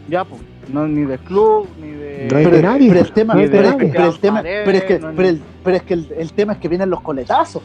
Ya, 0.10 0.24
pues. 0.24 0.42
No 0.74 0.88
ni 0.88 1.02
del 1.06 1.20
club, 1.20 1.68
ni 1.82 1.92
de. 1.92 2.30
No 2.32 2.38
es 2.40 2.52
de 2.52 2.62
nadie. 2.62 2.88
pero 2.90 3.00
el 3.02 3.12
tema, 3.12 3.34
No 3.36 3.42
es 3.42 3.52
de 3.52 3.58
pero, 3.58 3.70
nadie. 3.70 3.86
que- 3.88 3.92
pero 3.94 4.10
el 4.10 4.20
tema, 4.20 4.38
Paredes, 4.38 4.66
pero 4.66 4.78
es 4.78 4.84
que, 4.86 5.00
no 5.00 5.10
es 5.10 5.16
pero 5.16 5.28
el, 5.30 5.36
ni- 5.36 5.42
pero 5.64 5.78
es 5.78 5.84
que 5.84 5.94
el, 5.94 6.08
el 6.18 6.34
tema 6.34 6.54
es 6.54 6.60
que 6.60 6.68
vienen 6.70 6.90
los 6.90 7.02
coletazos. 7.02 7.62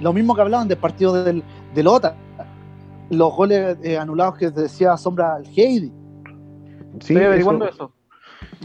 Lo 0.00 0.12
mismo 0.12 0.34
que 0.34 0.40
hablaban 0.40 0.66
del 0.68 0.78
partido 0.78 1.22
del, 1.22 1.42
del 1.74 1.86
OTA. 1.86 2.16
Los 3.12 3.34
goles 3.34 3.76
eh, 3.82 3.98
anulados 3.98 4.38
que 4.38 4.50
decía 4.50 4.96
Sombra 4.96 5.34
al 5.34 5.44
Heidi. 5.46 5.92
Sí, 7.00 7.12
Estoy 7.12 7.24
averiguando 7.24 7.66
eso- 7.66 7.74
eso. 7.74 7.92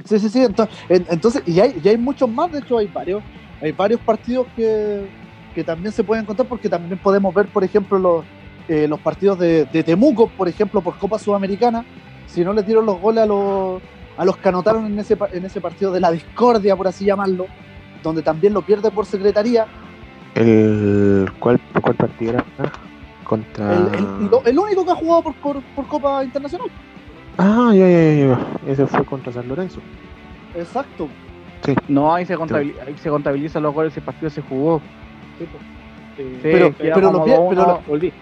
Sí, 0.05 0.19
sí, 0.19 0.29
sí. 0.29 0.43
Entonces, 0.45 0.77
en- 0.87 1.05
entonces 1.09 1.43
y, 1.45 1.59
hay, 1.59 1.81
y 1.83 1.87
hay 1.89 1.97
muchos 1.97 2.29
más, 2.29 2.49
de 2.51 2.59
hecho, 2.59 2.77
hay 2.77 2.87
varios, 2.87 3.23
hay 3.61 3.73
varios 3.73 3.99
partidos 3.99 4.47
que, 4.55 5.05
que 5.53 5.63
también 5.65 5.91
se 5.91 6.01
pueden 6.01 6.23
contar, 6.25 6.47
porque 6.47 6.69
también 6.69 6.97
podemos 6.97 7.33
ver, 7.33 7.47
por 7.47 7.63
ejemplo, 7.65 7.99
los, 7.99 8.25
eh, 8.69 8.87
los 8.87 9.01
partidos 9.01 9.37
de, 9.37 9.65
de 9.65 9.83
Temuco, 9.83 10.29
por 10.29 10.47
ejemplo, 10.47 10.81
por 10.81 10.97
Copa 10.97 11.19
Sudamericana, 11.19 11.85
si 12.25 12.45
no 12.45 12.53
le 12.53 12.63
dieron 12.63 12.85
los 12.85 12.99
goles 13.01 13.23
a 13.23 13.27
los, 13.27 13.81
a 14.15 14.23
los 14.23 14.37
que 14.37 14.47
anotaron 14.47 14.85
en 14.85 14.97
ese, 14.97 15.17
pa- 15.17 15.29
en 15.33 15.43
ese 15.45 15.59
partido 15.59 15.91
de 15.91 15.99
la 15.99 16.09
discordia, 16.11 16.73
por 16.77 16.87
así 16.87 17.03
llamarlo, 17.03 17.47
donde 18.01 18.21
también 18.23 18.53
lo 18.53 18.61
pierde 18.61 18.91
por 18.91 19.05
secretaría. 19.05 19.67
El, 20.35 21.29
¿cuál, 21.39 21.59
¿Cuál 21.81 21.95
partido 21.95 22.31
era? 22.33 22.45
Contra. 23.27 23.73
El, 23.73 23.95
el- 23.95 24.25
lo- 24.31 24.43
el 24.45 24.57
único 24.57 24.85
que 24.85 24.91
ha 24.91 24.95
jugado 24.95 25.21
por, 25.23 25.35
por, 25.35 25.61
por 25.75 25.87
Copa 25.87 26.23
Internacional. 26.23 26.69
Ah, 27.37 27.71
ya, 27.73 27.87
ya, 27.87 28.13
ya, 28.13 28.27
ya. 28.65 28.71
Ese 28.71 28.87
fue 28.87 29.03
contra 29.03 29.33
San 29.33 29.47
Lorenzo. 29.47 29.79
Exacto. 30.55 31.07
Sí. 31.65 31.75
No, 31.89 32.13
ahí 32.13 32.25
se, 32.25 32.35
contabiliza, 32.37 32.83
ahí 32.87 32.95
se 32.97 33.09
contabilizan 33.09 33.63
los 33.63 33.73
goles 33.73 33.95
el 33.97 34.03
partido 34.03 34.29
se 34.29 34.41
jugó. 34.41 34.81
Sí, 35.37 35.45
pues. 35.51 35.63
Sí. 36.15 36.39
Pero- 36.41 36.75
quedamos 36.77 36.95
pero 36.95 37.11
lo 37.11 37.25
pier- 37.25 37.37
2-1. 37.37 37.49
pero 37.49 37.61
lo- 37.67 37.81
Volví. 37.87 38.13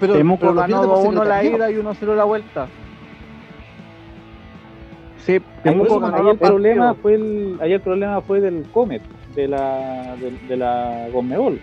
Pero, 0.00 0.14
Temuco 0.14 0.40
pero 0.40 0.52
lo 0.54 0.60
ganó 0.62 0.80
pierde 0.80 0.86
por 0.88 1.14
2-1 1.14 1.24
la 1.24 1.44
ida 1.44 1.70
y 1.70 1.74
1-0 1.76 2.14
la 2.16 2.24
vuelta. 2.24 2.66
Sí, 5.18 5.40
Temuco 5.62 6.04
el 6.04 6.24
los 6.24 6.36
problema 6.38 6.94
fue 6.94 7.14
el, 7.14 7.56
ahí 7.62 7.72
el 7.72 7.80
problema 7.80 8.20
fue 8.20 8.40
del 8.40 8.66
Comet, 8.72 9.00
de 9.34 9.48
la, 9.48 10.16
de, 10.16 10.32
de 10.48 10.56
la 10.56 11.06
Conmebol. 11.12 11.60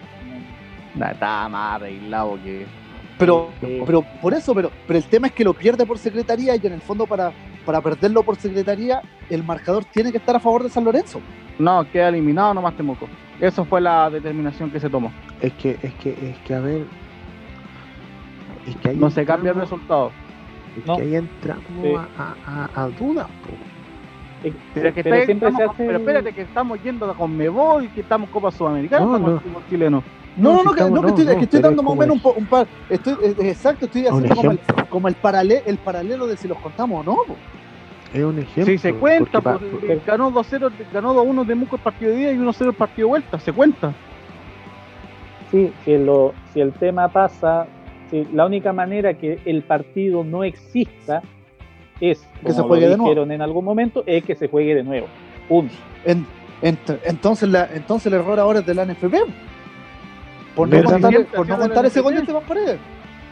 Nah, 0.96 1.12
Estaba 1.12 1.50
más 1.50 1.76
arreglado 1.76 2.38
que. 2.44 2.66
Pero, 3.18 3.50
Sí. 3.62 3.80
pero 3.86 4.02
por 4.22 4.34
eso, 4.34 4.54
pero, 4.56 4.72
pero 4.88 4.98
el 4.98 5.06
tema 5.06 5.28
es 5.28 5.34
que 5.34 5.44
lo 5.44 5.54
pierde 5.54 5.86
por 5.86 5.98
secretaría 6.00 6.56
y 6.56 6.66
en 6.66 6.74
el 6.74 6.82
fondo 6.82 7.06
para, 7.06 7.32
para 7.66 7.80
perderlo 7.80 8.24
por 8.24 8.36
secretaría, 8.36 9.02
el 9.30 9.44
marcador 9.44 9.86
tiene 9.86 10.12
que 10.12 10.18
estar 10.18 10.36
a 10.36 10.40
favor 10.40 10.64
de 10.64 10.70
San 10.70 10.84
Lorenzo. 10.84 11.22
No, 11.60 11.86
queda 11.92 12.10
eliminado 12.10 12.54
nomás 12.56 12.76
Temuco. 12.76 13.08
Eso 13.40 13.64
fue 13.66 13.80
la 13.80 14.10
determinación 14.10 14.72
que 14.72 14.80
se 14.80 14.90
tomó. 14.90 15.12
Es 15.40 15.54
que, 15.54 15.78
es 15.82 15.94
que, 15.96 16.10
es 16.12 16.38
que, 16.40 16.54
a 16.56 16.60
ver. 16.62 16.86
Es 18.68 18.76
que 18.78 18.90
ahí 18.90 18.98
No 18.98 19.10
se 19.10 19.26
cambia 19.26 19.52
el 19.52 19.58
resultado. 19.58 20.12
Es 20.78 20.86
No. 20.86 20.96
que 20.98 21.04
ahí 21.04 21.16
entramos 21.16 21.64
Sí. 21.84 21.94
a, 22.18 22.70
a, 22.76 22.84
a 22.84 22.88
dudas, 22.90 23.28
po. 23.28 23.54
Eh, 24.48 24.54
Pero, 24.74 24.94
que 24.96 25.04
pero 25.04 25.16
está- 25.18 25.32
estamos- 25.34 25.62
hace. 25.62 25.86
pero 25.86 25.98
espérate, 26.00 26.34
que 26.34 26.42
estamos 26.42 26.82
yendo 26.82 27.14
con 27.14 27.38
Mebol, 27.38 27.88
que 27.90 28.02
estamos 28.02 28.30
Copa 28.30 28.50
Sudamericana, 28.52 29.06
No, 29.06 29.16
estamos 29.18 29.46
no. 29.46 29.62
chileno. 29.70 30.04
No, 30.38 30.54
no, 30.54 30.64
no, 30.64 30.74
que, 30.74 30.82
no, 30.90 31.02
que 31.02 31.08
estoy, 31.10 31.26
no, 31.26 31.38
que 31.38 31.44
estoy 31.44 31.60
dando 31.62 31.84
más 31.84 31.92
o 31.92 31.96
como 31.96 32.02
menos 32.02 32.26
un, 32.26 32.34
un 32.38 32.46
par. 32.46 32.68
Estoy, 32.90 33.14
eh, 33.22 33.36
exacto, 33.50 33.86
estoy 33.86 34.08
haciendo 34.08 34.36
como 34.36 34.52
el, 34.52 34.60
como 34.90 35.08
el, 35.10 35.16
paralelo, 35.16 35.62
el 35.66 35.78
paralelo 35.78 36.28
de 36.28 36.38
si 36.38 36.48
los 36.48 36.58
contamos 36.60 37.02
o 37.02 37.04
no. 37.04 37.18
po. 37.28 37.36
Es 38.14 38.24
un 38.24 38.40
ejemplo. 38.40 38.66
Si 38.74 38.78
se 38.78 38.94
cuenta, 38.94 39.42
porque 39.42 39.68
pa- 39.68 39.80
pues, 39.88 40.06
ganó 40.06 40.32
2-0, 40.32 40.72
ganó 40.94 41.14
2-1 41.14 41.46
Temuco 41.48 41.76
el 41.76 41.82
partido 41.82 42.12
de 42.12 42.18
día 42.18 42.32
y 42.32 42.38
1-0 42.38 42.68
el 42.68 42.74
partido 42.74 43.08
de 43.08 43.10
vuelta, 43.10 43.40
se 43.40 43.52
cuenta. 43.54 43.94
Sí, 45.52 45.72
si, 45.84 45.98
lo, 45.98 46.34
si 46.54 46.62
el 46.62 46.72
tema 46.74 47.10
pasa, 47.10 47.68
si 48.10 48.26
la 48.34 48.46
única 48.46 48.72
manera 48.72 49.14
que 49.14 49.40
el 49.46 49.64
partido 49.64 50.24
no 50.24 50.44
exista 50.46 51.22
es, 52.00 52.26
Que 52.44 52.52
se 52.52 52.56
como 52.58 52.70
juegue 52.70 52.86
lo 52.86 52.92
de 52.92 52.98
nuevo. 52.98 53.10
dijeron 53.10 53.32
en 53.32 53.42
algún 53.42 53.66
momento, 53.66 54.04
es 54.06 54.24
que 54.24 54.36
se 54.36 54.48
juegue 54.48 54.76
de 54.76 54.84
nuevo. 54.84 55.08
Punto. 55.50 55.74
En- 56.06 56.26
ent- 56.62 57.00
entonces, 57.04 57.50
la, 57.50 57.70
entonces 57.74 58.08
el 58.08 58.14
error 58.20 58.40
ahora 58.40 58.60
es 58.60 58.66
de 58.66 58.74
la 58.74 58.86
NFP. 58.86 59.16
Por 60.56 60.68
no 60.68 60.78
siempre 61.00 61.38
por 61.38 61.48
no 61.48 61.58
de 61.58 61.88
ese 61.88 62.02
de. 62.02 62.16
Esteban 62.18 62.44
Paredes. 62.48 62.80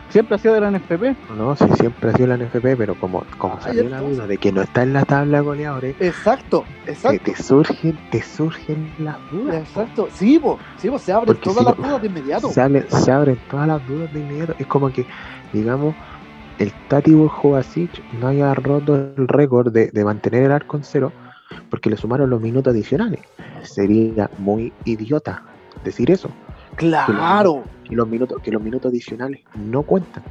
Siempre 0.10 0.36
ha 0.36 0.40
sido 0.40 0.56
de 0.56 0.62
la 0.62 0.72
NFP. 0.72 1.16
No, 1.38 1.56
si 1.56 1.68
siempre 1.76 2.10
ha 2.10 2.14
sido 2.14 2.28
la 2.28 2.38
NFP, 2.38 2.76
pero 2.76 2.96
como, 2.96 3.24
como 3.38 3.56
Ay, 3.58 3.62
salió 3.64 3.90
la 3.90 4.02
duda 4.02 4.26
de 4.26 4.38
que 4.40 4.52
no 4.52 4.64
está 4.64 4.82
en 4.82 4.94
la 4.94 5.06
tabla 5.06 5.38
de 5.38 5.44
goleadores, 5.44 5.96
Exacto, 6.00 6.66
te, 6.86 6.92
exacto. 6.92 7.22
te 7.26 7.36
surgen, 7.36 7.98
te 8.10 8.22
surgen 8.24 8.92
las 8.98 9.18
dudas. 9.32 9.70
po. 9.72 9.82
Exacto, 9.82 10.08
sí, 10.12 10.40
po, 10.40 10.58
sí, 10.78 10.90
po, 10.90 10.98
se 10.98 11.12
abren 11.12 11.28
Porque 11.28 11.42
todas 11.44 11.60
si 11.60 11.66
las 11.66 11.78
dudas 11.78 12.02
de 12.02 12.08
inmediato. 12.08 12.50
Sale- 12.50 12.86
se 12.90 13.12
abren 13.12 13.38
todas 13.52 13.68
las 13.68 13.88
dudas 13.88 14.12
de 14.12 14.20
inmediato. 14.20 14.56
Es 14.58 14.66
como 14.66 14.92
que, 14.92 15.06
digamos, 15.54 15.94
el 16.58 16.74
Tati 16.88 17.14
Burjovacic 17.14 18.02
no 18.20 18.30
haya 18.30 18.52
roto 18.56 18.96
el 18.96 19.28
récord 19.28 19.72
de, 19.72 19.92
de 19.92 20.04
mantener 20.04 20.44
el 20.44 20.52
arco 20.52 20.76
en 20.78 20.84
cero 20.84 21.12
porque 21.70 21.90
le 21.92 21.98
sumaron 21.98 22.32
los 22.32 22.42
minutos 22.42 22.72
adicionales. 22.72 23.20
Sería 23.62 24.28
muy 24.40 24.74
idiota 24.86 25.44
decir 25.84 26.10
eso. 26.10 26.32
Claro, 26.80 27.64
Y 27.90 27.96
los 27.96 28.08
minutos, 28.08 28.42
que 28.42 28.52
los 28.52 28.62
minutos 28.62 28.90
adicionales 28.92 29.42
no 29.56 29.84
cuentan. 29.84 30.24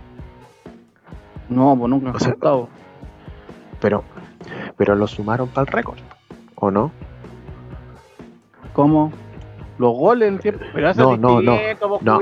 No, 1.49 1.77
pues 1.79 1.91
nunca 1.91 2.11
O 2.13 2.19
sea, 2.19 2.33
contado. 2.33 2.69
Pero, 3.81 4.03
pero 4.77 4.95
lo 4.95 5.07
sumaron 5.07 5.49
para 5.49 5.63
el 5.63 5.67
récord. 5.69 5.99
¿O 6.57 6.71
no? 6.71 6.91
¿Cómo? 8.73 9.13
Los 9.79 9.95
goles 9.97 10.29
en 10.29 10.39
tiempo. 10.39 10.65
Pero 10.73 10.91
eso 10.91 11.01
No, 11.03 11.15
es 11.15 11.21
no, 11.21 11.41
no, 11.43 11.53
vos, 11.89 12.03
no. 12.03 12.19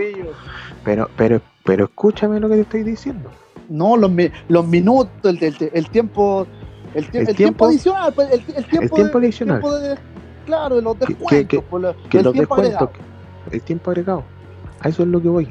Pero, 0.84 1.08
pero, 1.16 1.40
pero 1.64 1.84
escúchame 1.84 2.40
lo 2.40 2.48
que 2.48 2.56
te 2.56 2.60
estoy 2.62 2.82
diciendo. 2.82 3.30
no, 3.68 3.96
los, 3.96 4.10
mi- 4.10 4.30
los 4.48 4.66
minutos, 4.66 5.10
el, 5.24 5.42
el- 5.42 5.70
el 5.72 5.88
tiempo, 5.90 6.46
el, 6.94 7.10
tie- 7.10 7.20
El 7.22 7.28
el 7.28 7.36
tiempo, 7.36 7.36
tiempo- 7.36 7.66
adicional, 7.66 8.12
pues, 8.14 8.28
el, 8.30 8.40
el 8.56 8.64
tiempo, 8.66 8.80
el 8.80 8.90
tiempo 8.90 9.18
de, 9.20 9.26
adicional. 9.26 9.60
tiempo 9.60 9.78
de- 9.78 9.98
claro, 10.44 10.80
los 10.80 10.94
Que- 10.96 11.06
que- 11.06 11.14
descuentos, 11.14 11.48
que- 11.48 11.62
por 11.62 12.08
que 12.08 12.22
los 12.22 12.32
descuentos. 12.34 12.88
El 13.50 13.62
tiempo 13.62 13.90
agregado. 13.90 14.24
A 14.80 14.88
eso 14.88 15.02
es 15.02 15.08
lo 15.08 15.20
que 15.20 15.28
voy. 15.28 15.48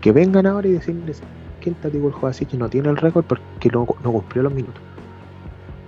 Que 0.00 0.12
vengan 0.12 0.46
ahora 0.46 0.68
y 0.68 0.72
decirles 0.72 1.22
que 1.60 1.70
el 1.70 1.76
Tati 1.76 1.98
Burjovacic 1.98 2.52
no 2.54 2.68
tiene 2.68 2.88
el 2.90 2.96
récord 2.96 3.24
porque 3.24 3.68
no, 3.72 3.86
no 4.02 4.12
cumplió 4.12 4.42
los 4.42 4.52
minutos. 4.54 4.82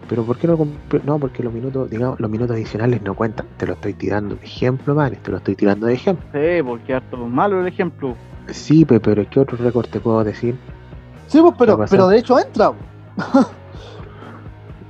Pero 0.08 0.22
¿por 0.22 0.38
qué 0.38 0.46
no 0.46 0.56
cumplió? 0.56 1.00
No, 1.04 1.18
porque 1.18 1.42
los 1.42 1.52
minutos, 1.52 1.90
digamos, 1.90 2.18
los 2.18 2.30
minutos 2.30 2.56
adicionales 2.56 3.02
no 3.02 3.14
cuentan. 3.14 3.46
Te 3.58 3.66
lo 3.66 3.74
estoy 3.74 3.92
tirando 3.92 4.36
de 4.36 4.44
ejemplo, 4.44 4.94
man, 4.94 5.14
te 5.22 5.30
lo 5.30 5.36
estoy 5.36 5.54
tirando 5.54 5.86
de 5.86 5.94
ejemplo. 5.94 6.26
Sí, 6.32 6.62
porque 6.64 6.94
harto 6.94 7.16
malo 7.18 7.60
el 7.60 7.66
ejemplo. 7.68 8.14
Sí, 8.48 8.84
pe- 8.86 9.00
pero 9.00 9.28
¿qué 9.28 9.40
otro 9.40 9.58
récord 9.58 9.86
te 9.86 10.00
puedo 10.00 10.24
decir? 10.24 10.56
Sí, 11.26 11.40
pues, 11.42 11.54
pero, 11.58 11.78
pero 11.90 12.08
de 12.08 12.18
hecho 12.18 12.38
entra. 12.38 12.72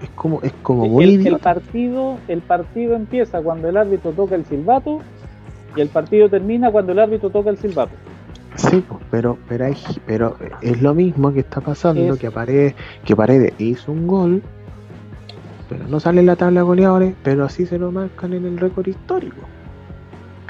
Es 0.00 0.10
como, 0.10 0.40
es 0.42 0.52
como 0.62 0.86
muy 0.86 1.04
El, 1.16 1.26
el 1.26 1.38
partido, 1.38 2.18
el 2.28 2.40
partido 2.40 2.94
empieza 2.94 3.40
cuando 3.42 3.68
el 3.68 3.76
árbitro 3.76 4.12
toca 4.12 4.36
el 4.36 4.44
silbato 4.44 5.00
y 5.76 5.80
el 5.80 5.88
partido 5.88 6.28
termina 6.28 6.70
cuando 6.70 6.92
el 6.92 6.98
árbitro 6.98 7.30
toca 7.30 7.50
el 7.50 7.56
silbato. 7.58 7.92
Sí, 8.56 8.80
po, 8.80 8.98
pero, 9.10 9.38
pero, 9.48 9.66
hay, 9.66 9.76
pero 10.06 10.36
es 10.62 10.82
lo 10.82 10.94
mismo 10.94 11.32
que 11.32 11.40
está 11.40 11.60
pasando, 11.60 12.14
Es- 12.14 12.18
que, 12.20 12.30
Paredes, 12.30 12.74
que 13.04 13.14
Paredes 13.14 13.54
hizo 13.58 13.92
un 13.92 14.06
gol, 14.06 14.42
pero 15.68 15.84
no 15.86 16.00
sale 16.00 16.20
en 16.20 16.26
la 16.26 16.36
tabla 16.36 16.60
de 16.60 16.64
goleadores, 16.64 17.14
pero 17.22 17.44
así 17.44 17.66
se 17.66 17.78
lo 17.78 17.92
marcan 17.92 18.32
en 18.32 18.46
el 18.46 18.58
récord 18.58 18.86
histórico. 18.88 19.42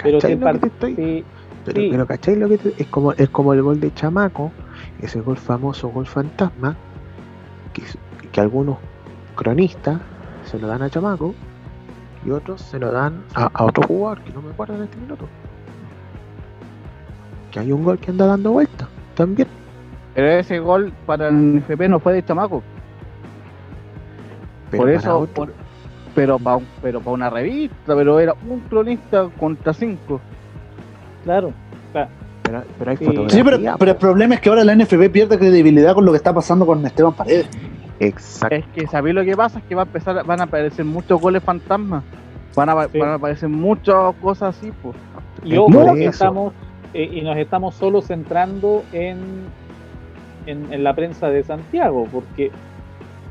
Pero 0.03 0.20
si 0.20 0.28
¿Cachai 0.28 0.32
el 0.32 0.39
lo 0.40 0.47
que 0.47 0.53
par- 0.53 0.61
te 0.61 0.66
estoy? 0.69 0.95
sí, 0.95 1.24
Pero, 1.65 1.81
sí. 1.82 1.89
pero 1.90 2.07
¿cachai 2.07 2.36
lo 2.36 2.49
que 2.49 2.59
te- 2.59 2.82
es 2.82 2.86
como 2.89 3.12
es 3.12 3.28
como 3.28 3.53
el 3.53 3.62
gol 3.62 3.81
de 3.81 3.93
Chamaco, 3.93 4.53
ese 5.03 5.20
gol 5.20 5.36
famoso, 5.36 5.89
gol 5.89 6.07
fantasma, 6.07 6.77
que, 7.74 7.82
que 8.31 8.40
algunos 8.40 8.78
cronistas 9.35 10.01
se 10.45 10.59
lo 10.59 10.69
dan 10.69 10.82
a 10.82 10.89
Chamaco 10.89 11.35
y 12.24 12.31
otros 12.31 12.61
se 12.62 12.78
lo 12.78 12.90
dan 12.90 13.23
a, 13.35 13.49
a 13.53 13.65
otro 13.65 13.82
jugador 13.86 14.20
que 14.23 14.32
no 14.32 14.43
me 14.43 14.51
acuerdo 14.51 14.74
en 14.77 14.82
este 14.85 14.97
minuto. 14.97 15.27
Que 17.51 17.61
hay 17.61 17.73
un 17.73 17.85
gol 17.85 17.99
que 17.99 18.11
anda 18.11 18.27
dando 18.27 18.53
vuelta 18.53 18.89
también. 19.15 19.49
Pero 20.15 20.28
ese 20.28 20.59
gol 20.59 20.93
para 21.07 21.28
el 21.28 21.57
NFP 21.57 21.89
no 21.89 22.01
fue 22.01 22.12
de 22.15 22.24
chamaco. 22.24 22.62
Pero 24.70 24.82
por 24.82 24.86
para 24.95 24.99
eso, 25.01 25.27
por- 25.35 25.53
pero 26.15 26.39
para 26.39 26.61
pero 26.82 27.01
pa 27.01 27.11
una 27.12 27.31
revista, 27.31 27.95
pero 27.95 28.19
era 28.20 28.35
un 28.49 28.61
cronista 28.61 29.28
contra 29.39 29.73
cinco. 29.73 30.20
claro. 31.24 31.53
pero, 31.93 32.62
pero 32.78 32.90
hay 32.90 32.97
Sí. 32.97 33.07
Sí, 33.28 33.43
pero, 33.45 33.59
pero 33.78 33.90
el 33.93 33.97
problema 33.97 34.35
es 34.35 34.40
que 34.40 34.49
ahora 34.49 34.65
la 34.65 34.74
NFP 34.74 35.11
pierde 35.11 35.39
credibilidad 35.39 35.95
con 35.95 36.05
lo 36.05 36.11
que 36.12 36.16
está 36.16 36.32
pasando 36.35 36.66
con 36.66 36.85
Esteban 36.85 37.12
Paredes. 37.12 37.49
Exacto. 38.01 38.55
Es 38.57 38.66
que 38.69 38.87
sabéis 38.87 39.15
lo 39.15 39.25
que 39.25 39.37
pasa, 39.37 39.59
es 39.59 39.65
que 39.65 39.75
va 39.75 39.83
a 39.83 39.87
empezar, 39.87 40.25
van 40.25 40.41
a 40.41 40.45
aparecer 40.45 40.85
muchos 40.85 41.20
goles 41.20 41.43
fantasmas. 41.43 42.05
Van 42.57 42.69
a, 42.69 42.89
Sí. 42.89 42.99
van 42.99 43.09
a 43.11 43.15
aparecer 43.15 43.49
muchas 43.49 44.15
cosas 44.20 44.57
así, 44.57 44.73
pues. 44.83 44.97
Y 45.45 45.53
Es 45.55 45.59
ojo, 45.59 45.70
por 45.70 45.95
que 45.95 46.01
eso. 46.03 46.11
estamos, 46.11 46.53
eh, 46.95 47.11
y 47.12 47.20
nos 47.23 47.37
estamos 47.37 47.75
solo 47.75 48.01
centrando 48.03 48.83
en, 48.93 49.19
en, 50.47 50.73
en 50.73 50.85
la 50.85 50.95
prensa 50.95 51.29
de 51.29 51.43
Santiago, 51.45 52.07
porque 52.11 52.51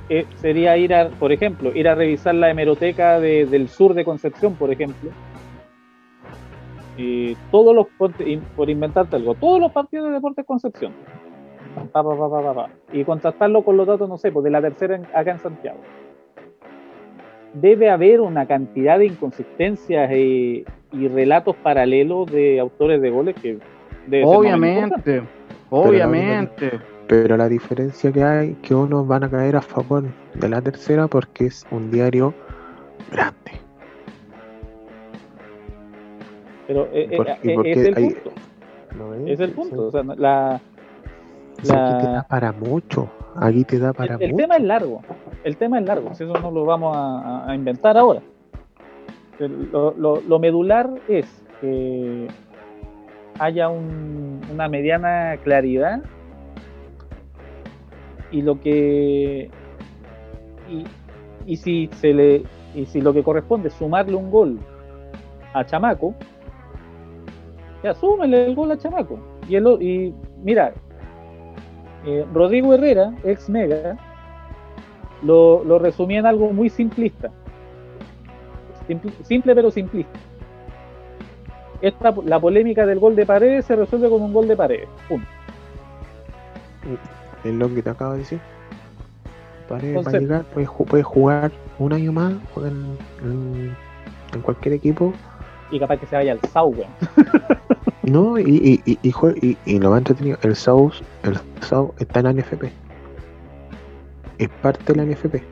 eh, 0.10 0.26
sería 0.36 0.78
ir 0.78 0.94
a, 0.94 1.10
por 1.10 1.32
ejemplo, 1.34 1.72
ir 1.76 1.88
a 1.90 1.96
revisar 1.96 2.34
la 2.36 2.50
hemeroteca 2.50 3.20
de- 3.20 3.46
del 3.46 3.68
sur 3.68 3.94
de 3.94 4.06
Concepción, 4.06 4.54
por 4.56 4.72
ejemplo. 4.72 5.10
Y 6.98 7.36
todos 7.52 7.76
los, 7.76 7.88
por 8.56 8.70
inventarte 8.70 9.16
algo, 9.18 9.36
todos 9.36 9.60
los 9.60 9.72
partidos 9.72 10.08
de 10.08 10.14
Deportes 10.14 10.46
Concepción. 10.46 10.94
Pa, 11.92 12.04
pa, 12.04 12.18
pa, 12.18 12.30
pa, 12.30 12.42
pa, 12.42 12.54
pa. 12.54 12.70
y 12.92 13.04
contrastarlo 13.04 13.64
con 13.64 13.78
los 13.78 13.86
datos, 13.88 14.10
no 14.10 14.18
sé, 14.18 14.32
pues 14.32 14.44
de 14.44 14.50
la 14.52 14.62
tercera 14.62 14.96
en- 14.96 15.06
acá 15.14 15.32
en 15.32 15.40
Santiago. 15.40 15.78
Debe 17.54 17.90
haber 17.90 18.22
una 18.22 18.46
cantidad 18.46 19.00
de 19.00 19.06
inconsistencias 19.08 20.12
y, 20.12 20.66
y 20.92 21.08
relatos 21.08 21.56
paralelos 21.58 22.32
de 22.32 22.60
autores 22.60 23.02
de 23.02 23.10
goles 23.10 23.36
que. 23.36 23.58
Obviamente, 24.24 25.24
obviamente. 25.70 26.80
Pero 27.08 27.38
la 27.38 27.48
diferencia 27.48 28.12
que 28.12 28.22
hay 28.24 28.54
que 28.56 28.76
unos 28.76 29.08
van 29.08 29.24
a 29.24 29.30
caer 29.30 29.56
a 29.56 29.62
favor 29.62 30.04
de 30.34 30.50
la 30.50 30.62
tercera 30.62 31.08
porque 31.08 31.46
es 31.46 31.66
un 31.72 31.90
diario 31.90 32.34
grande. 33.12 33.52
Pero 36.68 36.88
eh, 36.92 37.08
¿Y 37.12 37.16
por- 37.18 37.30
eh, 37.30 37.38
eh, 37.44 37.56
por 37.56 37.68
es 37.68 37.78
el 37.78 37.98
hay- 37.98 38.10
punto. 38.10 38.32
Es 39.26 39.40
el 39.40 39.52
punto. 39.52 39.88
O 39.88 39.92
sea, 39.92 40.04
la, 41.64 41.88
aquí 41.98 42.06
te 42.06 42.12
da 42.14 42.24
para 42.24 42.52
mucho. 42.52 43.10
Aquí 43.36 43.64
te 43.64 43.80
da 43.80 43.94
para 43.94 44.16
el, 44.16 44.22
el 44.24 44.32
mucho. 44.32 44.44
tema 44.44 44.56
es 44.58 44.64
largo. 44.64 45.02
El 45.44 45.58
tema 45.58 45.80
es 45.80 45.86
largo. 45.86 46.14
Si 46.14 46.24
eso 46.24 46.34
no 46.40 46.52
lo 46.52 46.66
vamos 46.66 46.96
a, 46.96 47.20
a- 47.46 47.52
a 47.52 47.56
inventar 47.56 47.98
ahora. 47.98 48.22
El- 49.40 49.72
Lo, 49.72 49.94
lo- 49.98 50.22
lo 50.22 50.40
medular 50.40 50.90
es 51.08 51.44
que 51.62 52.28
haya 53.40 53.70
un- 53.70 54.42
una 54.52 54.68
mediana 54.68 55.38
claridad 55.44 56.02
y 58.32 58.42
lo 58.42 58.60
que 58.60 59.50
y, 60.70 60.84
y 61.46 61.56
si 61.58 61.88
se 61.94 62.14
le 62.14 62.44
y 62.76 62.86
si 62.86 63.00
lo 63.02 63.14
que 63.14 63.24
corresponde 63.24 63.70
es 63.70 63.74
sumarle 63.76 64.16
un 64.16 64.30
gol 64.30 64.60
a 65.54 65.66
Chamaco, 65.66 66.14
ya 67.84 67.94
súmele 67.94 68.46
el 68.48 68.56
gol 68.56 68.72
a 68.72 68.78
Chamaco. 68.78 69.18
Y, 69.48 69.56
el, 69.56 69.66
y 69.82 70.14
mira, 70.44 70.74
eh, 72.08 72.26
Rodrigo 72.34 72.74
Herrera, 72.74 73.14
ex 73.24 73.50
Mega, 73.50 73.98
lo, 75.24 75.64
lo 75.64 75.78
resumía 75.80 76.20
en 76.20 76.26
algo 76.26 76.52
muy 76.54 76.70
simplista. 76.70 77.30
Simple, 78.88 79.12
simple 79.24 79.54
pero 79.56 79.70
simplista. 79.72 80.18
Esta, 81.82 82.14
la 82.26 82.40
polémica 82.40 82.86
del 82.86 83.00
gol 83.00 83.16
de 83.16 83.26
paredes 83.26 83.66
se 83.66 83.76
resuelve 83.76 84.10
con 84.10 84.22
un 84.22 84.34
gol 84.34 84.48
de 84.48 84.56
paredes. 84.56 84.88
Punto. 85.08 85.28
Es 87.44 87.54
lo 87.54 87.68
que 87.74 87.84
te 87.84 87.90
acabo 87.90 88.14
de 88.14 88.20
decir. 88.20 88.40
Paredes 89.68 89.94
va 89.96 89.98
a 89.98 90.00
Entonces- 90.00 90.22
llegar, 90.22 90.44
puede, 90.46 90.68
ju- 90.68 90.86
puede 90.86 91.04
jugar 91.04 91.52
un 91.78 91.94
año 91.94 92.12
más 92.14 92.34
juega 92.54 92.70
en, 92.70 92.98
en- 93.24 93.76
en 94.34 94.42
cualquier 94.42 94.74
equipo. 94.76 95.14
Y 95.70 95.80
capaz 95.80 95.98
que 95.98 96.06
se 96.06 96.16
vaya 96.16 96.32
al 96.32 96.40
Sau. 96.54 96.74
No, 98.08 98.40
y, 98.40 98.44
y, 98.44 98.82
y, 98.86 98.98
y, 99.02 99.14
y- 99.46 99.58
y 99.66 99.80
lo 99.80 99.90
más 99.90 99.98
entretenido, 100.00 100.38
el 100.42 100.56
South, 100.56 100.94
el 101.24 101.38
South 101.62 101.92
está 102.00 102.20
en 102.22 102.26
la 102.26 102.32
NFP. 102.34 102.72
Es 104.38 104.50
parte 104.62 104.94
de 104.94 104.96
la 104.96 105.04
NFP. 105.12 105.44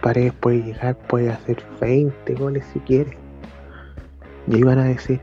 Paredes 0.00 0.32
puede 0.32 0.62
llegar, 0.62 0.96
puede 0.96 1.30
hacer 1.30 1.62
20 1.80 2.34
goles 2.34 2.64
si 2.72 2.80
quiere. 2.80 3.18
Y 4.46 4.54
ahí 4.54 4.62
van 4.62 4.78
a 4.78 4.84
decir, 4.84 5.20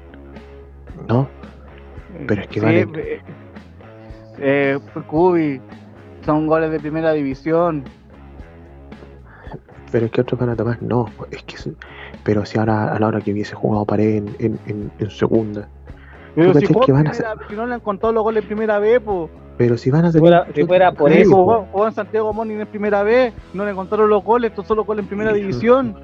no, 1.10 1.27
Pero 2.27 2.41
es 2.41 2.48
que 2.48 2.60
Sí, 2.60 2.65
vale- 2.65 2.88
eh, 2.95 3.22
eh, 4.38 4.80
Cubi, 5.07 5.60
son 6.26 6.45
goles 6.48 6.69
de 6.72 6.80
primera 6.80 7.11
división. 7.14 7.84
pero 9.91 10.06
es 10.07 10.11
que 10.11 10.22
otros 10.22 10.40
van 10.40 10.49
a 10.49 10.56
tomar, 10.56 10.81
no, 10.81 11.07
es 11.31 11.44
que 11.44 11.56
pero 12.23 12.45
si 12.45 12.57
ahora 12.57 12.94
a 12.95 12.99
la 12.99 13.07
hora 13.07 13.22
que 13.22 13.31
hubiese 13.31 13.53
jugado 13.53 13.85
Paredes 13.85 14.23
en, 14.23 14.35
en, 14.40 14.60
en, 14.65 14.91
en 14.98 15.10
segunda, 15.11 15.68
Pero 16.35 16.51
¿Tú 16.53 16.60
si, 16.60 16.65
jugó 16.68 16.81
que 16.85 16.91
van 16.91 17.07
a 17.07 17.11
primera- 17.11 17.35
si 17.47 17.55
no 17.55 17.65
le 17.68 17.73
han 17.76 17.80
contado 17.80 18.11
los 18.14 18.23
goles 18.23 18.41
en 18.43 18.47
primera 18.47 18.80
vez, 18.80 18.99
pues. 19.03 19.30
pero 19.57 19.77
si 19.77 19.91
van 19.91 20.05
a 20.05 20.11
Si 20.11 20.19
fuera, 20.19 20.47
si 20.53 20.64
fuera 20.65 20.91
por 20.91 21.11
eso, 21.11 21.30
po. 21.31 21.35
jugó, 21.38 21.68
jugó 21.72 21.88
en 21.88 21.93
Santiago 21.93 22.34
Morning 22.34 22.57
en 22.57 22.68
primera 22.68 23.03
vez, 23.03 23.34
no 23.53 23.65
le 23.65 23.73
contaron 23.76 24.10
los 24.10 24.23
goles, 24.23 24.49
estos 24.51 24.65
son 24.68 24.77
los 24.77 24.85
goles 24.85 25.03
en 25.03 25.07
primera 25.10 25.31
división. 25.34 25.95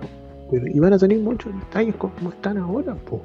pero- 0.51 0.67
y 0.67 0.79
van 0.79 0.93
a 0.93 0.97
tener 0.97 1.17
muchos 1.19 1.53
detalles 1.59 1.95
como 1.95 2.29
están 2.29 2.57
ahora, 2.57 2.95
po. 2.95 3.21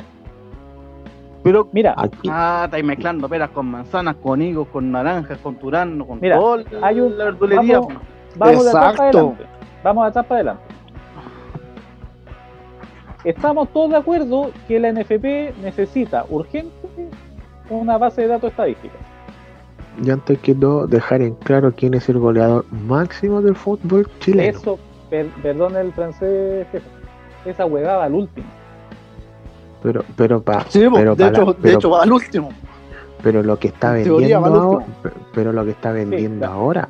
Pero 1.43 1.69
mira, 1.73 1.95
Aquí, 1.97 2.29
Ah, 2.31 2.63
estáis 2.65 2.85
mezclando 2.85 3.29
peras 3.29 3.51
con 3.51 3.67
manzanas, 3.67 4.17
con 4.17 4.41
higos, 4.41 4.67
con 4.69 4.91
naranjas, 4.91 5.37
con 5.39 5.57
turano, 5.57 6.07
con 6.07 6.19
Mira, 6.21 6.37
todo 6.37 6.63
hay 6.83 7.01
un- 7.01 7.19
la 7.19 7.25
verdulería. 7.27 7.81
vamos- 7.81 7.95
Vamos 8.37 8.65
de 8.65 8.71
atrás 8.71 8.75
para 8.75 8.91
Exacto. 9.09 9.19
adelante. 9.19 9.45
Vamos 9.85 10.05
de 10.05 10.09
atrás 10.09 10.27
para 10.27 10.35
adelante. 10.41 10.63
Estamos 13.25 13.69
todos 13.73 13.91
de 13.91 13.97
acuerdo 13.97 14.51
que 14.69 14.79
la 14.79 14.89
NFP 14.89 15.55
necesita 15.63 16.27
urgente 16.29 16.71
una 17.71 17.99
base 17.99 18.23
de 18.23 18.29
datos 18.29 18.51
estadística. 18.51 18.95
y 20.03 20.11
antes 20.11 20.39
que 20.41 20.55
todo, 20.55 20.87
dejar 20.87 21.23
en 21.23 21.35
claro 21.37 21.73
quién 21.77 21.95
es 21.95 22.09
el 22.09 22.19
goleador 22.19 22.65
máximo 22.73 23.41
del 23.41 23.55
fútbol 23.55 24.09
chileno. 24.21 24.59
Eso, 24.59 24.79
per- 25.09 25.29
perdón 25.43 25.77
el 25.77 25.93
francés, 25.93 26.67
jefe, 26.73 26.87
esa 27.45 27.65
huevada 27.67 28.05
al 28.05 28.15
último. 28.15 28.47
Pero, 29.83 30.03
pero, 30.17 30.43
pa, 30.43 30.65
Sí, 30.69 30.81
pero, 30.93 31.15
de, 31.15 31.25
para- 31.25 31.39
hecho, 31.39 31.53
de 31.53 31.59
pero, 31.63 31.79
hecho 31.79 31.91
va 31.91 32.03
al 32.03 32.13
último. 32.13 32.49
pero 33.23 33.43
lo 33.43 33.59
que 33.59 33.69
está 33.69 33.93
vendiendo 33.93 34.47
ahora, 34.47 34.87
pero 35.35 35.53
lo 35.53 35.65
que 35.65 35.71
está 35.71 35.93
vendiendo 35.93 36.39
claro. 36.41 36.55
ahora, 36.55 36.89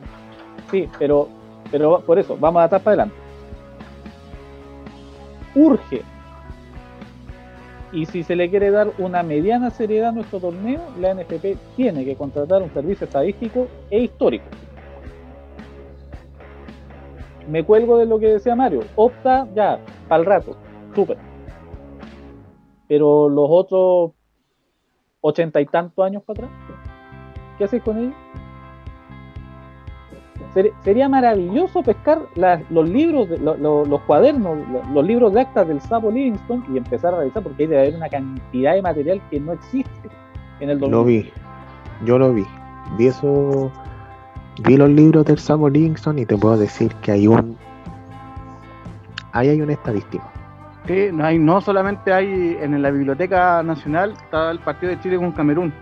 Sí, 0.71 0.89
pero, 0.99 1.29
pero 1.71 2.01
por 2.01 2.19
eso, 2.19 2.37
vamos 2.41 2.61
de 2.63 2.65
atrás 2.67 2.83
para 2.83 3.03
adelante. 3.03 3.15
Urge. 5.55 6.03
Y 7.95 8.07
si 8.07 8.25
se 8.25 8.35
le 8.35 8.51
quiere 8.51 8.73
dar 8.73 8.91
una 8.99 9.23
mediana 9.23 9.71
seriedad 9.71 10.09
a 10.09 10.13
nuestro 10.13 10.41
torneo, 10.41 10.81
la 10.99 11.15
NFP 11.15 11.57
tiene 11.77 12.05
que 12.05 12.17
contratar 12.17 12.61
un 12.61 12.71
servicio 12.71 13.05
estadístico 13.05 13.69
e 13.89 14.01
histórico. 14.01 14.45
Me 17.49 17.63
cuelgo 17.63 17.97
de 17.99 18.07
lo 18.07 18.19
que 18.19 18.27
decía 18.27 18.57
Mario. 18.57 18.81
Opta 18.97 19.47
ya, 19.55 19.79
el 20.11 20.25
rato. 20.25 20.57
Súper. 20.93 21.19
Pero 22.89 23.29
los 23.29 23.47
otros 23.49 24.11
ochenta 25.21 25.61
y 25.61 25.67
tantos 25.67 26.05
años 26.05 26.25
para 26.25 26.47
atrás, 26.47 26.51
¿qué 27.57 27.65
hacéis 27.65 27.83
con 27.85 27.99
ellos? 27.99 28.15
Ser- 30.55 30.73
sería 30.85 31.09
maravilloso 31.09 31.83
pescar 31.83 32.21
las- 32.37 32.63
los 32.71 32.89
libros, 32.89 33.29
de- 33.29 33.39
lo- 33.39 33.57
lo- 33.57 33.85
los 33.85 34.01
cuadernos, 34.03 34.57
lo- 34.69 34.83
los 34.95 35.05
libros 35.05 35.33
de 35.35 35.41
actas 35.41 35.67
del 35.67 35.81
Sapo 35.81 36.11
Livingston 36.11 36.65
y 36.73 36.79
empezar 36.79 37.13
a 37.15 37.19
revisar 37.19 37.43
porque 37.43 37.65
ahí 37.65 37.69
debe 37.69 37.83
haber 37.83 37.97
una 37.97 38.09
cantidad 38.09 38.75
de 38.75 38.83
material 38.83 39.21
que 39.31 39.41
no 39.41 39.53
existe 39.53 40.09
en 40.61 40.71
el 40.71 40.79
lo 40.79 40.89
2000. 40.89 41.23
vi. 41.25 41.33
Yo 42.07 42.19
lo 42.19 42.33
vi. 42.33 42.47
Vi 42.99 43.07
eso. 43.09 43.71
Vi 44.63 44.77
los 44.77 44.89
libros 44.91 45.25
del 45.25 45.39
Samuel 45.41 45.73
Livingston 45.73 46.19
y 46.21 46.27
te 46.27 46.37
puedo 46.39 46.57
decir 46.57 46.95
que 47.03 47.11
hay 47.13 47.27
un. 47.27 47.57
Ahí 49.33 49.49
hay 49.49 49.61
una 49.61 49.73
estadística. 49.73 50.23
Sí, 50.87 51.09
no, 51.13 51.25
hay, 51.25 51.39
no 51.39 51.61
solamente 51.61 52.13
hay 52.13 52.57
en 52.61 52.81
la 52.81 52.91
Biblioteca 52.91 53.63
Nacional, 53.65 54.13
está 54.13 54.51
el 54.53 54.61
partido 54.61 54.91
de 54.93 55.01
Chile 55.01 55.17
con 55.17 55.33
Camerún. 55.33 55.73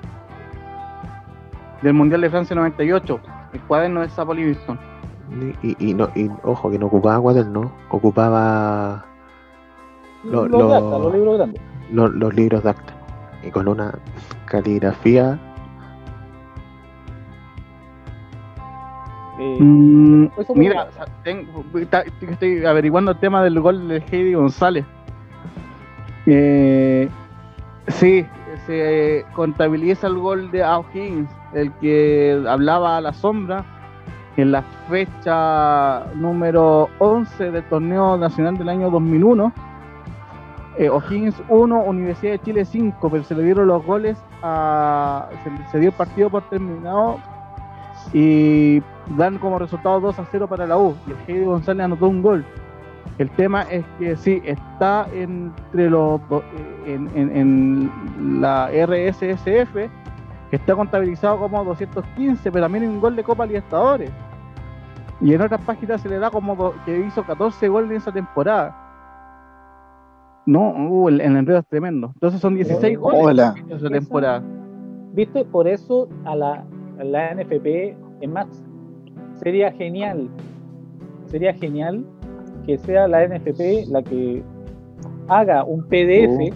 Del 1.82 1.92
Mundial 1.92 2.20
de 2.20 2.30
Francia 2.30 2.54
98. 2.56 3.20
El 3.52 3.60
cuaderno 3.62 4.00
de 4.00 4.08
Sapo 4.08 4.34
Livingston. 4.34 4.78
Y, 5.62 5.76
y, 5.90 5.94
no, 5.94 6.08
y 6.14 6.30
ojo, 6.42 6.70
que 6.70 6.78
no 6.78 6.86
ocupaba 6.86 7.20
cuaderno, 7.20 7.72
ocupaba 7.90 9.04
Los, 10.24 10.50
libros 10.50 11.38
grandes. 11.38 11.62
los, 11.90 12.10
los 12.12 12.34
libros 12.34 12.62
de 12.62 12.70
acta. 12.70 12.92
Y 13.42 13.50
con 13.50 13.66
una 13.68 13.92
caligrafía. 14.46 15.38
Eh, 19.38 19.56
Mm, 19.60 20.28
mira, 20.54 20.88
tengo- 21.24 21.64
estoy 22.20 22.64
averiguando 22.64 23.12
el 23.12 23.18
tema 23.18 23.42
del 23.42 23.58
gol 23.60 23.88
de 23.88 23.96
Heidi 24.10 24.34
González. 24.34 24.84
Eh, 26.26 27.08
sí, 27.88 28.24
se 28.66 29.24
contabiliza 29.34 30.06
el 30.06 30.18
gol 30.18 30.50
de 30.52 30.62
O'Higgins, 30.62 31.28
el 31.54 31.72
que 31.74 32.42
hablaba 32.48 32.96
a 32.96 33.00
la 33.00 33.12
sombra 33.12 33.64
en 34.36 34.52
la 34.52 34.62
fecha 34.88 36.04
número 36.14 36.88
11 36.98 37.50
del 37.50 37.64
torneo 37.64 38.16
nacional 38.16 38.56
del 38.56 38.68
año 38.68 38.90
2001. 38.90 39.52
Eh, 40.78 40.88
O'Higgins 40.88 41.34
1, 41.50 41.80
Universidad 41.82 42.32
de 42.32 42.38
Chile 42.40 42.64
5, 42.64 43.10
pero 43.10 43.22
se 43.24 43.34
le 43.34 43.42
dieron 43.42 43.66
los 43.66 43.84
goles 43.84 44.16
a. 44.42 45.28
Se, 45.70 45.78
dio 45.78 45.90
el 45.90 45.94
partido 45.94 46.30
por 46.30 46.42
terminado 46.48 47.18
y 48.14 48.82
dan 49.16 49.36
como 49.38 49.58
resultado 49.58 50.00
2 50.00 50.18
a 50.18 50.24
0 50.30 50.46
para 50.48 50.66
la 50.66 50.78
U. 50.78 50.94
Y 51.06 51.10
el 51.10 51.16
Heidi 51.26 51.44
González 51.44 51.84
anotó 51.84 52.08
un 52.08 52.22
gol. 52.22 52.44
El 53.18 53.28
tema 53.30 53.62
es 53.70 53.84
que 53.98 54.16
sí, 54.16 54.40
está 54.44 55.06
entre 55.12 55.90
los 55.90 56.26
do- 56.30 56.42
en, 56.86 57.10
en- 57.14 57.36
en 57.36 58.40
la 58.40 58.68
RSSF, 58.70 59.90
que 60.52 60.56
está 60.56 60.76
contabilizado 60.76 61.38
como 61.38 61.64
215, 61.64 62.52
pero 62.52 62.64
también 62.66 62.84
hay 62.84 62.90
un 62.90 63.00
gol 63.00 63.16
de 63.16 63.24
Copa 63.24 63.46
Libertadores. 63.46 64.10
Y 65.18 65.32
en 65.32 65.40
otras 65.40 65.62
páginas 65.62 66.02
se 66.02 66.10
le 66.10 66.18
da 66.18 66.28
como 66.30 66.54
do- 66.54 66.74
que 66.84 67.06
hizo 67.06 67.22
14 67.24 67.68
goles 67.68 67.90
en 67.90 67.96
esa 67.96 68.12
temporada. 68.12 68.76
No, 70.44 70.72
uh, 70.90 71.08
el, 71.08 71.22
el 71.22 71.36
enredo 71.36 71.60
es 71.60 71.66
tremendo. 71.68 72.10
Entonces 72.12 72.38
son 72.38 72.54
16 72.54 72.98
goles 72.98 73.20
Hola. 73.24 73.54
en 73.56 73.72
esa 73.76 73.88
temporada. 73.88 74.42
¿Viste? 75.14 75.42
Por 75.46 75.66
eso 75.66 76.06
a 76.26 76.36
la, 76.36 76.64
a 77.00 77.04
la 77.04 77.34
NFP, 77.34 77.96
es 78.20 78.28
más, 78.28 78.46
sería 79.36 79.72
genial, 79.72 80.28
sería 81.28 81.54
genial 81.54 82.04
que 82.66 82.76
sea 82.76 83.08
la 83.08 83.26
NFP 83.26 83.88
la 83.88 84.02
que 84.02 84.42
haga 85.28 85.64
un 85.64 85.82
PDF 85.84 86.52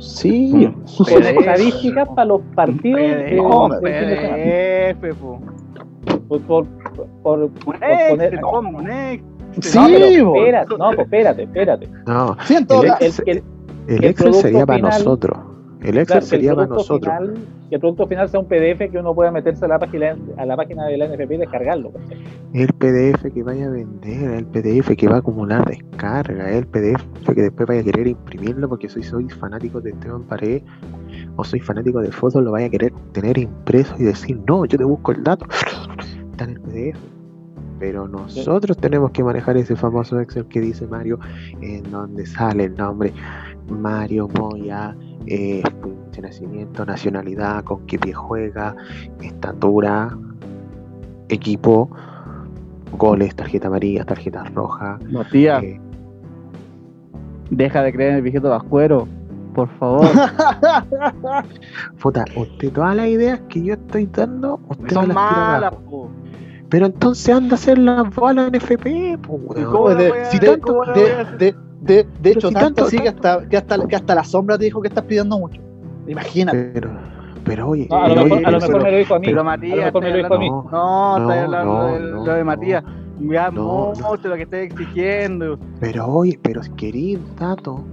Sí, 0.00 0.72
con 0.96 1.22
estadísticas 1.22 2.08
para 2.08 2.24
los 2.26 2.40
partidos 2.54 3.00
de-. 3.00 3.36
PDF, 5.00 5.14
po. 5.20 5.40
Por, 6.28 6.40
por, 6.42 6.66
por- 7.22 7.50
poner-. 8.72 9.22
Sí, 9.60 9.78
no, 9.78 9.86
pero 9.86 10.36
espérate, 10.36 10.78
no, 10.78 10.86
pues 10.90 10.98
espérate, 11.00 11.42
espérate. 11.42 11.88
no. 12.06 12.36
Sí, 12.44 12.54
El. 12.54 12.96
El, 13.00 13.12
el- 13.26 13.42
El 13.88 13.94
el 13.96 14.04
Excel 14.04 14.14
producto 14.14 14.40
sería 14.42 14.66
para 14.66 14.76
final- 14.78 14.92
nosotros. 14.92 15.38
El 15.82 15.96
Excel 15.98 16.06
claro, 16.06 16.06
que 16.06 16.16
el 16.16 16.22
sería 16.24 16.54
para 16.54 16.66
nosotros. 16.66 17.00
final- 17.00 17.34
que 17.68 17.74
el 17.76 17.80
producto 17.80 18.06
final 18.06 18.28
sea 18.28 18.40
un 18.40 18.46
PDF 18.46 18.90
que 18.90 18.98
uno 18.98 19.14
pueda 19.14 19.30
meterse 19.30 19.64
a 19.64 19.68
la 19.68 19.78
página, 19.78 20.16
a 20.36 20.44
la 20.44 20.56
página 20.56 20.86
de 20.86 20.98
la 20.98 21.06
NFP 21.06 21.34
y 21.34 21.38
descargarlo. 21.38 21.92
¿cachai? 21.92 22.18
El 22.52 22.68
PDF 22.74 23.32
que 23.32 23.42
vaya 23.42 23.66
a 23.66 23.70
vender, 23.70 24.30
el 24.32 24.46
PDF 24.46 24.96
que 24.96 25.08
va 25.08 25.16
a 25.16 25.18
acumular 25.20 25.64
descarga, 25.64 26.50
el 26.50 26.66
PDF 26.66 27.02
que 27.34 27.42
después 27.42 27.68
vaya 27.68 27.80
a 27.80 27.84
querer 27.84 28.08
imprimirlo 28.08 28.68
porque 28.68 28.88
soy, 28.88 29.04
soy 29.04 29.28
fanático 29.30 29.80
de 29.80 29.90
Esteban 29.90 30.24
Paredes 30.24 30.64
o 31.36 31.44
soy 31.44 31.60
fanático 31.60 32.00
de 32.00 32.10
fotos, 32.10 32.42
lo 32.42 32.50
vaya 32.50 32.66
a 32.66 32.70
querer 32.70 32.92
tener 33.12 33.38
impreso 33.38 33.94
y 33.98 34.02
decir, 34.04 34.40
no, 34.48 34.64
yo 34.64 34.76
te 34.76 34.84
busco 34.84 35.12
el 35.12 35.22
dato. 35.22 35.46
Está 36.32 36.44
en 36.44 36.50
el 36.50 36.60
PDF. 36.60 36.98
Pero 37.78 38.06
nosotros 38.06 38.76
tenemos 38.76 39.10
que 39.12 39.24
manejar 39.24 39.56
ese 39.56 39.74
famoso 39.74 40.20
Excel 40.20 40.44
que 40.46 40.60
dice 40.60 40.86
Mario, 40.86 41.18
en 41.62 41.90
donde 41.90 42.26
sale 42.26 42.64
el 42.64 42.74
nombre 42.74 43.12
Mario 43.70 44.28
Moya, 44.28 44.94
eh, 45.26 45.62
de 46.12 46.20
nacimiento, 46.22 46.84
nacionalidad, 46.84 47.62
con 47.64 47.86
qué 47.86 47.98
pie 47.98 48.12
juega, 48.12 48.74
estatura, 49.20 50.16
equipo, 51.28 51.90
goles, 52.98 53.34
tarjeta 53.36 53.68
amarilla, 53.68 54.04
tarjeta 54.04 54.44
roja. 54.54 54.98
Matías, 55.10 55.62
eh, 55.62 55.80
deja 57.50 57.82
de 57.82 57.92
creer 57.92 58.10
en 58.10 58.16
el 58.16 58.22
viejito 58.22 58.50
vascuero, 58.50 59.06
por 59.54 59.68
favor. 59.78 60.06
puta, 62.02 62.24
usted 62.36 62.72
todas 62.72 62.96
las 62.96 63.06
ideas 63.08 63.40
que 63.48 63.62
yo 63.62 63.74
estoy 63.74 64.06
dando, 64.06 64.60
usted 64.68 64.88
Son 64.94 65.08
las 65.08 65.14
malas. 65.14 65.74
Pero 66.68 66.86
entonces 66.86 67.34
anda 67.34 67.52
a 67.52 67.54
hacer 67.54 67.78
las 67.78 68.14
bolas 68.14 68.48
en 68.48 68.54
FP, 68.54 69.18
pues, 69.22 69.40
weón. 69.44 69.72
¿Cómo 69.72 69.88
la 69.88 69.94
de, 69.96 70.08
voy 70.10 70.18
a- 70.18 70.24
si 70.26 70.38
tanto- 70.38 70.66
cómo 70.68 70.84
la 70.84 70.92
de- 70.92 71.00
voy 71.02 71.10
a 71.10 71.20
hacer? 71.22 71.38
de- 71.38 71.54
de- 71.80 72.06
de 72.20 72.30
hecho, 72.30 72.48
si 72.48 72.54
tanto 72.54 72.66
tanto- 72.66 72.84
así 72.84 72.98
que 72.98 73.08
hasta, 73.08 73.48
que, 73.48 73.56
hasta, 73.56 73.86
que 73.88 73.96
hasta 73.96 74.14
la 74.14 74.24
sombra 74.24 74.58
te 74.58 74.64
dijo 74.64 74.80
que 74.82 74.88
estás 74.88 75.04
pidiendo 75.04 75.38
mucho. 75.38 75.60
Imagínate. 76.06 76.70
Pero, 76.74 76.90
pero 77.44 77.68
oye, 77.68 77.86
No, 77.90 77.96
a 77.96 78.08
lo 78.08 78.14
pero 78.14 78.24
mejor, 78.24 78.38
oye, 78.38 78.46
a 78.46 78.50
lo 78.50 78.58
pero- 78.58 78.68
mejor 78.72 78.82
me 78.84 78.90
lo 78.92 78.98
dijo 78.98 79.14
a 79.14 79.18
mí. 79.18 79.26
Pero 79.26 79.40
a 79.40 79.44
lo 79.44 79.50
Matías, 79.50 79.76
mejor 79.86 80.02
me 80.02 80.10
lo 80.10 80.16
dijo 80.16 80.34
a 80.34 80.38
mí. 80.38 80.50
no, 80.50 80.62
no, 80.70 81.18
No, 81.18 81.30
estoy 81.32 81.44
hablando 81.44 81.72
no, 81.72 81.86
de 81.86 82.00
no, 82.00 82.24
lo 82.24 82.32
de 82.32 82.38
no. 82.40 82.44
Matías. 82.44 82.84
Ya 83.20 83.50
No, 83.50 83.92
mucho 83.94 84.28
lo 84.28 84.34
que 84.36 84.42
estoy 84.42 84.60
exigiendo. 84.60 85.58
pero 85.78 86.06
oye, 86.06 86.38
pero 86.42 86.62
querido 86.76 87.20
dato, 87.38 87.84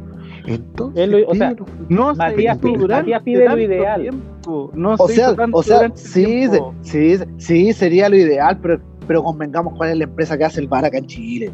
entonces 0.45 1.03
Él 1.03 1.25
o 1.27 1.35
sea. 1.35 1.53
No 1.89 2.13
se 2.13 2.17
Matías 2.17 2.57
pide- 2.59 2.77
durante 2.77 3.11
Matías 3.11 3.23
pide 3.23 3.49
lo 3.49 3.57
ideal. 3.59 4.01
tiempo. 4.01 4.71
No 4.73 4.95
O 4.97 5.07
se 5.09 5.15
sea, 5.15 5.35
o 5.51 5.63
sea, 5.63 5.91
sí, 5.95 6.47
sí, 6.81 7.15
sí, 7.37 7.73
sería 7.73 8.07
lo 8.07 8.15
ideal, 8.15 8.57
pero, 8.61 8.79
pero 9.05 9.21
convengamos 9.23 9.73
cuál 9.75 9.89
es 9.89 9.97
la 9.97 10.05
empresa 10.05 10.37
que 10.37 10.45
hace 10.45 10.61
el 10.61 10.67
bar 10.69 10.85
acá 10.85 10.97
en 10.97 11.07
Chile. 11.07 11.51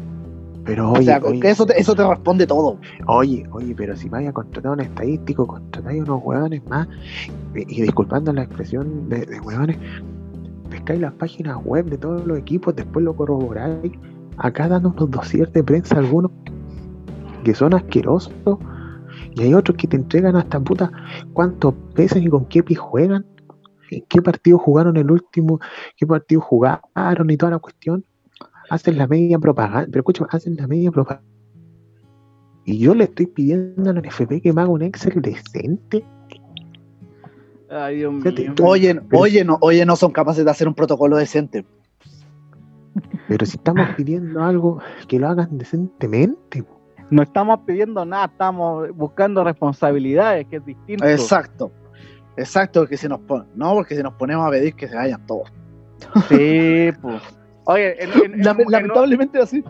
Pero 0.64 0.90
o 0.90 0.94
oye, 0.94 1.04
sea, 1.04 1.20
oye, 1.22 1.40
que 1.40 1.50
eso, 1.50 1.66
te, 1.66 1.78
eso 1.78 1.94
te 1.94 2.06
responde 2.06 2.46
todo. 2.46 2.78
oye, 3.06 3.46
oye, 3.52 3.74
pero 3.76 3.96
si 3.96 4.08
vaya 4.08 4.30
a 4.30 4.32
contratar 4.32 4.70
a 4.70 4.74
un 4.74 4.80
estadístico, 4.80 5.46
contratáis 5.46 6.02
unos 6.02 6.20
hueones 6.22 6.62
más, 6.68 6.88
y, 7.54 7.60
y 7.78 7.82
disculpando 7.82 8.32
la 8.32 8.42
expresión 8.44 9.08
de, 9.08 9.26
de 9.26 9.40
hueones, 9.40 9.76
pescáis 10.70 11.00
las 11.00 11.12
páginas 11.14 11.58
web 11.64 11.86
de 11.86 11.98
todos 11.98 12.26
los 12.26 12.38
equipos, 12.38 12.74
después 12.74 13.04
lo 13.04 13.14
corroboráis, 13.14 13.92
acá 14.38 14.68
dan 14.68 14.86
unos 14.86 15.10
dossiers 15.10 15.52
de 15.52 15.62
prensa 15.62 15.98
algunos 15.98 16.30
que 17.44 17.54
son 17.54 17.74
asquerosos, 17.74 18.32
y 19.34 19.42
hay 19.42 19.54
otros 19.54 19.76
que 19.76 19.86
te 19.86 19.96
entregan 19.96 20.36
hasta 20.36 20.60
puta 20.60 20.90
cuántos 21.32 21.74
pesos 21.94 22.18
y 22.18 22.28
con 22.28 22.46
qué 22.46 22.62
pie 22.62 22.76
juegan, 22.76 23.26
en 23.90 24.04
qué 24.08 24.22
partido 24.22 24.58
jugaron 24.58 24.96
el 24.96 25.10
último, 25.10 25.60
qué 25.96 26.06
partido 26.06 26.40
jugaron 26.40 27.30
y 27.30 27.36
toda 27.36 27.52
la 27.52 27.58
cuestión. 27.58 28.04
Hacen 28.70 28.98
la 28.98 29.06
media 29.06 29.38
propaganda, 29.38 29.86
pero 29.90 30.00
escúchame, 30.00 30.28
hacen 30.30 30.56
la 30.56 30.66
media 30.66 30.90
propaganda. 30.90 31.24
Y 32.64 32.78
yo 32.78 32.94
le 32.94 33.04
estoy 33.04 33.26
pidiendo 33.26 33.90
a 33.90 33.92
la 33.94 34.00
NFP 34.00 34.40
que 34.40 34.52
me 34.52 34.62
haga 34.62 34.70
un 34.70 34.82
Excel 34.82 35.20
decente. 35.20 36.04
Ay, 37.70 37.96
Dios 37.96 38.14
Fíjate, 38.22 38.42
mío. 38.42 38.54
tú- 38.54 38.66
Oye, 38.66 38.94
pero- 38.94 39.22
oye, 39.22 39.44
no, 39.44 39.58
oye, 39.60 39.84
no 39.84 39.96
son 39.96 40.12
capaces 40.12 40.44
de 40.44 40.50
hacer 40.50 40.68
un 40.68 40.74
protocolo 40.74 41.16
decente. 41.16 41.66
Pero 43.28 43.44
si 43.46 43.56
estamos 43.56 43.88
pidiendo 43.96 44.42
algo, 44.42 44.80
que 45.08 45.18
lo 45.18 45.28
hagan 45.28 45.58
decentemente. 45.58 46.64
No 47.10 47.22
estamos 47.22 47.60
pidiendo 47.66 48.04
nada, 48.04 48.26
estamos 48.26 48.88
buscando 48.94 49.44
responsabilidades, 49.44 50.46
que 50.46 50.56
es 50.56 50.64
distinto. 50.64 51.04
Exacto. 51.06 51.70
Exacto, 52.36 52.80
porque 52.80 52.96
si 52.96 53.08
nos 53.08 53.20
pon- 53.20 53.46
no, 53.54 53.74
porque 53.74 53.94
si 53.96 54.02
nos 54.02 54.14
ponemos 54.14 54.46
a 54.46 54.50
pedir 54.50 54.74
que 54.74 54.88
se 54.88 54.96
vayan 54.96 55.24
todos. 55.26 55.52
Sí, 56.28 56.90
pues. 57.00 57.22
Oye, 57.66 58.02
en, 58.02 58.10
en- 58.12 58.34
en- 58.34 58.44
Lame- 58.44 58.62
en- 58.64 58.70
lamentablemente 58.70 59.38
así. 59.40 59.64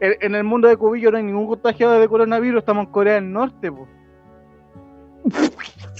en- 0.00 0.14
en 0.20 0.34
el 0.34 0.44
mundo 0.44 0.68
de 0.68 0.76
Cubillo 0.76 1.10
no 1.10 1.18
hay 1.18 1.22
ningún 1.24 1.46
contagiado 1.46 1.98
de 2.00 2.08
coronavirus, 2.08 2.60
estamos 2.60 2.86
en 2.86 2.92
Corea 2.92 3.14
del 3.14 3.32
Norte, 3.32 3.70
pues. 3.72 3.88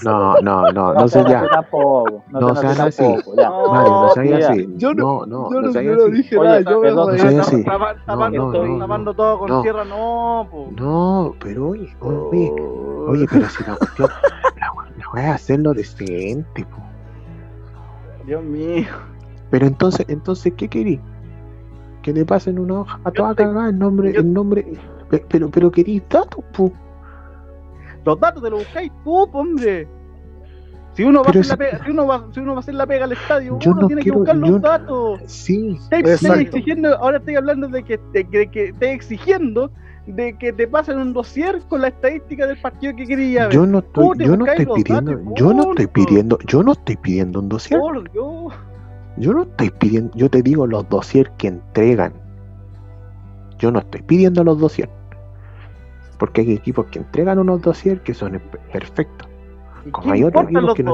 No, 0.04 0.34
no, 0.40 0.70
no, 0.72 0.92
no 0.92 1.08
sé 1.08 1.22
sean 1.22 1.26
ya. 1.26 1.42
No, 1.72 2.04
No 2.40 2.54
sean 2.54 2.74
sean 2.74 2.88
así. 2.88 3.02
No, 3.34 4.12
mira, 4.22 4.48
así. 4.50 4.68
yo 4.76 4.94
No, 4.94 5.26
no, 5.26 5.50
yo 5.50 5.60
no 5.60 5.72
no, 5.72 6.08
dije 6.10 6.36
Oye, 6.38 6.48
nada, 6.48 6.60
yo 6.60 6.80
me 6.80 7.38
así. 7.40 7.64
Tapa- 7.64 7.96
tapando, 8.04 8.52
no, 8.52 8.64
no, 8.66 8.78
tapando 8.78 9.14
todo 9.14 9.38
con 9.38 9.48
no. 9.48 9.62
tierra, 9.62 9.84
no, 9.84 10.46
pues. 10.50 10.72
No, 10.80 11.34
pero 11.40 11.68
oye, 11.70 11.96
oye, 12.00 12.52
oye, 13.08 13.26
pero 13.30 13.48
si 13.48 13.64
la 13.64 13.76
cuestión, 13.76 14.10
la, 14.60 14.72
voy 15.12 15.20
a 15.22 15.34
hacerlo 15.34 15.72
decente, 15.72 16.64
po. 16.66 16.76
Dios 18.26 18.44
mío. 18.44 18.86
Pero 19.50 19.66
entonces, 19.66 20.04
entonces, 20.08 20.52
¿qué 20.56 20.68
querís? 20.68 21.00
Que 22.06 22.12
te 22.12 22.24
pasen 22.24 22.56
una 22.60 22.82
hoja 22.82 23.00
a 23.02 23.10
toda 23.10 23.34
cagada 23.34 23.68
el 23.68 23.76
nombre, 23.80 24.10
el 24.16 24.32
nombre, 24.32 24.64
pe- 25.10 25.24
pero, 25.28 25.50
pero 25.50 25.72
querís 25.72 26.00
datos, 26.08 26.44
po. 26.56 26.70
Los 28.04 28.20
datos 28.20 28.40
te 28.44 28.48
los 28.48 28.60
buscáis 28.60 28.92
tú, 29.02 29.12
hombre. 29.32 29.88
Si 30.92 31.02
uno, 31.02 31.22
va 31.24 31.26
a 31.26 31.30
hacer 31.30 31.46
la 31.48 31.56
pega, 31.56 31.84
si, 31.84 31.90
uno 31.90 32.06
va, 32.06 32.26
si 32.32 32.38
uno 32.38 32.52
va 32.52 32.58
a 32.58 32.60
hacer 32.60 32.74
la 32.74 32.86
pega 32.86 33.06
al 33.06 33.12
estadio, 33.12 33.58
Yo 33.58 33.72
uno 33.72 33.80
no 33.80 33.86
tiene 33.88 34.02
quiero- 34.02 34.14
que 34.14 34.18
buscar 34.20 34.36
los 34.36 34.50
yo- 34.50 34.58
datos. 34.60 35.20
Sí, 35.26 35.80
Estoy, 35.90 36.42
exigiendo, 36.42 36.96
ahora 36.96 37.18
estoy 37.18 37.34
hablando 37.34 37.66
de 37.66 37.82
que, 37.82 37.98
de, 38.12 38.24
que- 38.28 38.46
que 38.52 38.64
estoy 38.66 38.88
exigiendo 38.90 39.72
de 40.06 40.38
que 40.38 40.52
te 40.52 40.68
pasen 40.68 40.98
un 41.00 41.12
dossier 41.12 41.60
con 41.68 41.80
la 41.80 41.88
estadística 41.88 42.46
del 42.46 42.60
partido 42.60 42.94
que 42.94 43.04
quería 43.04 43.46
ver. 43.48 43.52
yo 43.52 43.66
no 43.66 43.80
estoy, 43.80 44.16
yo 44.24 44.36
no 44.36 44.46
estoy 44.46 44.66
pidiendo, 44.66 45.10
datos, 45.10 45.32
yo 45.34 45.52
no 45.52 45.70
estoy 45.70 45.86
pidiendo, 45.88 46.38
yo 46.46 46.62
no 46.62 46.70
estoy 46.70 46.96
pidiendo 46.98 47.40
un 47.40 47.48
dossier. 47.48 47.80
Por 47.80 48.12
Dios. 48.12 48.54
Yo 49.16 49.32
no 49.32 49.42
estoy 49.44 49.70
pidiendo, 49.70 50.12
yo 50.16 50.28
te 50.28 50.42
digo 50.42 50.66
los 50.66 50.88
dossier 50.88 51.30
que 51.38 51.48
entregan. 51.48 52.12
Yo 53.58 53.70
no 53.70 53.78
estoy 53.78 54.02
pidiendo 54.02 54.44
los 54.44 54.58
dossier. 54.58 54.90
Porque 56.18 56.42
hay 56.42 56.52
equipos 56.52 56.86
que 56.86 56.98
entregan 56.98 57.38
unos 57.38 57.60
dossier 57.62 58.00
que 58.02 58.14
son 58.14 58.32
pe- 58.32 58.58
perfectos. 58.72 59.28
¿Y 59.84 59.90
Como 59.90 60.06
¿Qué 60.08 60.12
hay 60.14 60.24
otros 60.24 60.42
importan 60.44 60.66
los 60.66 60.74
que 60.74 60.82
no-? 60.82 60.90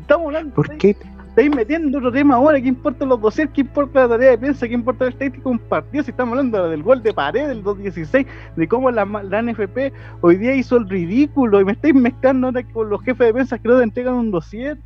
Estamos 0.00 0.26
hablando. 0.26 0.54
¿Por 0.54 0.76
qué? 0.76 0.96
Estáis 1.28 1.54
metiendo 1.54 1.98
otro 1.98 2.12
tema 2.12 2.36
ahora. 2.36 2.60
¿Qué 2.60 2.68
importan 2.68 3.08
los 3.08 3.20
dossier? 3.20 3.48
¿Qué 3.48 3.62
importa 3.62 4.02
la 4.02 4.08
tarea 4.10 4.30
de 4.30 4.38
prensa? 4.38 4.68
¿Qué 4.68 4.74
importa 4.74 5.04
la 5.04 5.10
estadística 5.10 5.42
de 5.44 5.50
un 5.50 5.58
partido? 5.58 6.04
Si 6.04 6.10
estamos 6.12 6.32
hablando 6.32 6.68
del 6.68 6.82
gol 6.82 7.02
de 7.02 7.12
pared 7.12 7.48
del 7.48 7.64
2-16, 7.64 8.26
de 8.56 8.68
cómo 8.68 8.90
la, 8.90 9.04
la 9.04 9.42
NFP 9.42 9.92
hoy 10.20 10.36
día 10.36 10.54
hizo 10.54 10.76
el 10.76 10.88
ridículo 10.88 11.60
y 11.60 11.64
me 11.64 11.72
estáis 11.72 11.94
mezclando 11.94 12.46
ahora 12.46 12.62
con 12.72 12.88
los 12.88 13.02
jefes 13.02 13.26
de 13.26 13.32
prensa 13.34 13.58
que 13.58 13.68
no 13.68 13.78
te 13.78 13.82
entregan 13.84 14.14
un 14.14 14.30
dossier. 14.30 14.78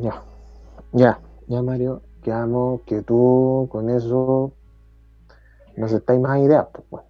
Ya, 0.00 0.22
ya, 0.92 1.20
ya 1.46 1.62
Mario, 1.62 2.02
quedamos 2.22 2.82
que 2.82 3.02
tú 3.02 3.68
con 3.70 3.90
eso 3.90 4.52
nos 5.76 5.92
estáis 5.92 6.20
más 6.20 6.38
ideas, 6.40 6.66
pues 6.72 6.84
bueno. 6.90 7.06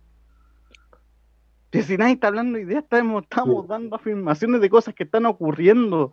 Que 1.70 1.82
si 1.82 1.96
nadie 1.98 2.14
está 2.14 2.28
hablando 2.28 2.56
de 2.56 2.64
ideas, 2.64 2.82
estamos, 2.84 3.24
estamos 3.24 3.68
dando 3.68 3.96
afirmaciones 3.96 4.60
de 4.60 4.70
cosas 4.70 4.94
que 4.94 5.04
están 5.04 5.26
ocurriendo. 5.26 6.12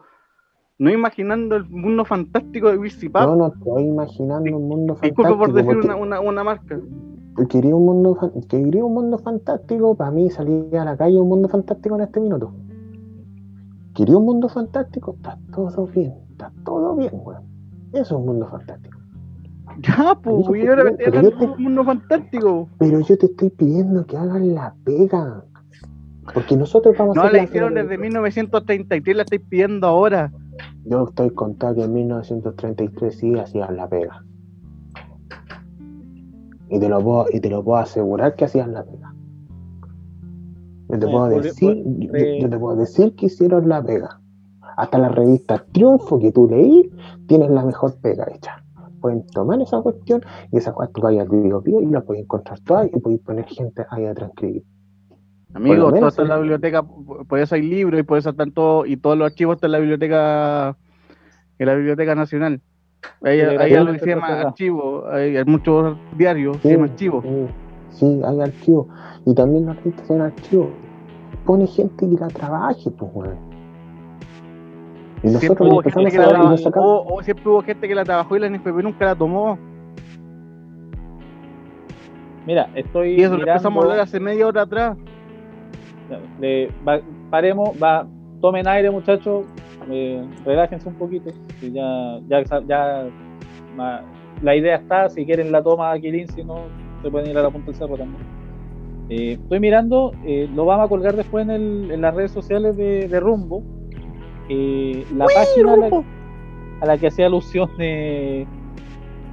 No 0.77 0.89
imaginando 0.91 1.55
el 1.55 1.69
mundo 1.69 2.03
fantástico 2.03 2.69
de 2.69 2.77
Wizipap. 2.77 3.29
Yo 3.29 3.35
no 3.37 3.47
estoy 3.47 3.83
imaginando 3.83 4.57
un 4.57 4.67
mundo 4.67 4.95
fantástico. 4.95 5.21
Disculpe 5.23 5.37
por 5.37 5.53
decir 5.53 5.73
porque 5.75 5.87
una, 5.87 5.95
una, 5.95 6.19
una 6.19 6.43
marca. 6.43 6.77
Quería 7.49 7.73
un 7.73 7.85
mundo, 7.85 8.15
fan- 8.15 8.33
quería 8.49 8.83
un 8.83 8.93
mundo 8.93 9.17
fantástico, 9.17 9.95
para 9.95 10.11
mí 10.11 10.29
salir 10.29 10.77
a 10.77 10.83
la 10.83 10.97
calle 10.97 11.17
un 11.17 11.29
mundo 11.29 11.47
fantástico 11.47 11.95
en 11.95 12.01
este 12.01 12.19
minuto. 12.19 12.51
Quería 13.93 14.17
un 14.17 14.25
mundo 14.25 14.49
fantástico, 14.49 15.13
está 15.15 15.37
todo 15.53 15.87
bien, 15.87 16.13
está 16.35 16.51
todo 16.65 16.95
bien, 16.95 17.11
weón. 17.13 17.43
Eso 17.93 18.01
es 18.03 18.11
un 18.11 18.25
mundo 18.25 18.47
fantástico. 18.49 18.97
Ya, 19.81 20.15
pues, 20.21 20.45
Pero 20.47 20.55
y 20.55 20.67
ahora 20.67 20.83
me 20.83 20.89
yo- 20.91 20.95
estoy 20.97 21.05
pero 21.05 21.17
hablando 21.17 21.29
yo 21.31 21.35
de 21.39 21.45
te- 21.47 21.51
un 21.57 21.63
mundo 21.63 21.83
fantástico. 21.85 22.69
Pero 22.77 22.99
yo 22.99 23.17
te 23.17 23.25
estoy 23.25 23.49
pidiendo 23.49 24.05
que 24.05 24.17
hagan 24.17 24.53
la 24.53 24.73
pega. 24.83 25.43
Porque 26.33 26.57
nosotros 26.57 26.95
vamos 26.97 27.15
a 27.15 27.19
No 27.19 27.21
hacer 27.23 27.33
la 27.33 27.37
la 27.39 27.43
hicieron 27.43 27.73
desde 27.75 27.97
1933, 27.97 29.15
la 29.15 29.23
estoy 29.23 29.39
pidiendo 29.39 29.87
ahora. 29.87 30.31
Yo 30.85 31.03
estoy 31.07 31.29
contado 31.31 31.75
que 31.75 31.83
en 31.83 31.93
1933 31.93 33.17
sí 33.17 33.37
hacían 33.37 33.75
la 33.77 33.87
pega. 33.87 34.23
Y 36.69 36.79
te 36.79 36.89
lo 36.89 36.99
puedo, 37.01 37.25
y 37.31 37.39
te 37.39 37.49
lo 37.49 37.63
puedo 37.63 37.77
asegurar 37.77 38.35
que 38.35 38.45
hacían 38.45 38.73
la 38.73 38.83
pega. 38.83 39.13
Yo 40.89 40.99
te 40.99 41.05
Eh, 41.05 41.09
puedo 41.11 41.27
decir, 41.29 41.83
por- 41.83 41.99
yo, 41.99 42.13
eh. 42.15 42.39
yo 42.41 42.49
te 42.49 42.57
puedo 42.59 42.75
decir 42.77 43.15
que 43.15 43.25
hicieron 43.27 43.69
la 43.69 43.83
pega. 43.83 44.19
Hasta 44.77 44.97
la 44.97 45.09
revista 45.09 45.63
Triunfo 45.71 46.19
que 46.19 46.31
tú 46.31 46.47
leí, 46.49 46.91
tienes 47.27 47.49
la 47.49 47.63
mejor 47.65 47.95
pega 48.01 48.25
hecha. 48.33 48.63
Pueden 49.01 49.25
tomar 49.27 49.61
esa 49.61 49.81
cuestión 49.81 50.21
y 50.51 50.57
esa 50.57 50.73
cuestión 50.73 50.93
tú 50.95 51.01
vayas 51.01 51.29
al 51.29 51.29
video 51.29 51.63
y 51.81 51.85
la 51.87 52.01
puedes 52.01 52.23
encontrar 52.23 52.59
toda 52.61 52.85
y 52.85 52.89
puedes 52.89 53.19
poner 53.21 53.45
gente 53.45 53.85
ahí 53.89 54.05
a 54.05 54.13
transcribir. 54.13 54.63
Amigo, 55.53 55.93
todo 55.93 56.07
está 56.09 56.21
en 56.23 56.27
la 56.27 56.37
biblioteca, 56.37 56.83
por 56.83 57.39
eso 57.39 57.55
hay 57.55 57.61
libros 57.61 57.99
y 57.99 58.03
por 58.03 58.17
eso 58.17 58.31
están 58.31 58.51
todos, 58.51 58.87
y 58.89 58.97
todos 58.97 59.17
los 59.17 59.27
archivos 59.27 59.55
están 59.55 59.69
en 59.69 59.71
la 59.73 59.79
biblioteca, 59.79 60.77
en 61.59 61.65
la 61.65 61.75
biblioteca 61.75 62.13
nacional. 62.15 62.61
Hay, 63.21 63.39
hay 63.39 63.73
algo 63.75 63.93
que 63.93 63.99
se 63.99 64.09
llama 64.09 64.41
archivo, 64.41 65.07
hay, 65.07 65.37
hay 65.37 65.45
muchos 65.45 65.97
diarios, 66.17 66.57
se 66.57 66.69
Sí, 66.69 66.69
llama 66.73 66.85
archivo. 66.85 67.21
sí, 67.21 67.47
sí, 67.91 68.21
hay 68.25 68.41
archivos. 68.41 68.87
Y 69.25 69.33
también 69.35 69.67
los 69.67 69.77
artistas 69.77 70.09
en 70.09 70.21
archivos. 70.21 70.69
Pone 71.45 71.67
gente 71.67 72.09
que 72.09 72.15
la 72.17 72.27
trabaje, 72.27 72.91
pues, 72.91 73.11
weón. 73.13 73.44
Y 75.23 75.29
Siempre 75.29 75.47
nosotros 75.49 75.69
hubo, 75.69 75.77
empezamos 75.79 76.11
gente 76.11 76.11
que 76.11 76.23
a 76.23 76.27
la 76.27 76.33
ver 76.39 76.45
y 76.45 76.49
nos 76.49 76.63
sacamos. 76.63 76.89
trabajó, 77.01 77.15
o 77.15 77.23
siempre 77.23 77.49
hubo 77.49 77.61
gente 77.63 77.87
que 77.87 77.95
la 77.95 78.03
trabajó 78.03 78.35
y 78.35 78.39
la 78.39 78.47
NFP 78.49 78.83
nunca 78.83 79.05
la 79.05 79.15
tomó. 79.15 79.57
Mira, 82.45 82.69
estoy. 82.75 83.11
Y 83.13 83.21
eso 83.21 83.31
lo 83.31 83.37
mirando- 83.39 83.51
empezamos 83.53 83.83
a 83.83 83.87
hablar 83.87 83.99
hace 84.01 84.19
media 84.19 84.47
hora 84.47 84.61
atrás. 84.63 84.97
de- 86.39 86.69
va- 86.87 87.01
paremos, 87.31 87.71
va, 87.81 88.05
tomen 88.39 88.67
aire, 88.67 88.91
muchachos, 88.91 89.43
eh, 89.89 90.23
relájense 90.45 90.87
un 90.87 90.93
poquito. 90.95 91.31
ya, 91.73 92.19
ya, 92.27 92.43
ya 92.67 93.07
ma- 93.75 94.01
la 94.43 94.55
idea 94.55 94.75
está, 94.75 95.09
si 95.09 95.25
quieren 95.25 95.51
la 95.51 95.63
toma 95.63 95.91
Aquilín, 95.91 96.27
si 96.27 96.43
no, 96.43 96.65
se 97.01 97.09
pueden 97.09 97.31
ir 97.31 97.37
a 97.39 97.41
la 97.41 97.49
punta 97.49 97.67
del 97.71 97.75
cerro 97.75 97.97
también. 97.97 98.21
Eh, 99.09 99.31
estoy 99.41 99.59
mirando, 99.59 100.11
eh, 100.25 100.47
lo 100.53 100.65
vamos 100.65 100.85
a 100.85 100.89
colgar 100.89 101.15
después 101.15 101.43
en, 101.45 101.49
el- 101.51 101.89
en 101.91 102.01
las 102.01 102.13
redes 102.13 102.31
sociales 102.31 102.77
de, 102.77 103.07
de 103.07 103.19
Rumbo. 103.19 103.63
Eh, 104.49 105.05
la 105.15 105.25
página 105.25 105.73
a 105.73 105.77
la, 105.77 106.03
a 106.81 106.85
la 106.85 106.97
que 106.97 107.07
hacía 107.07 107.25
alusión 107.27 107.69
de, 107.77 108.45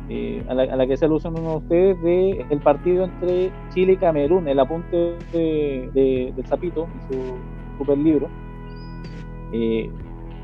eh, 0.08 0.42
a, 0.48 0.54
la, 0.54 0.62
a 0.64 0.76
la 0.76 0.86
que 0.86 0.94
hacía 0.94 1.06
alusión 1.06 1.34
uno 1.38 1.50
de 1.50 1.56
ustedes 1.56 2.02
de 2.02 2.46
el 2.50 2.58
partido 2.60 3.04
entre 3.04 3.50
Chile 3.74 3.92
y 3.92 3.96
Camerún, 3.96 4.48
el 4.48 4.58
apunte 4.58 5.16
de, 5.32 5.90
de- 5.92 6.32
del 6.34 6.46
Zapito, 6.46 6.86
en 6.94 7.14
su 7.16 7.34
super 7.78 7.98
libro. 7.98 8.28
Eh, 9.52 9.90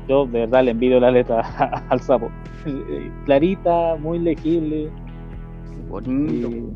yo 0.07 0.25
de 0.25 0.39
verdad 0.41 0.63
le 0.63 0.71
envidio 0.71 0.99
la 0.99 1.11
letra 1.11 1.41
al 1.89 1.99
sapo. 2.01 2.29
Eh, 2.65 3.11
Clarita, 3.25 3.95
muy 3.99 4.19
legible. 4.19 4.89
Un, 5.91 6.73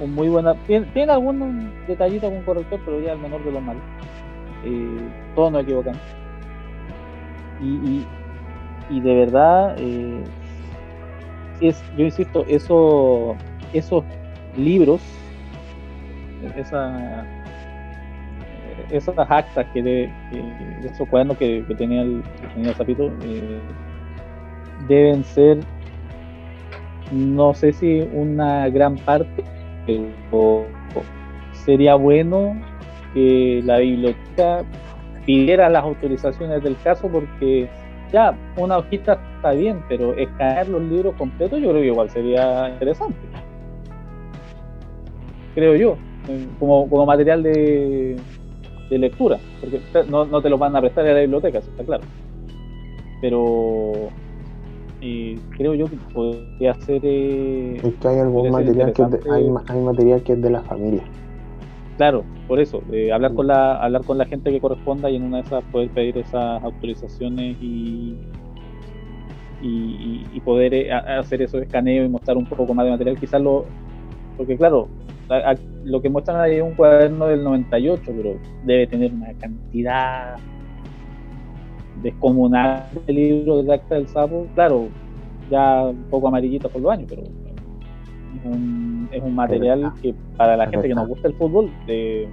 un 0.00 0.14
muy 0.14 0.28
buena. 0.28 0.54
Tiene, 0.66 0.86
tiene 0.86 1.12
algún 1.12 1.70
detallito 1.86 2.28
con 2.30 2.42
corrector, 2.42 2.80
pero 2.84 3.00
ya 3.00 3.12
el 3.12 3.18
menor 3.18 3.44
de 3.44 3.52
los 3.52 3.62
males. 3.62 3.82
Eh, 4.64 5.08
todos 5.34 5.52
nos 5.52 5.62
equivocamos. 5.62 6.00
Y, 7.60 7.66
y, 7.66 8.06
y 8.90 9.00
de 9.00 9.14
verdad, 9.14 9.74
eh, 9.78 10.22
es, 11.60 11.82
yo 11.96 12.04
insisto, 12.04 12.44
eso, 12.48 13.36
esos 13.72 14.04
libros, 14.56 15.00
esa, 16.56 17.24
esas 18.90 19.14
actas 19.18 19.66
que 19.72 19.82
de, 19.82 20.12
que- 20.30 20.86
esos 20.88 21.08
cuadernos 21.08 21.36
que, 21.38 21.64
tenía 21.76 22.02
el, 22.02 22.22
que 22.40 22.46
tenía 22.48 22.70
el 22.70 22.76
Zapito, 22.76 23.10
eh, 23.22 23.60
deben 24.86 25.24
ser, 25.24 25.58
no 27.12 27.54
sé 27.54 27.72
si 27.72 28.00
una 28.12 28.68
gran 28.68 28.96
parte, 28.96 29.44
pero 29.86 30.66
sería 31.64 31.94
bueno 31.94 32.54
que 33.14 33.62
la 33.64 33.78
biblioteca 33.78 34.62
pidiera 35.26 35.68
las 35.68 35.82
autorizaciones 35.84 36.62
del 36.62 36.76
caso 36.82 37.08
porque 37.08 37.68
ya 38.12 38.34
una 38.56 38.78
hojita 38.78 39.18
está 39.36 39.50
bien, 39.50 39.82
pero 39.88 40.14
escanear 40.14 40.68
los 40.68 40.80
libros 40.82 41.14
completos 41.16 41.60
yo 41.60 41.68
creo 41.70 41.80
que 41.82 41.86
igual 41.88 42.08
sería 42.10 42.70
interesante. 42.70 43.18
Creo 45.54 45.74
yo, 45.74 45.96
como, 46.58 46.88
como 46.88 47.06
material 47.06 47.42
de, 47.42 48.16
de 48.90 48.98
lectura, 48.98 49.38
porque 49.60 49.80
no, 50.08 50.24
no 50.26 50.40
te 50.42 50.50
los 50.50 50.58
van 50.60 50.76
a 50.76 50.80
prestar 50.80 51.06
a 51.06 51.12
la 51.14 51.20
biblioteca, 51.20 51.58
eso 51.58 51.70
está 51.70 51.82
claro. 51.84 52.04
Pero 53.22 53.92
eh, 55.00 55.38
creo 55.56 55.74
yo 55.74 55.86
que 55.86 55.96
podría 56.12 56.74
ser... 56.82 57.00
eh, 57.02 57.80
Es 57.82 57.94
que 57.94 58.08
hay 58.08 58.18
algún 58.18 58.50
material 58.50 58.92
que 58.92 59.02
de- 59.04 59.20
hay 59.68 59.80
material 59.80 60.22
que 60.22 60.32
es 60.34 60.42
de 60.42 60.50
la 60.50 60.60
familia. 60.62 61.02
Claro, 61.96 62.24
por 62.46 62.60
eso, 62.60 62.82
eh, 62.92 63.10
hablar 63.10 63.32
con 63.34 63.46
la 63.46 63.76
hablar 63.76 64.04
con 64.04 64.18
la 64.18 64.26
gente 64.26 64.50
que 64.52 64.60
corresponda 64.60 65.08
y 65.10 65.16
en 65.16 65.22
una 65.24 65.38
de 65.38 65.44
esas 65.44 65.64
poder 65.64 65.88
pedir 65.90 66.18
esas 66.18 66.62
autorizaciones 66.62 67.56
y 67.60 68.14
y, 69.62 70.40
poder 70.44 70.74
eh, 70.74 70.92
hacer 70.92 71.42
esos 71.42 71.60
escaneos 71.62 72.06
y 72.06 72.08
mostrar 72.08 72.36
un 72.36 72.44
poco 72.46 72.72
más 72.74 72.84
de 72.84 72.90
material, 72.92 73.18
quizás 73.18 73.40
lo 73.40 73.64
porque 74.36 74.56
claro, 74.56 74.88
a- 75.28 75.52
a- 75.52 75.56
lo 75.84 76.00
que 76.02 76.10
muestran 76.10 76.38
ahí 76.40 76.56
es 76.56 76.62
un 76.62 76.74
cuaderno 76.74 77.26
del 77.26 77.42
98, 77.42 78.12
pero 78.14 78.36
debe 78.64 78.86
tener 78.86 79.12
una 79.12 79.32
cantidad 79.34 80.36
descomunal 82.02 82.90
de 83.06 83.12
libros 83.12 83.66
de 83.66 83.74
acta 83.74 83.94
del 83.94 84.06
sapo, 84.08 84.46
claro, 84.54 84.88
ya 85.50 85.84
un 85.86 86.04
poco 86.10 86.28
amarillita 86.28 86.68
por 86.68 86.82
los 86.82 86.92
años, 86.92 87.06
pero 87.08 87.22
un, 88.44 89.08
es 89.12 89.22
un 89.22 89.34
material 89.34 89.92
que 90.02 90.14
para 90.36 90.56
la 90.56 90.66
gente 90.68 90.88
que 90.88 90.94
nos 90.94 91.08
gusta 91.08 91.28
el 91.28 91.34
fútbol 91.34 91.70
eh, 91.86 92.28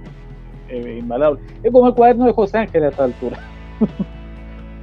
es 0.68 0.86
invalable. 0.98 1.40
Es 1.62 1.72
como 1.72 1.88
el 1.88 1.94
cuaderno 1.94 2.26
de 2.26 2.32
José 2.32 2.58
Ángel 2.58 2.84
a 2.84 2.88
esta 2.88 3.04
altura. 3.04 3.38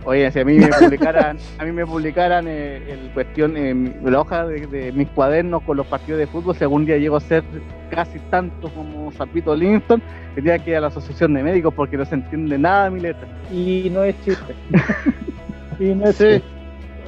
Oye, 0.03 0.31
si 0.31 0.39
a 0.39 0.45
mí 0.45 0.57
me 0.57 0.67
publicaran, 0.67 1.37
a 1.59 1.63
mí 1.63 1.71
me 1.71 1.85
publicaran 1.85 2.45
eh, 2.47 2.81
el 2.91 3.11
cuestión, 3.13 3.55
eh, 3.55 3.93
la 4.03 4.21
hoja 4.21 4.47
de, 4.47 4.65
de 4.65 4.91
mis 4.93 5.07
cuadernos 5.09 5.61
con 5.61 5.77
los 5.77 5.85
partidos 5.85 6.17
de 6.17 6.25
fútbol, 6.25 6.55
si 6.55 6.63
algún 6.63 6.87
día 6.87 6.97
llego 6.97 7.17
a 7.17 7.19
ser 7.19 7.43
casi 7.91 8.17
tanto 8.31 8.67
como 8.69 9.11
Zapito 9.11 9.55
Livingston, 9.55 10.01
tendría 10.33 10.57
que 10.57 10.71
ir 10.71 10.77
a 10.77 10.81
la 10.81 10.87
asociación 10.87 11.35
de 11.35 11.43
médicos 11.43 11.71
porque 11.75 11.97
no 11.97 12.05
se 12.05 12.15
entiende 12.15 12.57
nada 12.57 12.85
de 12.85 12.89
mi 12.91 12.99
letra. 12.99 13.27
Y 13.51 13.91
no 13.93 14.03
es 14.03 14.15
chiste. 14.25 14.55
y 15.79 15.93
no 15.93 16.05
es 16.07 16.15
Sí, 16.15 16.23
chiste. 16.23 16.43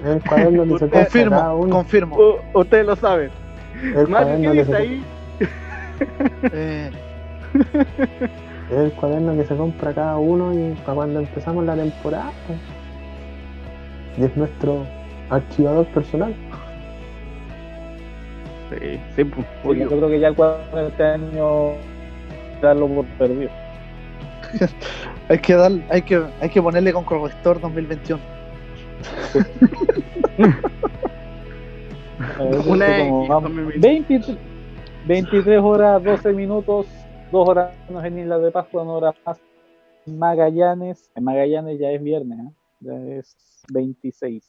El 0.05 0.21
cuaderno 0.21 0.77
confirmo, 0.91 1.67
confirmo. 1.69 2.15
U- 2.17 2.59
ustedes 2.59 2.85
lo 2.85 2.95
saben. 2.95 3.31
El 3.83 4.07
Mario, 4.07 4.07
¿qué 4.07 4.07
cuaderno, 4.07 4.51
que 4.51 4.57
dice 4.57 4.71
se, 4.71 4.77
ahí? 4.77 5.03
Eh, 6.51 6.89
el 8.71 8.91
cuaderno 8.93 9.35
que 9.35 9.45
se 9.45 9.55
compra 9.55 9.93
cada 9.93 10.17
uno 10.17 10.53
y 10.53 10.73
para 10.81 10.95
cuando 10.95 11.19
empezamos 11.19 11.63
la 11.65 11.75
temporada. 11.75 12.31
pues. 12.47 12.59
Y 14.17 14.23
es 14.23 14.35
nuestro 14.37 14.85
archivador 15.29 15.85
personal. 15.87 16.33
Sí, 18.69 18.99
sí, 19.15 19.23
pues, 19.23 19.79
Yo 19.79 19.87
creo 19.87 20.09
que 20.09 20.19
ya 20.19 20.29
el 20.29 20.35
cuaderno 20.35 20.77
de 20.77 20.87
este 20.87 21.03
año 21.03 21.73
darlo 22.61 22.87
por 22.87 23.05
perdido. 23.17 23.51
hay 25.29 25.39
que 25.39 25.53
dar, 25.53 25.71
hay 25.89 26.01
que, 26.01 26.23
hay 26.41 26.49
que 26.49 26.61
ponerle 26.61 26.93
con 26.93 27.03
corrector 27.03 27.59
2021. 27.59 28.21
A 32.39 32.43
ver, 32.43 32.59
Una 32.67 32.87
esto 32.87 33.09
como 33.09 33.19
X, 33.19 33.29
vamos. 33.29 33.43
2020. 33.55 33.87
23, 33.87 34.37
23 35.07 35.59
horas 35.61 36.03
12 36.03 36.33
minutos, 36.33 36.87
2 37.31 37.49
horas 37.49 37.75
menos 37.87 38.05
en 38.05 38.19
Isla 38.19 38.39
de 38.39 38.51
Pascua, 38.51 38.83
una 38.83 38.93
hora 38.93 39.15
más 39.25 39.41
Magallanes. 40.05 41.11
En 41.15 41.23
Magallanes 41.23 41.79
ya 41.79 41.91
es 41.91 42.01
viernes, 42.01 42.39
¿eh? 42.39 42.51
ya 42.81 42.93
es 43.17 43.35
26. 43.71 44.43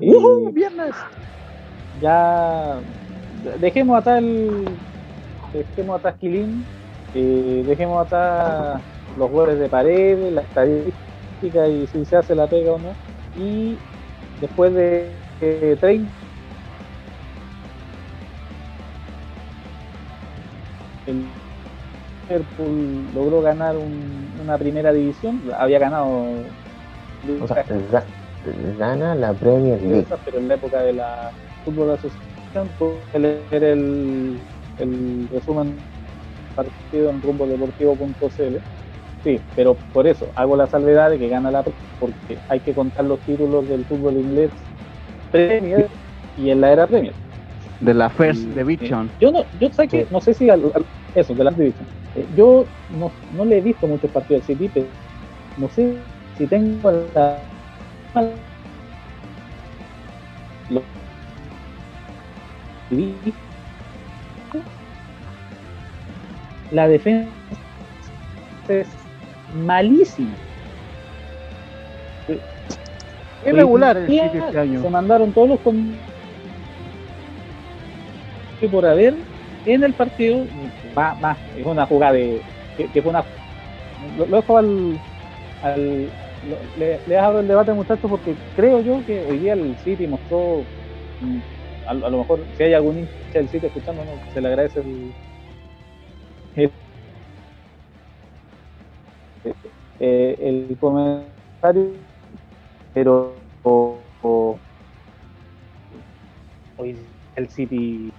Y 0.00 0.14
¡Ujú! 0.14 0.50
¡Viernes! 0.52 0.94
ya 2.00 2.78
dejemos 3.60 3.98
atrás 3.98 4.18
el 4.18 4.64
dejemos 5.52 5.98
atrás 5.98 6.14
Quilín, 6.20 6.64
eh, 7.14 7.64
dejemos 7.66 8.06
atrás 8.06 8.80
los 9.18 9.30
goles 9.30 9.58
de 9.58 9.68
paredes, 9.68 10.32
la 10.32 10.42
estadística 10.42 11.66
y 11.68 11.86
si 11.88 12.04
se 12.04 12.16
hace 12.16 12.34
la 12.34 12.46
pega 12.46 12.72
o 12.72 12.78
no. 12.78 12.92
Y 13.42 13.76
después 14.40 14.72
de 14.74 15.10
eh, 15.40 15.76
30 15.80 16.19
el 21.10 21.32
Liverpool 22.28 23.10
logró 23.12 23.40
ganar 23.42 23.76
un- 23.76 24.32
una 24.40 24.56
primera 24.58 24.92
división, 24.92 25.42
había 25.56 25.78
ganado 25.78 26.44
O 27.40 27.46
sea, 27.46 27.64
ga- 27.66 28.06
gana 28.78 29.14
la 29.14 29.34
Premier 29.34 29.80
League. 29.82 30.06
pero 30.24 30.38
en 30.38 30.48
la 30.48 30.54
época 30.54 30.80
de 30.82 30.92
la 30.94 31.32
fútbol 31.64 31.90
asociación 31.90 32.70
pude 32.78 33.18
leer 33.18 33.64
el, 33.64 34.46
el 34.78 35.28
resumen 35.30 35.84
partido 36.54 37.10
en 37.10 37.20
rumbodeportivo.cl 37.22 38.56
sí, 39.22 39.42
pero 39.54 39.78
por 39.92 40.06
eso 40.06 40.32
hago 40.34 40.56
la 40.56 40.66
salvedad 40.66 41.10
de 41.10 41.18
que 41.18 41.28
gana 41.28 41.50
la 41.50 41.64
porque 41.98 42.40
hay 42.48 42.60
que 42.60 42.74
contar 42.74 43.04
los 43.04 43.22
títulos 43.22 43.68
del 43.68 43.84
fútbol 43.84 44.16
inglés 44.16 44.50
Premier 45.30 45.90
y 46.34 46.50
en 46.50 46.60
la 46.60 46.72
era 46.72 46.86
Premier 46.86 47.14
De 47.78 47.92
la 47.94 48.08
First 48.10 48.44
Y, 48.44 48.54
Division. 48.54 49.08
eh, 49.08 49.16
yo 49.20 49.32
no, 49.32 49.46
yo 49.52 49.70
sé 49.70 49.86
que, 49.88 50.08
no 50.10 50.20
sé 50.20 50.32
si 50.34 50.48
al- 50.48 50.72
al- 50.74 50.86
eso, 51.14 51.34
de 51.34 51.44
la 51.44 51.50
Division. 51.50 51.86
Eh, 52.16 52.26
yo 52.36 52.64
no, 52.98 53.10
no 53.36 53.44
le 53.44 53.58
he 53.58 53.60
visto 53.60 53.86
muchos 53.86 54.10
partidos 54.10 54.46
del 54.46 54.56
City, 54.56 54.70
pero 54.72 54.86
no 55.56 55.68
sé 55.68 55.96
si 56.36 56.46
tengo 56.46 56.90
la 57.14 57.38
lo 60.68 60.82
la 66.70 66.88
defensa 66.88 67.30
es 68.68 68.88
malísima. 69.64 70.34
Es 73.44 73.54
regular 73.54 73.96
el 73.96 74.06
City 74.06 74.38
este 74.38 74.58
año. 74.58 74.82
Se 74.82 74.90
mandaron 74.90 75.32
todos 75.32 75.48
los 75.50 75.60
con... 75.60 75.94
por 78.70 78.86
haber 78.86 79.14
en 79.64 79.84
el 79.84 79.94
partido, 79.94 80.48
va, 80.96 81.14
va, 81.14 81.42
es 81.54 81.64
una 81.64 81.86
jugada 81.86 82.14
de. 82.14 82.44
que, 82.76 82.90
que 82.90 83.02
fue 83.02 83.10
una. 83.10 83.26
Lo, 83.98 84.26
lo 84.26 84.36
dejo 84.36 84.56
al, 84.58 85.02
le, 86.74 87.02
le 87.04 87.18
abro 87.18 87.40
el 87.40 87.48
debate, 87.48 87.72
muchachos, 87.74 88.08
porque 88.10 88.38
creo 88.52 88.80
yo 88.80 89.04
que 89.04 89.22
hoy 89.22 89.38
día 89.38 89.52
el 89.54 89.76
City 89.78 90.06
mostró, 90.06 90.68
mm, 91.18 91.40
a, 91.84 91.94
lo 91.94 92.18
mejor, 92.18 92.48
si 92.52 92.62
hay 92.62 92.74
algún 92.74 92.98
hincha 92.98 93.38
del 93.38 93.48
City 93.48 93.66
escuchándonos, 93.66 94.20
se 94.32 94.40
le 94.40 94.48
agradece 94.48 94.80
el, 94.80 95.14
el, 96.54 96.74
eh, 99.98 100.76
comentario, 100.78 102.06
pero 102.92 103.52
o- 103.62 104.12
o- 104.22 104.60
el 107.36 107.48
City 107.48 108.10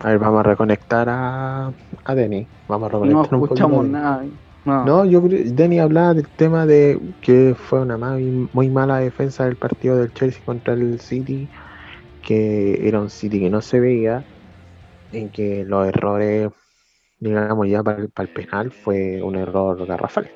A 0.00 0.08
ver, 0.08 0.18
vamos 0.18 0.40
a 0.40 0.42
reconectar 0.42 1.08
a, 1.10 1.72
a 2.04 2.14
Denny. 2.14 2.46
Vamos 2.68 2.88
a 2.88 2.92
No 2.92 3.04
reconectar 3.04 3.34
un 3.34 3.40
a 3.40 3.44
escuchamos 3.44 3.88
nada. 3.88 4.24
No. 4.64 4.84
No, 4.84 5.04
yo 5.04 5.20
Denny 5.20 5.78
hablaba 5.78 6.14
del 6.14 6.28
tema 6.28 6.66
de 6.66 6.98
que 7.22 7.54
fue 7.54 7.80
una 7.80 7.96
muy, 7.96 8.48
muy 8.52 8.68
mala 8.68 8.98
defensa 8.98 9.44
del 9.44 9.56
partido 9.56 9.96
del 9.96 10.12
Chelsea 10.12 10.42
contra 10.44 10.74
el 10.74 11.00
City, 11.00 11.48
que 12.22 12.86
era 12.86 13.00
un 13.00 13.10
City 13.10 13.40
que 13.40 13.50
no 13.50 13.60
se 13.62 13.80
veía, 13.80 14.24
en 15.12 15.30
que 15.30 15.64
los 15.64 15.86
errores, 15.86 16.50
digamos 17.18 17.68
ya 17.68 17.82
para 17.82 18.02
el, 18.02 18.08
para 18.10 18.28
el 18.28 18.34
penal, 18.34 18.70
fue 18.70 19.22
un 19.22 19.36
error 19.36 19.86
garrafal. 19.86 20.30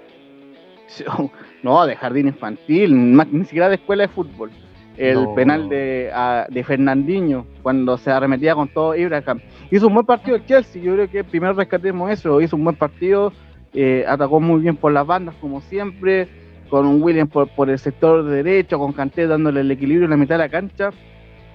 No, 1.62 1.86
de 1.86 1.97
jardín 1.97 2.28
infantil, 2.28 3.16
ni 3.32 3.45
siquiera 3.45 3.70
de 3.70 3.77
escuela 3.77 4.03
de 4.03 4.09
fútbol. 4.09 4.51
El 4.96 5.14
No. 5.24 5.34
penal 5.34 5.68
de, 5.68 6.10
a- 6.14 6.46
de 6.48 6.62
Fernandinho, 6.64 7.46
cuando 7.62 7.96
se 7.98 8.10
arremetía 8.10 8.54
con 8.54 8.68
todo 8.68 8.94
Ibrahim. 8.94 9.40
Hizo 9.70 9.88
un 9.88 9.94
buen 9.94 10.06
partido 10.06 10.36
el 10.36 10.44
Chelsea, 10.46 10.80
yo 10.82 10.94
creo 10.94 11.10
que 11.10 11.24
primero 11.24 11.52
rescatemos 11.54 12.10
eso. 12.10 12.40
Hizo 12.40 12.56
un 12.56 12.64
buen 12.64 12.76
partido, 12.76 13.32
eh, 13.72 14.04
atacó 14.06 14.38
muy 14.40 14.60
bien 14.60 14.76
por 14.76 14.92
las 14.92 15.06
bandas, 15.06 15.34
como 15.40 15.60
siempre, 15.62 16.28
con 16.70 16.86
un 16.86 17.02
Williams 17.02 17.30
por, 17.30 17.48
por 17.48 17.68
el 17.70 17.78
sector 17.78 18.24
derecho, 18.24 18.78
con 18.78 18.92
Kanté 18.92 19.26
dándole 19.26 19.60
el 19.60 19.70
equilibrio 19.70 20.04
en 20.04 20.10
la 20.10 20.16
mitad 20.16 20.36
de 20.36 20.44
la 20.44 20.48
cancha. 20.48 20.90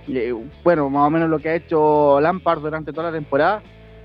Eh, 0.07 0.33
bueno, 0.63 0.89
más 0.89 1.07
o 1.07 1.09
menos 1.09 1.29
lo 1.29 1.39
que 1.39 1.49
ha 1.49 1.55
hecho 1.55 2.19
Lampard 2.19 2.61
durante 2.61 2.91
toda 2.91 3.11
la 3.11 3.17
temporada. 3.17 3.61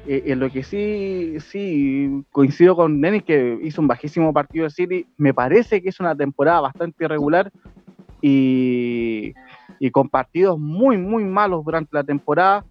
Eh, 0.06 0.24
en 0.26 0.38
lo 0.38 0.50
que 0.50 0.62
sí, 0.62 1.36
sí 1.40 2.22
coincido 2.30 2.76
con 2.76 3.00
Denis 3.00 3.22
que 3.22 3.58
hizo 3.62 3.80
un 3.80 3.88
bajísimo 3.88 4.32
partido 4.34 4.64
de 4.64 4.70
City. 4.70 5.06
Me 5.16 5.32
parece 5.32 5.80
que 5.82 5.88
es 5.88 5.98
una 5.98 6.14
temporada 6.14 6.60
bastante 6.60 7.04
irregular 7.04 7.50
y, 8.26 9.34
y 9.78 9.90
con 9.90 10.08
partidos 10.08 10.58
muy, 10.58 10.96
muy 10.96 11.24
malos 11.24 11.62
durante 11.62 11.90
la 11.92 12.02
temporada. 12.04 12.64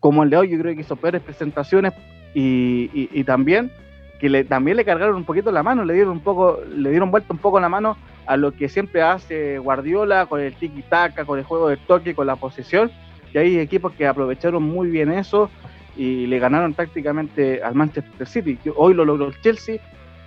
Como 0.00 0.22
el 0.22 0.28
de 0.28 0.36
hoy, 0.36 0.50
yo 0.50 0.58
creo 0.58 0.74
que 0.74 0.82
hizo 0.82 0.96
peores 0.96 1.22
presentaciones 1.22 1.94
y, 2.34 2.90
y- 2.92 3.08
y 3.10 3.24
también 3.24 3.70
que 4.20 4.28
le, 4.28 4.44
también 4.44 4.76
le 4.76 4.84
cargaron 4.84 5.16
un 5.16 5.24
poquito 5.24 5.50
la 5.50 5.62
mano, 5.62 5.82
le 5.84 5.94
dieron 5.94 6.12
un 6.12 6.20
poco, 6.20 6.60
le 6.76 6.90
dieron 6.90 7.10
vuelta 7.10 7.32
un 7.32 7.38
poco 7.38 7.58
la 7.58 7.70
mano 7.70 7.96
a 8.26 8.36
lo 8.36 8.52
que 8.52 8.68
siempre 8.68 9.00
hace 9.00 9.58
Guardiola 9.58 10.26
con 10.26 10.40
el 10.40 10.54
tiki 10.54 10.82
taka, 10.82 11.24
con 11.24 11.38
el 11.38 11.44
juego 11.46 11.68
de 11.68 11.78
toque, 11.78 12.14
con 12.14 12.26
la 12.26 12.36
posesión. 12.36 12.90
Y 13.32 13.38
hay 13.38 13.58
equipos 13.58 13.92
que 13.92 14.06
aprovecharon 14.06 14.62
muy 14.62 14.90
bien 14.90 15.10
eso 15.10 15.50
y 15.96 16.26
le 16.26 16.38
ganaron 16.38 16.74
tácticamente 16.74 17.62
al 17.62 17.74
Manchester 17.74 18.26
City. 18.26 18.58
Hoy 18.76 18.92
lo 18.92 19.06
logró 19.06 19.26
el 19.26 19.40
Chelsea 19.40 19.78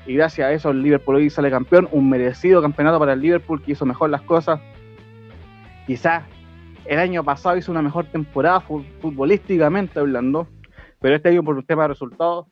y 0.07 0.13
gracias 0.15 0.47
a 0.47 0.51
eso 0.53 0.69
el 0.71 0.81
Liverpool 0.81 1.17
hoy 1.17 1.29
sale 1.29 1.49
campeón, 1.51 1.87
un 1.91 2.09
merecido 2.09 2.61
campeonato 2.61 2.97
para 2.99 3.13
el 3.13 3.21
Liverpool 3.21 3.61
que 3.61 3.73
hizo 3.73 3.85
mejor 3.85 4.09
las 4.09 4.21
cosas. 4.21 4.59
Quizás 5.85 6.23
el 6.85 6.99
año 6.99 7.23
pasado 7.23 7.57
hizo 7.57 7.71
una 7.71 7.81
mejor 7.81 8.05
temporada 8.05 8.61
fu- 8.61 8.83
futbolísticamente 9.01 9.99
hablando, 9.99 10.47
pero 10.99 11.15
este 11.15 11.29
año 11.29 11.43
por 11.43 11.55
un 11.57 11.63
tema 11.63 11.83
de 11.83 11.89
resultados 11.89 12.47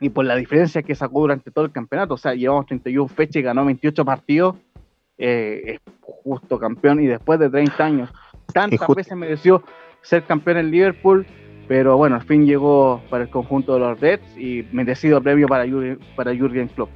y 0.00 0.10
por 0.10 0.24
la 0.24 0.36
diferencia 0.36 0.82
que 0.82 0.94
sacó 0.94 1.20
durante 1.20 1.50
todo 1.50 1.64
el 1.64 1.72
campeonato, 1.72 2.14
o 2.14 2.18
sea, 2.18 2.34
llevamos 2.34 2.66
31 2.66 3.08
fechas 3.08 3.36
y 3.36 3.42
ganó 3.42 3.64
28 3.64 4.04
partidos, 4.04 4.56
eh, 5.18 5.62
es 5.66 5.80
justo 6.00 6.58
campeón 6.58 7.00
y 7.00 7.06
después 7.06 7.38
de 7.40 7.48
30 7.48 7.84
años, 7.84 8.10
tantas 8.52 8.86
veces 8.94 9.16
mereció 9.16 9.62
ser 10.02 10.24
campeón 10.24 10.58
en 10.58 10.70
Liverpool, 10.70 11.26
pero 11.68 11.96
bueno, 11.96 12.16
al 12.16 12.22
fin 12.22 12.46
llegó 12.46 13.00
para 13.10 13.24
el 13.24 13.30
conjunto 13.30 13.74
de 13.74 13.80
los 13.80 14.00
Reds 14.00 14.36
y 14.38 14.64
merecido 14.72 15.20
premio 15.20 15.48
para 15.48 15.64
Jürgen, 15.66 15.98
para 16.14 16.34
Jürgen 16.34 16.68
Klopp. 16.68 16.90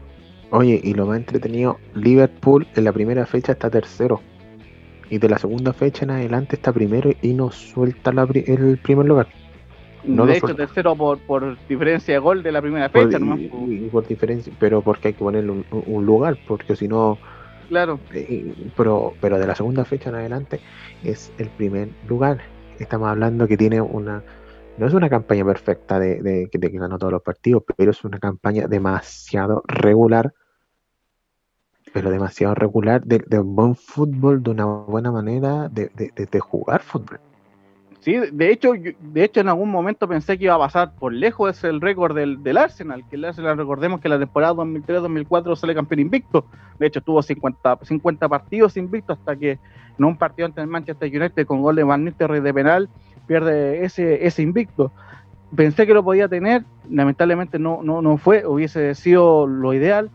Oye, 0.51 0.81
y 0.83 0.95
lo 0.95 1.07
más 1.07 1.19
entretenido, 1.19 1.79
Liverpool 1.95 2.67
en 2.75 2.85
la 2.85 2.93
primera 2.93 3.25
fecha 3.27 3.53
está 3.53 3.71
tercero. 3.71 4.21
Y 5.09 5.19
de 5.19 5.29
la 5.29 5.39
segunda 5.39 5.73
fecha 5.73 6.05
en 6.05 6.11
adelante 6.13 6.57
está 6.57 6.73
primero 6.73 7.11
y 7.23 7.35
no 7.35 7.51
suelta 7.51 8.13
la 8.13 8.27
pri- 8.27 8.45
el 8.47 8.79
primer 8.79 9.07
lugar. 9.07 9.27
No 10.05 10.25
de 10.25 10.33
hecho, 10.33 10.47
suelta. 10.47 10.67
tercero 10.67 10.97
por, 10.97 11.19
por 11.19 11.57
diferencia 11.69 12.15
de 12.15 12.19
gol 12.21 12.43
de 12.43 12.53
la 12.53 12.63
primera 12.63 12.89
Por- 12.89 13.05
fecha, 13.07 13.19
nomás, 13.19 13.39
y, 13.41 13.45
y 13.75 13.89
por 13.91 14.07
diferencia, 14.07 14.53
pero 14.59 14.81
porque 14.83 15.09
hay 15.09 15.15
que 15.15 15.19
ponerle 15.21 15.51
un, 15.51 15.65
un 15.71 16.07
lugar, 16.07 16.39
porque 16.49 16.75
si 16.75 16.89
no, 16.89 17.19
claro. 17.69 17.99
eh, 18.15 18.55
pero, 18.77 19.15
pero 19.21 19.39
de 19.39 19.47
la 19.47 19.55
segunda 19.55 19.85
fecha 19.85 20.09
en 20.11 20.17
adelante 20.17 20.61
es 21.05 21.33
el 21.39 21.49
primer 21.49 21.89
lugar. 22.09 22.39
Estamos 22.79 23.09
hablando 23.09 23.47
que 23.47 23.57
tiene 23.59 23.81
una, 23.81 24.23
no 24.81 24.87
es 24.87 24.95
una 24.95 25.11
campaña 25.11 25.45
perfecta 25.45 26.01
de, 26.01 26.23
de, 26.23 26.49
de 26.51 26.71
que 26.71 26.79
ganó 26.79 26.99
todos 26.99 27.13
los 27.13 27.23
partidos, 27.23 27.63
pero 27.77 27.91
es 27.91 28.03
una 28.03 28.19
campaña 28.19 28.67
demasiado 28.67 29.63
regular, 29.67 30.33
pero 31.93 32.11
demasiado 32.11 32.55
regular 32.55 33.05
de, 33.05 33.39
un 33.39 33.55
buen 33.55 33.75
fútbol, 33.75 34.43
de 34.43 34.51
una 34.53 34.65
buena 34.65 35.13
manera 35.13 35.69
de, 35.69 36.41
jugar 36.41 36.81
fútbol. 36.81 37.21
Sí, 37.99 38.17
de 38.33 38.51
hecho, 38.51 38.73
de 38.73 39.23
hecho 39.23 39.41
en 39.41 39.51
algún 39.51 39.71
momento 39.71 40.09
pensé 40.09 40.39
que 40.39 40.45
iba 40.45 40.55
a 40.55 40.59
pasar 40.59 40.95
por 40.95 41.13
lejos 41.13 41.51
ese 41.51 41.69
el 41.69 41.83
récord 41.83 42.17
del, 42.17 42.43
del 42.43 42.57
Arsenal, 42.57 43.05
que 43.11 43.17
el 43.17 43.27
Arsenal 43.27 43.59
recordemos 43.59 44.01
que 44.01 44.09
la 44.09 44.19
temporada 44.19 44.55
2003-2004 44.55 45.57
sale 45.57 45.75
campeón 45.75 46.01
invicto, 46.01 46.47
de 46.79 46.87
hecho 46.87 47.03
tuvo 47.03 47.21
50, 47.21 47.81
50 47.83 48.29
partidos 48.31 48.79
invicto 48.79 49.13
hasta 49.13 49.37
que 49.37 49.59
en 49.99 50.05
un 50.07 50.17
partido 50.17 50.47
ante 50.47 50.63
el 50.63 50.69
Manchester 50.69 51.15
United 51.15 51.47
con 51.47 51.61
gol 51.61 51.77
de 51.77 51.85
Van 51.85 52.03
Nistelrooy 52.03 52.41
de 52.41 52.55
penal 52.55 52.89
pierde 53.31 53.85
ese, 53.85 54.27
ese 54.27 54.43
invicto. 54.43 54.91
Pensé 55.55 55.87
que 55.87 55.95
lo 55.95 56.03
podía 56.03 56.27
tener, 56.27 56.65
lamentablemente 56.91 57.61
no, 57.61 57.81
no, 57.85 58.03
no 58.03 58.17
fue, 58.17 58.45
hubiese 58.45 58.93
sido 58.97 59.47
lo 59.47 59.73
ideal 59.73 60.11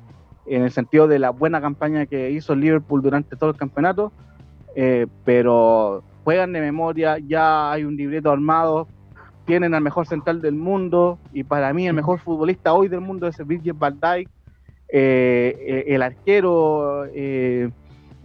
en 0.45 0.63
el 0.63 0.71
sentido 0.71 1.07
de 1.07 1.17
la 1.17 1.29
buena 1.29 1.61
campaña 1.61 2.07
que 2.07 2.31
hizo 2.31 2.55
Liverpool 2.55 3.01
durante 3.01 3.37
todo 3.37 3.51
el 3.51 3.55
campeonato, 3.55 4.11
eh, 4.75 5.07
pero 5.23 6.03
juegan 6.25 6.51
de 6.51 6.59
memoria, 6.59 7.17
ya 7.17 7.71
hay 7.71 7.85
un 7.85 7.95
libreto 7.95 8.31
armado, 8.31 8.89
tienen 9.45 9.73
al 9.73 9.81
mejor 9.81 10.07
central 10.07 10.41
del 10.41 10.55
mundo 10.55 11.17
y 11.31 11.45
para 11.45 11.71
mí 11.73 11.87
el 11.87 11.93
mejor 11.93 12.19
futbolista 12.19 12.73
hoy 12.73 12.89
del 12.89 12.99
mundo 12.99 13.27
es 13.27 13.37
Virgil 13.47 13.71
van 13.71 13.97
Dijk, 13.97 14.29
eh, 14.89 15.55
eh, 15.57 15.83
el 15.87 16.01
arquero 16.01 17.05
eh, 17.13 17.69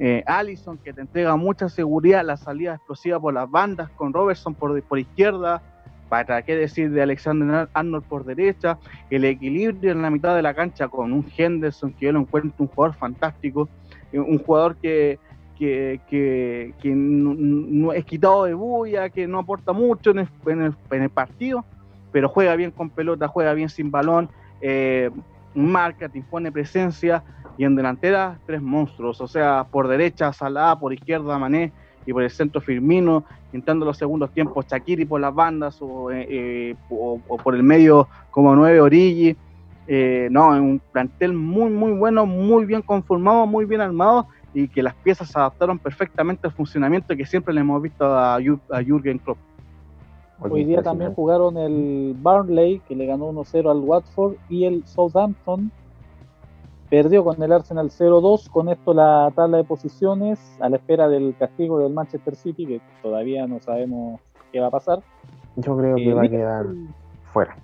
eh, 0.03 0.25
Allison 0.27 0.79
que 0.79 0.95
te 0.95 1.03
entrega 1.03 1.37
mucha 1.37 1.69
seguridad, 1.69 2.25
la 2.25 2.39
salida 2.39 2.75
explosiva 2.75 3.21
por 3.21 3.35
las 3.35 3.51
bandas 3.51 3.91
con 3.91 4.15
Robertson 4.15 4.55
por, 4.55 4.83
por 4.85 4.99
izquierda, 4.99 5.61
para 6.09 6.41
qué 6.41 6.57
decir 6.57 6.91
de 6.91 7.03
Alexander 7.03 7.69
Arnold 7.75 8.05
por 8.05 8.25
derecha, 8.25 8.79
el 9.11 9.27
equilibrio 9.27 9.93
en 9.93 10.01
la 10.01 10.09
mitad 10.09 10.35
de 10.35 10.41
la 10.41 10.55
cancha 10.55 10.89
con 10.89 11.13
un 11.13 11.27
Henderson 11.37 11.93
que 11.93 12.07
yo 12.07 12.13
lo 12.13 12.21
encuentro 12.21 12.53
un 12.57 12.69
jugador 12.69 12.97
fantástico, 12.97 13.69
eh, 14.11 14.19
un 14.19 14.39
jugador 14.39 14.77
que, 14.77 15.19
que, 15.59 16.01
que, 16.09 16.73
que 16.81 16.95
no, 16.95 17.93
es 17.93 18.07
quitado 18.07 18.45
de 18.45 18.55
bulla, 18.55 19.11
que 19.11 19.29
no 19.29 19.41
aporta 19.41 19.75
mucho 19.75 20.13
en 20.13 20.21
el, 20.21 20.29
en 20.47 20.63
el, 20.63 20.75
en 20.91 21.03
el 21.03 21.11
partido, 21.11 21.67
pero 22.11 22.31
juega 22.31 22.57
bien 22.57 22.71
con 22.71 22.89
pelota, 22.89 23.29
juega 23.29 23.53
bien 23.53 23.69
sin 23.69 23.91
balón, 23.91 24.31
eh, 24.63 25.11
marca, 25.55 26.09
te 26.09 26.17
impone 26.17 26.51
presencia 26.51 27.23
y 27.61 27.65
en 27.67 27.77
delantera 27.77 28.39
tres 28.47 28.63
monstruos, 28.63 29.21
o 29.21 29.29
sea, 29.29 29.67
por 29.71 29.87
derecha 29.87 30.33
Salah, 30.33 30.79
por 30.81 30.95
izquierda 30.95 31.39
Mané 31.39 31.73
y 32.07 32.13
por 32.15 32.23
el 32.23 32.31
centro 32.31 32.63
Firmino, 32.63 33.25
entrando 33.53 33.85
los 33.85 33.99
segundos 33.99 34.31
tiempos 34.31 34.65
Shakiri 34.67 35.05
por 35.05 35.21
las 35.21 35.35
bandas 35.35 35.77
o, 35.83 36.11
eh, 36.11 36.27
eh, 36.31 36.75
o, 36.89 37.21
o 37.29 37.37
por 37.37 37.55
el 37.55 37.63
medio 37.63 38.09
como 38.31 38.57
nueve 38.57 38.81
Origi. 38.81 39.37
Eh, 39.87 40.29
no, 40.31 40.55
es 40.55 40.61
un 40.63 40.81
plantel 40.91 41.35
muy, 41.35 41.69
muy 41.69 41.93
bueno, 41.93 42.25
muy 42.25 42.65
bien 42.65 42.81
conformado, 42.81 43.45
muy 43.47 43.67
bien 43.67 43.83
armado 43.83 44.27
y 44.55 44.67
que 44.67 44.83
las 44.83 44.95
piezas 44.95 45.29
se 45.29 45.39
adaptaron 45.39 45.79
perfectamente 45.79 46.47
al 46.47 46.55
funcionamiento 46.55 47.15
que 47.15 47.27
siempre 47.27 47.53
le 47.53 47.61
hemos 47.61 47.83
visto 47.83 48.07
a, 48.07 48.41
Jür- 48.41 48.59
a 48.71 48.83
Jürgen 48.83 49.19
Klopp. 49.19 49.37
Hoy 50.39 50.65
día 50.65 50.83
también 50.83 51.13
jugaron 51.13 51.59
el 51.59 52.17
Burnley, 52.19 52.81
que 52.89 52.97
le 52.97 53.05
ganó 53.05 53.31
1-0 53.31 53.71
al 53.71 53.81
Watford, 53.81 54.37
y 54.49 54.65
el 54.65 54.83
Southampton 54.87 55.71
perdió 56.91 57.25
con 57.25 57.41
el 57.43 57.53
Arsenal 57.53 57.89
0-2. 57.91 58.51
Con 58.51 58.69
esto 58.69 58.93
la 58.93 59.33
tabla 59.35 59.59
de 59.59 59.65
posiciones, 59.65 60.39
a 60.61 60.69
la 60.69 60.77
espera 60.77 61.09
del 61.09 61.35
castigo 61.39 61.79
del 61.79 61.93
Manchester 61.93 62.35
City, 62.35 62.67
que 62.67 62.81
todavía 63.03 63.47
no 63.47 63.61
sabemos 63.61 64.21
qué 64.53 64.61
va 64.61 64.67
a 64.67 64.71
pasar. 64.71 65.01
Yo 65.57 65.77
creo 65.77 65.97
que 65.97 66.11
Eh, 66.11 66.15
va 66.15 66.25
a 66.25 66.29
quedar 66.29 66.67
fuera. 67.33 67.57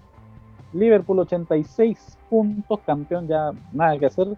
Liverpool 0.73 1.19
86 1.21 2.17
puntos, 2.31 2.81
campeón 2.87 3.27
ya 3.27 3.51
nada 3.73 3.99
que 3.99 4.07
hacer. 4.07 4.29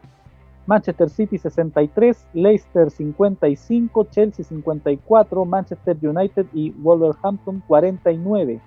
Manchester 0.66 1.08
City 1.08 1.38
63, 1.38 2.26
Leicester 2.34 2.90
55, 2.90 4.04
Chelsea 4.10 4.44
54, 4.44 5.44
Manchester 5.46 5.96
United 6.02 6.46
y 6.52 6.70
Wolverhampton 6.72 7.62
49. 7.66 8.60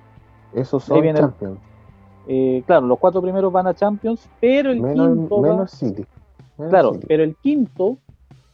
Esos 0.54 0.84
son 0.84 1.04
Champions. 1.14 1.60
Eh, 2.34 2.64
claro, 2.66 2.88
los 2.88 2.98
cuatro 2.98 3.22
primeros 3.22 3.52
van 3.52 3.68
a 3.68 3.74
Champions, 3.74 4.30
pero 4.40 4.72
el 4.72 4.80
Menos, 4.80 5.18
quinto 5.18 5.42
va- 5.42 5.50
menos 5.50 5.72
City. 5.72 6.06
Claro, 6.70 6.94
pero 7.08 7.24
el 7.24 7.36
quinto, 7.36 7.98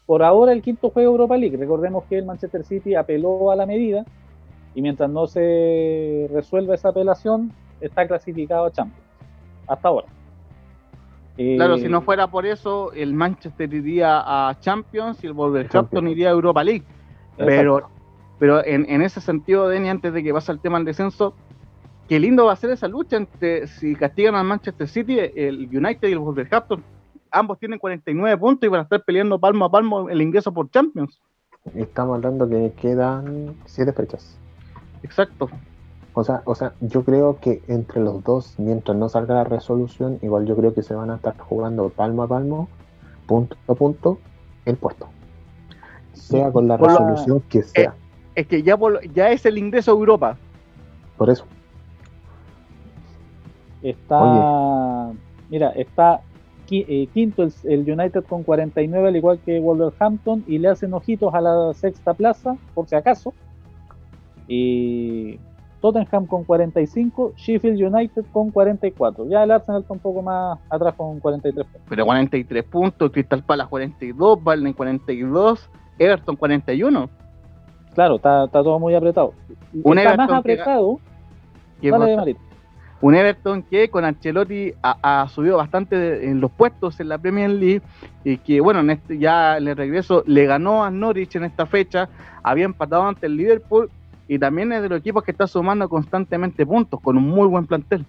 por 0.08 0.24
ahora 0.24 0.52
el 0.54 0.62
quinto 0.64 0.90
juega 0.90 1.08
Europa 1.10 1.38
League. 1.38 1.58
Recordemos 1.58 2.06
que 2.06 2.18
el 2.18 2.26
Manchester 2.26 2.64
City 2.64 2.96
apeló 2.96 3.52
a 3.52 3.56
la 3.56 3.66
medida 3.68 4.04
y 4.74 4.82
mientras 4.82 5.10
no 5.12 5.28
se 5.28 6.28
resuelva 6.34 6.74
esa 6.74 6.90
apelación, 6.90 7.52
está 7.80 8.08
clasificado 8.08 8.66
a 8.66 8.72
Champions. 8.72 9.04
Hasta 9.68 9.88
ahora. 9.90 10.08
Eh, 11.38 11.56
Claro, 11.58 11.78
si 11.78 11.88
no 11.88 12.02
fuera 12.02 12.26
por 12.28 12.46
eso, 12.48 12.92
el 12.94 13.14
Manchester 13.14 13.72
iría 13.72 14.24
a 14.50 14.60
Champions 14.60 15.24
y 15.24 15.28
el 15.28 15.34
Wolverhampton 15.34 15.82
Champions. 15.92 16.12
iría 16.12 16.30
a 16.30 16.32
Europa 16.32 16.64
League. 16.64 16.84
exacto. 17.34 17.46
Pero, 17.46 17.90
pero 18.40 18.66
en, 18.66 18.90
en 18.90 19.02
ese 19.04 19.22
sentido, 19.22 19.68
Denny, 19.68 19.90
antes 19.90 20.14
de 20.14 20.24
que 20.24 20.34
pase 20.34 20.52
el 20.52 20.60
tema 20.60 20.78
del 20.78 20.86
descenso, 20.86 21.36
qué 22.08 22.20
lindo 22.20 22.46
va 22.46 22.54
a 22.54 22.56
ser 22.56 22.70
esa 22.72 22.88
lucha 22.88 23.18
entre 23.18 23.68
si 23.68 23.96
castigan 23.96 24.36
al 24.36 24.46
Manchester 24.46 24.88
City, 24.88 25.18
el 25.36 25.68
United 25.72 26.08
y 26.08 26.12
el 26.14 26.20
Wolverhampton. 26.20 26.84
Ambos 27.32 27.60
tienen 27.60 27.80
49 27.80 28.38
puntos 28.38 28.66
y 28.68 28.70
van 28.70 28.80
a 28.82 28.84
estar 28.84 29.04
peleando 29.04 29.38
palmo 29.40 29.66
a 29.66 29.72
palmo 29.72 30.10
el 30.10 30.22
ingreso 30.22 30.54
por 30.54 30.70
Champions. 30.70 31.20
Estamos 31.76 32.16
hablando 32.16 32.48
que 32.48 32.72
quedan 32.80 33.56
siete 33.66 33.92
fechas. 33.92 34.38
Exacto. 35.04 35.50
O 36.14 36.24
sea, 36.24 36.42
o 36.46 36.56
sea, 36.56 36.74
yo 36.80 37.04
creo 37.04 37.40
que 37.40 37.62
entre 37.68 38.02
los 38.02 38.24
dos, 38.24 38.56
mientras 38.58 38.98
no 38.98 39.10
salga 39.10 39.36
la 39.36 39.44
resolución, 39.44 40.18
igual 40.22 40.46
yo 40.48 40.56
creo 40.56 40.74
que 40.74 40.82
se 40.82 40.96
van 40.96 41.12
a 41.12 41.16
estar 41.18 41.38
jugando 41.38 41.90
palmo 41.90 42.24
a 42.24 42.28
palmo, 42.28 42.70
punto 43.28 43.56
a 43.68 43.74
punto, 43.76 44.18
el 44.66 44.78
puesto. 44.78 45.08
Sea 46.14 46.52
con 46.52 46.68
la 46.68 46.78
resolución 46.78 47.42
que 47.50 47.62
sea. 47.62 47.94
Es 48.34 48.48
que 48.48 48.64
ya, 48.64 48.78
por- 48.78 49.02
ya 49.14 49.30
es 49.32 49.46
el 49.46 49.58
ingreso 49.58 49.92
a 49.92 49.96
Europa. 49.96 50.38
Por 51.18 51.30
eso. 51.30 51.46
Está, 53.82 55.12
mira, 55.50 55.70
está 55.72 56.22
eh, 56.70 57.08
quinto 57.14 57.44
el, 57.44 57.54
el 57.64 57.80
United 57.92 58.24
con 58.26 58.44
49, 58.44 59.08
al 59.08 59.16
igual 59.16 59.40
que 59.46 59.60
Wolverhampton, 59.60 60.44
y 60.48 60.58
le 60.58 60.70
hacen 60.70 60.94
ojitos 60.94 61.34
a 61.34 61.42
la 61.42 61.74
sexta 61.74 62.14
plaza, 62.14 62.58
por 62.74 62.88
si 62.88 62.96
acaso. 62.96 63.34
Y 64.48 65.40
Tottenham 65.82 66.26
con 66.26 66.44
45, 66.44 67.34
Sheffield 67.38 67.82
United 67.94 68.26
con 68.32 68.50
44. 68.52 69.28
Ya 69.30 69.44
el 69.44 69.52
Arsenal 69.52 69.82
está 69.82 69.94
un 69.94 70.00
poco 70.00 70.22
más 70.22 70.58
atrás 70.70 70.96
con 70.96 71.20
43 71.20 71.66
puntos. 71.66 71.82
Pero 71.90 72.06
43 72.06 72.64
puntos, 72.66 73.12
Crystal 73.12 73.44
Palace 73.44 73.70
42, 73.70 74.44
Burnley 74.44 74.74
42, 74.74 75.70
Everton 76.00 76.36
41. 76.36 77.10
Claro, 77.94 78.16
está, 78.16 78.46
está 78.46 78.64
todo 78.64 78.80
muy 78.80 78.94
apretado. 78.96 79.34
Un 79.84 79.98
está 79.98 80.14
Everton 80.14 80.18
más 80.18 80.44
que- 80.44 80.54
apretado. 80.54 81.00
que 81.82 81.92
Dale, 81.92 82.12
va- 82.16 82.22
Marito. 82.22 82.40
Un 83.02 83.14
Everton 83.16 83.62
que 83.64 83.90
con 83.90 84.06
Ancelotti 84.06 84.74
ha, 84.82 85.28
subido 85.30 85.58
bastante 85.58 85.96
de- 85.98 86.30
en 86.30 86.42
los 86.42 86.52
puestos 86.52 87.00
en 87.00 87.10
la 87.10 87.18
Premier 87.18 87.50
League 87.50 87.82
y 88.24 88.38
que 88.38 88.60
bueno, 88.60 88.80
en 88.80 88.90
este, 88.90 89.18
ya 89.20 89.58
en 89.58 89.68
el 89.68 89.78
regreso 89.78 90.24
le 90.26 90.46
ganó 90.46 90.84
a 90.84 90.90
Norwich 90.90 91.36
en 91.36 91.44
esta 91.44 91.66
fecha, 91.66 92.10
había 92.42 92.66
empatado 92.66 93.04
ante 93.04 93.28
el 93.28 93.38
Liverpool 93.38 93.90
y 94.28 94.40
también 94.40 94.72
es 94.74 94.82
de 94.82 94.90
los 94.90 95.00
equipos 95.00 95.24
que 95.24 95.32
está 95.32 95.48
sumando 95.48 95.88
constantemente 95.88 96.66
puntos 96.66 97.00
con 97.00 97.18
un 97.18 97.24
muy 97.28 97.48
buen 97.48 97.66
plantel. 97.68 98.06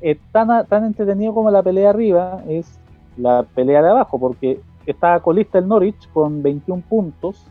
eh, 0.00 0.16
tan 0.30 0.84
entretenido 0.84 1.34
como 1.34 1.50
la 1.50 1.60
pelea 1.62 1.90
arriba 1.90 2.40
es 2.48 2.78
la 3.16 3.42
pelea 3.42 3.82
de 3.82 3.90
abajo, 3.90 4.16
porque 4.20 4.60
está 4.86 5.18
colista 5.20 5.58
el 5.58 5.66
Norwich 5.66 6.08
con 6.12 6.40
21 6.42 6.82
puntos, 6.88 7.44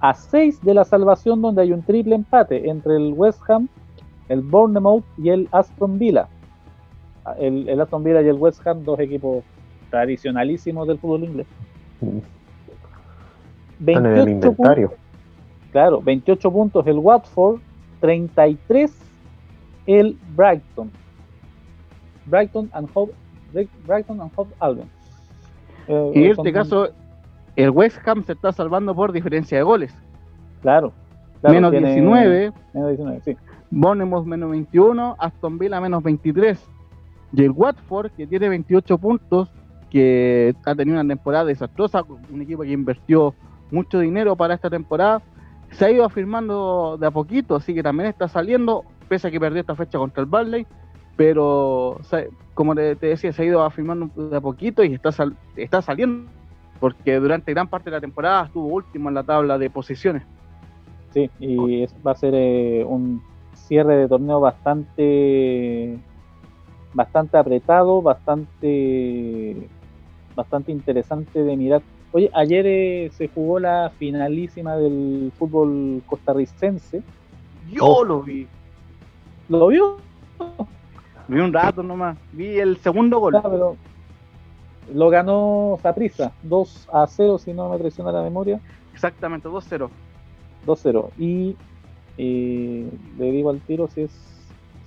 a 0.00 0.14
6 0.14 0.62
de 0.62 0.72
la 0.72 0.84
salvación 0.84 1.42
donde 1.42 1.60
hay 1.62 1.72
un 1.72 1.82
triple 1.82 2.14
empate 2.14 2.68
entre 2.70 2.96
el 2.96 3.12
West 3.12 3.42
Ham, 3.48 3.68
el 4.28 4.40
Bournemouth 4.40 5.04
y 5.18 5.30
el 5.30 5.48
Aston 5.52 5.98
Villa. 5.98 6.28
El, 7.38 7.68
el 7.68 7.80
Aston 7.80 8.02
Villa 8.04 8.22
y 8.22 8.28
el 8.28 8.36
West 8.36 8.66
Ham, 8.66 8.84
dos 8.84 8.98
equipos 9.00 9.44
tradicionalísimos 9.90 10.86
del 10.88 10.98
fútbol 10.98 11.24
inglés. 11.24 11.46
Están 13.80 14.06
en 14.06 14.06
el 14.06 14.24
28 14.26 14.48
inventario. 14.48 14.88
puntos, 14.90 15.04
claro, 15.72 16.00
28 16.02 16.52
puntos 16.52 16.86
el 16.86 16.98
Watford, 16.98 17.60
33 18.00 18.92
el 19.86 20.16
Brighton. 20.36 20.90
Brighton 22.26 22.70
and 22.72 22.88
Hove, 22.94 23.12
Brighton 23.86 24.20
and 24.20 24.30
Hove 24.34 24.48
Albion. 24.60 24.88
Eh, 25.88 26.12
Y 26.14 26.24
en 26.24 26.34
son- 26.36 26.46
este 26.46 26.52
caso, 26.54 26.88
el 27.56 27.70
West 27.70 27.98
Ham 28.08 28.24
se 28.24 28.32
está 28.32 28.52
salvando 28.52 28.94
por 28.94 29.12
diferencia 29.12 29.58
de 29.58 29.64
goles. 29.64 29.94
claro, 30.62 30.92
claro, 31.40 31.54
menos 31.54 31.70
tiene- 31.72 31.88
19, 31.88 32.52
menos 32.72 32.88
19, 32.88 33.20
sí. 33.24 33.36
Bournemouth 33.74 34.24
menos 34.24 34.50
21, 34.50 35.16
Aston 35.18 35.58
Villa 35.58 35.80
menos 35.80 36.02
23. 36.02 36.64
Y 37.32 37.42
el 37.42 37.50
Watford, 37.50 38.12
que 38.12 38.26
tiene 38.26 38.48
28 38.48 38.98
puntos, 38.98 39.50
que 39.90 40.54
ha 40.64 40.74
tenido 40.74 41.00
una 41.00 41.08
temporada 41.08 41.44
desastrosa, 41.44 42.04
un 42.30 42.42
equipo 42.42 42.62
que 42.62 42.70
invirtió 42.70 43.34
mucho 43.72 43.98
dinero 43.98 44.36
para 44.36 44.54
esta 44.54 44.70
temporada, 44.70 45.22
se 45.72 45.84
ha 45.84 45.90
ido 45.90 46.04
afirmando 46.04 46.96
de 47.00 47.06
a 47.08 47.10
poquito, 47.10 47.56
así 47.56 47.74
que 47.74 47.82
también 47.82 48.08
está 48.08 48.28
saliendo, 48.28 48.84
pese 49.08 49.28
a 49.28 49.30
que 49.32 49.40
perdió 49.40 49.60
esta 49.60 49.74
fecha 49.74 49.98
contra 49.98 50.22
el 50.22 50.28
Barley, 50.28 50.66
pero 51.16 52.00
como 52.54 52.76
te, 52.76 52.94
decía, 52.94 53.32
se 53.32 53.42
ha 53.42 53.44
ido 53.44 53.64
afirmando 53.64 54.08
de 54.28 54.36
a 54.36 54.40
poquito 54.40 54.84
y 54.84 54.94
está, 54.94 55.10
está 55.56 55.82
saliendo, 55.82 56.30
porque 56.78 57.16
durante 57.16 57.52
gran 57.52 57.66
parte 57.66 57.90
de 57.90 57.96
la 57.96 58.00
temporada 58.00 58.44
estuvo 58.44 58.68
último 58.68 59.08
en 59.08 59.16
la 59.16 59.24
tabla 59.24 59.58
de 59.58 59.68
posiciones. 59.70 60.22
Sí, 61.12 61.30
y 61.38 61.86
va 62.06 62.12
a 62.12 62.16
ser 62.16 62.34
eh, 62.34 62.84
un 62.84 63.22
cierre 63.54 63.96
de 63.96 64.08
torneo 64.08 64.40
bastante 64.40 65.98
bastante 66.92 67.36
apretado, 67.36 68.02
bastante 68.02 69.68
bastante 70.34 70.72
interesante 70.72 71.42
de 71.42 71.56
mirar. 71.56 71.82
Oye, 72.12 72.30
ayer 72.34 72.66
eh, 72.66 73.10
se 73.14 73.28
jugó 73.28 73.58
la 73.58 73.90
finalísima 73.98 74.76
del 74.76 75.32
fútbol 75.36 76.02
costarricense. 76.06 77.02
Yo 77.70 78.04
lo 78.04 78.22
vi. 78.22 78.46
¿Lo 79.48 79.66
vio? 79.68 79.96
Vi 81.28 81.40
un 81.40 81.52
rato 81.52 81.82
nomás. 81.82 82.16
Vi 82.32 82.58
el 82.58 82.76
segundo 82.76 83.18
gol. 83.18 83.32
Claro, 83.32 83.50
pero 83.50 83.76
lo 84.92 85.08
ganó 85.10 85.78
Saprissa, 85.82 86.32
2 86.42 86.88
a 86.92 87.06
0 87.06 87.38
si 87.38 87.52
no 87.52 87.70
me 87.70 87.78
traiciona 87.78 88.12
la 88.12 88.22
memoria, 88.22 88.60
Exactamente, 88.94 89.48
2-0. 89.48 89.90
2-0. 90.66 91.10
Y 91.18 91.56
eh, 92.18 92.88
le 93.18 93.30
digo 93.32 93.50
al 93.50 93.60
tiro 93.60 93.88
si 93.88 94.02
es 94.02 94.10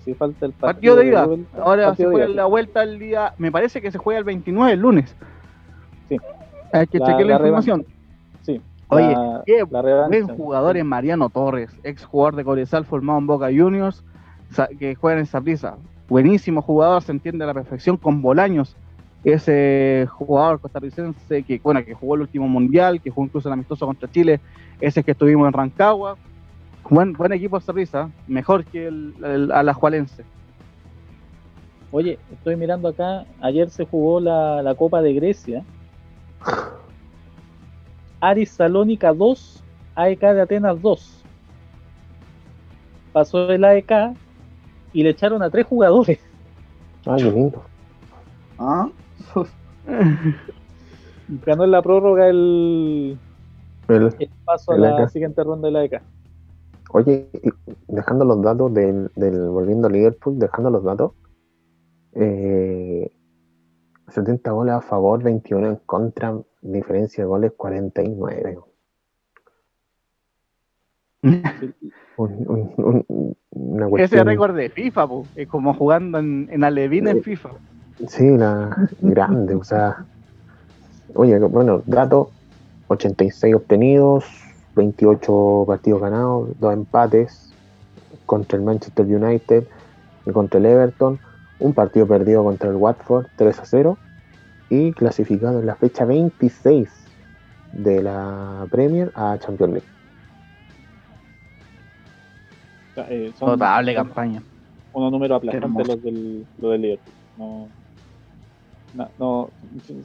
si 0.06 0.14
falta 0.14 0.45
el 0.45 0.54
Partido 0.54 0.95
de 0.95 1.08
ida. 1.08 1.28
Ahora 1.62 1.94
se 1.95 2.06
juega 2.06 2.28
la 2.30 2.45
vuelta 2.45 2.82
el 2.84 2.98
día. 2.98 3.34
Me 3.38 3.52
parece 3.52 3.82
que 3.82 3.91
se 3.91 3.98
juega 3.98 4.18
el 4.20 4.24
29, 4.24 4.72
el 4.72 4.80
lunes. 4.80 5.14
Sí. 6.08 6.18
Hay 6.72 6.88
que 6.88 6.99
La- 6.99 7.06
chequear 7.08 7.22
la, 7.28 7.34
la 7.34 7.40
información. 7.40 7.86
Sí. 8.44 8.62
Oye, 8.88 9.12
La- 9.14 9.44
qué 9.45 9.64
buen 9.64 10.28
jugador 10.30 10.78
es 10.78 10.86
Mariano 10.86 11.30
Torres, 11.30 11.70
ex 11.84 12.06
jugador 12.06 12.38
de 12.38 12.45
Cobresal 12.45 12.86
formado 12.86 13.20
en 13.20 13.28
Boca 13.28 13.48
Juniors, 13.48 14.02
que 14.80 14.95
juega 14.95 15.20
en 15.20 15.26
Saprissa. 15.26 15.76
Buenísimo 16.08 16.62
jugador, 16.62 17.02
se 17.02 17.12
entiende 17.12 17.44
a 17.44 17.48
la 17.48 17.54
perfección 17.54 17.98
con 17.98 18.22
Bolaños. 18.22 18.78
Ese 19.26 20.08
jugador 20.10 20.62
costarricense 20.62 21.44
que, 21.44 21.60
bueno, 21.62 21.84
que 21.84 21.94
jugó 21.94 22.16
el 22.16 22.22
último 22.22 22.48
mundial, 22.48 23.02
que 23.02 23.10
jugó 23.10 23.26
incluso 23.26 23.49
el 23.49 23.54
amistoso 23.54 23.86
contra 23.86 24.10
Chile, 24.10 24.40
ese 24.80 25.04
que 25.04 25.12
estuvimos 25.12 25.48
en 25.48 25.54
Rancagua. 25.54 26.16
Buen, 26.89 27.14
buen 27.14 27.34
equipo 27.34 27.59
Saprissa, 27.59 28.09
mejor 28.27 28.64
que 28.65 28.88
el, 28.88 29.14
el 29.23 29.51
Alajualense. 29.51 30.23
Oye, 31.91 32.18
estoy 32.31 32.55
mirando 32.55 32.88
acá, 32.89 33.26
ayer 33.41 33.69
se 33.69 33.85
jugó 33.85 34.19
la, 34.19 34.61
la 34.61 34.76
Copa 34.76 35.01
de 35.01 35.14
Grecia. 35.14 35.64
Aris 38.22 38.51
Salónica 38.51 39.14
2, 39.14 39.64
AEK 39.95 40.22
de 40.22 40.41
Atenas 40.41 40.81
2. 40.81 41.23
Pasó 43.14 43.49
el 43.49 43.64
AEK 43.64 43.91
y 44.93 45.03
le 45.03 45.09
echaron 45.09 45.43
a 45.43 45.49
tres 45.49 45.65
jugadores. 45.68 46.19
Ay, 47.05 47.23
qué 47.23 47.31
lindo. 47.31 47.64
¿Ah? 48.59 48.89
Ganó 51.45 51.64
en 51.65 51.72
la 51.72 51.81
prórroga 51.81 52.27
el, 52.30 53.18
El- 53.88 54.15
el 54.19 54.30
paso 54.45 54.72
a 54.72 54.77
la 54.77 54.97
AEK. 54.97 55.09
siguiente 55.09 55.43
ronda 55.43 55.68
del 55.68 55.76
AEK. 55.77 56.01
Oye, 56.91 57.30
y 57.34 57.49
dejando 57.88 58.26
los 58.26 58.41
datos 58.41 58.73
del, 58.73 59.11
del 59.15 59.49
volviendo 59.49 59.88
a 59.88 59.91
Liverpool, 59.91 60.39
dejando 60.39 60.69
los 60.69 60.84
datos, 60.84 61.11
eh, 62.14 63.11
70 64.07 64.51
goles 64.51 64.76
a 64.76 64.81
favor, 64.81 65.22
21 65.22 65.68
en 65.68 65.76
contra, 65.85 66.38
diferencia 66.61 67.23
de 67.23 67.27
goles 67.27 67.51
49. 67.57 68.59
Un- 72.18 72.45
un- 72.47 73.05
un- 73.09 73.38
una 73.51 73.88
Ese 74.03 74.23
récord 74.23 74.55
de 74.55 74.69
FIFA, 74.69 75.07
po, 75.07 75.26
es 75.35 75.47
como 75.47 75.73
jugando 75.76 76.18
en, 76.18 76.47
en 76.51 76.64
Alevín 76.64 77.07
en 77.07 77.22
FIFA. 77.22 77.51
Sí, 78.07 78.38
la 78.38 78.89
grande, 79.01 79.53
o 79.53 79.64
sea. 79.64 80.03
Oye, 81.14 81.38
bueno, 81.39 81.84
datos: 81.85 82.30
86 82.88 83.53
obtenidos, 83.53 84.26
28 84.78 85.66
partidos 85.68 86.02
ganados, 86.02 86.49
2 86.60 86.74
empates 86.74 87.52
contra 88.26 88.58
el 88.58 88.64
Manchester 88.64 89.06
United 89.06 89.68
y 90.26 90.32
contra 90.32 90.60
el 90.60 90.66
Everton, 90.68 91.20
un 91.60 91.74
partido 91.74 92.08
perdido 92.08 92.44
contra 92.44 92.70
el 92.70 92.76
Watford, 92.76 93.26
3 93.36 93.60
a 93.60 93.66
0, 93.66 93.98
y 94.70 94.91
clasificado 94.94 95.60
en 95.60 95.66
la 95.66 95.76
fecha 95.76 96.06
26 96.06 96.90
de 97.74 98.04
la 98.04 98.66
Premier 98.70 99.12
a 99.16 99.38
Champions 99.40 99.74
League. 99.74 99.88
Eh, 103.10 103.32
son 103.38 103.49
Notable 103.49 103.94
son 103.94 104.06
campaña. 104.06 104.41
unos 104.94 105.12
números 105.12 105.38
aplastantes 105.38 105.88
los 105.88 106.04
del, 106.04 106.45
lo 106.60 106.70
del 106.72 106.82
Liverpool. 106.82 107.14
No, 107.38 107.68
no, 108.95 109.10
no, 109.20 109.30
o 109.41 109.52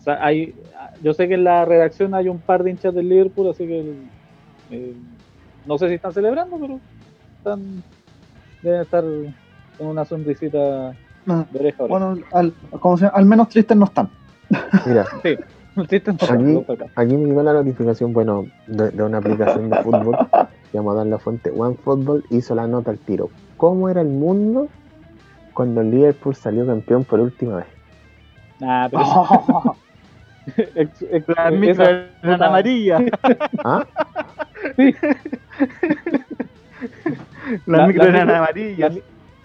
sea, 0.00 0.24
hay, 0.24 0.54
yo 1.02 1.14
sé 1.14 1.26
que 1.26 1.34
en 1.34 1.44
la 1.44 1.64
redacción 1.64 2.14
hay 2.14 2.28
un 2.28 2.38
par 2.38 2.62
de 2.62 2.70
hinchas 2.70 2.94
del 2.94 3.08
Liverpool, 3.08 3.48
así 3.48 3.66
que 3.66 3.94
eh, 4.72 4.94
no 5.66 5.78
sé 5.78 5.88
si 5.88 5.94
están 5.94 6.12
celebrando, 6.12 6.58
pero 6.58 6.80
están 7.38 7.82
deben 8.62 8.80
estar 8.82 9.04
con 9.78 9.86
una 9.86 10.04
sonrisita 10.04 10.92
No, 11.26 11.46
de 11.50 11.58
oreja 11.58 11.82
a 11.82 11.84
oreja. 11.84 11.98
Bueno, 12.06 12.22
al, 12.32 12.52
como 12.80 12.96
se- 12.98 13.06
al 13.06 13.24
menos 13.26 13.48
tristes 13.48 13.76
no 13.76 13.84
están. 13.86 14.08
Mira, 14.86 15.04
Tristes 15.88 16.14
no, 16.20 16.64
Aquí- 16.94 17.16
me 17.16 17.26
llegó 17.26 17.42
la 17.42 17.54
notificación, 17.54 18.12
bueno, 18.12 18.44
de, 18.66 18.90
de 18.90 19.02
una 19.02 19.18
aplicación 19.18 19.70
de 19.70 19.76
fútbol, 19.82 20.16
que 20.70 20.76
vamos 20.78 20.94
a 20.94 20.98
dar 20.98 21.06
la 21.06 21.18
fuente, 21.18 21.50
OneFootball 21.50 22.24
hizo 22.30 22.54
la 22.54 22.66
nota 22.66 22.90
al 22.90 22.98
tiro. 22.98 23.30
¿Cómo 23.56 23.88
era 23.88 24.00
el 24.02 24.08
mundo 24.08 24.68
cuando 25.54 25.80
el 25.80 25.90
Liverpool 25.90 26.34
salió 26.34 26.66
campeón 26.66 27.04
por 27.04 27.20
última 27.20 27.56
vez? 27.56 27.66
Nah, 28.60 28.88
pero 28.90 29.02
ex- 30.74 31.02
ex- 31.10 31.28
La 31.28 31.48
esa- 31.48 31.50
micro 31.50 31.84
eran 31.84 32.08
puta- 32.22 32.46
amarilla. 32.46 32.98
¿Ah? 33.64 33.86
Sí, 34.76 34.94
Las 37.66 37.80
La- 37.80 37.86
micro 37.86 38.02
la 38.04 38.08
eran 38.10 38.26
micro- 38.28 38.36
amarillas. 38.36 38.94
la, 38.94 39.00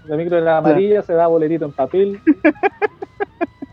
la 0.06 0.18
micro 0.18 0.38
era 0.38 0.58
amarilla, 0.58 1.02
se 1.02 1.14
da 1.14 1.28
boletito 1.28 1.66
en 1.66 1.72
papel. 1.74 2.20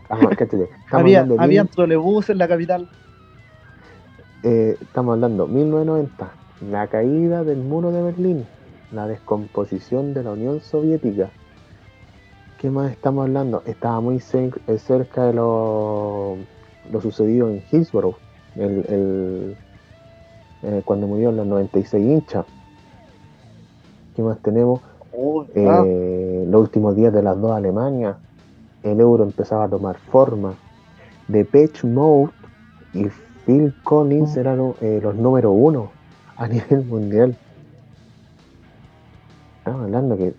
Estamos, 0.03 0.31
estamos 0.31 0.67
Había, 0.91 1.19
hablando 1.21 1.35
de 1.37 1.43
había 1.43 1.63
mil- 1.63 1.71
trolebús 1.71 2.29
en 2.29 2.37
la 2.37 2.47
capital. 2.47 2.87
eh, 4.43 4.77
estamos 4.81 5.13
hablando 5.15 5.47
1990, 5.47 6.29
la 6.69 6.87
caída 6.87 7.43
del 7.43 7.57
muro 7.57 7.91
de 7.91 8.01
Berlín, 8.03 8.45
la 8.91 9.07
descomposición 9.07 10.13
de 10.13 10.23
la 10.23 10.31
Unión 10.31 10.61
Soviética. 10.61 11.29
¿Qué 12.59 12.69
más 12.69 12.91
estamos 12.91 13.25
hablando? 13.25 13.63
Estaba 13.65 13.99
muy 14.01 14.17
eh, 14.17 14.77
cerca 14.77 15.25
de 15.25 15.33
lo, 15.33 16.37
lo 16.91 17.01
sucedido 17.01 17.49
en 17.49 17.63
Hillsborough, 17.71 18.15
el, 18.55 18.85
el- 18.89 19.57
eh, 20.65 20.81
cuando 20.83 21.07
murieron 21.07 21.35
los 21.37 21.45
96 21.47 22.03
hinchas. 22.05 22.45
¿Qué 24.15 24.21
más 24.21 24.37
tenemos? 24.39 24.81
Oh. 25.17 25.45
Eh, 25.55 26.45
los 26.49 26.61
últimos 26.61 26.95
días 26.95 27.13
de 27.13 27.21
las 27.23 27.39
dos 27.39 27.51
Alemanias, 27.51 28.17
el 28.83 28.99
euro 28.99 29.23
empezaba 29.23 29.65
a 29.65 29.69
tomar 29.69 29.97
forma. 29.97 30.53
Depeche 31.27 31.87
Mode 31.87 32.31
y 32.93 33.05
Phil 33.45 33.73
Collins 33.83 34.35
Mm. 34.35 34.39
eran 34.39 34.73
eh, 34.81 34.99
los 35.01 35.15
número 35.15 35.51
uno 35.51 35.91
a 36.37 36.47
nivel 36.47 36.83
mundial. 36.85 37.35
Estamos 39.59 39.83
hablando 39.83 40.17
que. 40.17 40.33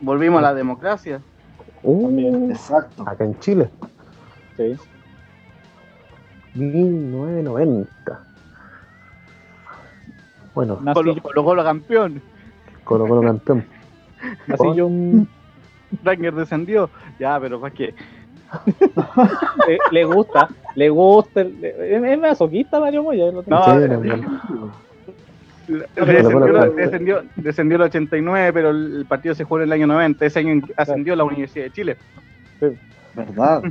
Volvimos 0.00 0.38
a 0.38 0.42
la 0.42 0.54
democracia. 0.54 1.20
Uh, 1.82 2.02
También. 2.02 2.50
Exacto. 2.50 3.02
acá 3.06 3.24
en 3.24 3.38
Chile, 3.40 3.68
Sí. 4.56 4.76
1990. 6.54 8.20
Bueno, 10.54 10.80
Colo 10.94 11.16
Colo 11.20 11.44
Colo 11.44 11.64
campeón. 11.64 12.20
Colo 12.84 13.06
Colo 13.06 13.22
campeón. 13.22 13.64
nací 14.46 14.74
yo 14.74 14.88
Mm. 14.88 15.26
Ranger 16.04 16.34
descendió. 16.34 16.88
Ya, 17.18 17.38
pero 17.38 17.60
¿para 17.60 17.74
qué? 17.74 17.94
le, 19.68 19.78
le 19.90 20.04
gusta, 20.04 20.48
le 20.74 20.88
gusta, 20.90 21.40
es, 21.42 22.18
masoquista 22.18 22.80
Mario 22.80 23.02
Moya. 23.02 23.30
lo 23.30 23.42
tengo. 23.42 23.58
No. 23.58 24.72
Descendió, 25.94 26.72
descendió, 26.72 27.22
descendió 27.36 27.76
el 27.76 27.82
89, 27.82 28.52
pero 28.52 28.70
el 28.70 29.06
partido 29.08 29.34
se 29.34 29.44
jugó 29.44 29.58
en 29.58 29.64
el 29.64 29.72
año 29.72 29.86
90. 29.86 30.26
Ese 30.26 30.40
año 30.40 30.60
ascendió 30.76 31.14
la 31.16 31.24
Universidad 31.24 31.66
de 31.66 31.70
Chile. 31.72 31.96
¿Verdad? 33.14 33.62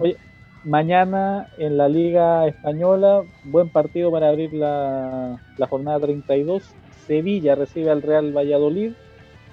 Mañana 0.64 1.48
en 1.58 1.78
la 1.78 1.90
Liga 1.90 2.46
Española, 2.48 3.24
buen 3.44 3.70
partido 3.70 4.12
para 4.12 4.30
abrir 4.30 4.54
la, 4.54 5.42
la 5.58 5.68
jornada 5.68 6.00
32. 6.00 6.64
Sevilla 7.08 7.56
recibe 7.56 7.90
al 7.90 8.04
Real 8.04 8.36
Valladolid 8.36 8.94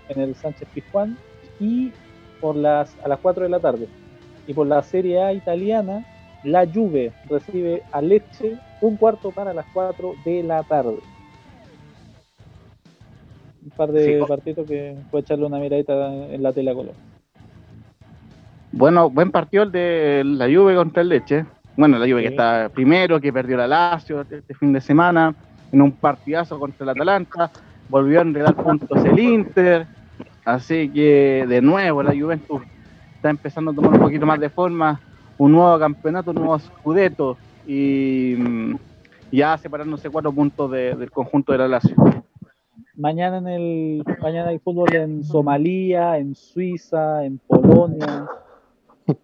en 0.09 0.21
el 0.21 0.35
Sánchez 0.35 0.69
Pizjuán 0.75 1.17
y 1.59 1.93
por 2.41 2.57
las, 2.57 2.95
a 3.03 3.09
las 3.09 3.21
4 3.21 3.45
de 3.45 3.49
la 3.49 3.61
tarde. 3.61 3.89
Y 4.47 4.53
por 4.55 4.67
la 4.67 4.83
Serie 4.83 5.23
A 5.23 5.33
italiana, 5.33 6.05
la 6.43 6.67
Juve 6.71 7.15
recibe 7.25 7.83
a 7.91 8.03
Lecce 8.03 8.59
un 8.83 8.97
cuarto 8.97 9.33
para 9.33 9.55
las 9.55 9.67
4 9.73 10.19
de 10.25 10.43
la 10.43 10.63
tarde. 10.65 10.99
Un 13.63 13.71
par 13.71 13.93
de 13.93 14.21
Sí. 14.21 14.27
partidos 14.27 14.67
que 14.69 15.05
puede 15.11 15.23
echarle 15.23 15.47
una 15.47 15.59
miradita 15.59 16.13
en 16.13 16.43
la 16.43 16.53
tela 16.53 16.75
color. 16.75 16.95
Bueno, 18.73 19.11
buen 19.11 19.31
partido 19.31 19.63
el 19.65 19.73
de 19.73 20.23
la 20.25 20.47
Juve 20.47 20.75
contra 20.77 21.03
el 21.03 21.09
Leche. 21.09 21.45
Bueno, 21.77 21.99
la 21.99 22.07
Juve 22.07 22.23
que 22.23 22.29
está 22.29 22.69
primero, 22.73 23.21
que 23.21 23.33
perdió 23.33 23.57
la 23.57 23.67
Lazio 23.67 24.21
este 24.23 24.55
fin 24.55 24.73
de 24.73 24.81
semana, 24.81 25.35
en 25.73 25.83
un 25.83 25.93
partidazo 25.93 26.59
contra 26.59 26.85
el 26.85 26.91
Atalanta. 26.91 27.51
Volvió 27.89 28.19
a 28.19 28.23
enredar 28.23 28.55
puntos 28.55 29.05
el 29.05 29.19
Inter. 29.19 29.87
Así 30.45 30.89
que, 30.91 31.47
de 31.49 31.61
nuevo, 31.63 32.03
la 32.03 32.13
Juventus 32.19 32.63
está 33.15 33.31
empezando 33.31 33.71
a 33.71 33.75
tomar 33.75 33.93
un 33.95 34.01
poquito 34.01 34.27
más 34.27 34.41
de 34.41 34.51
forma. 34.51 35.01
Un 35.39 35.53
nuevo 35.53 35.79
campeonato, 35.79 36.31
un 36.33 36.37
nuevo 36.37 36.59
Scudetto. 36.59 37.37
Y 37.67 38.35
mm, 38.39 38.75
ya 39.33 39.57
separándose 39.57 40.11
cuatro 40.11 40.33
puntos 40.33 40.71
de- 40.71 40.95
del 40.95 41.11
conjunto 41.11 41.53
de 41.53 41.59
la 41.59 41.69
Lazio. 41.69 41.95
Mañana 42.97 43.39
en 43.39 43.47
el 43.49 44.05
mañana 44.21 44.49
hay 44.49 44.59
fútbol 44.59 44.93
en 44.95 45.23
Somalia, 45.23 46.19
en 46.19 46.35
Suiza, 46.35 47.25
en 47.25 47.39
Polonia, 47.39 48.27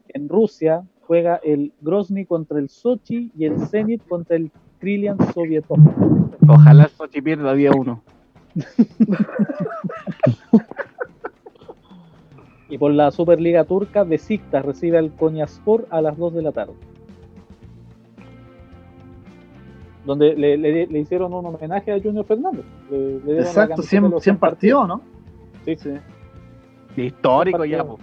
en 0.08 0.28
Rusia 0.28 0.82
juega 1.02 1.36
el 1.42 1.72
Grozny 1.80 2.24
contra 2.26 2.58
el 2.58 2.68
Sochi 2.68 3.30
y 3.36 3.44
el 3.44 3.58
Zenit 3.68 4.06
contra 4.08 4.36
el 4.36 4.50
Krylian 4.80 5.18
Sovietov. 5.32 5.78
Ojalá 6.48 6.84
el 6.84 6.90
Sochi 6.90 7.20
pierda 7.22 7.54
día 7.54 7.72
uno. 7.72 8.02
Y 12.68 12.78
por 12.78 12.92
la 12.92 13.10
Superliga 13.10 13.64
Turca, 13.64 14.04
Besiktas 14.04 14.64
recibe 14.64 14.98
al 14.98 15.12
Konyaspor 15.14 15.86
a 15.90 16.00
las 16.00 16.16
2 16.16 16.34
de 16.34 16.42
la 16.42 16.50
tarde. 16.52 16.72
Donde 20.04 20.34
le, 20.34 20.56
le- 20.56 20.86
le 20.86 20.98
hicieron 20.98 21.32
un 21.34 21.46
homenaje 21.46 21.92
a 21.92 22.00
Junior 22.00 22.24
Fernández. 22.24 22.64
Le- 22.90 23.38
Exacto, 23.40 23.76
camiseta 23.76 23.82
de 23.82 23.86
100, 23.86 24.10
los 24.10 24.22
100 24.22 24.38
partidos, 24.38 24.88
¿no? 24.88 25.00
Sí, 25.64 25.76
sí. 25.76 25.90
Histórico 26.96 27.64
ya, 27.64 27.78
partido. 27.84 27.98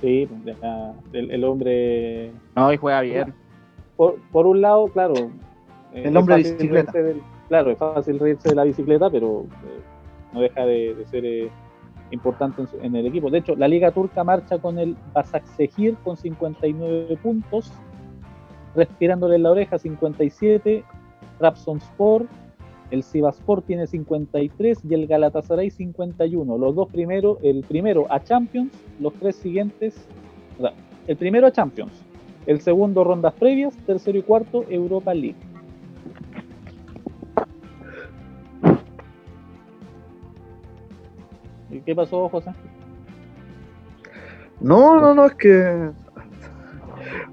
Sí, 0.00 0.28
ya, 0.44 0.94
el, 1.12 1.30
el 1.30 1.44
hombre 1.44 2.30
No, 2.54 2.72
y 2.72 2.76
juega 2.76 3.00
bien. 3.00 3.34
por, 3.96 4.16
por 4.30 4.46
un 4.46 4.60
lado, 4.60 4.88
claro. 4.88 5.14
eh, 5.94 6.02
El 6.04 6.16
hombre 6.16 6.36
de 6.42 6.52
bicicleta. 6.52 6.92
del- 6.92 7.22
claro, 7.48 7.70
es 7.70 7.78
fácil 7.78 8.18
reírse 8.18 8.50
de 8.50 8.54
la 8.54 8.64
bicicleta, 8.64 9.08
pero 9.08 9.42
eh, 9.64 9.80
no 10.32 10.40
deja 10.40 10.66
de, 10.66 10.94
de 10.94 11.06
ser 11.06 11.24
eh, 11.24 11.48
importante 12.10 12.62
en, 12.62 12.84
en 12.84 12.96
el 12.96 13.06
equipo. 13.06 13.30
De 13.30 13.38
hecho, 13.38 13.56
la 13.56 13.68
Liga 13.68 13.90
Turca 13.90 14.22
marcha 14.22 14.58
con 14.58 14.78
el 14.78 14.96
Basaksehir 15.14 15.96
con 16.04 16.16
59 16.16 17.16
puntos, 17.22 17.72
respirándole 18.74 19.36
en 19.36 19.44
la 19.44 19.50
oreja 19.52 19.78
57, 19.78 20.84
Trabzonspor, 21.38 22.26
el 22.90 23.02
Sivaspor 23.02 23.62
tiene 23.62 23.86
53 23.86 24.78
y 24.88 24.94
el 24.94 25.06
Galatasaray 25.06 25.70
51. 25.70 26.58
Los 26.58 26.74
dos 26.74 26.88
primeros, 26.88 27.38
el 27.42 27.62
primero 27.64 28.06
a 28.10 28.22
Champions, 28.22 28.70
los 29.00 29.12
tres 29.14 29.36
siguientes, 29.36 29.96
o 30.58 30.62
sea, 30.62 30.72
el 31.06 31.16
primero 31.16 31.46
a 31.46 31.52
Champions, 31.52 31.92
el 32.46 32.60
segundo 32.60 33.02
rondas 33.04 33.34
previas, 33.34 33.76
tercero 33.86 34.18
y 34.18 34.22
cuarto 34.22 34.64
Europa 34.68 35.12
League. 35.14 35.34
¿Y 41.70 41.80
qué 41.80 41.94
pasó, 41.94 42.28
José? 42.28 42.52
No, 44.60 45.00
no, 45.00 45.14
no, 45.14 45.26
es 45.26 45.34
que. 45.34 45.90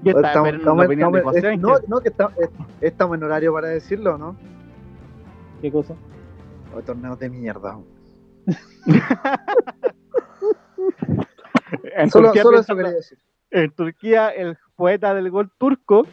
Estamos- 0.04 0.48
estamos- 0.58 0.90
estamos- 0.90 1.22
José 1.22 1.52
es- 1.54 1.60
no, 1.60 1.74
no, 1.88 2.00
que 2.00 2.08
está- 2.08 2.30
es- 2.38 2.50
estamos 2.80 3.16
en 3.16 3.22
horario 3.22 3.52
para 3.52 3.68
decirlo, 3.68 4.18
¿no? 4.18 4.36
¿Qué 5.64 5.72
cosa? 5.72 5.94
O 6.76 6.82
torneos 6.82 7.18
de 7.18 7.30
mierda. 7.30 7.78
En 11.96 12.10
Solo, 12.10 12.26
Turquía, 12.26 12.42
solo 12.42 12.56
piensa- 12.58 12.72
eso 12.72 12.76
quería 12.76 12.92
decir. 12.92 13.18
en 13.50 13.70
Turquía, 13.70 14.28
el 14.28 14.58
poeta 14.76 15.14
del 15.14 15.30
gol 15.30 15.50
turco, 15.56 16.06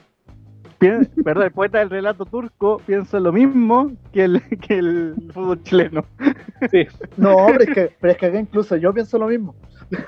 perdón, 0.79 1.43
el 1.43 1.51
poeta 1.51 1.79
del 1.79 1.89
relato 1.89 2.23
turco 2.25 2.81
piensa 2.85 3.19
lo 3.19 3.33
mismo 3.33 3.91
que 4.13 4.23
el, 4.23 4.41
que 4.59 4.77
el 4.79 5.15
fútbol 5.33 5.61
chileno. 5.63 6.05
Sí, 6.71 6.87
No, 7.17 7.47
pero 7.47 7.63
es, 7.65 7.69
que, 7.71 7.95
pero 7.99 8.13
es 8.13 8.17
que 8.19 8.25
acá 8.27 8.39
incluso 8.39 8.77
yo 8.77 8.93
pienso 8.93 9.17
lo 9.17 9.27
mismo. 9.27 9.53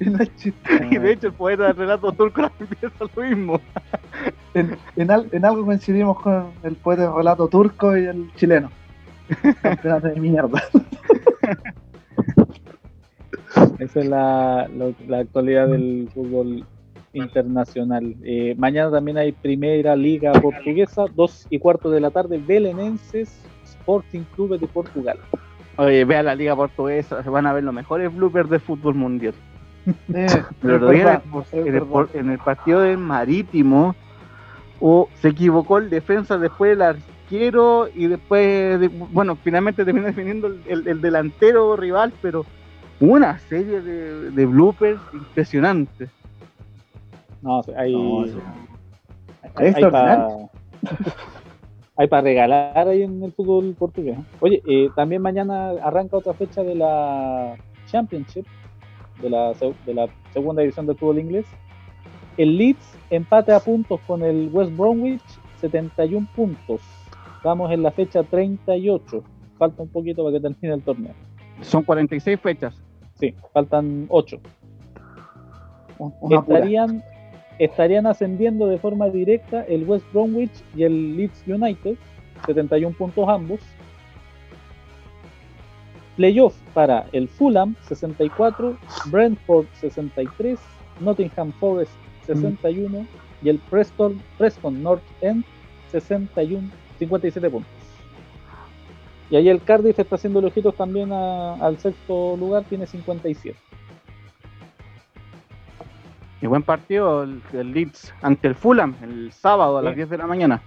Y 0.00 0.04
no 0.10 0.18
es 0.22 0.34
chiste. 0.36 0.88
Y 0.90 0.98
de 0.98 1.12
hecho 1.12 1.28
el 1.28 1.32
poeta 1.32 1.64
del 1.68 1.76
relato 1.76 2.12
turco 2.12 2.48
piensa 2.80 3.04
lo 3.16 3.22
mismo. 3.22 3.60
En, 4.54 4.76
en, 4.96 5.10
al- 5.10 5.28
en 5.32 5.44
algo 5.44 5.64
coincidimos 5.64 6.20
con 6.20 6.46
el 6.62 6.74
poeta 6.76 7.02
de 7.02 7.12
relato 7.16 7.48
turco 7.48 7.96
y 7.96 8.04
el 8.06 8.30
chileno. 8.36 8.70
Campeonato 9.62 10.08
de 10.08 10.20
mierda. 10.20 10.62
Esa 13.78 14.00
es 14.00 14.06
la, 14.06 14.68
actualidad 15.18 15.68
del 15.68 16.08
fútbol 16.12 16.64
internacional. 17.12 18.14
Eh, 18.22 18.54
mañana 18.58 18.90
también 18.90 19.18
hay 19.18 19.32
Primera 19.32 19.96
Liga 19.96 20.32
Portuguesa, 20.32 21.04
2 21.14 21.46
y 21.50 21.58
cuarto 21.58 21.90
de 21.90 22.00
la 22.00 22.10
tarde, 22.10 22.38
Belenenses 22.38 23.40
Sporting 23.64 24.22
Club 24.34 24.58
de 24.58 24.66
Portugal. 24.66 25.18
Oye, 25.78 26.04
vea 26.04 26.22
la 26.22 26.34
liga 26.34 26.56
portuguesa, 26.56 27.22
se 27.22 27.30
van 27.30 27.46
a 27.46 27.52
ver 27.52 27.64
los 27.64 27.74
mejores 27.74 28.14
bloopers 28.14 28.48
del 28.48 28.60
fútbol 28.60 28.94
mundial. 28.94 29.34
Eh, 30.14 30.42
Pero 30.60 30.74
en, 30.76 30.86
verdad, 31.04 31.22
el, 31.34 31.40
es 31.42 31.52
en 31.52 31.58
el 31.66 31.72
verdad. 31.72 31.86
por- 31.88 32.10
en 32.14 32.30
el 32.30 32.38
partido 32.38 32.80
del 32.80 32.98
Marítimo, 32.98 33.94
o 34.80 35.08
se 35.20 35.28
equivocó 35.28 35.78
el 35.78 35.88
defensa, 35.90 36.36
después 36.38 36.72
el 36.72 36.82
arquero 36.82 37.88
y 37.94 38.06
después, 38.08 38.78
de- 38.80 38.88
bueno, 38.88 39.36
finalmente 39.36 39.84
terminó 39.84 40.06
definiendo 40.06 40.48
el, 40.48 40.60
el- 40.66 40.88
el 40.88 41.00
delantero 41.00 41.76
rival, 41.76 42.12
pero 42.20 42.44
una 43.00 43.38
serie 43.38 43.80
de, 43.80 44.30
de 44.30 44.46
bloopers 44.46 45.00
impresionantes. 45.12 46.10
No, 47.42 47.62
hay, 47.76 47.92
No, 47.92 48.26
sí. 48.26 48.38
hay, 51.96 52.08
para 52.08 52.22
regalar 52.22 52.88
ahí 52.88 53.02
en 53.02 53.22
el 53.22 53.32
fútbol 53.32 53.74
portugués. 53.78 54.18
Oye, 54.40 54.62
eh, 54.66 54.90
también 54.96 55.22
mañana 55.22 55.70
arranca 55.82 56.16
otra 56.16 56.32
fecha 56.34 56.62
de 56.62 56.74
la 56.74 57.54
Championship, 57.86 58.46
de 59.22 59.30
la, 59.30 59.52
de 59.86 59.94
la 59.94 60.08
segunda 60.32 60.62
división 60.62 60.86
del 60.86 60.96
fútbol 60.96 61.18
inglés. 61.18 61.46
El 62.36 62.56
Leeds 62.58 62.98
empate 63.10 63.52
a 63.52 63.60
puntos 63.60 64.00
con 64.06 64.22
el 64.22 64.50
West 64.52 64.76
Bromwich, 64.76 65.22
71 65.60 66.26
puntos. 66.34 66.80
Estamos 67.36 67.70
en 67.72 67.82
la 67.82 67.90
fecha 67.90 68.22
38. 68.22 69.22
Falta 69.58 69.82
un 69.82 69.88
poquito 69.88 70.22
para 70.24 70.36
que 70.36 70.40
termine 70.42 70.74
el 70.74 70.82
torneo. 70.82 71.14
Son 71.62 71.82
46 71.82 72.38
fechas. 72.40 72.74
Sí, 73.18 73.34
faltan 73.54 74.06
8. 74.10 74.38
Un- 75.98 76.12
una 76.20 76.42
pura. 76.42 76.58
estarían, 76.58 77.02
estarían 77.58 78.06
ascendiendo 78.06 78.66
de 78.66 78.78
forma 78.78 79.08
directa 79.08 79.62
el 79.62 79.84
West 79.88 80.04
Bromwich 80.12 80.52
y 80.74 80.82
el 80.82 81.16
Leeds 81.16 81.42
United, 81.46 81.96
71 82.44 82.94
puntos 82.96 83.26
ambos. 83.28 83.60
Playoff 86.16 86.54
para 86.74 87.06
el 87.12 87.28
Fulham, 87.28 87.74
64, 87.82 88.76
Brentford, 89.10 89.66
63, 89.80 90.58
Nottingham 91.00 91.52
Forest, 91.52 91.92
61 92.26 93.06
y 93.42 93.48
el 93.50 93.58
Preston, 93.58 94.20
Preston 94.38 94.82
North 94.82 95.02
End, 95.20 95.44
61, 95.92 96.70
57 96.98 97.50
puntos. 97.50 97.70
Y 99.28 99.36
ahí 99.36 99.48
el 99.48 99.60
Cardiff 99.62 99.98
está 99.98 100.14
haciendo 100.14 100.38
ojitos 100.40 100.74
también 100.76 101.12
a- 101.12 101.54
al 101.54 101.78
sexto 101.78 102.36
lugar, 102.36 102.64
tiene 102.64 102.86
57. 102.86 103.58
Y 106.40 106.46
buen 106.46 106.62
partido 106.62 107.22
el, 107.24 107.42
el 107.52 107.72
Leeds 107.72 108.12
ante 108.22 108.48
el 108.48 108.54
Fulham 108.54 108.94
el 109.02 109.32
sábado 109.32 109.78
a 109.78 109.82
las 109.82 109.92
Sí. 109.92 109.96
10 109.96 110.10
de 110.10 110.18
la 110.18 110.26
mañana. 110.26 110.62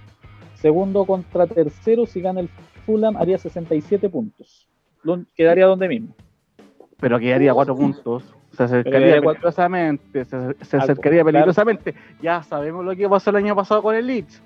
Segundo 0.55 1.05
contra 1.05 1.47
tercero, 1.47 2.05
si 2.05 2.21
gana 2.21 2.41
el 2.41 2.49
Fulham, 2.85 3.15
haría 3.17 3.37
67 3.37 4.09
puntos. 4.09 4.67
Quedaría 5.35 5.65
donde 5.65 5.87
mismo. 5.87 6.15
pero 6.99 7.17
quedaría 7.19 7.53
cuatro 7.53 7.75
puntos. 7.75 8.23
Se 8.51 8.63
acercaría 8.63 9.21
peligrosamente, 9.21 10.25
se, 10.25 10.29
se 10.29 10.75
Algo, 10.77 10.83
acercaría 10.83 11.21
claro. 11.21 11.25
peligrosamente. 11.25 11.95
Ya 12.21 12.43
sabemos 12.43 12.83
lo 12.83 12.95
que 12.95 13.07
pasó 13.07 13.29
el 13.29 13.37
año 13.37 13.55
pasado 13.55 13.81
con 13.81 13.95
el 13.95 14.05
Leeds, 14.07 14.41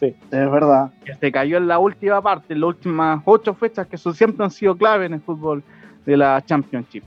Es 0.00 0.14
verdad. 0.30 0.92
que 1.04 1.14
se 1.14 1.32
cayó 1.32 1.56
en 1.56 1.66
la 1.66 1.78
última 1.80 2.20
parte, 2.22 2.52
en 2.54 2.60
las 2.60 2.68
últimas 2.68 3.20
ocho 3.24 3.54
fechas 3.54 3.86
que 3.88 3.96
son- 3.96 4.14
siempre 4.14 4.44
han 4.44 4.50
sido 4.50 4.76
clave 4.76 5.06
en 5.06 5.14
el 5.14 5.20
fútbol 5.20 5.62
de 6.06 6.16
la 6.16 6.40
Championship. 6.44 7.02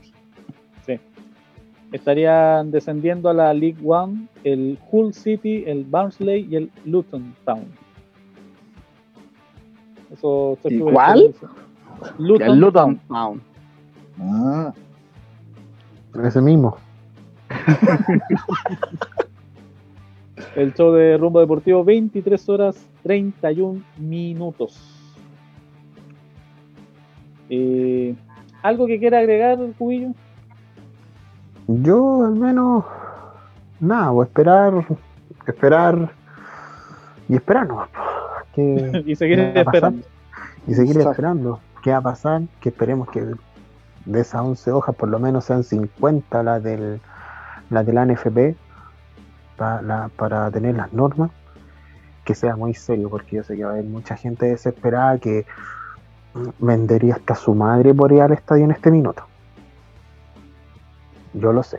Estarían 1.92 2.72
descendiendo 2.72 3.30
a 3.30 3.32
la 3.32 3.54
League 3.54 3.78
One 3.82 4.26
el 4.42 4.76
Hull 4.90 5.14
City, 5.14 5.62
el 5.66 5.84
Barnsley 5.84 6.46
y 6.50 6.56
el 6.56 6.70
Luton 6.84 7.32
Town. 7.44 7.64
Eso 10.12 10.54
estoy 10.54 10.74
¿Y 10.74 10.80
cuál? 10.80 11.22
eso- 11.36 11.48
Luton, 12.18 12.48
el 12.48 12.58
Luton 12.58 13.00
Town. 13.08 13.42
Ah, 14.20 14.72
Ese 16.24 16.40
mismo. 16.40 16.76
El 20.54 20.74
show 20.74 20.92
de 20.92 21.16
rumbo 21.16 21.40
deportivo, 21.40 21.82
23 21.84 22.48
horas 22.48 22.76
31 23.02 23.82
minutos. 23.98 24.78
Eh, 27.48 28.14
¿Algo 28.62 28.86
que 28.86 28.98
quiera 28.98 29.18
agregar, 29.18 29.58
Cubillo? 29.78 30.08
Yo 31.68 32.24
al 32.24 32.34
menos 32.36 32.84
nada, 33.80 34.10
voy 34.10 34.24
a 34.24 34.26
esperar, 34.26 34.86
esperar 35.46 36.10
y 37.28 37.34
esperar 37.34 37.66
nomás, 37.66 37.88
po. 37.88 38.00
Que- 38.54 39.02
y 39.06 39.14
seguir 39.16 39.38
esperando. 39.40 40.06
y 40.66 40.74
seguir 40.74 40.96
Exacto. 40.96 41.10
esperando. 41.10 41.60
¿Qué 41.86 41.92
va 41.92 41.98
a 41.98 42.02
pasar? 42.02 42.42
Que 42.60 42.70
esperemos 42.70 43.08
que 43.10 43.24
de 44.06 44.20
esas 44.20 44.40
11 44.40 44.72
hojas 44.72 44.92
por 44.96 45.08
lo 45.08 45.20
menos 45.20 45.44
sean 45.44 45.62
50 45.62 46.42
las 46.42 46.60
del 46.60 47.00
las 47.70 47.86
de 47.86 47.92
la 47.92 48.02
NFP 48.04 48.56
pa- 49.56 49.82
la- 49.82 50.08
para 50.16 50.50
tener 50.50 50.74
las 50.74 50.92
normas. 50.92 51.30
Que 52.24 52.34
sea 52.34 52.56
muy 52.56 52.74
serio, 52.74 53.08
porque 53.08 53.36
yo 53.36 53.44
sé 53.44 53.54
que 53.54 53.62
va 53.62 53.70
a 53.70 53.72
haber 53.74 53.84
mucha 53.84 54.16
gente 54.16 54.46
desesperada 54.46 55.16
que 55.18 55.46
vendería 56.58 57.14
hasta 57.14 57.36
su 57.36 57.54
madre 57.54 57.94
por 57.94 58.10
ir 58.10 58.20
al 58.20 58.32
estadio 58.32 58.64
en 58.64 58.72
este 58.72 58.90
minuto. 58.90 59.22
Yo 61.34 61.52
lo 61.52 61.62
sé. 61.62 61.78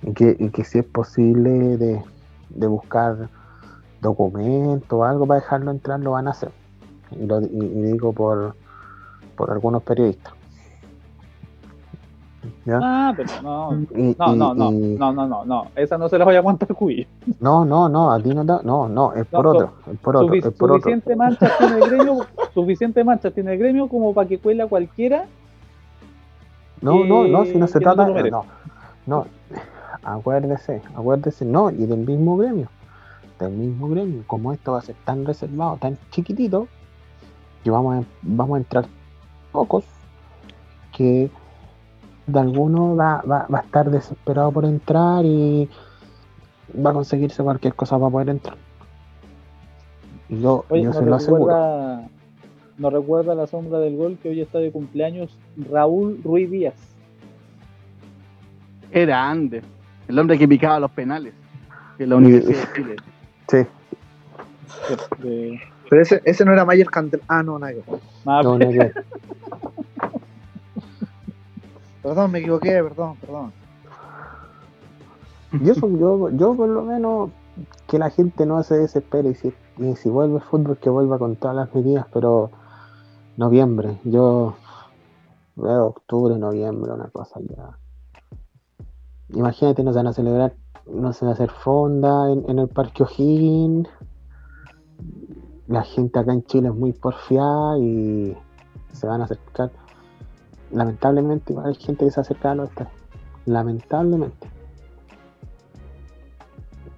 Y 0.00 0.14
que, 0.14 0.34
y 0.38 0.48
que 0.48 0.64
si 0.64 0.78
es 0.78 0.86
posible 0.86 1.76
de, 1.76 2.02
de 2.48 2.66
buscar 2.68 3.28
documentos 4.00 4.98
o 4.98 5.04
algo 5.04 5.26
para 5.26 5.40
dejarlo 5.40 5.70
entrar, 5.72 6.00
lo 6.00 6.12
van 6.12 6.26
a 6.28 6.30
hacer. 6.30 6.52
Y, 7.10 7.26
lo, 7.26 7.42
y 7.42 7.82
digo 7.82 8.14
por, 8.14 8.56
por 9.36 9.50
algunos 9.50 9.82
periodistas. 9.82 10.32
¿Ya? 12.64 12.80
Ah, 12.82 13.14
pero 13.16 13.28
no. 13.42 13.74
Y- 13.94 14.16
No, 14.18 14.34
y- 14.34 14.36
no, 14.38 14.54
no, 14.54 14.72
y- 14.72 14.96
no, 14.98 15.12
no, 15.12 15.26
no, 15.26 15.44
no. 15.44 15.66
Esa 15.74 15.98
no 15.98 16.08
se 16.08 16.18
la 16.18 16.24
voy 16.24 16.34
a 16.36 16.38
aguantar, 16.38 16.68
Cubillo. 16.74 17.06
no, 17.40 17.64
no, 17.64 17.88
no, 17.88 18.12
a 18.12 18.20
ti 18.20 18.34
no, 18.34 18.44
no, 18.44 18.88
no, 18.88 19.12
es 19.14 19.26
por 19.26 19.44
No, 19.44 19.50
otro, 19.50 19.72
es 19.92 19.98
por 19.98 20.16
otro, 20.16 20.34
es 20.34 20.42
por 20.54 20.70
otro. 20.70 20.80
suficiente 20.80 21.16
mancha 21.16 21.48
tiene 21.58 21.78
el 21.78 21.90
gremio, 21.90 22.26
suficiente 22.54 23.04
mancha 23.04 23.30
tiene 23.30 23.52
el 23.54 23.58
gremio 23.58 23.88
como 23.88 24.14
para 24.14 24.28
que 24.28 24.38
cuela 24.38 24.66
cualquiera. 24.66 25.26
No, 26.80 27.04
no, 27.04 27.26
no, 27.26 27.44
si 27.44 27.58
no 27.58 27.66
se 27.68 27.78
no 27.78 27.84
trata, 27.94 28.08
merece. 28.08 28.30
no, 28.30 28.44
no, 29.06 29.26
acuérdese, 30.02 30.82
acuérdese, 30.96 31.44
no, 31.44 31.70
y 31.70 31.86
del 31.86 32.00
mismo 32.00 32.36
gremio, 32.36 32.68
del 33.38 33.52
mismo 33.52 33.88
gremio, 33.88 34.24
como 34.26 34.52
esto 34.52 34.72
va 34.72 34.78
a 34.78 34.82
ser 34.82 34.96
tan 35.04 35.24
reservado, 35.24 35.76
tan 35.76 35.96
chiquitito, 36.10 36.66
que 37.62 37.70
vamos 37.70 38.04
a, 38.04 38.08
vamos 38.22 38.56
a 38.56 38.58
entrar 38.58 38.84
pocos, 39.52 39.84
que 40.96 41.30
de 42.26 42.40
alguno 42.40 42.96
va, 42.96 43.22
va, 43.22 43.46
va 43.52 43.58
a 43.58 43.62
estar 43.62 43.90
desesperado 43.90 44.50
por 44.52 44.64
entrar 44.64 45.24
y 45.24 45.68
va 46.74 46.90
a 46.90 46.94
conseguirse 46.94 47.42
cualquier 47.42 47.74
cosa 47.74 47.98
para 47.98 48.10
poder 48.10 48.28
entrar. 48.30 48.56
Y 50.28 50.40
yo, 50.40 50.64
Oye, 50.70 50.82
yo 50.82 50.88
no 50.90 50.94
se 50.98 51.04
lo 51.04 51.14
aseguro. 51.16 51.40
recuerda, 51.46 52.08
no 52.78 52.90
recuerda 52.90 53.34
la 53.34 53.46
sombra 53.46 53.78
del 53.80 53.96
gol 53.96 54.18
que 54.22 54.30
hoy 54.30 54.40
está 54.40 54.58
de 54.58 54.72
cumpleaños 54.72 55.36
Raúl 55.70 56.20
Ruiz 56.24 56.50
Díaz. 56.50 56.74
Era 58.90 59.28
Ander, 59.30 59.62
el 60.08 60.18
hombre 60.18 60.38
que 60.38 60.46
picaba 60.48 60.78
los 60.80 60.90
penales 60.90 61.34
en 61.98 62.08
la 62.08 62.16
Universidad 62.16 62.68
de 62.68 62.72
Chile. 62.74 62.96
Sí, 63.48 63.56
de- 65.22 65.28
de- 65.28 65.60
pero 65.92 66.04
ese, 66.04 66.22
ese 66.24 66.46
no 66.46 66.54
era 66.54 66.64
Mayer 66.64 66.88
Candel. 66.88 67.20
Ah, 67.28 67.42
no, 67.42 67.58
nada 67.58 67.74
más- 67.86 68.00
no, 68.42 68.56
Perdón, 72.02 72.30
me 72.30 72.38
equivoqué, 72.38 72.82
perdón, 72.82 73.16
perdón. 73.20 73.52
Yo, 75.60 75.74
yo, 75.74 76.30
yo 76.30 76.54
por 76.54 76.70
lo 76.70 76.82
menos 76.82 77.28
que 77.88 77.98
la 77.98 78.08
gente 78.08 78.46
no 78.46 78.62
se 78.62 78.78
desespere 78.78 79.28
y 79.28 79.34
si, 79.34 79.52
y 79.76 79.94
si 79.96 80.08
vuelve 80.08 80.36
el 80.36 80.40
fútbol 80.42 80.78
que 80.78 80.88
vuelva 80.88 81.18
con 81.18 81.36
todas 81.36 81.54
las 81.54 81.74
medidas, 81.74 82.06
pero 82.10 82.50
noviembre, 83.36 83.98
yo 84.04 84.54
veo 85.56 85.88
octubre, 85.88 86.38
noviembre, 86.38 86.90
una 86.90 87.10
cosa 87.10 87.38
ya. 87.40 87.76
Imagínate, 89.28 89.82
nos 89.82 89.94
van 89.94 90.06
a 90.06 90.14
celebrar, 90.14 90.54
no 90.90 91.12
se 91.12 91.26
van 91.26 91.32
a 91.32 91.34
hacer 91.34 91.50
fonda 91.50 92.32
en, 92.32 92.48
en 92.48 92.60
el 92.60 92.68
Parque 92.68 93.02
O'Higgins. 93.02 93.90
La 95.72 95.84
gente 95.84 96.18
acá 96.18 96.34
en 96.34 96.44
Chile 96.44 96.68
es 96.68 96.74
muy 96.74 96.92
porfiada 96.92 97.78
y 97.78 98.36
se 98.92 99.06
van 99.06 99.22
a 99.22 99.24
acercar. 99.24 99.70
Lamentablemente 100.70 101.54
hay 101.64 101.74
gente 101.76 102.04
que 102.04 102.10
se 102.10 102.20
acerca 102.20 102.50
a 102.50 102.54
los 102.54 102.68
estadios. 102.68 102.92
Lamentablemente. 103.46 104.50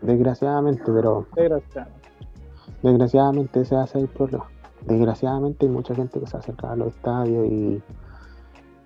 Desgraciadamente, 0.03 0.83
pero 0.87 1.25
Desgraciadamente. 1.37 2.09
desgraciadamente 2.83 3.61
ese 3.61 3.77
va 3.77 3.85
a 3.85 3.87
ser 3.87 4.01
el 4.01 4.09
problema. 4.09 4.47
Desgraciadamente 4.85 5.67
hay 5.67 5.73
mucha 5.73 5.95
gente 5.95 6.19
que 6.19 6.27
se 6.27 6.37
acerca 6.37 6.73
a 6.73 6.75
los 6.75 6.89
estadios 6.89 7.47
y 7.47 7.81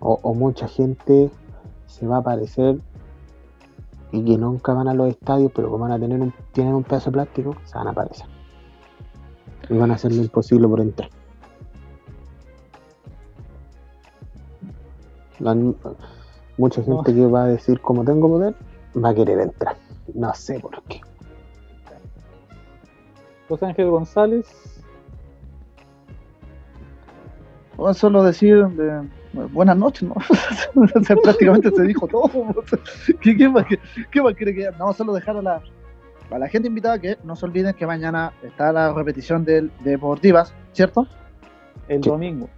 o, 0.01 0.19
o 0.23 0.35
mucha 0.35 0.69
gente 0.69 1.31
se 1.87 2.07
va 2.07 2.17
a 2.17 2.21
aparecer 2.21 2.79
y 4.13 4.23
que 4.23 4.37
nunca 4.37 4.75
van 4.75 4.89
a 4.89 4.93
los 4.93 5.09
estadios, 5.09 5.51
pero 5.55 5.71
como 5.71 5.85
van 5.85 5.93
a 5.93 5.99
tener 5.99 6.21
un, 6.21 6.35
tienen 6.53 6.75
un 6.75 6.85
pedazo 6.85 7.11
de 7.11 7.15
plástico, 7.15 7.57
se 7.65 7.79
van 7.79 7.87
a 7.87 7.93
aparecer. 7.93 8.38
Y 9.71 9.77
van 9.77 9.91
a 9.91 9.95
hacer 9.95 10.13
lo 10.13 10.23
imposible 10.23 10.67
por 10.69 10.81
entrar. 10.81 11.11
La- 15.41 15.55
mucha 16.57 16.83
gente 16.83 17.15
que 17.15 17.27
va 17.27 17.45
a 17.45 17.47
decir, 17.47 17.81
como 17.81 18.05
tengo 18.05 18.29
poder, 18.29 18.55
va 18.97 19.11
a 19.11 19.15
querer 19.15 19.39
entrar. 19.41 19.77
No 20.15 20.33
sé 20.35 20.59
por 20.59 20.83
qué. 20.85 21.01
José 23.49 23.67
Ángel 23.67 23.91
González. 23.91 24.47
Bueno, 27.77 27.95
solo 27.95 28.25
decir 28.25 28.67
de- 28.69 29.09
buenas 29.53 29.77
noches, 29.77 30.03
¿no? 30.09 30.15
O 30.75 31.05
sea, 31.05 31.17
prácticamente 31.17 31.71
se 31.71 31.83
dijo 31.85 32.09
todo. 32.09 32.31
¿Qué, 33.21 33.37
qué 33.37 33.49
más, 33.49 33.65
qué- 33.67 33.79
qué 34.11 34.21
más 34.23 34.35
quiere 34.35 34.55
que 34.55 34.69
No, 34.79 34.93
solo 34.93 35.13
dejar 35.13 35.37
a 35.37 35.43
la, 35.43 35.63
a 36.31 36.39
la 36.39 36.49
gente 36.49 36.69
invitada 36.69 36.99
que 36.99 37.17
no 37.25 37.37
se 37.37 37.47
olviden 37.47 37.75
que 37.75 37.87
mañana 37.87 38.33
está 38.43 38.73
la 38.73 38.93
repetición 38.93 39.45
del 39.45 39.71
de 39.83 39.93
Deportivas, 39.93 40.53
¿cierto? 40.73 41.07
El 41.89 42.03
Sí. 42.03 42.11
domingo. 42.11 42.49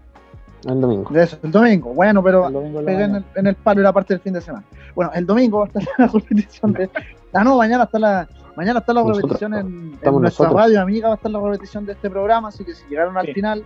El 0.66 0.80
domingo. 0.80 1.10
De 1.10 1.22
eso, 1.22 1.38
el 1.42 1.50
domingo. 1.52 1.94
Bueno, 1.94 2.22
pero 2.22 2.48
El 2.48 2.52
domingo 2.52 2.80
en 2.80 2.84
pegué 2.86 3.04
el, 3.04 3.24
en 3.36 3.46
el 3.46 3.54
palo 3.54 3.80
y 3.80 3.84
la 3.84 3.92
parte 3.92 4.12
del 4.14 4.20
fin 4.20 4.32
de 4.34 4.40
semana. 4.40 4.64
Bueno, 4.94 5.10
el 5.14 5.24
domingo 5.24 5.58
va 5.60 5.64
a 5.64 5.68
estar 5.68 5.82
la 5.98 6.06
repetición 6.08 6.72
de. 6.72 6.90
Ah, 7.32 7.44
no, 7.44 7.56
mañana 7.56 7.84
está 7.84 7.98
la, 7.98 8.28
mañana 8.56 8.80
está 8.80 8.92
la 8.92 9.00
Nosotros, 9.02 9.22
repetición 9.22 9.54
en, 9.54 9.66
en 9.66 9.92
nuestra 9.92 10.10
nosotros. 10.10 10.54
radio 10.54 10.80
amiga, 10.82 11.08
va 11.08 11.14
a 11.14 11.16
estar 11.16 11.30
la 11.30 11.40
repetición 11.40 11.86
de 11.86 11.92
este 11.92 12.10
programa, 12.10 12.48
así 12.48 12.64
que 12.64 12.74
si 12.74 12.86
llegaron 12.88 13.16
al 13.16 13.26
Sí. 13.26 13.32
final, 13.34 13.64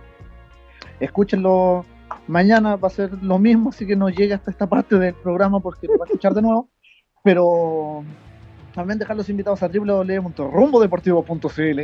escúchenlo 0.99 1.83
mañana, 2.27 2.75
va 2.75 2.87
a 2.87 2.91
ser 2.91 3.11
lo 3.21 3.39
mismo, 3.39 3.69
así 3.69 3.85
que 3.85 3.95
no 3.95 4.09
llegue 4.09 4.33
hasta 4.33 4.51
esta 4.51 4.67
parte 4.67 4.97
del 4.97 5.15
programa 5.15 5.59
porque 5.59 5.87
lo 5.87 5.97
va 5.97 6.05
a 6.05 6.07
escuchar 6.07 6.33
de 6.33 6.41
nuevo. 6.43 6.69
Pero 7.23 8.03
también 8.75 8.99
dejar 8.99 9.15
los 9.17 9.27
invitados 9.29 9.63
a 9.63 9.67
www.rumbodeportivo.cl 9.69 11.81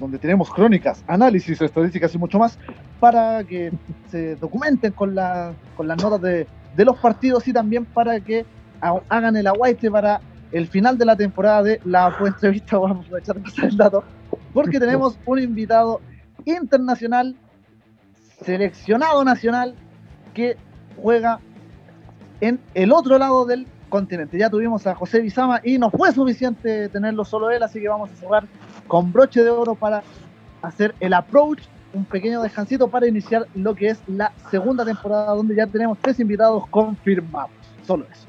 donde 0.00 0.18
tenemos 0.18 0.52
crónicas, 0.52 1.04
análisis, 1.06 1.60
estadísticas 1.62 2.12
y 2.14 2.18
mucho 2.18 2.38
más 2.40 2.58
para 2.98 3.44
que 3.44 3.72
se 4.10 4.34
documenten 4.36 4.90
con, 4.92 5.14
la, 5.14 5.52
con 5.76 5.86
las 5.86 6.02
notas 6.02 6.20
de, 6.20 6.48
de 6.76 6.84
los 6.84 6.98
partidos 6.98 7.46
y 7.46 7.52
también 7.52 7.84
para 7.84 8.18
que 8.18 8.44
ha- 8.80 9.00
hagan 9.08 9.36
el 9.36 9.46
aguaite 9.46 9.88
para 9.90 10.20
el 10.50 10.66
final 10.66 10.98
de 10.98 11.04
la 11.04 11.14
temporada 11.16 11.62
de 11.62 11.80
la 11.84 12.12
entrevista. 12.26 12.76
Vamos 12.76 12.98
a 12.98 13.02
aprovechar 13.06 13.36
pasar 13.38 13.66
el 13.66 13.76
dato 13.76 14.02
porque 14.52 14.80
tenemos 14.80 15.16
un 15.26 15.38
invitado 15.38 16.00
internacional, 16.44 17.36
seleccionado 18.44 19.24
nacional, 19.24 19.74
que 20.34 20.56
juega 21.00 21.38
en 22.40 22.58
el 22.74 22.90
otro 22.92 23.16
lado 23.18 23.46
del 23.46 23.66
continente. 23.94 24.36
Ya 24.36 24.50
tuvimos 24.50 24.84
a 24.88 24.94
José 24.96 25.20
Bizama 25.20 25.60
y 25.62 25.78
no 25.78 25.88
fue 25.88 26.10
suficiente 26.10 26.88
tenerlo 26.88 27.24
solo 27.24 27.48
él, 27.50 27.62
así 27.62 27.80
que 27.80 27.88
vamos 27.88 28.10
a 28.10 28.16
cerrar 28.16 28.44
con 28.88 29.12
broche 29.12 29.44
de 29.44 29.50
oro 29.50 29.76
para 29.76 30.02
hacer 30.62 30.96
el 30.98 31.12
approach, 31.14 31.60
un 31.92 32.04
pequeño 32.04 32.42
descansito 32.42 32.88
para 32.88 33.06
iniciar 33.06 33.46
lo 33.54 33.72
que 33.76 33.90
es 33.90 34.02
la 34.08 34.32
segunda 34.50 34.84
temporada, 34.84 35.32
donde 35.32 35.54
ya 35.54 35.68
tenemos 35.68 35.96
tres 36.00 36.18
invitados 36.18 36.66
confirmados. 36.70 37.52
Solo 37.86 38.04
eso. 38.10 38.26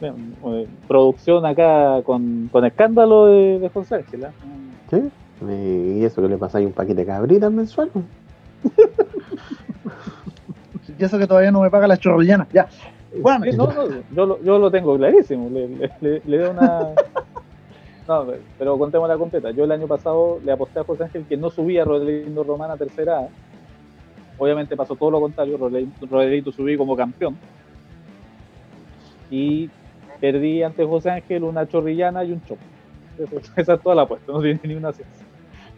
Bien, 0.00 0.34
eh, 0.46 0.66
producción 0.88 1.44
acá 1.44 2.00
con, 2.02 2.48
con 2.50 2.64
escándalo 2.64 3.26
de, 3.26 3.58
de 3.58 3.68
José 3.68 3.96
Ángel. 3.96 4.26
¿Sí? 4.88 5.10
Y 5.46 6.02
eso 6.02 6.22
que 6.22 6.28
le 6.28 6.38
pasáis 6.38 6.66
un 6.66 6.72
paquete 6.72 7.02
de 7.02 7.06
cabritas 7.06 7.52
mensual. 7.52 7.90
Y 10.98 11.04
eso 11.04 11.18
que 11.18 11.26
todavía 11.26 11.50
no 11.50 11.62
me 11.62 11.70
paga 11.70 11.86
la 11.86 11.96
chorrillana. 11.96 12.46
Ya. 12.52 12.68
Bueno, 13.18 13.44
no, 13.56 13.66
no, 13.66 13.88
yo, 14.14 14.26
lo, 14.26 14.42
yo 14.42 14.58
lo 14.58 14.70
tengo 14.70 14.96
clarísimo. 14.96 15.48
Le, 15.50 15.68
le, 15.68 15.90
le- 16.00 16.22
le 16.24 16.38
doy 16.38 16.50
una. 16.50 16.94
No, 18.08 18.26
pero 18.58 18.76
contemos 18.76 19.08
la 19.08 19.16
completa. 19.16 19.52
Yo 19.52 19.62
el 19.62 19.70
año 19.70 19.86
pasado 19.86 20.40
le 20.44 20.50
aposté 20.50 20.80
a 20.80 20.84
José 20.84 21.04
Ángel 21.04 21.26
que 21.28 21.36
no 21.36 21.48
subía 21.48 21.82
a 21.82 21.84
Rodelindo 21.84 22.42
Román 22.42 22.72
a 22.72 22.76
tercera 22.76 23.20
A. 23.20 23.28
Obviamente 24.36 24.74
pasó 24.76 24.96
todo 24.96 25.12
lo 25.12 25.20
contrario. 25.20 25.56
Rodelindo 26.10 26.50
subí 26.50 26.76
como 26.76 26.96
campeón. 26.96 27.36
Y 29.30 29.70
perdí 30.20 30.62
ante 30.64 30.84
José 30.84 31.10
Ángel 31.10 31.44
una 31.44 31.68
chorrillana 31.68 32.24
y 32.24 32.32
un 32.32 32.42
chopo. 32.44 32.60
Esa- 33.18 33.60
Esa 33.60 33.74
es 33.74 33.80
toda 33.80 33.94
la 33.94 34.02
apuesta, 34.02 34.32
no 34.32 34.40
tiene 34.40 34.58
ni 34.64 34.74
una 34.74 34.92
ciencia. 34.92 35.24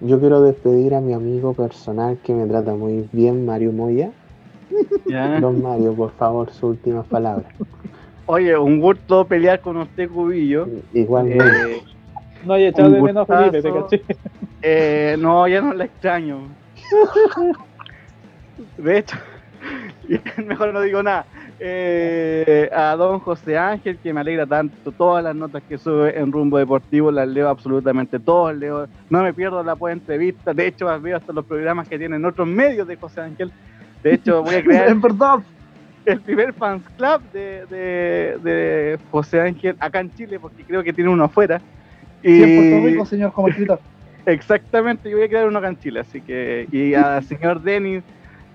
Yo 0.00 0.18
quiero 0.18 0.40
despedir 0.40 0.94
a 0.94 1.00
mi 1.02 1.12
amigo 1.12 1.52
personal 1.52 2.16
que 2.24 2.32
me 2.32 2.46
trata 2.46 2.72
muy 2.74 3.06
bien, 3.12 3.44
Mario 3.44 3.72
Moya. 3.72 4.10
Ya. 5.06 5.40
Don 5.40 5.62
Mario, 5.62 5.94
por 5.94 6.12
favor, 6.12 6.50
sus 6.50 6.62
últimas 6.62 7.06
palabras. 7.06 7.46
Oye, 8.26 8.56
un 8.56 8.80
gusto 8.80 9.24
pelear 9.26 9.60
con 9.60 9.76
usted, 9.76 10.08
Cubillo. 10.08 10.68
Igualmente. 10.92 11.44
Eh, 11.76 11.82
No 12.44 12.54
hay 12.54 12.66
echado 12.66 12.90
de 12.90 13.02
menos 13.02 13.28
a 13.28 13.38
Felipe, 13.38 13.62
te 13.62 13.72
caché. 13.72 14.02
eh, 14.62 15.16
no, 15.18 15.46
ya 15.48 15.60
no 15.60 15.74
la 15.74 15.84
extraño. 15.84 16.38
De 18.78 18.98
hecho, 18.98 19.16
mejor 20.46 20.72
no 20.72 20.80
digo 20.80 21.02
nada. 21.02 21.26
Eh, 21.64 22.68
a 22.74 22.96
don 22.96 23.20
José 23.20 23.56
Ángel, 23.56 23.98
que 23.98 24.12
me 24.12 24.20
alegra 24.20 24.46
tanto, 24.46 24.90
todas 24.90 25.22
las 25.22 25.36
notas 25.36 25.62
que 25.68 25.78
sube 25.78 26.18
en 26.18 26.32
Rumbo 26.32 26.58
Deportivo 26.58 27.12
las 27.12 27.28
leo 27.28 27.48
absolutamente 27.48 28.18
todas, 28.18 28.56
leo, 28.56 28.88
no 29.08 29.22
me 29.22 29.32
pierdo 29.32 29.62
la 29.62 29.74
buena 29.74 30.00
entrevista, 30.00 30.52
de 30.52 30.66
hecho 30.66 30.86
veo 31.00 31.16
hasta 31.16 31.32
los 31.32 31.44
programas 31.44 31.86
que 31.86 31.98
tienen 31.98 32.24
otros 32.24 32.48
medios 32.48 32.88
de 32.88 32.96
José 32.96 33.20
Ángel, 33.20 33.52
de 34.02 34.14
hecho 34.14 34.42
voy 34.42 34.54
a 34.56 34.62
crear 34.64 34.88
en 34.88 35.00
verdad. 35.00 35.38
el 36.04 36.20
primer 36.20 36.52
fans 36.54 36.82
club 36.96 37.22
de, 37.32 37.64
de, 37.66 38.38
de 38.42 38.98
José 39.10 39.40
Ángel 39.40 39.76
acá 39.78 40.00
en 40.00 40.12
Chile, 40.14 40.38
porque 40.40 40.64
creo 40.64 40.82
que 40.82 40.92
tiene 40.92 41.10
uno 41.10 41.24
afuera. 41.24 41.60
Sí, 42.22 42.42
en 42.42 42.56
Puerto 42.56 42.88
Y- 42.88 42.90
Rico, 42.92 43.06
señor 43.06 43.32
como 43.32 43.48
escritor. 43.50 43.80
Exactamente, 44.26 45.10
yo 45.10 45.16
voy 45.16 45.26
a 45.26 45.28
crear 45.28 45.48
uno 45.48 45.58
acá 45.58 45.68
en 45.68 45.78
Chile, 45.78 46.00
así 46.00 46.20
que, 46.20 46.68
y 46.70 46.94
al 46.94 47.22
señor 47.24 47.60
Denis, 47.62 48.02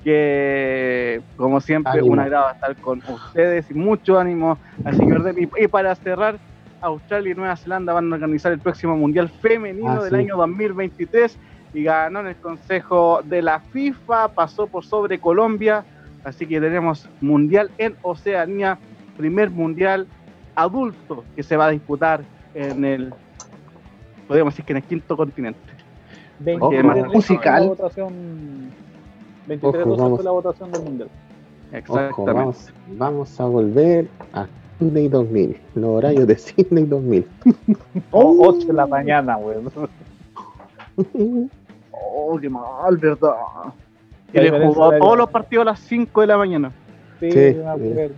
que 0.03 1.21
como 1.35 1.59
siempre, 1.59 1.91
Ánimo. 1.93 2.07
un 2.13 2.19
agrado 2.19 2.51
estar 2.51 2.75
con 2.77 3.01
ustedes 3.07 3.69
y 3.69 3.73
mucho 3.73 4.17
ánimo 4.19 4.57
al 4.85 4.95
señor 4.95 5.23
Denis. 5.23 5.49
Y 5.57 5.67
para 5.67 5.93
cerrar, 5.95 6.37
Australia 6.81 7.31
y 7.31 7.35
Nueva 7.35 7.55
Zelanda 7.57 7.91
van 7.93 8.11
a 8.11 8.15
organizar 8.15 8.51
el 8.53 8.59
próximo 8.59 8.95
Mundial 8.95 9.29
Femenino 9.29 9.91
Ah, 9.99 10.03
del 10.03 10.11
sí. 10.11 10.15
año 10.15 10.37
2023 10.37 11.37
y 11.73 11.83
ganó 11.83 12.21
en 12.21 12.27
el 12.27 12.35
Consejo 12.35 13.21
de 13.23 13.41
la 13.41 13.59
FIFA, 13.59 14.29
pasó 14.29 14.67
por 14.67 14.85
sobre 14.85 15.19
Colombia, 15.19 15.83
así 16.23 16.45
que 16.45 16.59
tenemos 16.59 17.07
Mundial 17.21 17.71
en 17.77 17.95
Oceanía, 18.01 18.77
primer 19.17 19.49
Mundial 19.49 20.07
adulto 20.55 21.23
que 21.35 21.43
se 21.43 21.55
va 21.55 21.67
a 21.67 21.69
disputar 21.71 22.21
en 22.53 22.83
el, 22.83 23.13
podríamos 24.27 24.53
decir 24.53 24.65
que 24.65 24.73
en 24.73 24.77
el 24.77 24.83
quinto 24.83 25.15
continente. 25.15 25.59
23 26.39 26.83
Ojo. 26.83 26.93
fue 26.93 27.15
Musical. 27.15 27.63
La 27.63 27.69
votación, 27.69 28.13
23 29.47 29.85
Ojo, 29.85 29.95
vamos. 29.95 30.23
la 30.23 30.31
votación 30.31 30.71
del 30.71 30.83
mundial. 30.83 31.09
Ojo, 31.09 31.77
Exactamente. 31.77 32.33
vamos, 32.33 32.73
vamos 32.97 33.39
a 33.39 33.45
volver 33.45 34.07
a 34.33 34.47
Sydney 34.79 35.07
2000. 35.09 35.57
Los 35.75 35.85
horarios 35.85 36.27
de 36.27 36.37
Sydney 36.37 36.85
2000. 36.85 37.27
O 38.11 38.47
8 38.47 38.67
de 38.67 38.73
la 38.73 38.87
mañana, 38.87 39.37
weón. 39.37 39.71
Oh, 42.01 42.37
qué 42.39 42.49
mal, 42.49 42.97
verdad. 42.97 43.33
Y 44.33 44.39
le 44.39 44.49
jugó 44.67 44.85
horaria. 44.87 44.99
todos 45.03 45.17
los 45.17 45.29
partidos 45.29 45.61
a 45.63 45.71
las 45.71 45.79
5 45.79 46.21
de 46.21 46.27
la 46.27 46.37
mañana. 46.37 46.71
Sí, 47.19 47.31
Sí, 47.31 47.37
me 47.37 47.51
sí. 47.53 47.59
acuerdo. 47.65 48.15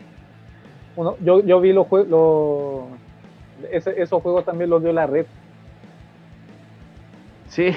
Uno, 0.95 1.15
yo, 1.21 1.39
yo 1.41 1.59
vi 1.61 1.71
los 1.73 1.87
juegos. 1.87 2.85
ese- 3.71 4.01
esos 4.01 4.21
juegos 4.21 4.43
también 4.45 4.69
los 4.69 4.81
dio 4.81 4.91
la 4.93 5.05
red. 5.07 5.25
Sí. 7.47 7.71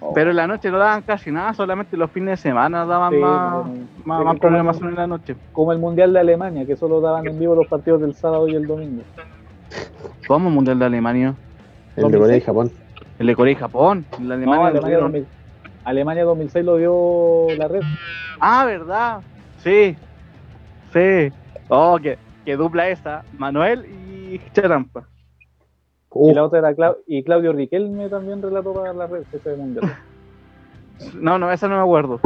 Oh. 0.00 0.12
Pero 0.14 0.30
en 0.30 0.36
la 0.36 0.46
noche 0.46 0.70
no 0.70 0.78
daban 0.78 1.02
casi 1.02 1.30
nada, 1.30 1.52
solamente 1.54 1.96
los 1.96 2.10
fines 2.10 2.30
de 2.30 2.36
semana 2.36 2.84
daban 2.84 3.12
Sí, 3.12 3.18
más, 3.18 3.66
más, 4.04 4.24
más 4.24 4.38
programación 4.38 4.90
en 4.90 4.94
la 4.96 5.06
noche. 5.06 5.34
Como 5.52 5.72
el 5.72 5.78
Mundial 5.78 6.12
de 6.12 6.20
Alemania, 6.20 6.66
que 6.66 6.76
solo 6.76 7.00
daban 7.00 7.26
en 7.26 7.38
vivo 7.38 7.54
los 7.54 7.66
partidos 7.66 8.00
del 8.02 8.14
sábado 8.14 8.46
y 8.48 8.54
el 8.54 8.66
domingo. 8.66 9.02
¿Cómo 10.28 10.50
Mundial 10.50 10.78
de 10.78 10.84
Alemania? 10.86 11.34
El 11.96 12.10
de 12.10 12.18
Corea 12.18 12.36
y 12.36 12.40
Japón. 12.40 12.70
El 13.18 13.26
de 13.26 13.34
Corea 13.36 13.52
y 13.52 13.56
Japón. 13.56 14.04
La 14.20 14.36
No, 14.36 14.52
Alemania 14.52 14.58
lo 14.58 14.66
Alemania, 14.66 14.88
dieron. 14.88 15.12
2000 15.12 15.26
Alemania 15.84 16.24
2006 16.24 16.64
lo 16.64 16.76
dio 16.76 17.46
la 17.56 17.68
red. 17.68 17.80
Ah, 18.40 18.64
¿verdad? 18.66 19.20
Sí. 19.58 19.96
Sí. 20.92 21.32
Oh, 21.68 21.98
que, 22.02 22.18
que 22.44 22.56
dupla 22.56 22.88
esa. 22.88 23.24
Manuel 23.38 23.84
y 23.86 24.40
Charampa. 24.52 25.06
Uh, 26.10 26.30
Y 26.30 26.34
la 26.34 26.44
otra 26.44 26.58
era 26.60 26.72
Clau- 26.74 26.96
y 27.06 27.22
Claudio 27.22 27.52
Riquelme 27.52 28.08
también 28.08 28.42
relató 28.42 28.72
para 28.72 28.92
la 28.92 29.06
red 29.06 29.22
ese 29.32 29.54
mundial. 29.56 29.90
No, 31.20 31.38
no, 31.38 31.52
esa 31.52 31.68
no 31.68 31.76
me 31.76 31.82
acuerdo. 31.82 32.18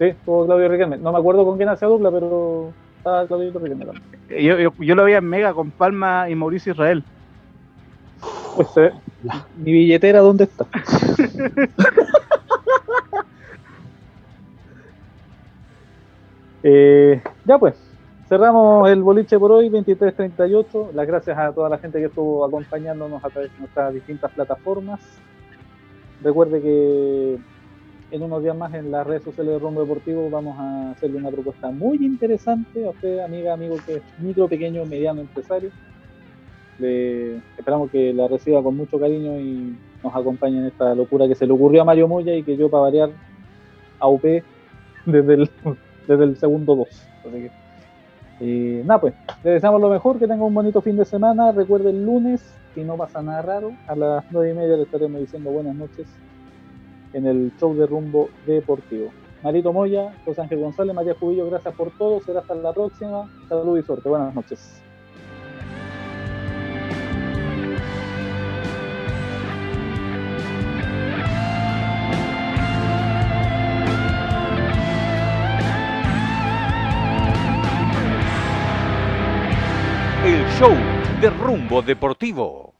Sí, 0.00 0.12
tuvo 0.24 0.46
Claudio 0.46 0.68
Riquelme. 0.68 0.96
No 0.98 1.12
me 1.12 1.18
acuerdo 1.18 1.44
con 1.44 1.56
quién 1.56 1.68
hacía 1.68 1.86
dupla, 1.86 2.10
pero 2.10 2.72
estaba 2.96 3.24
Claudito 3.28 3.60
Riquelme 3.60 3.86
también. 3.86 4.44
Yo, 4.44 4.58
yo, 4.58 4.72
yo 4.78 4.94
lo 4.96 5.04
veía 5.04 5.18
en 5.18 5.28
Mega 5.28 5.54
con 5.54 5.70
Palma 5.70 6.28
y 6.28 6.34
Mauricio 6.34 6.72
Israel. 6.72 7.04
Pues 8.56 8.68
mi 9.56 9.72
billetera, 9.72 10.20
¿dónde 10.20 10.44
está? 10.44 10.66
Eh, 16.64 17.22
ya 17.44 17.56
pues, 17.56 17.76
cerramos 18.28 18.90
el 18.90 19.00
boliche 19.02 19.38
por 19.38 19.52
hoy, 19.52 19.68
23.38. 19.68 20.92
Las 20.92 21.06
gracias 21.06 21.38
a 21.38 21.52
toda 21.52 21.68
la 21.68 21.78
gente 21.78 22.00
que 22.00 22.06
estuvo 22.06 22.44
acompañándonos 22.44 23.24
a 23.24 23.30
través 23.30 23.52
de 23.52 23.58
nuestras 23.60 23.94
distintas 23.94 24.32
plataformas. 24.32 25.00
Recuerde 26.22 26.60
que 26.60 27.38
en 28.10 28.22
unos 28.22 28.42
días 28.42 28.56
más 28.56 28.74
en 28.74 28.90
las 28.90 29.06
redes 29.06 29.22
sociales 29.22 29.54
de 29.54 29.58
Rumbo 29.60 29.82
Deportivo 29.82 30.28
vamos 30.30 30.58
a 30.58 30.90
hacerle 30.90 31.18
una 31.18 31.30
propuesta 31.30 31.70
muy 31.70 31.98
interesante 31.98 32.84
a 32.86 32.90
usted, 32.90 33.20
amiga, 33.20 33.52
amigo 33.52 33.76
que 33.86 33.96
es 33.96 34.02
micro, 34.18 34.48
pequeño, 34.48 34.84
mediano 34.84 35.20
empresario. 35.20 35.70
Le, 36.78 37.36
esperamos 37.58 37.90
que 37.90 38.12
la 38.12 38.28
reciba 38.28 38.62
con 38.62 38.76
mucho 38.76 38.98
cariño 38.98 39.38
y 39.38 39.76
nos 40.02 40.14
acompañe 40.14 40.58
en 40.58 40.66
esta 40.66 40.94
locura 40.94 41.26
que 41.26 41.34
se 41.34 41.46
le 41.46 41.52
ocurrió 41.52 41.82
a 41.82 41.84
Mario 41.84 42.08
Moya 42.08 42.34
y 42.34 42.42
que 42.42 42.56
yo 42.56 42.70
para 42.70 42.82
variar 42.84 43.10
a 43.98 44.08
UP 44.08 44.22
desde 45.06 45.34
el, 45.34 45.50
desde 46.06 46.24
el 46.24 46.36
segundo 46.36 46.76
2. 46.76 46.88
Así 46.88 47.30
que, 47.30 47.50
eh, 48.40 48.82
nada 48.84 49.00
pues, 49.00 49.14
le 49.42 49.50
deseamos 49.50 49.80
lo 49.80 49.90
mejor, 49.90 50.18
que 50.18 50.28
tenga 50.28 50.44
un 50.44 50.54
bonito 50.54 50.80
fin 50.80 50.96
de 50.96 51.04
semana. 51.04 51.52
Recuerde 51.52 51.90
el 51.90 52.04
lunes, 52.04 52.54
si 52.74 52.84
no 52.84 52.96
pasa 52.96 53.22
nada 53.22 53.42
raro, 53.42 53.72
a 53.86 53.96
las 53.96 54.24
9 54.30 54.50
y 54.50 54.54
media 54.54 54.76
le 54.76 54.82
estaremos 54.84 55.20
diciendo 55.20 55.50
buenas 55.50 55.74
noches 55.74 56.06
en 57.12 57.26
el 57.26 57.52
show 57.58 57.74
de 57.74 57.86
rumbo 57.86 58.28
deportivo. 58.46 59.10
Marito 59.42 59.72
Moya, 59.72 60.12
José 60.24 60.42
Ángel 60.42 60.60
González, 60.60 60.94
María 60.94 61.14
Jubillo, 61.14 61.48
gracias 61.48 61.74
por 61.74 61.90
todo. 61.92 62.20
Será 62.20 62.40
hasta 62.40 62.54
la 62.54 62.72
próxima. 62.72 63.30
Salud 63.48 63.78
y 63.78 63.82
suerte. 63.82 64.08
Buenas 64.08 64.34
noches. 64.34 64.82
De 81.20 81.30
Rumbo 81.30 81.82
Deportivo. 81.82 82.74